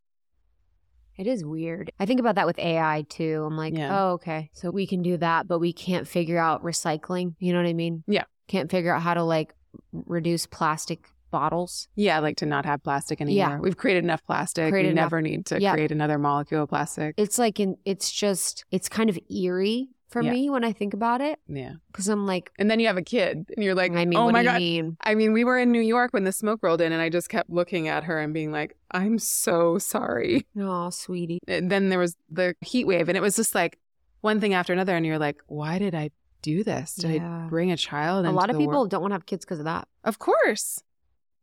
It 1.17 1.27
is 1.27 1.45
weird. 1.45 1.91
I 1.99 2.05
think 2.05 2.19
about 2.19 2.35
that 2.35 2.47
with 2.47 2.57
AI 2.57 3.05
too. 3.09 3.43
I'm 3.45 3.57
like, 3.57 3.77
Yeah. 3.77 3.89
oh, 4.05 4.11
okay. 4.13 4.49
So 4.53 4.71
we 4.71 4.87
can 4.87 5.01
do 5.01 5.17
that, 5.17 5.47
but 5.47 5.59
we 5.59 5.71
can't 5.73 6.07
figure 6.07 6.37
out 6.37 6.63
recycling. 6.63 7.35
You 7.39 7.53
know 7.53 7.59
what 7.61 7.67
I 7.69 7.73
mean? 7.73 8.03
Yeah. 8.07 8.23
Can't 8.47 8.71
figure 8.71 8.93
out 8.93 9.01
how 9.01 9.13
to 9.13 9.23
like 9.23 9.53
reduce 9.93 10.45
plastic 10.47 11.07
bottles. 11.29 11.87
Yeah, 11.95 12.19
like 12.19 12.37
to 12.37 12.45
not 12.45 12.65
have 12.65 12.83
plastic 12.83 13.21
anymore. 13.21 13.37
Yeah. 13.49 13.59
We've 13.59 13.77
created 13.77 14.03
enough 14.03 14.23
plastic. 14.25 14.71
Created 14.71 14.89
we 14.89 14.91
enough- 14.93 15.05
never 15.05 15.21
need 15.21 15.45
to 15.47 15.61
Yeah. 15.61 15.73
create 15.73 15.91
another 15.91 16.17
molecule 16.17 16.63
of 16.63 16.69
plastic. 16.69 17.13
It's 17.17 17.37
like 17.37 17.59
in, 17.59 17.77
it's 17.85 18.11
just 18.11 18.65
it's 18.71 18.89
kind 18.89 19.09
of 19.09 19.17
eerie 19.29 19.89
for 20.11 20.21
Yeah. 20.21 20.31
me 20.31 20.49
when 20.49 20.63
I 20.63 20.73
think 20.73 20.93
about 20.93 21.21
it 21.21 21.39
yeah. 21.47 21.73
because 21.91 22.07
I'm 22.07 22.27
like, 22.27 22.51
And 22.59 22.69
then 22.69 22.79
you 22.79 22.87
have 22.87 22.97
a 22.97 23.01
kid 23.01 23.45
and 23.55 23.63
you're 23.63 23.73
like, 23.75 23.93
I 23.93 24.05
mean, 24.05 24.19
oh 24.19 24.29
my 24.29 24.43
God. 24.43 24.59
mean? 24.59 24.97
I 25.01 25.15
mean, 25.15 25.33
we 25.33 25.43
were 25.43 25.57
in 25.57 25.71
New 25.71 25.81
York 25.81 26.11
when 26.13 26.25
the 26.25 26.31
smoke 26.31 26.59
rolled 26.61 26.81
in 26.81 26.91
and 26.91 27.01
I 27.01 27.09
just 27.09 27.29
kept 27.29 27.49
looking 27.49 27.87
at 27.87 28.03
her 28.03 28.19
and 28.19 28.33
being 28.33 28.51
like, 28.51 28.75
I'm 28.91 29.17
so 29.19 29.77
sorry. 29.77 30.45
Oh, 30.59 30.89
sweetie. 30.91 31.39
And 31.47 31.71
then 31.71 31.89
there 31.89 31.99
was 31.99 32.15
the 32.29 32.53
heat 32.61 32.85
wave 32.85 33.07
and 33.09 33.17
it 33.17 33.21
was 33.21 33.35
just 33.35 33.55
like 33.55 33.79
one 34.21 34.39
thing 34.39 34.53
after 34.53 34.73
another. 34.73 34.95
And 34.95 35.05
you're 35.05 35.17
like, 35.17 35.41
why 35.47 35.79
did 35.79 35.95
I 35.95 36.11
do 36.41 36.63
this? 36.63 36.95
Did 36.95 37.15
Yeah. 37.21 37.45
I 37.45 37.49
bring 37.49 37.71
a 37.71 37.77
child? 37.77 38.25
A 38.25 38.31
lot 38.31 38.49
of 38.49 38.57
people 38.57 38.73
world? 38.73 38.89
don't 38.89 39.01
want 39.01 39.11
to 39.11 39.15
have 39.15 39.25
kids 39.25 39.45
because 39.45 39.59
of 39.59 39.65
that. 39.65 39.87
Of 40.03 40.19
course. 40.19 40.83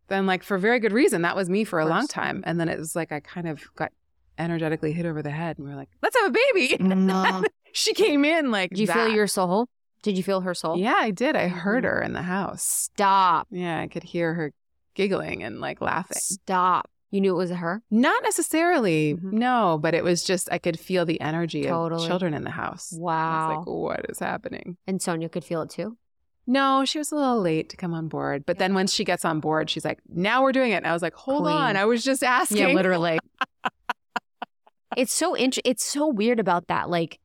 Then, 0.08 0.24
like, 0.26 0.42
for 0.42 0.56
very 0.58 0.80
good 0.80 0.92
reason. 0.92 1.20
That 1.22 1.36
was 1.36 1.50
me 1.50 1.64
for 1.64 1.78
a 1.78 1.86
long 1.86 2.06
time. 2.06 2.42
And 2.46 2.58
then 2.58 2.68
it 2.70 2.78
was 2.78 2.96
like 2.96 3.12
I 3.12 3.20
kind 3.20 3.46
of 3.46 3.62
got 3.76 3.92
energetically 4.38 4.92
hit 4.92 5.06
over 5.06 5.22
the 5.22 5.30
head 5.30 5.58
and 5.58 5.66
we 5.66 5.70
were 5.72 5.76
like, 5.76 5.88
let's 6.02 6.16
have 6.16 6.26
a 6.30 6.38
baby. 6.54 6.76
No. 6.80 7.42
she 7.72 7.92
came 7.94 8.24
in 8.24 8.50
like, 8.50 8.70
Did 8.70 8.78
you 8.80 8.86
feel 8.86 9.08
your 9.08 9.26
soul? 9.26 9.68
Did 10.02 10.16
you 10.16 10.22
feel 10.22 10.40
her 10.42 10.54
soul? 10.54 10.78
Yeah, 10.78 10.94
I 10.96 11.10
did. 11.10 11.34
I 11.36 11.48
heard 11.48 11.84
Mhm. 11.84 11.88
her 11.88 12.02
in 12.02 12.12
the 12.12 12.22
house. 12.22 12.62
Stop. 12.62 13.48
Yeah, 13.50 13.80
I 13.80 13.88
could 13.88 14.04
hear 14.04 14.32
her 14.34 14.52
giggling 14.94 15.42
and 15.42 15.60
like 15.60 15.80
laughing. 15.80 16.18
Stop. 16.20 16.88
You 17.10 17.20
knew 17.22 17.32
it 17.34 17.38
was 17.38 17.50
her? 17.50 17.82
Not 17.90 18.22
necessarily, 18.22 19.14
Mhm. 19.14 19.32
no, 19.32 19.78
but 19.80 19.94
it 19.94 20.04
was 20.04 20.22
just 20.22 20.48
I 20.52 20.58
could 20.58 20.78
feel 20.78 21.04
the 21.06 21.20
energy 21.20 21.64
Totally. 21.64 22.02
of 22.02 22.08
children 22.08 22.34
in 22.34 22.44
the 22.44 22.50
house. 22.50 22.92
I 22.94 22.98
Wow. 23.00 23.48
was 23.48 23.56
like, 23.56 23.66
what 23.66 24.06
is 24.10 24.18
happening? 24.18 24.76
and 24.86 25.00
Sonya 25.02 25.28
could 25.28 25.44
feel 25.44 25.62
it 25.62 25.70
too. 25.70 25.96
No, 26.46 26.84
she 26.86 26.98
was 26.98 27.12
a 27.12 27.14
little 27.16 27.40
late 27.42 27.68
to 27.70 27.76
come 27.76 27.92
on 27.92 28.08
board. 28.08 28.44
But 28.46 28.58
then 28.58 28.72
once 28.72 28.92
she 28.94 29.04
gets 29.04 29.24
on 29.24 29.38
board, 29.40 29.68
she's 29.68 29.84
like, 29.84 29.98
now 30.08 30.42
we're 30.42 30.52
doing 30.52 30.70
it. 30.72 30.76
And 30.76 30.86
I 30.86 30.92
was 30.94 31.02
like, 31.02 31.12
hold 31.14 31.42
Queen. 31.42 31.54
on. 31.54 31.76
I 31.76 31.84
was 31.84 32.02
just 32.02 32.22
asking. 32.24 32.56
Yeah, 32.58 32.74
literally. 32.74 33.18
it's 34.98 35.12
so 35.12 35.34
int- 35.34 35.58
it's 35.64 35.84
so 35.84 36.06
weird 36.08 36.38
about 36.40 36.66
that 36.66 36.90
like 36.90 37.18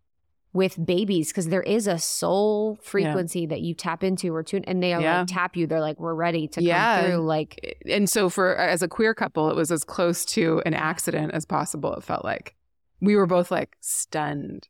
with 0.53 0.77
babies 0.85 1.29
because 1.29 1.47
there 1.49 1.63
is 1.63 1.87
a 1.87 1.97
soul 1.97 2.77
frequency 2.83 3.47
that 3.47 3.61
you 3.61 3.73
tap 3.73 4.03
into 4.03 4.33
or 4.35 4.43
tune 4.43 4.63
and 4.65 4.83
they 4.83 4.91
Yeah. 4.91 5.19
like 5.21 5.27
tap 5.27 5.55
you 5.55 5.65
they're 5.65 5.81
like 5.81 5.99
we're 5.99 6.13
ready 6.13 6.47
to 6.49 6.61
Yeah. 6.61 7.01
come 7.01 7.09
through 7.09 7.25
like 7.25 7.77
And 7.89 8.07
so 8.07 8.29
for 8.29 8.55
as 8.55 8.83
a 8.83 8.87
queer 8.87 9.15
couple, 9.15 9.49
it 9.49 9.55
was 9.55 9.71
as 9.71 9.83
close 9.83 10.23
to 10.25 10.61
an 10.65 10.75
accident 10.75 11.31
as 11.33 11.45
possible. 11.45 11.93
It 11.95 12.03
felt 12.03 12.23
like 12.23 12.55
we 13.01 13.15
were 13.15 13.25
both 13.25 13.49
like 13.49 13.75
stunned. 13.81 14.67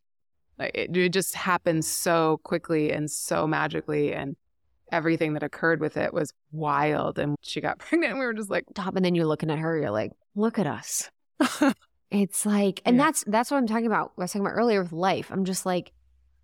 Like 0.57 0.71
it, 0.73 0.95
it 0.95 1.09
just 1.09 1.35
happened 1.35 1.83
so 1.83 2.39
quickly 2.43 2.91
and 2.93 3.11
so 3.11 3.45
magically 3.45 4.13
and 4.13 4.37
everything 4.91 5.33
that 5.33 5.43
occurred 5.43 5.81
with 5.81 5.97
it 5.97 6.13
was 6.13 6.31
wild. 6.53 7.19
And 7.19 7.35
she 7.41 7.59
got 7.59 7.79
pregnant 7.85 8.11
and 8.11 8.19
we 8.19 8.25
were 8.25 8.33
just 8.33 8.49
like, 8.49 8.63
top 8.73 8.95
and 8.95 9.03
then 9.03 9.15
you're 9.15 9.25
looking 9.27 9.51
at 9.51 9.59
her 9.59 9.77
you're 9.77 9.91
like 9.91 10.13
look 10.35 10.57
at 10.57 10.67
us 10.67 11.09
it's 12.13 12.45
like 12.45 12.81
and 12.85 12.95
Yeah. 12.97 13.03
that's 13.05 13.23
that's 13.27 13.49
what 13.51 13.57
i'm 13.57 13.67
talking 13.67 13.87
about 13.87 14.11
i 14.17 14.21
was 14.21 14.31
talking 14.31 14.45
about 14.45 14.55
earlier 14.55 14.81
with 14.83 14.91
life 14.93 15.31
i'm 15.31 15.45
just 15.45 15.65
like 15.65 15.91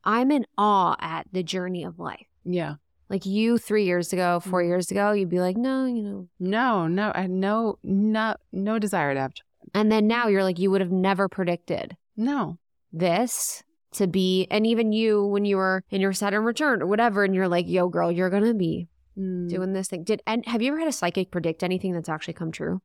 i'm 0.03 0.31
in 0.31 0.45
awe 0.57 0.95
at 0.99 1.27
the 1.31 1.43
journey 1.43 1.83
of 1.83 1.99
life 1.99 2.25
yeah. 2.43 2.75
like 3.09 3.25
you 3.25 3.57
three 3.57 3.85
years 3.85 4.11
ago 4.11 4.39
four 4.39 4.61
Mhm. 4.63 4.67
years 4.67 4.91
ago 4.91 5.11
you'd 5.11 5.29
be 5.29 5.39
like 5.39 5.55
no 5.57 5.85
you 5.85 6.01
know 6.03 6.27
No, 6.39 6.87
no, 6.87 7.11
I 7.13 7.21
had 7.21 7.31
no, 7.31 7.77
no, 7.83 8.35
no 8.51 8.79
desire 8.79 9.13
to 9.13 9.19
have 9.19 9.33
children. 9.33 9.71
and 9.73 9.91
then 9.91 10.07
now 10.07 10.27
you're 10.27 10.43
like 10.43 10.57
you 10.59 10.71
would 10.71 10.81
have 10.81 10.91
never 10.91 11.27
predicted 11.29 11.95
No. 12.17 12.57
this 12.91 13.63
to 13.93 14.07
be 14.07 14.47
and 14.51 14.65
even 14.67 14.91
you 14.91 15.25
when 15.25 15.45
you 15.45 15.57
were 15.57 15.83
in 15.89 15.99
your 16.01 16.13
Saturn 16.13 16.43
return 16.43 16.81
or 16.81 16.87
whatever 16.87 17.23
and 17.23 17.33
you're 17.35 17.47
like 17.47 17.67
yo 17.67 17.89
girl 17.89 18.11
you're 18.11 18.29
gonna 18.29 18.53
be 18.53 18.87
Mm. 19.17 19.49
doing 19.49 19.73
this 19.73 19.89
thing 19.89 20.03
did 20.05 20.21
and 20.25 20.45
have 20.45 20.61
you 20.61 20.69
ever 20.71 20.79
had 20.79 20.87
a 20.87 20.93
psychic 20.93 21.29
predict 21.29 21.61
anything 21.61 21.91
that's 21.91 22.07
actually 22.07 22.35
come 22.35 22.51
true 22.53 22.79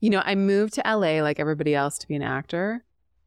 You 0.00 0.10
know, 0.10 0.22
I 0.24 0.34
moved 0.34 0.74
to 0.74 0.82
LA 0.84 1.22
like 1.22 1.40
everybody 1.40 1.74
else 1.74 1.98
to 1.98 2.08
be 2.08 2.14
an 2.14 2.22
actor. 2.22 2.84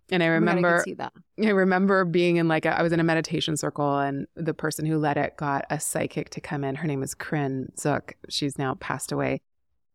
And 0.09 0.21
I 0.21 0.25
Oh 0.25 0.29
I 0.29 0.33
remember 0.33 0.81
see 0.83 0.93
that 0.95 1.13
I 1.41 1.49
remember 1.49 2.03
being 2.03 2.37
in 2.37 2.47
like 2.47 2.65
a, 2.65 2.77
I 2.77 2.81
was 2.81 2.91
in 2.91 2.99
a 2.99 3.03
meditation 3.03 3.55
circle 3.55 3.97
and 3.99 4.27
the 4.35 4.53
person 4.53 4.85
who 4.85 4.97
led 4.97 5.17
it 5.17 5.37
got 5.37 5.65
a 5.69 5.79
psychic 5.79 6.29
to 6.31 6.41
come 6.41 6.63
in. 6.63 6.75
Her 6.75 6.87
name 6.87 7.01
is 7.01 7.15
Kryn 7.15 7.71
Zook. 7.79 8.15
She's 8.29 8.57
now 8.57 8.75
passed 8.75 9.11
away. 9.11 9.41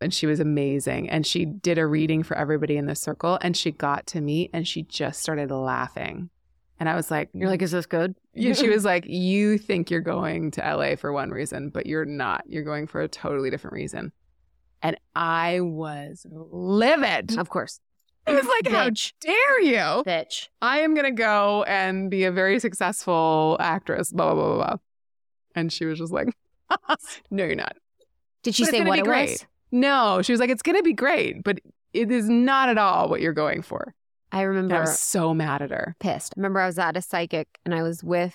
And 0.00 0.12
she 0.12 0.26
was 0.26 0.40
amazing. 0.40 1.08
And 1.08 1.26
she 1.26 1.44
did 1.44 1.78
a 1.78 1.86
reading 1.86 2.22
for 2.22 2.36
everybody 2.36 2.76
in 2.76 2.86
the 2.86 2.94
circle 2.94 3.38
and 3.40 3.56
she 3.56 3.72
got 3.72 4.06
to 4.08 4.20
me 4.20 4.50
and 4.52 4.66
she 4.66 4.82
just 4.82 5.20
started 5.20 5.50
laughing. 5.50 6.30
And 6.78 6.88
I 6.88 6.94
was 6.94 7.10
like, 7.10 7.30
you're 7.32 7.48
like 7.48 7.62
is 7.62 7.70
this 7.70 7.86
good 7.86 8.14
yeah, 8.36 8.52
she 8.52 8.68
was 8.68 8.84
like, 8.92 9.04
You 9.06 9.58
think 9.58 9.90
you're 9.90 10.00
going 10.00 10.50
to 10.52 10.60
LA 10.60 10.96
for 10.96 11.12
one 11.12 11.30
reason, 11.30 11.70
but 11.70 11.86
you're 11.86 12.04
not. 12.04 12.44
You're 12.46 12.64
going 12.64 12.86
for 12.86 13.00
a 13.00 13.08
totally 13.08 13.50
different 13.50 13.74
reason. 13.74 14.12
And 14.86 14.96
I 15.14 15.60
was 15.60 16.24
livid. 16.30 17.36
of 17.38 17.48
course 17.48 17.80
It 18.26 18.32
was 18.34 18.46
like, 18.46 18.68
How 18.72 18.88
Bitch. 18.90 19.12
dare 19.20 19.60
you? 19.60 20.02
bitch 20.04 20.48
I 20.62 20.80
am 20.80 20.94
going 20.94 21.06
to 21.06 21.10
go 21.12 21.64
and 21.64 22.10
be 22.10 22.24
a 22.24 22.30
very 22.32 22.58
successful 22.60 23.56
actress, 23.60 24.12
blah, 24.12 24.32
blah, 24.32 24.34
blah, 24.34 24.54
blah, 24.54 24.66
blah. 24.66 24.76
And 25.54 25.72
she 25.72 25.84
was 25.86 25.98
just 25.98 26.12
like, 26.12 26.28
No, 27.30 27.44
you're 27.44 27.54
not. 27.54 27.76
did 28.42 28.54
she 28.54 28.64
But 28.64 28.70
say 28.70 28.84
what 28.84 28.98
it 28.98 29.04
great. 29.04 29.30
was 29.30 29.46
No, 29.72 30.22
she 30.22 30.32
was 30.32 30.40
like, 30.40 30.50
It's 30.50 30.62
going 30.62 30.76
to 30.76 30.82
be 30.82 30.92
great, 30.92 31.42
but 31.42 31.58
it 31.92 32.10
is 32.10 32.28
not 32.28 32.68
at 32.68 32.78
all 32.78 33.08
what 33.08 33.20
you're 33.20 33.32
going 33.32 33.62
for. 33.62 33.94
I 34.32 34.40
And 34.40 34.48
remember 34.50 34.76
I 34.76 34.80
was 34.80 34.98
so 35.00 35.32
mad 35.32 35.62
at 35.62 35.70
her. 35.70 35.96
pissed. 36.00 36.34
I 36.36 36.40
remember 36.40 36.60
I 36.60 36.66
was 36.66 36.78
at 36.78 36.96
a 36.96 37.02
psychic 37.02 37.48
and 37.64 37.74
I 37.74 37.82
was 37.82 38.04
with 38.04 38.34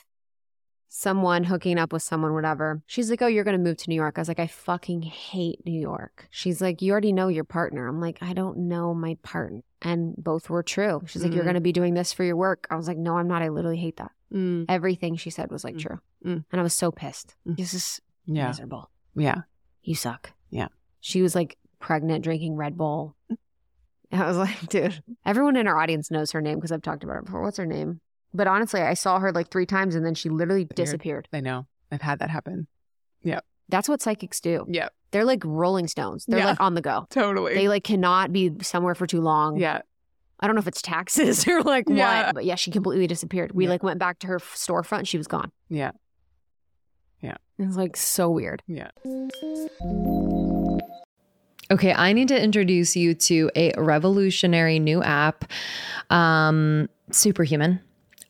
someone 0.93 1.45
hooking 1.45 1.79
up 1.79 1.93
with 1.93 2.03
someone, 2.03 2.33
whatever. 2.33 2.81
She's 2.85 3.09
like, 3.09 3.21
Oh, 3.21 3.27
you're 3.27 3.45
going 3.45 3.55
to 3.57 3.63
move 3.63 3.77
to 3.77 3.89
New 3.89 3.95
York. 3.95 4.15
I 4.17 4.21
was 4.21 4.27
like, 4.27 4.39
I 4.41 4.47
fucking 4.47 5.03
hate 5.03 5.65
New 5.65 5.79
York. 5.79 6.27
She's 6.31 6.59
like, 6.61 6.81
You 6.81 6.91
already 6.91 7.13
know 7.13 7.29
your 7.29 7.45
partner. 7.45 7.87
I'm 7.87 8.01
like, 8.01 8.17
I 8.21 8.33
don't 8.33 8.67
know 8.67 8.93
my 8.93 9.15
partner. 9.23 9.61
And 9.81 10.13
both 10.17 10.49
were 10.49 10.61
true. 10.63 11.01
She's 11.07 11.23
like, 11.23 11.31
You're 11.33 11.43
Mhm. 11.43 11.45
going 11.45 11.55
to 11.55 11.61
be 11.61 11.71
doing 11.71 11.93
this 11.93 12.11
for 12.11 12.25
your 12.25 12.35
work. 12.35 12.67
I 12.69 12.75
was 12.75 12.89
like, 12.89 12.97
No, 12.97 13.17
I'm 13.17 13.27
not. 13.29 13.41
I 13.41 13.47
literally 13.47 13.77
hate 13.77 13.97
that. 13.97 14.11
Mm, 14.33 14.65
Everything 14.67 15.15
she 15.15 15.29
said 15.29 15.49
was 15.49 15.63
like 15.63 15.75
Mm. 15.75 15.79
true. 15.79 15.99
Mm. 16.25 16.43
And 16.51 16.59
I 16.59 16.63
was 16.63 16.73
so 16.73 16.91
pissed. 16.91 17.35
Mm. 17.47 17.55
This 17.55 17.73
is 17.73 18.01
yeah. 18.25 18.47
miserable. 18.47 18.91
Yeah. 19.15 19.41
You 19.83 19.95
suck. 19.95 20.33
Yeah. 20.49 20.67
She 20.99 21.21
was 21.21 21.35
like 21.35 21.57
pregnant, 21.79 22.23
drinking 22.25 22.57
Red 22.57 22.77
Bull. 22.77 23.15
I 24.11 24.27
was 24.27 24.35
like, 24.35 24.67
dude, 24.67 25.01
everyone 25.25 25.55
in 25.55 25.67
our 25.67 25.77
audience 25.79 26.11
knows 26.11 26.31
her 26.31 26.41
name 26.41 26.55
because 26.57 26.73
I've 26.73 26.81
talked 26.81 27.05
about 27.05 27.13
her 27.15 27.21
before. 27.21 27.41
What's 27.41 27.55
her 27.57 27.65
name? 27.65 28.01
But 28.33 28.47
honestly, 28.47 28.81
I 28.81 28.93
saw 28.93 29.19
her 29.19 29.31
like 29.31 29.49
three 29.49 29.65
times 29.65 29.95
and 29.95 30.05
then 30.05 30.15
she 30.15 30.29
literally 30.29 30.65
disappeared. 30.65 31.27
I 31.33 31.41
know. 31.41 31.67
I've 31.91 32.01
had 32.01 32.19
that 32.19 32.29
happen. 32.29 32.67
Yep. 33.23 33.43
That's 33.69 33.89
what 33.89 34.01
psychics 34.01 34.39
do. 34.39 34.65
Yeah. 34.69 34.89
They're 35.11 35.25
like 35.25 35.43
rolling 35.45 35.87
stones. 35.87 36.25
They're 36.27 36.39
Yeah. 36.39 36.45
like 36.47 36.61
on 36.61 36.73
the 36.75 36.81
go. 36.81 37.07
Totally. 37.09 37.53
They 37.53 37.67
like 37.67 37.83
cannot 37.83 38.31
be 38.31 38.51
somewhere 38.61 38.95
for 38.95 39.05
too 39.07 39.21
long. 39.21 39.57
yeah. 39.57 39.81
I 40.39 40.47
don't 40.47 40.55
know 40.55 40.59
if 40.61 40.67
it's 40.67 40.81
taxes 40.81 41.47
or 41.47 41.61
like 41.61 41.85
Yeah. 41.87 42.27
what, 42.27 42.35
but 42.35 42.45
yeah, 42.45 42.55
she 42.55 42.71
completely 42.71 43.05
disappeared. 43.07 43.51
We 43.51 43.65
Yeah. 43.65 43.69
like 43.71 43.83
went 43.83 43.99
back 43.99 44.19
to 44.19 44.27
her 44.27 44.35
f- 44.37 44.55
storefront. 44.55 44.99
and 44.99 45.07
She 45.07 45.17
was 45.17 45.27
gone. 45.27 45.51
Yeah. 45.69 45.91
It 47.57 47.67
was 47.67 47.77
like 47.77 47.95
so 47.95 48.27
weird. 48.31 48.63
Yeah. 48.65 48.89
Okay, 51.69 51.93
I 51.93 52.11
need 52.11 52.27
to 52.29 52.41
introduce 52.41 52.95
you 52.95 53.13
to 53.13 53.51
a 53.55 53.71
revolutionary 53.77 54.79
new 54.79 55.03
app, 55.03 55.45
um, 56.09 56.89
Superhuman. 57.11 57.79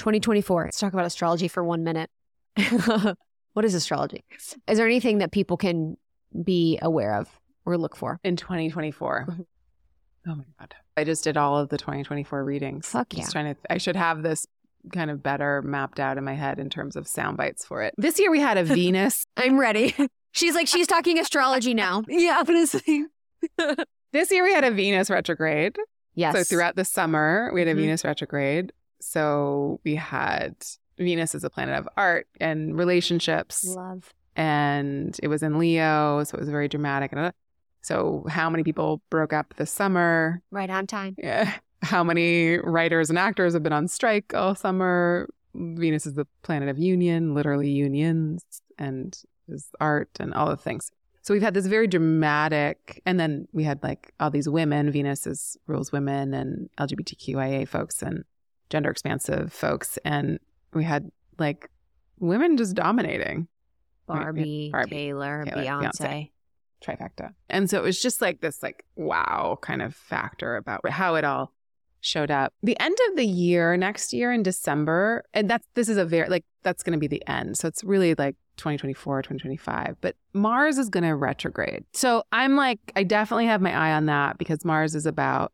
2024. 0.00 0.64
Let's 0.64 0.80
talk 0.80 0.92
about 0.92 1.04
astrology 1.04 1.46
for 1.46 1.62
one 1.62 1.84
minute. 1.84 2.10
what 3.52 3.64
is 3.64 3.74
astrology? 3.74 4.24
Is 4.66 4.78
there 4.78 4.86
anything 4.86 5.18
that 5.18 5.30
people 5.30 5.56
can 5.56 5.96
be 6.42 6.78
aware 6.80 7.14
of 7.14 7.28
or 7.66 7.76
look 7.76 7.94
for 7.94 8.18
in 8.24 8.36
2024? 8.36 9.26
Mm-hmm. 9.28 9.42
oh 10.30 10.34
my 10.34 10.44
god! 10.58 10.74
I 10.96 11.04
just 11.04 11.22
did 11.22 11.36
all 11.36 11.58
of 11.58 11.68
the 11.68 11.78
2024 11.78 12.42
readings. 12.42 12.88
Fuck 12.88 13.14
yeah! 13.14 13.20
Just 13.20 13.32
trying 13.32 13.54
to. 13.54 13.60
I 13.68 13.78
should 13.78 13.94
have 13.94 14.22
this 14.22 14.46
kind 14.92 15.10
of 15.10 15.22
better 15.22 15.60
mapped 15.62 16.00
out 16.00 16.16
in 16.16 16.24
my 16.24 16.34
head 16.34 16.58
in 16.58 16.70
terms 16.70 16.96
of 16.96 17.06
sound 17.06 17.36
bites 17.36 17.66
for 17.66 17.82
it. 17.82 17.94
This 17.98 18.18
year 18.18 18.30
we 18.30 18.40
had 18.40 18.56
a 18.56 18.64
Venus. 18.64 19.24
I'm 19.36 19.58
ready. 19.58 19.94
She's 20.32 20.54
like 20.54 20.68
she's 20.68 20.86
talking 20.86 21.18
astrology 21.18 21.74
now. 21.74 22.04
yeah, 22.08 22.42
honestly. 22.48 23.04
this 24.12 24.30
year 24.30 24.44
we 24.44 24.52
had 24.52 24.62
a 24.62 24.70
Venus 24.70 25.10
retrograde. 25.10 25.76
Yes. 26.14 26.34
So 26.34 26.44
throughout 26.44 26.76
the 26.76 26.84
summer 26.84 27.50
we 27.52 27.60
had 27.60 27.68
a 27.68 27.72
mm-hmm. 27.72 27.80
Venus 27.80 28.04
retrograde. 28.04 28.72
So 29.00 29.80
we 29.84 29.94
had 29.94 30.54
Venus 30.98 31.34
as 31.34 31.44
a 31.44 31.50
planet 31.50 31.78
of 31.78 31.88
art 31.96 32.28
and 32.40 32.76
relationships. 32.78 33.64
Love. 33.64 34.12
And 34.36 35.18
it 35.22 35.28
was 35.28 35.42
in 35.42 35.58
Leo, 35.58 36.24
so 36.24 36.36
it 36.36 36.40
was 36.40 36.48
very 36.48 36.68
dramatic. 36.68 37.12
Uh, 37.14 37.32
so 37.82 38.24
how 38.28 38.50
many 38.50 38.62
people 38.62 39.02
broke 39.10 39.32
up 39.32 39.54
this 39.56 39.70
summer? 39.70 40.42
Right 40.50 40.70
on 40.70 40.86
time. 40.86 41.14
Yeah. 41.18 41.54
How 41.82 42.04
many 42.04 42.58
writers 42.58 43.08
and 43.08 43.18
actors 43.18 43.54
have 43.54 43.62
been 43.62 43.72
on 43.72 43.88
strike 43.88 44.34
all 44.34 44.54
summer? 44.54 45.26
Venus 45.54 46.04
is 46.04 46.12
the 46.12 46.26
planet 46.42 46.68
of 46.68 46.78
union, 46.78 47.32
literally 47.34 47.70
unions, 47.70 48.44
and 48.78 49.18
is 49.48 49.70
art 49.80 50.10
and 50.20 50.34
all 50.34 50.50
the 50.50 50.58
things. 50.58 50.92
So 51.22 51.34
we've 51.34 51.42
had 51.42 51.54
this 51.54 51.66
very 51.66 51.86
dramatic, 51.86 53.02
and 53.06 53.18
then 53.18 53.48
we 53.52 53.64
had 53.64 53.82
like 53.82 54.12
all 54.20 54.30
these 54.30 54.48
women. 54.48 54.90
Venus 54.90 55.26
is 55.26 55.56
rules 55.66 55.90
women 55.90 56.34
and 56.34 56.68
LGBTQIA 56.78 57.66
folks, 57.66 58.02
and 58.02 58.24
gender 58.70 58.90
expansive 58.90 59.52
folks, 59.52 59.98
and 60.04 60.38
we 60.72 60.84
had 60.84 61.10
like 61.38 61.68
women 62.18 62.56
just 62.56 62.74
dominating. 62.74 63.48
Barbie, 64.06 64.70
Barbie 64.72 64.90
Taylor, 64.90 65.44
Taylor, 65.44 65.64
Beyonce. 65.64 65.92
Beyonce. 66.00 66.30
Trifecta. 66.84 67.34
And 67.48 67.68
so 67.68 67.78
it 67.78 67.82
was 67.82 68.00
just 68.00 68.20
like 68.20 68.40
this 68.40 68.62
like 68.62 68.84
wow 68.96 69.58
kind 69.60 69.82
of 69.82 69.94
factor 69.94 70.56
about 70.56 70.88
how 70.88 71.14
it 71.14 71.24
all 71.24 71.52
showed 72.00 72.30
up. 72.30 72.54
The 72.62 72.78
end 72.80 72.96
of 73.10 73.16
the 73.16 73.26
year 73.26 73.76
next 73.76 74.12
year 74.12 74.32
in 74.32 74.42
December, 74.42 75.24
and 75.34 75.48
that's 75.48 75.66
this 75.74 75.88
is 75.88 75.96
a 75.96 76.04
very 76.04 76.28
like 76.28 76.44
that's 76.62 76.82
going 76.82 76.94
to 76.94 76.98
be 76.98 77.06
the 77.06 77.22
end. 77.28 77.58
So 77.58 77.68
it's 77.68 77.84
really 77.84 78.14
like 78.14 78.36
2024, 78.56 79.22
2025, 79.22 79.96
but 80.00 80.16
Mars 80.32 80.78
is 80.78 80.88
going 80.88 81.04
to 81.04 81.14
retrograde. 81.14 81.84
So 81.92 82.24
I'm 82.32 82.56
like 82.56 82.78
I 82.96 83.02
definitely 83.02 83.46
have 83.46 83.60
my 83.60 83.74
eye 83.74 83.92
on 83.92 84.06
that 84.06 84.38
because 84.38 84.64
Mars 84.64 84.94
is 84.94 85.06
about 85.06 85.52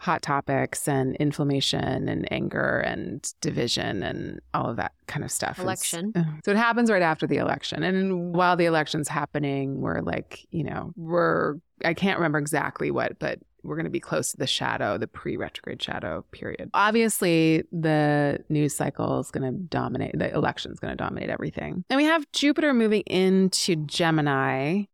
hot 0.00 0.22
topics 0.22 0.88
and 0.88 1.14
inflammation 1.16 2.08
and 2.08 2.26
anger 2.32 2.78
and 2.78 3.34
division 3.42 4.02
and 4.02 4.40
all 4.54 4.70
of 4.70 4.76
that 4.76 4.92
kind 5.06 5.22
of 5.22 5.30
stuff. 5.30 5.58
Election. 5.58 6.14
so 6.42 6.50
it 6.50 6.56
happens 6.56 6.90
right 6.90 7.02
after 7.02 7.26
the 7.26 7.36
election. 7.36 7.82
And 7.82 8.34
while 8.34 8.56
the 8.56 8.64
election's 8.64 9.08
happening, 9.08 9.82
we're 9.82 10.00
like, 10.00 10.46
you 10.52 10.64
know, 10.64 10.94
we're, 10.96 11.56
I 11.84 11.92
can't 11.92 12.18
remember 12.18 12.38
exactly 12.38 12.90
what, 12.90 13.18
but 13.18 13.40
we're 13.62 13.76
going 13.76 13.84
to 13.84 13.90
be 13.90 14.00
close 14.00 14.30
to 14.30 14.38
the 14.38 14.46
shadow, 14.46 14.96
the 14.96 15.06
pre 15.06 15.36
retrograde 15.36 15.82
shadow 15.82 16.24
period. 16.32 16.70
Obviously, 16.72 17.64
the 17.70 18.42
news 18.48 18.74
cycle 18.74 19.20
is 19.20 19.30
going 19.30 19.52
to 19.52 19.58
dominate, 19.64 20.18
the 20.18 20.32
election 20.32 20.72
is 20.72 20.80
going 20.80 20.92
to 20.92 20.96
dominate 20.96 21.28
everything. 21.28 21.84
And 21.90 21.98
we 21.98 22.04
have 22.04 22.24
Jupiter 22.32 22.72
moving 22.72 23.02
into 23.02 23.76
Gemini 23.76 24.84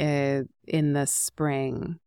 uh, 0.00 0.40
in 0.66 0.94
the 0.94 1.06
spring 1.06 2.00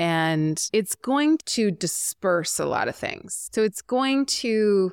and 0.00 0.70
it's 0.72 0.94
going 0.94 1.36
to 1.44 1.70
disperse 1.70 2.58
a 2.58 2.64
lot 2.64 2.88
of 2.88 2.96
things. 2.96 3.50
So 3.52 3.62
it's 3.62 3.82
going 3.82 4.24
to 4.26 4.92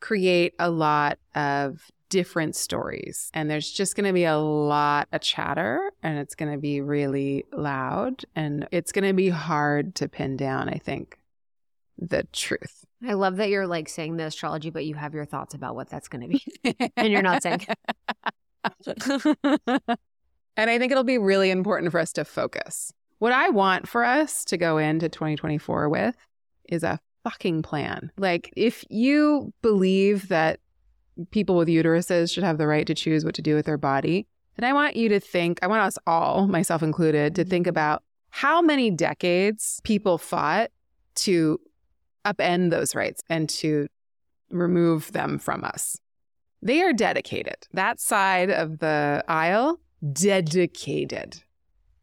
create 0.00 0.54
a 0.58 0.70
lot 0.70 1.18
of 1.34 1.90
different 2.08 2.56
stories. 2.56 3.30
And 3.34 3.50
there's 3.50 3.70
just 3.70 3.94
going 3.94 4.06
to 4.06 4.12
be 4.14 4.24
a 4.24 4.38
lot 4.38 5.08
of 5.12 5.20
chatter 5.20 5.92
and 6.02 6.18
it's 6.18 6.34
going 6.34 6.50
to 6.50 6.56
be 6.56 6.80
really 6.80 7.44
loud 7.52 8.24
and 8.34 8.66
it's 8.72 8.90
going 8.90 9.06
to 9.06 9.12
be 9.12 9.28
hard 9.28 9.94
to 9.96 10.08
pin 10.08 10.38
down, 10.38 10.70
I 10.70 10.78
think, 10.78 11.18
the 11.98 12.26
truth. 12.32 12.86
I 13.06 13.12
love 13.12 13.36
that 13.36 13.50
you're 13.50 13.66
like 13.66 13.90
saying 13.90 14.16
the 14.16 14.24
astrology, 14.24 14.70
but 14.70 14.86
you 14.86 14.94
have 14.94 15.12
your 15.12 15.26
thoughts 15.26 15.52
about 15.52 15.74
what 15.74 15.90
that's 15.90 16.08
going 16.08 16.22
to 16.22 16.28
be. 16.28 16.90
and 16.96 17.12
you're 17.12 17.20
not 17.20 17.42
saying. 17.42 17.66
and 19.44 20.70
I 20.70 20.78
think 20.78 20.90
it'll 20.90 21.04
be 21.04 21.18
really 21.18 21.50
important 21.50 21.92
for 21.92 22.00
us 22.00 22.14
to 22.14 22.24
focus. 22.24 22.94
What 23.22 23.32
I 23.32 23.50
want 23.50 23.86
for 23.86 24.02
us 24.02 24.44
to 24.46 24.56
go 24.56 24.78
into 24.78 25.08
2024 25.08 25.88
with 25.88 26.16
is 26.68 26.82
a 26.82 26.98
fucking 27.22 27.62
plan. 27.62 28.10
Like, 28.18 28.52
if 28.56 28.84
you 28.90 29.52
believe 29.62 30.26
that 30.26 30.58
people 31.30 31.54
with 31.54 31.68
uteruses 31.68 32.34
should 32.34 32.42
have 32.42 32.58
the 32.58 32.66
right 32.66 32.84
to 32.84 32.96
choose 32.96 33.24
what 33.24 33.36
to 33.36 33.40
do 33.40 33.54
with 33.54 33.64
their 33.64 33.78
body, 33.78 34.26
then 34.56 34.68
I 34.68 34.72
want 34.72 34.96
you 34.96 35.08
to 35.08 35.20
think, 35.20 35.60
I 35.62 35.68
want 35.68 35.82
us 35.82 35.98
all, 36.04 36.48
myself 36.48 36.82
included, 36.82 37.36
to 37.36 37.44
think 37.44 37.66
mm-hmm. 37.66 37.70
about 37.70 38.02
how 38.30 38.60
many 38.60 38.90
decades 38.90 39.80
people 39.84 40.18
fought 40.18 40.72
to 41.14 41.60
upend 42.24 42.72
those 42.72 42.92
rights 42.92 43.22
and 43.28 43.48
to 43.50 43.86
remove 44.50 45.12
them 45.12 45.38
from 45.38 45.62
us. 45.62 45.96
They 46.60 46.82
are 46.82 46.92
dedicated. 46.92 47.68
That 47.72 48.00
side 48.00 48.50
of 48.50 48.80
the 48.80 49.24
aisle, 49.28 49.78
dedicated. 50.12 51.44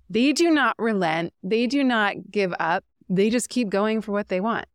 They 0.10 0.34
do 0.34 0.50
not 0.50 0.76
relent. 0.80 1.34
They 1.44 1.68
do 1.68 1.84
not 1.84 2.32
give 2.32 2.54
up. 2.60 2.84
They 3.10 3.30
just 3.30 3.50
keep 3.50 3.70
going 3.70 4.02
for 4.02 4.12
what 4.12 4.30
they 4.30 4.42
want. 4.42 4.66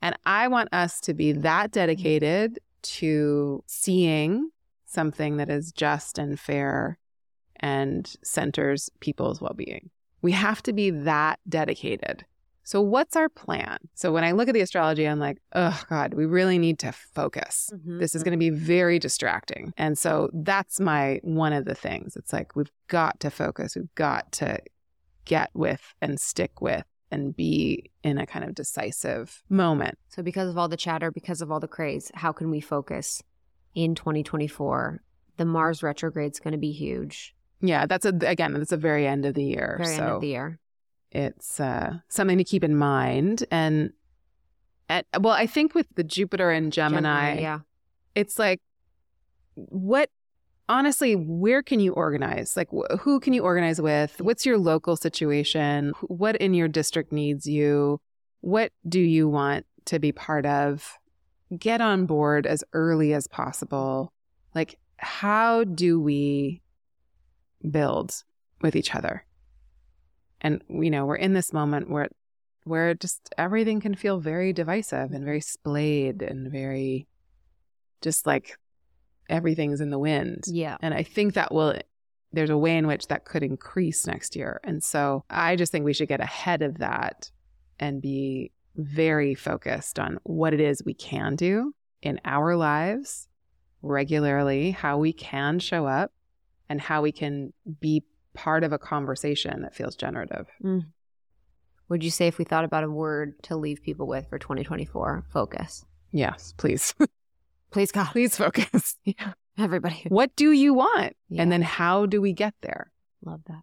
And 0.00 0.16
I 0.24 0.48
want 0.48 0.68
us 0.72 1.00
to 1.02 1.14
be 1.14 1.32
that 1.32 1.72
dedicated 1.72 2.60
to 2.82 3.64
seeing 3.66 4.50
something 4.86 5.36
that 5.38 5.50
is 5.50 5.72
just 5.72 6.18
and 6.18 6.38
fair 6.38 6.98
and 7.56 8.14
centers 8.22 8.90
people's 9.00 9.40
well 9.40 9.54
being. 9.54 9.90
We 10.22 10.32
have 10.32 10.62
to 10.64 10.72
be 10.72 10.90
that 10.90 11.40
dedicated. 11.48 12.24
So, 12.68 12.82
what's 12.82 13.16
our 13.16 13.30
plan? 13.30 13.78
So, 13.94 14.12
when 14.12 14.24
I 14.24 14.32
look 14.32 14.46
at 14.46 14.52
the 14.52 14.60
astrology, 14.60 15.08
I'm 15.08 15.18
like, 15.18 15.38
oh 15.54 15.82
God, 15.88 16.12
we 16.12 16.26
really 16.26 16.58
need 16.58 16.78
to 16.80 16.92
focus. 16.92 17.70
Mm-hmm. 17.72 17.98
This 17.98 18.14
is 18.14 18.22
going 18.22 18.32
to 18.32 18.38
be 18.38 18.50
very 18.50 18.98
distracting. 18.98 19.72
And 19.78 19.96
so, 19.96 20.28
that's 20.34 20.78
my 20.78 21.18
one 21.22 21.54
of 21.54 21.64
the 21.64 21.74
things. 21.74 22.14
It's 22.14 22.30
like, 22.30 22.54
we've 22.56 22.70
got 22.88 23.20
to 23.20 23.30
focus. 23.30 23.74
We've 23.74 23.94
got 23.94 24.30
to 24.32 24.58
get 25.24 25.48
with 25.54 25.94
and 26.02 26.20
stick 26.20 26.60
with 26.60 26.84
and 27.10 27.34
be 27.34 27.90
in 28.02 28.18
a 28.18 28.26
kind 28.26 28.44
of 28.44 28.54
decisive 28.54 29.42
moment. 29.48 29.96
So, 30.10 30.22
because 30.22 30.50
of 30.50 30.58
all 30.58 30.68
the 30.68 30.76
chatter, 30.76 31.10
because 31.10 31.40
of 31.40 31.50
all 31.50 31.60
the 31.60 31.68
craze, 31.68 32.10
how 32.12 32.32
can 32.32 32.50
we 32.50 32.60
focus 32.60 33.22
in 33.74 33.94
2024? 33.94 35.00
The 35.38 35.46
Mars 35.46 35.82
retrograde 35.82 36.32
is 36.32 36.38
going 36.38 36.52
to 36.52 36.58
be 36.58 36.72
huge. 36.72 37.34
Yeah, 37.62 37.86
that's 37.86 38.04
a 38.04 38.12
again, 38.20 38.52
that's 38.52 38.72
a 38.72 38.76
very 38.76 39.06
end 39.06 39.24
of 39.24 39.32
the 39.32 39.44
year. 39.44 39.76
Very 39.82 39.96
so 39.96 40.02
end 40.02 40.12
of 40.12 40.20
the 40.20 40.28
year. 40.28 40.58
It's 41.10 41.60
uh, 41.60 41.98
something 42.08 42.38
to 42.38 42.44
keep 42.44 42.64
in 42.64 42.76
mind. 42.76 43.44
And 43.50 43.92
at, 44.88 45.06
well, 45.20 45.32
I 45.32 45.46
think 45.46 45.74
with 45.74 45.86
the 45.94 46.04
Jupiter 46.04 46.50
and 46.50 46.72
Gemini, 46.72 47.40
yeah. 47.40 47.60
it's 48.14 48.38
like 48.38 48.60
what 49.54 50.10
honestly 50.68 51.16
where 51.16 51.62
can 51.62 51.80
you 51.80 51.92
organize? 51.92 52.56
Like 52.56 52.68
wh- 52.70 52.96
who 53.00 53.20
can 53.20 53.32
you 53.32 53.42
organize 53.42 53.80
with? 53.80 54.20
What's 54.20 54.46
your 54.46 54.58
local 54.58 54.96
situation? 54.96 55.92
What 56.02 56.36
in 56.36 56.54
your 56.54 56.68
district 56.68 57.12
needs 57.12 57.46
you? 57.46 58.00
What 58.40 58.72
do 58.88 59.00
you 59.00 59.28
want 59.28 59.66
to 59.86 59.98
be 59.98 60.12
part 60.12 60.46
of? 60.46 60.98
Get 61.58 61.80
on 61.80 62.06
board 62.06 62.46
as 62.46 62.62
early 62.72 63.14
as 63.14 63.26
possible. 63.26 64.12
Like 64.54 64.78
how 64.98 65.64
do 65.64 66.00
we 66.00 66.62
build 67.68 68.22
with 68.60 68.76
each 68.76 68.94
other 68.94 69.24
and 70.40 70.62
you 70.68 70.90
know 70.90 71.04
we're 71.06 71.16
in 71.16 71.32
this 71.32 71.52
moment 71.52 71.90
where 71.90 72.08
where 72.64 72.94
just 72.94 73.32
everything 73.38 73.80
can 73.80 73.94
feel 73.94 74.20
very 74.20 74.52
divisive 74.52 75.12
and 75.12 75.24
very 75.24 75.40
splayed 75.40 76.22
and 76.22 76.52
very 76.52 77.06
just 78.00 78.26
like 78.26 78.56
everything's 79.28 79.80
in 79.80 79.90
the 79.90 79.98
wind. 79.98 80.44
Yeah. 80.46 80.76
And 80.80 80.94
I 80.94 81.02
think 81.02 81.34
that 81.34 81.52
will, 81.52 81.78
there's 82.32 82.50
a 82.50 82.58
way 82.58 82.76
in 82.76 82.86
which 82.86 83.08
that 83.08 83.24
could 83.24 83.42
increase 83.42 84.06
next 84.06 84.36
year. 84.36 84.60
And 84.64 84.82
so 84.82 85.24
I 85.30 85.56
just 85.56 85.72
think 85.72 85.84
we 85.84 85.92
should 85.92 86.08
get 86.08 86.20
ahead 86.20 86.62
of 86.62 86.78
that 86.78 87.30
and 87.78 88.02
be 88.02 88.52
very 88.76 89.34
focused 89.34 89.98
on 89.98 90.18
what 90.22 90.54
it 90.54 90.60
is 90.60 90.82
we 90.84 90.94
can 90.94 91.36
do 91.36 91.74
in 92.02 92.20
our 92.24 92.56
lives 92.56 93.28
regularly, 93.82 94.70
how 94.70 94.98
we 94.98 95.12
can 95.12 95.58
show 95.58 95.86
up, 95.86 96.12
and 96.68 96.80
how 96.80 97.02
we 97.02 97.12
can 97.12 97.52
be 97.80 98.04
part 98.38 98.62
of 98.62 98.72
a 98.72 98.78
conversation 98.78 99.62
that 99.62 99.74
feels 99.74 99.96
generative. 99.96 100.46
Mm. 100.62 100.86
Would 101.88 102.04
you 102.04 102.10
say 102.10 102.28
if 102.28 102.38
we 102.38 102.44
thought 102.44 102.64
about 102.64 102.84
a 102.84 102.90
word 102.90 103.34
to 103.42 103.56
leave 103.56 103.82
people 103.82 104.06
with 104.06 104.28
for 104.28 104.38
2024, 104.38 105.24
focus? 105.32 105.84
Yes, 106.12 106.54
please. 106.56 106.94
Please, 107.70 107.92
God. 107.92 108.06
please 108.12 108.34
focus. 108.34 108.96
Everybody. 109.58 110.06
What 110.08 110.34
do 110.36 110.52
you 110.52 110.72
want? 110.72 111.14
Yeah. 111.28 111.42
And 111.42 111.52
then 111.52 111.60
how 111.60 112.06
do 112.06 112.18
we 112.22 112.32
get 112.32 112.54
there? 112.62 112.90
Love 113.22 113.42
that. 113.46 113.60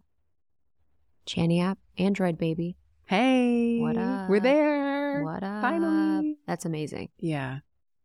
Chani 1.26 1.60
app, 1.60 1.78
Android 1.98 2.38
baby. 2.38 2.76
Hey, 3.06 3.80
What 3.80 3.96
up? 3.96 4.30
we're 4.30 4.38
there. 4.38 5.24
What 5.24 5.42
up? 5.42 5.60
Finally. 5.60 6.38
That's 6.46 6.64
amazing. 6.64 7.08
Yeah. 7.18 7.58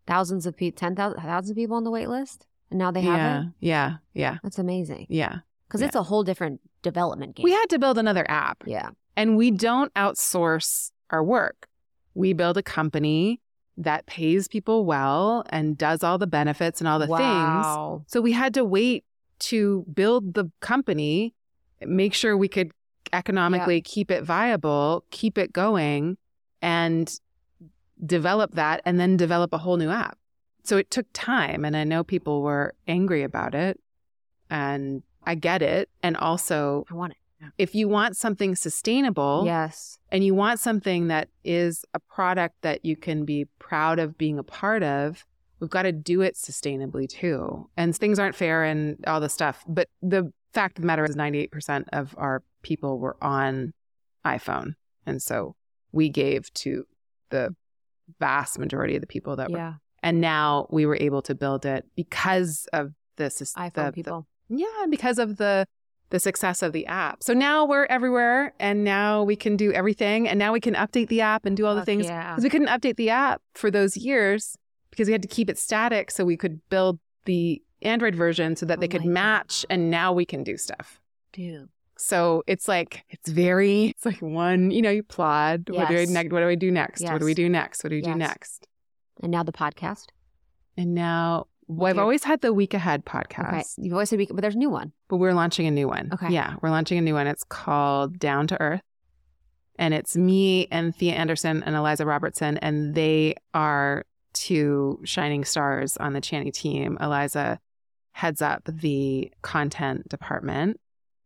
Thousands 0.08 0.48
of 0.48 0.58
people, 0.58 0.76
10,000 0.80 1.22
thousands 1.22 1.52
of 1.52 1.56
people 1.56 1.78
on 1.78 1.84
the 1.84 1.92
wait 1.92 2.10
list. 2.10 2.48
And 2.72 2.80
now 2.80 2.90
they 2.90 3.02
have 3.02 3.18
yeah. 3.20 3.42
it. 3.42 3.48
Yeah. 3.60 3.94
Yeah. 4.16 4.38
That's 4.42 4.58
amazing. 4.58 5.06
Yeah. 5.08 5.42
Because 5.72 5.88
it's 5.88 5.96
a 5.96 6.04
whole 6.04 6.24
different 6.24 6.60
development 6.82 7.36
game. 7.36 7.46
We 7.46 7.52
had 7.52 7.68
to 7.68 7.80
build 7.80 7.98
another 7.98 8.30
app 8.30 8.64
yeah. 8.66 8.90
and 9.16 9.38
we 9.38 9.52
don't 9.52 9.94
outsource 9.94 10.92
our 11.10 11.24
work. 11.24 11.70
We 12.14 12.34
build 12.34 12.58
a 12.58 12.64
company 12.64 13.40
that 13.78 14.06
pays 14.06 14.50
people 14.50 14.86
well 14.86 15.46
and 15.50 15.78
does 15.78 16.04
all 16.04 16.18
the 16.18 16.28
benefits 16.28 16.82
and 16.82 16.90
all 16.90 17.00
the 17.00 17.08
things. 17.08 17.20
wow. 17.20 18.04
So 18.08 18.20
we 18.20 18.34
had 18.34 18.54
to 18.56 18.66
wait 18.66 19.06
to 19.40 19.86
build 19.94 20.34
the 20.34 20.52
company, 20.60 21.34
make 21.82 22.14
sure 22.14 22.36
we 22.36 22.50
could 22.50 22.72
economically 23.14 23.82
keep 23.82 24.12
it 24.12 24.24
viable, 24.24 25.06
keep 25.10 25.38
it 25.38 25.54
going, 25.54 26.18
and 26.62 27.18
develop 28.06 28.56
that, 28.56 28.82
and 28.86 29.00
then 29.00 29.16
develop 29.16 29.54
a 29.54 29.58
whole 29.58 29.78
new 29.78 29.90
app. 29.90 30.18
So 30.64 30.78
it 30.78 30.92
took 30.92 31.08
time. 31.14 31.64
And 31.64 31.78
I 31.78 31.86
know 31.86 32.04
people 32.04 32.42
were 32.42 32.76
angry 32.88 33.24
about 33.24 33.56
it. 33.56 33.80
And 34.50 35.02
I 35.26 35.36
get 35.36 35.62
it. 35.62 35.90
And 36.04 36.18
also, 36.18 36.86
I 36.90 36.94
want 36.94 37.14
it. 37.14 37.48
if 37.58 37.76
you 37.76 37.88
want 37.88 38.18
something 38.18 38.56
sustainable 38.56 39.44
Yes. 39.46 40.00
and 40.12 40.24
you 40.24 40.34
want 40.34 40.60
something 40.60 41.08
that 41.08 41.30
is 41.44 41.86
a 41.94 42.00
product 42.00 42.56
that 42.62 42.86
you 42.86 42.96
can 42.96 43.26
be 43.26 43.46
proud 43.60 44.00
of 44.00 44.18
being 44.18 44.38
a 44.40 44.44
part 44.44 44.84
of, 44.84 45.26
we've 45.60 45.70
got 45.70 45.84
to 45.84 45.92
do 45.92 46.22
it 46.22 46.36
sustainably 46.36 47.08
too. 47.08 47.70
And 47.78 47.96
things 47.96 48.20
aren't 48.20 48.36
fair 48.36 48.64
and 48.64 49.04
all 49.08 49.20
the 49.20 49.30
stuff. 49.30 49.64
But 49.68 49.90
the 50.02 50.32
fact 50.54 50.78
of 50.78 50.82
the 50.82 50.88
matter 50.88 51.06
is 51.06 51.16
98% 51.16 51.86
of 51.94 52.14
our 52.18 52.44
people 52.62 53.00
were 53.00 53.18
on 53.22 53.74
iPhone. 54.26 54.74
And 55.06 55.22
so 55.22 55.56
we 55.92 56.10
gave 56.10 56.52
to 56.56 56.86
the 57.30 57.56
vast 58.20 58.60
majority 58.60 58.96
of 58.96 59.02
the 59.02 59.08
people 59.08 59.36
that 59.38 59.52
were. 59.52 59.58
Yeah. 59.58 59.74
And 60.04 60.20
now 60.20 60.68
we 60.72 60.86
were 60.86 60.98
able 61.00 61.22
to 61.24 61.36
build 61.36 61.66
it 61.66 61.86
because 61.96 62.68
of 62.74 62.92
this 63.18 63.40
iPhone 63.56 63.74
the, 63.74 63.84
the, 63.84 63.92
people. 63.92 64.28
Yeah, 64.52 64.86
because 64.90 65.18
of 65.20 65.38
the 65.38 65.66
the 66.10 66.20
success 66.20 66.62
of 66.62 66.74
the 66.74 66.86
app. 66.88 67.24
So 67.24 67.34
now 67.34 67.66
we're 67.66 67.86
everywhere 67.86 68.54
and 68.60 68.84
now 68.84 69.24
we 69.24 69.38
can 69.38 69.56
do 69.56 69.72
everything 69.72 70.28
and 70.28 70.38
now 70.38 70.52
we 70.52 70.60
can 70.60 70.74
update 70.76 71.08
the 71.08 71.22
app 71.22 71.46
and 71.46 71.56
do 71.56 71.66
all 71.66 71.74
the 71.74 71.82
Fuck 71.82 71.86
things 71.86 72.06
yeah. 72.06 72.32
because 72.32 72.44
we 72.44 72.50
couldn't 72.50 72.68
update 72.68 72.98
the 72.98 73.10
app 73.10 73.42
for 73.56 73.72
those 73.72 73.96
years 73.96 74.58
because 74.90 75.08
we 75.08 75.14
had 75.14 75.22
to 75.22 75.30
keep 75.30 75.50
it 75.50 75.58
static 75.58 76.12
so 76.12 76.26
we 76.26 76.36
could 76.36 76.60
build 76.70 77.00
the 77.24 77.62
Android 77.82 78.14
version 78.14 78.58
so 78.58 78.66
that 78.66 78.78
Oh 78.78 78.82
they 78.82 78.90
could 78.90 79.06
match 79.06 79.66
and 79.70 79.90
now 79.90 80.12
we 80.12 80.26
can 80.26 80.44
do 80.44 80.58
stuff. 80.58 81.00
Dude. 81.32 81.70
So 81.98 82.44
it's 82.46 82.68
like 82.68 83.06
it's 83.10 83.30
very 83.30 83.86
it's 83.86 84.06
like 84.06 84.22
one, 84.22 84.70
you 84.72 84.82
know, 84.82 84.90
you 84.90 85.04
plod. 85.04 85.70
What 85.70 85.88
do 85.88 85.96
I 85.96 86.00
Yes. 86.00 86.10
ne- 86.10 86.28
what 86.28 86.42
do 86.42 86.48
I 86.50 86.56
do 86.56 86.72
next? 86.72 87.04
What 87.04 87.20
do 87.20 87.26
we 87.26 87.34
do 87.34 87.48
next? 87.48 87.84
What 87.86 87.92
do 87.92 87.96
we 87.96 88.02
do 88.02 88.16
next? 88.16 88.68
And 89.24 89.32
now 89.32 89.44
the 89.44 89.54
podcast. 89.54 90.08
And 90.76 90.94
now 90.94 91.48
well, 91.78 91.90
I've 91.90 91.98
always 92.00 92.24
had 92.24 92.42
the 92.42 92.54
week 92.54 92.74
ahead 92.74 93.06
podcast. 93.06 93.48
Okay. 93.54 93.64
You've 93.78 93.94
always 93.94 94.10
said 94.10 94.18
week, 94.20 94.30
but 94.34 94.42
there's 94.42 94.56
a 94.56 94.58
new 94.60 94.70
one. 94.70 94.92
but 95.10 95.18
we're 95.18 95.34
launching 95.34 95.68
a 95.68 95.72
new 95.72 95.88
one. 95.88 96.10
Okay. 96.14 96.30
Yeah, 96.30 96.56
we're 96.62 96.70
launching 96.70 96.98
a 96.98 97.02
new 97.02 97.14
one. 97.14 97.28
It's 97.28 97.44
called 97.44 98.20
Down 98.20 98.48
to 98.48 98.62
Earth. 98.62 98.82
And 99.80 99.94
it's 99.94 100.16
me 100.16 100.68
and 100.70 100.96
Thea 100.96 101.14
Anderson 101.14 101.64
and 101.64 101.76
Eliza 101.76 102.06
Robertson, 102.06 102.58
and 102.60 102.94
they 102.94 103.36
are 103.54 104.06
two 104.34 105.00
shining 105.04 105.44
stars 105.44 105.98
on 105.98 106.14
the 106.14 106.22
Chani 106.22 106.54
team. 106.54 106.98
Eliza 107.02 107.60
heads 108.12 108.42
up 108.42 108.62
the 108.66 109.32
content 109.42 110.08
department, 110.10 110.80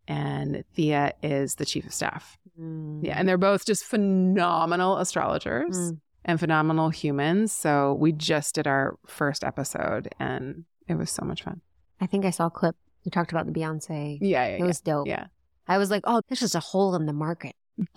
and 0.08 0.64
Thea 0.76 1.14
is 1.22 1.56
the 1.56 1.66
chief 1.66 1.86
of 1.88 1.94
staff. 1.94 2.38
Yeah, 2.58 3.16
and 3.18 3.28
they're 3.28 3.38
both 3.38 3.66
just 3.66 3.84
phenomenal 3.84 4.98
astrologers 5.00 5.76
Mm. 5.92 6.00
And 6.26 6.39
phenomenal 6.39 6.89
humans. 6.89 7.52
So 7.53 7.93
we 7.93 8.11
just 8.11 8.56
did 8.56 8.68
our 8.68 8.97
first 9.06 9.43
episode, 9.43 10.10
and 10.19 10.65
it 10.88 10.95
was 10.95 11.10
so 11.11 11.23
much 11.23 11.43
fun. 11.43 11.61
I 12.02 12.07
think 12.07 12.26
I 12.26 12.30
saw 12.31 12.47
a 12.47 12.52
clip. 12.52 12.76
You 13.03 13.11
talked 13.11 13.31
about 13.31 13.45
the 13.45 13.52
Beyonce. 13.52 14.18
Yeah, 14.22 14.47
yeah, 14.47 14.56
It 14.57 14.64
was 14.64 14.81
dope. 14.81 15.07
yeah. 15.07 15.27
I 15.68 15.77
was 15.77 15.89
like, 15.89 16.02
oh, 16.06 16.22
this 16.27 16.41
is 16.41 16.53
a 16.56 16.60
hole 16.60 16.95
in 16.95 17.06
the 17.06 17.14
market. 17.14 17.56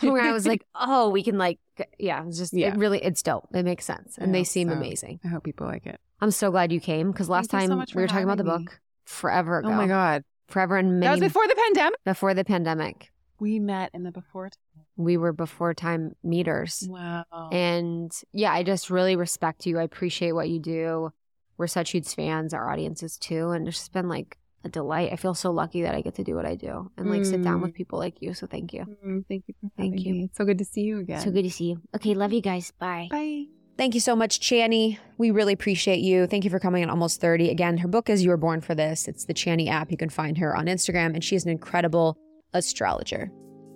Where 0.00 0.22
I 0.22 0.32
was 0.32 0.46
like, 0.46 0.64
oh, 0.74 1.08
we 1.10 1.22
can 1.22 1.38
like, 1.38 1.58
yeah, 1.98 2.24
it's 2.26 2.38
just, 2.38 2.52
Yeah. 2.52 2.68
it 2.72 2.76
really, 2.76 3.02
it's 3.02 3.22
dope. 3.22 3.48
It 3.54 3.64
makes 3.64 3.84
sense. 3.84 4.18
I 4.18 4.24
And 4.24 4.34
they 4.34 4.44
seem 4.44 4.68
so. 4.68 4.74
amazing. 4.74 5.20
I 5.24 5.28
hope 5.28 5.44
people 5.44 5.66
like 5.66 5.86
it. 5.86 6.00
I'm 6.20 6.30
so 6.30 6.50
glad 6.50 6.72
you 6.72 6.80
came 6.80 7.10
because 7.12 7.28
last 7.28 7.50
Thank 7.50 7.62
you 7.62 7.66
so 7.68 7.74
time 7.76 7.86
we 7.94 8.02
were 8.02 8.08
talking 8.08 8.24
about 8.24 8.38
the 8.38 8.44
having 8.44 8.60
me. 8.60 8.64
book 8.66 8.80
forever 9.04 9.58
ago. 9.58 9.68
Oh 9.68 9.74
my 9.74 9.86
god, 9.86 10.22
Forever 10.48 10.76
and 10.76 11.02
that 11.02 11.10
was 11.10 11.20
before 11.20 11.46
the 11.48 11.54
pandemic. 11.56 11.98
before 12.04 12.34
the 12.34 12.44
pandemic. 12.44 13.10
We 13.40 13.58
met 13.58 13.90
in 13.94 14.02
the 14.04 14.12
before. 14.12 14.50
We 14.96 15.16
were 15.16 15.32
before 15.32 15.74
time 15.74 16.14
meters. 16.22 16.86
Wow. 16.88 17.24
And 17.50 18.12
yeah, 18.32 18.52
I 18.52 18.62
just 18.62 18.90
really 18.90 19.16
respect 19.16 19.66
you. 19.66 19.78
I 19.78 19.82
appreciate 19.84 20.32
what 20.32 20.48
you 20.50 20.58
do. 20.58 21.10
We're 21.58 21.66
such 21.66 21.90
huge 21.92 22.08
fans, 22.14 22.52
our 22.54 22.70
audiences 22.70 23.16
too. 23.18 23.50
And 23.50 23.66
it's 23.68 23.78
just 23.78 23.92
been 23.92 24.08
like 24.08 24.38
a 24.64 24.68
delight. 24.68 25.12
I 25.12 25.16
feel 25.16 25.34
so 25.34 25.50
lucky 25.50 25.82
that 25.82 25.94
I 25.94 26.02
get 26.02 26.14
to 26.16 26.24
do 26.24 26.34
what 26.34 26.46
I 26.46 26.54
do 26.56 26.90
and 26.96 27.10
like 27.10 27.24
sit 27.24 27.42
down 27.42 27.58
Mm. 27.60 27.62
with 27.62 27.74
people 27.74 27.98
like 27.98 28.20
you. 28.22 28.32
So 28.34 28.46
thank 28.46 28.72
you. 28.72 28.84
Mm, 29.04 29.24
thank 29.28 29.44
you. 29.48 29.54
For 29.60 29.70
Thank 29.76 30.00
you. 30.04 30.12
me. 30.14 30.24
It's 30.24 30.36
so 30.38 30.44
good 30.44 30.58
to 30.58 30.64
see 30.64 30.82
you 30.82 30.98
again. 31.00 31.20
So 31.20 31.30
good 31.30 31.42
to 31.44 31.50
see 31.50 31.70
you. 31.70 31.80
Okay, 31.96 32.14
love 32.14 32.32
you 32.32 32.40
guys. 32.42 32.72
Bye. 32.78 33.08
Bye. 33.10 33.44
Thank 33.78 33.94
you 33.94 34.00
so 34.00 34.14
much, 34.14 34.38
Chani. 34.40 34.98
We 35.18 35.30
really 35.30 35.54
appreciate 35.54 36.00
you. 36.00 36.26
Thank 36.26 36.44
you 36.44 36.50
for 36.50 36.58
coming 36.60 36.82
on 36.84 36.90
Almost 36.90 37.20
30. 37.22 37.48
Again, 37.50 37.78
her 37.78 37.88
book 37.88 38.10
is 38.10 38.22
You 38.22 38.28
Were 38.30 38.36
Born 38.36 38.60
for 38.60 38.74
This. 38.74 39.08
It's 39.08 39.24
the 39.24 39.32
Chani 39.34 39.68
app. 39.68 39.90
You 39.90 39.96
can 39.96 40.10
find 40.10 40.36
her 40.38 40.54
on 40.54 40.66
Instagram, 40.66 41.14
and 41.14 41.24
she 41.24 41.34
is 41.36 41.44
an 41.44 41.50
incredible 41.50 42.16
astrologer. 42.52 43.30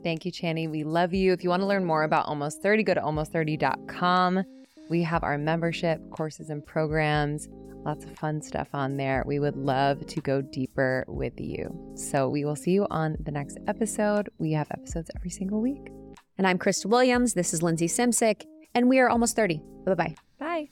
Thank 0.07 0.24
you, 0.24 0.31
Chani. 0.31 0.70
We 0.70 0.85
love 0.85 1.12
you. 1.15 1.33
If 1.33 1.43
you 1.43 1.51
want 1.51 1.62
to 1.62 1.66
learn 1.66 1.85
more 1.85 2.05
about 2.05 2.27
Almost 2.27 2.62
30, 2.62 2.85
go 2.85 2.95
to 2.95 3.01
almost30.com. 3.01 4.45
We 4.89 5.03
have 5.03 5.24
our 5.24 5.37
membership, 5.37 6.01
courses, 6.11 6.49
and 6.49 6.65
programs. 6.65 7.49
Lots 7.85 8.05
of 8.05 8.16
fun 8.16 8.41
stuff 8.41 8.69
on 8.73 8.99
there. 8.99 9.24
We 9.27 9.41
would 9.41 9.57
love 9.57 10.07
to 10.07 10.20
go 10.20 10.43
deeper 10.43 11.05
with 11.09 11.41
you. 11.41 11.93
So 11.97 12.28
we 12.28 12.45
will 12.45 12.55
see 12.55 12.70
you 12.70 12.87
on 12.89 13.16
the 13.19 13.33
next 13.33 13.59
episode. 13.66 14.28
We 14.39 14.53
have 14.53 14.69
episodes 14.70 15.11
every 15.16 15.31
single 15.31 15.61
week. 15.61 15.91
And 16.39 16.47
I'm 16.47 16.61
Krista 16.61 16.87
Williams. 16.87 17.35
This 17.35 17.53
is 17.53 17.61
Lindsey 17.61 17.89
Simcik, 17.89 18.45
and 18.77 18.89
we 18.89 19.01
are 19.01 19.09
almost 19.09 19.35
30. 19.35 19.61
Bye 19.85 19.95
bye. 19.95 20.15
Bye. 20.39 20.69